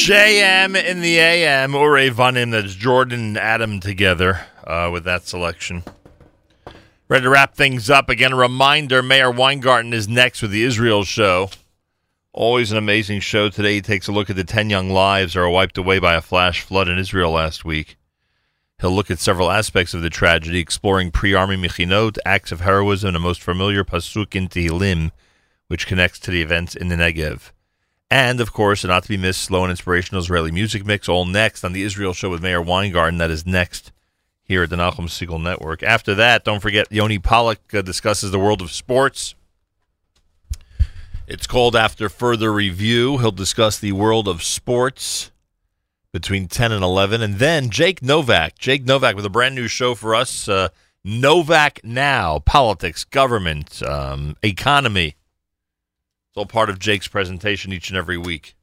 JM 0.07 0.81
in 0.81 1.01
the 1.01 1.19
AM, 1.19 1.75
or 1.75 1.97
a 1.97 2.05
Ure 2.05 2.13
Vanim, 2.13 2.51
that's 2.51 2.75
Jordan 2.75 3.19
and 3.19 3.37
Adam 3.37 3.81
together 3.81 4.39
uh, 4.63 4.89
with 4.89 5.03
that 5.03 5.27
selection. 5.27 5.83
Ready 7.09 7.23
to 7.23 7.29
wrap 7.29 7.55
things 7.55 7.89
up. 7.89 8.09
Again, 8.09 8.31
a 8.31 8.37
reminder 8.37 9.03
Meir 9.03 9.29
Weingarten 9.29 9.91
is 9.91 10.07
next 10.07 10.41
with 10.41 10.51
the 10.51 10.63
Israel 10.63 11.03
show. 11.03 11.49
Always 12.31 12.71
an 12.71 12.77
amazing 12.77 13.19
show. 13.19 13.49
Today 13.49 13.73
he 13.73 13.81
takes 13.81 14.07
a 14.07 14.13
look 14.13 14.29
at 14.29 14.37
the 14.37 14.45
10 14.45 14.69
young 14.69 14.89
lives 14.89 15.33
that 15.33 15.41
were 15.41 15.49
wiped 15.49 15.77
away 15.77 15.99
by 15.99 16.15
a 16.15 16.21
flash 16.21 16.61
flood 16.61 16.87
in 16.87 16.97
Israel 16.97 17.31
last 17.31 17.65
week. 17.65 17.97
He'll 18.79 18.95
look 18.95 19.11
at 19.11 19.19
several 19.19 19.51
aspects 19.51 19.93
of 19.93 20.03
the 20.03 20.09
tragedy, 20.09 20.59
exploring 20.59 21.11
pre-army 21.11 21.57
mechinot, 21.57 22.17
acts 22.25 22.53
of 22.53 22.61
heroism, 22.61 23.09
and 23.09 23.17
a 23.17 23.19
most 23.19 23.41
familiar 23.41 23.83
pasuk 23.83 24.37
in 24.37 24.47
Tehillim, 24.47 25.11
which 25.67 25.85
connects 25.85 26.19
to 26.19 26.31
the 26.31 26.41
events 26.41 26.77
in 26.77 26.87
the 26.87 26.95
Negev. 26.95 27.51
And, 28.09 28.39
of 28.39 28.53
course, 28.53 28.85
not 28.85 29.03
to 29.03 29.09
be 29.09 29.17
missed, 29.17 29.41
slow 29.41 29.63
and 29.63 29.69
inspirational 29.69 30.21
Israeli 30.21 30.51
music 30.51 30.85
mix, 30.85 31.09
all 31.09 31.25
next 31.25 31.63
on 31.63 31.73
the 31.73 31.83
Israel 31.83 32.13
show 32.13 32.29
with 32.29 32.41
Meir 32.41 32.61
Weingarten. 32.61 33.17
That 33.17 33.31
is 33.31 33.45
next 33.45 33.91
here 34.43 34.63
at 34.63 34.69
the 34.69 34.77
Nachum 34.77 35.07
Segal 35.07 35.41
Network. 35.41 35.83
After 35.83 36.15
that, 36.15 36.45
don't 36.45 36.61
forget, 36.61 36.89
Yoni 36.89 37.19
Pollock 37.19 37.73
uh, 37.73 37.81
discusses 37.81 38.31
the 38.31 38.39
world 38.39 38.61
of 38.61 38.71
sports. 38.71 39.35
It's 41.27 41.45
called 41.47 41.75
After 41.75 42.07
Further 42.07 42.53
Review. 42.53 43.17
He'll 43.17 43.31
discuss 43.31 43.77
the 43.77 43.91
world 43.91 44.29
of 44.29 44.41
sports 44.41 45.31
between 46.13 46.47
10 46.47 46.71
and 46.71 46.83
11. 46.83 47.21
And 47.21 47.35
then 47.35 47.69
Jake 47.69 48.01
Novak. 48.01 48.57
Jake 48.57 48.85
Novak 48.85 49.17
with 49.17 49.25
a 49.25 49.29
brand 49.29 49.53
new 49.53 49.67
show 49.67 49.93
for 49.93 50.15
us 50.15 50.47
uh, 50.47 50.69
Novak 51.03 51.81
Now, 51.83 52.39
politics, 52.39 53.03
government, 53.03 53.83
um, 53.83 54.37
economy. 54.41 55.15
All 56.37 56.45
part 56.45 56.69
of 56.69 56.77
Jake's 56.77 57.07
presentation 57.07 57.73
each 57.73 57.89
and 57.89 57.97
every 57.97 58.17
week. 58.17 58.55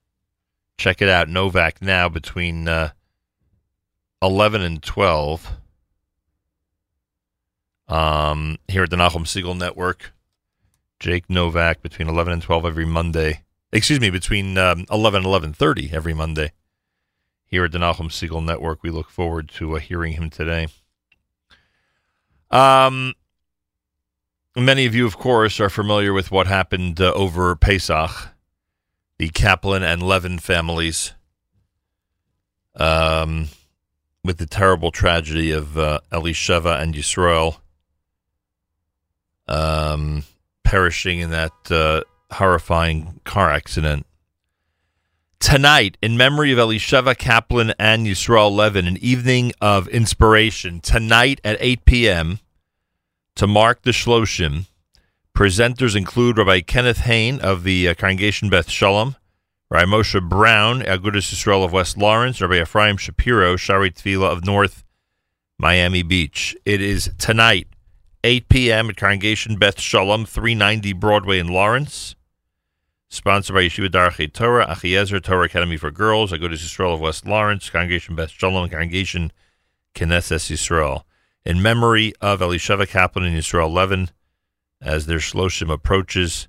Check 0.79 1.03
it 1.03 1.09
out, 1.09 1.29
Novak 1.29 1.83
Now, 1.83 2.09
between 2.09 2.69
uh, 2.69 2.91
11 4.23 4.63
and 4.63 4.83
12 4.83 5.51
um, 7.89 8.59
here 8.69 8.85
at 8.85 8.91
the 8.91 8.97
Nachum 8.97 9.25
Segal 9.25 9.59
Network. 9.59 10.13
Jake 11.01 11.29
Novak 11.29 11.83
between 11.83 12.09
11 12.09 12.33
and 12.33 12.43
12 12.43 12.65
every 12.65 12.87
Monday. 12.87 13.43
Excuse 13.73 14.01
me, 14.01 14.09
between 14.09 14.57
um, 14.57 14.87
11 14.91 15.27
and 15.27 15.55
11.30 15.55 15.93
every 15.93 16.15
Monday 16.15 16.53
here 17.45 17.65
at 17.65 17.73
the 17.73 17.79
Nachum 17.79 18.09
Segal 18.09 18.45
Network. 18.45 18.83
We 18.83 18.91
look 18.91 19.11
forward 19.11 19.49
to 19.57 19.77
uh, 19.77 19.81
hearing 19.81 20.13
him 20.13 20.31
today. 20.31 20.69
Um, 22.51 23.15
many 24.57 24.87
of 24.87 24.95
you, 24.95 25.07
of 25.07 25.17
course, 25.17 25.61
are 25.61 25.71
familiar 25.71 26.13
with 26.13 26.31
what 26.31 26.47
happened 26.47 27.01
uh, 27.01 27.13
over 27.13 27.55
Pesach. 27.57 28.11
The 29.19 29.29
Kaplan 29.29 29.85
and 29.85 30.03
Levin 30.03 30.41
families, 30.41 31.13
um, 32.75 33.47
with 34.25 34.39
the 34.39 34.47
terrible 34.47 34.91
tragedy 34.91 35.53
of 35.53 35.79
uh, 35.79 36.01
Elisheva 36.11 36.81
and 36.81 36.95
Yisrael 36.95 37.59
um, 39.49 40.25
perishing 40.63 41.21
in 41.21 41.31
that 41.31 41.53
uh, 41.71 42.03
horrifying 42.33 43.21
car 43.25 43.51
accident. 43.51 44.07
Tonight, 45.41 45.99
in 46.01 46.17
memory 46.17 46.53
of 46.53 46.59
Elisheva 46.59 47.17
Kaplan 47.17 47.75
and 47.79 48.07
Yisrael 48.07 48.51
Levin, 48.51 48.87
an 48.87 48.97
evening 48.97 49.53
of 49.61 49.89
inspiration. 49.89 50.81
Tonight 50.81 51.41
at 51.45 51.59
8 51.61 51.85
p.m., 51.85 52.39
to 53.37 53.47
mark 53.47 53.83
the 53.83 53.91
Shloshim, 53.91 54.67
presenters 55.35 55.97
include 55.97 56.39
Rabbi 56.39 56.61
Kenneth 56.61 56.99
Hain 56.99 57.41
of 57.41 57.65
the 57.65 57.89
uh, 57.89 57.95
Congregation 57.95 58.49
Beth 58.49 58.71
Shalom, 58.71 59.17
Rabbi 59.71 59.91
Moshe 59.91 60.29
Brown, 60.29 60.83
Agudas 60.83 61.33
Yisrael 61.33 61.65
of 61.65 61.73
West 61.73 61.97
Lawrence, 61.97 62.41
Rabbi 62.41 62.61
Ephraim 62.61 62.97
Shapiro, 62.97 63.57
Shaarei 63.57 63.93
Tefillah 63.93 64.31
of 64.31 64.45
North 64.45 64.85
Miami 65.59 66.03
Beach. 66.03 66.57
It 66.65 66.81
is 66.81 67.11
tonight, 67.19 67.67
8 68.23 68.49
p.m. 68.49 68.91
at 68.91 68.97
Congregation 68.97 69.57
Beth 69.57 69.81
Shalom, 69.81 70.27
390 70.27 70.93
Broadway 70.93 71.39
in 71.39 71.49
Lawrence. 71.49 72.15
Sponsored 73.09 73.55
by 73.55 73.63
Yeshiva 73.63 73.89
Darchei 73.89 74.33
Torah, 74.33 74.67
Achiezer 74.67 75.23
Torah 75.23 75.47
Academy 75.47 75.77
for 75.77 75.91
Girls, 75.91 76.33
Agudas 76.33 76.65
Yisrael 76.65 76.95
of 76.95 77.01
West 77.01 77.27
Lawrence, 77.27 77.71
Congregation 77.71 78.15
Beth 78.15 78.31
Shalom, 78.31 78.69
Congregation 78.69 79.33
Knesset 79.95 80.51
Yisrael. 80.51 81.03
In 81.45 81.61
memory 81.61 82.13
of 82.21 82.41
Elisheva 82.41 82.89
Kaplan 82.89 83.27
and 83.27 83.37
Yisrael 83.37 83.73
Levin, 83.73 84.11
as 84.85 85.07
their 85.07 85.19
Shloshim 85.19 85.73
approaches. 85.73 86.47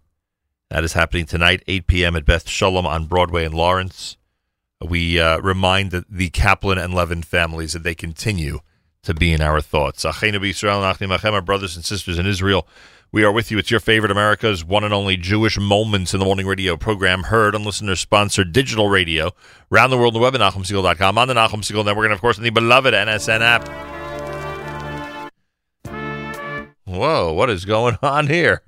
That 0.70 0.84
is 0.84 0.94
happening 0.94 1.26
tonight, 1.26 1.64
8 1.68 1.88
p.m. 1.88 2.16
at 2.16 2.26
Beth 2.26 2.50
Shalom 2.50 2.86
on 2.86 3.06
Broadway 3.06 3.46
in 3.46 3.54
Lawrence. 3.54 4.18
We 4.82 5.20
uh, 5.20 5.40
remind 5.40 5.92
the, 5.92 6.06
the 6.10 6.30
Kaplan 6.30 6.78
and 6.78 6.94
Levin 6.94 7.24
families 7.24 7.74
that 7.74 7.84
they 7.84 7.96
continue 7.96 8.60
to 9.04 9.14
be 9.14 9.32
in 9.32 9.42
our 9.42 9.62
thoughts. 9.62 10.04
Our 10.04 11.42
brothers 11.42 11.76
and 11.76 11.86
sisters 11.86 12.20
in 12.20 12.26
Israel. 12.26 12.68
We 13.12 13.24
are 13.24 13.32
with 13.32 13.52
you. 13.52 13.58
It's 13.58 13.72
your 13.72 13.80
favorite 13.80 14.12
America's 14.12 14.66
one 14.66 14.84
and 14.84 14.94
only 14.94 15.16
Jewish 15.16 15.58
Moments 15.58 16.14
in 16.14 16.20
the 16.20 16.26
Morning 16.26 16.46
radio 16.48 16.76
program, 16.76 17.24
heard 17.24 17.56
on 17.56 17.64
listener-sponsored 17.64 18.52
digital 18.52 18.90
radio, 18.90 19.32
around 19.72 19.92
the 19.92 19.98
world 19.98 20.16
the 20.16 20.20
web 20.20 20.36
at 20.36 20.42
NachumSegal.com, 20.42 21.18
on 21.18 21.28
the 21.30 21.34
Nachum 21.34 21.62
Segal 21.62 21.86
Network, 21.86 22.06
and 22.06 22.14
of 22.14 22.20
course 22.20 22.38
on 22.38 22.44
the 22.44 22.50
beloved 22.50 22.94
NSN 22.94 23.40
app. 23.40 23.95
Whoa, 26.98 27.34
what 27.34 27.50
is 27.50 27.66
going 27.66 27.98
on 28.04 28.28
here? 28.28 28.62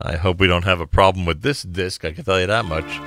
I 0.00 0.16
hope 0.16 0.40
we 0.40 0.46
don't 0.46 0.64
have 0.64 0.80
a 0.80 0.86
problem 0.86 1.26
with 1.26 1.42
this 1.42 1.62
disc, 1.62 2.04
I 2.04 2.12
can 2.12 2.24
tell 2.24 2.40
you 2.40 2.46
that 2.46 2.64
much. 2.64 3.00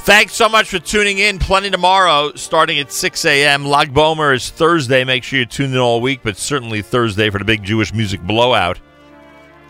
Thanks 0.00 0.34
so 0.34 0.48
much 0.48 0.68
for 0.68 0.78
tuning 0.78 1.18
in. 1.18 1.38
Plenty 1.38 1.70
tomorrow, 1.70 2.32
starting 2.36 2.78
at 2.78 2.92
6 2.92 3.24
a.m. 3.24 3.64
Lag 3.64 3.92
BaOmer 3.92 4.34
is 4.36 4.50
Thursday. 4.50 5.02
Make 5.02 5.24
sure 5.24 5.40
you 5.40 5.46
tune 5.46 5.72
in 5.72 5.78
all 5.78 6.00
week, 6.00 6.20
but 6.22 6.36
certainly 6.36 6.80
Thursday 6.80 7.28
for 7.30 7.38
the 7.38 7.44
big 7.44 7.64
Jewish 7.64 7.92
music 7.92 8.20
blowout, 8.20 8.78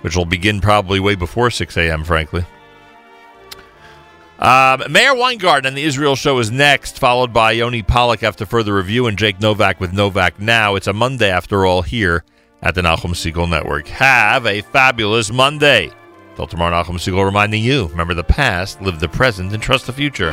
which 0.03 0.15
will 0.15 0.27
begin 0.27 0.61
probably 0.61 1.01
way 1.01 1.15
before 1.15 1.51
6 1.51 1.77
a.m., 1.79 2.05
frankly. 2.05 2.45
Um, 4.39 4.83
Meir 4.91 5.15
Weingarten 5.15 5.67
and 5.67 5.77
the 5.77 5.85
Israel 5.85 6.17
show 6.17 6.39
is 6.39 6.51
next, 6.51 6.99
followed 6.99 7.33
by 7.33 7.53
Yoni 7.53 7.83
Pollock 7.83 8.23
after 8.23 8.45
further 8.45 8.75
review 8.75 9.07
and 9.07 9.17
Jake 9.17 9.41
Novak 9.41 9.81
with 9.81 9.95
Novak 9.95 10.39
Now. 10.39 10.75
It's 10.75 10.87
a 10.87 10.93
Monday, 10.93 11.31
after 11.31 11.65
all, 11.65 11.81
here 11.81 12.25
at 12.63 12.75
the 12.75 12.83
Nachum 12.83 13.13
Segal 13.13 13.49
Network. 13.49 13.89
Have 13.89 14.47
a 14.47 14.63
fabulous 14.63 15.31
Monday. 15.31 15.91
Till 16.35 16.47
tomorrow, 16.47 16.83
Nachum 16.83 16.97
Segal 16.97 17.25
reminding 17.25 17.63
you 17.63 17.87
remember 17.87 18.15
the 18.15 18.25
past, 18.25 18.81
live 18.83 19.01
the 19.01 19.09
present, 19.09 19.53
and 19.53 19.63
trust 19.63 19.87
the 19.87 19.93
future. 19.93 20.33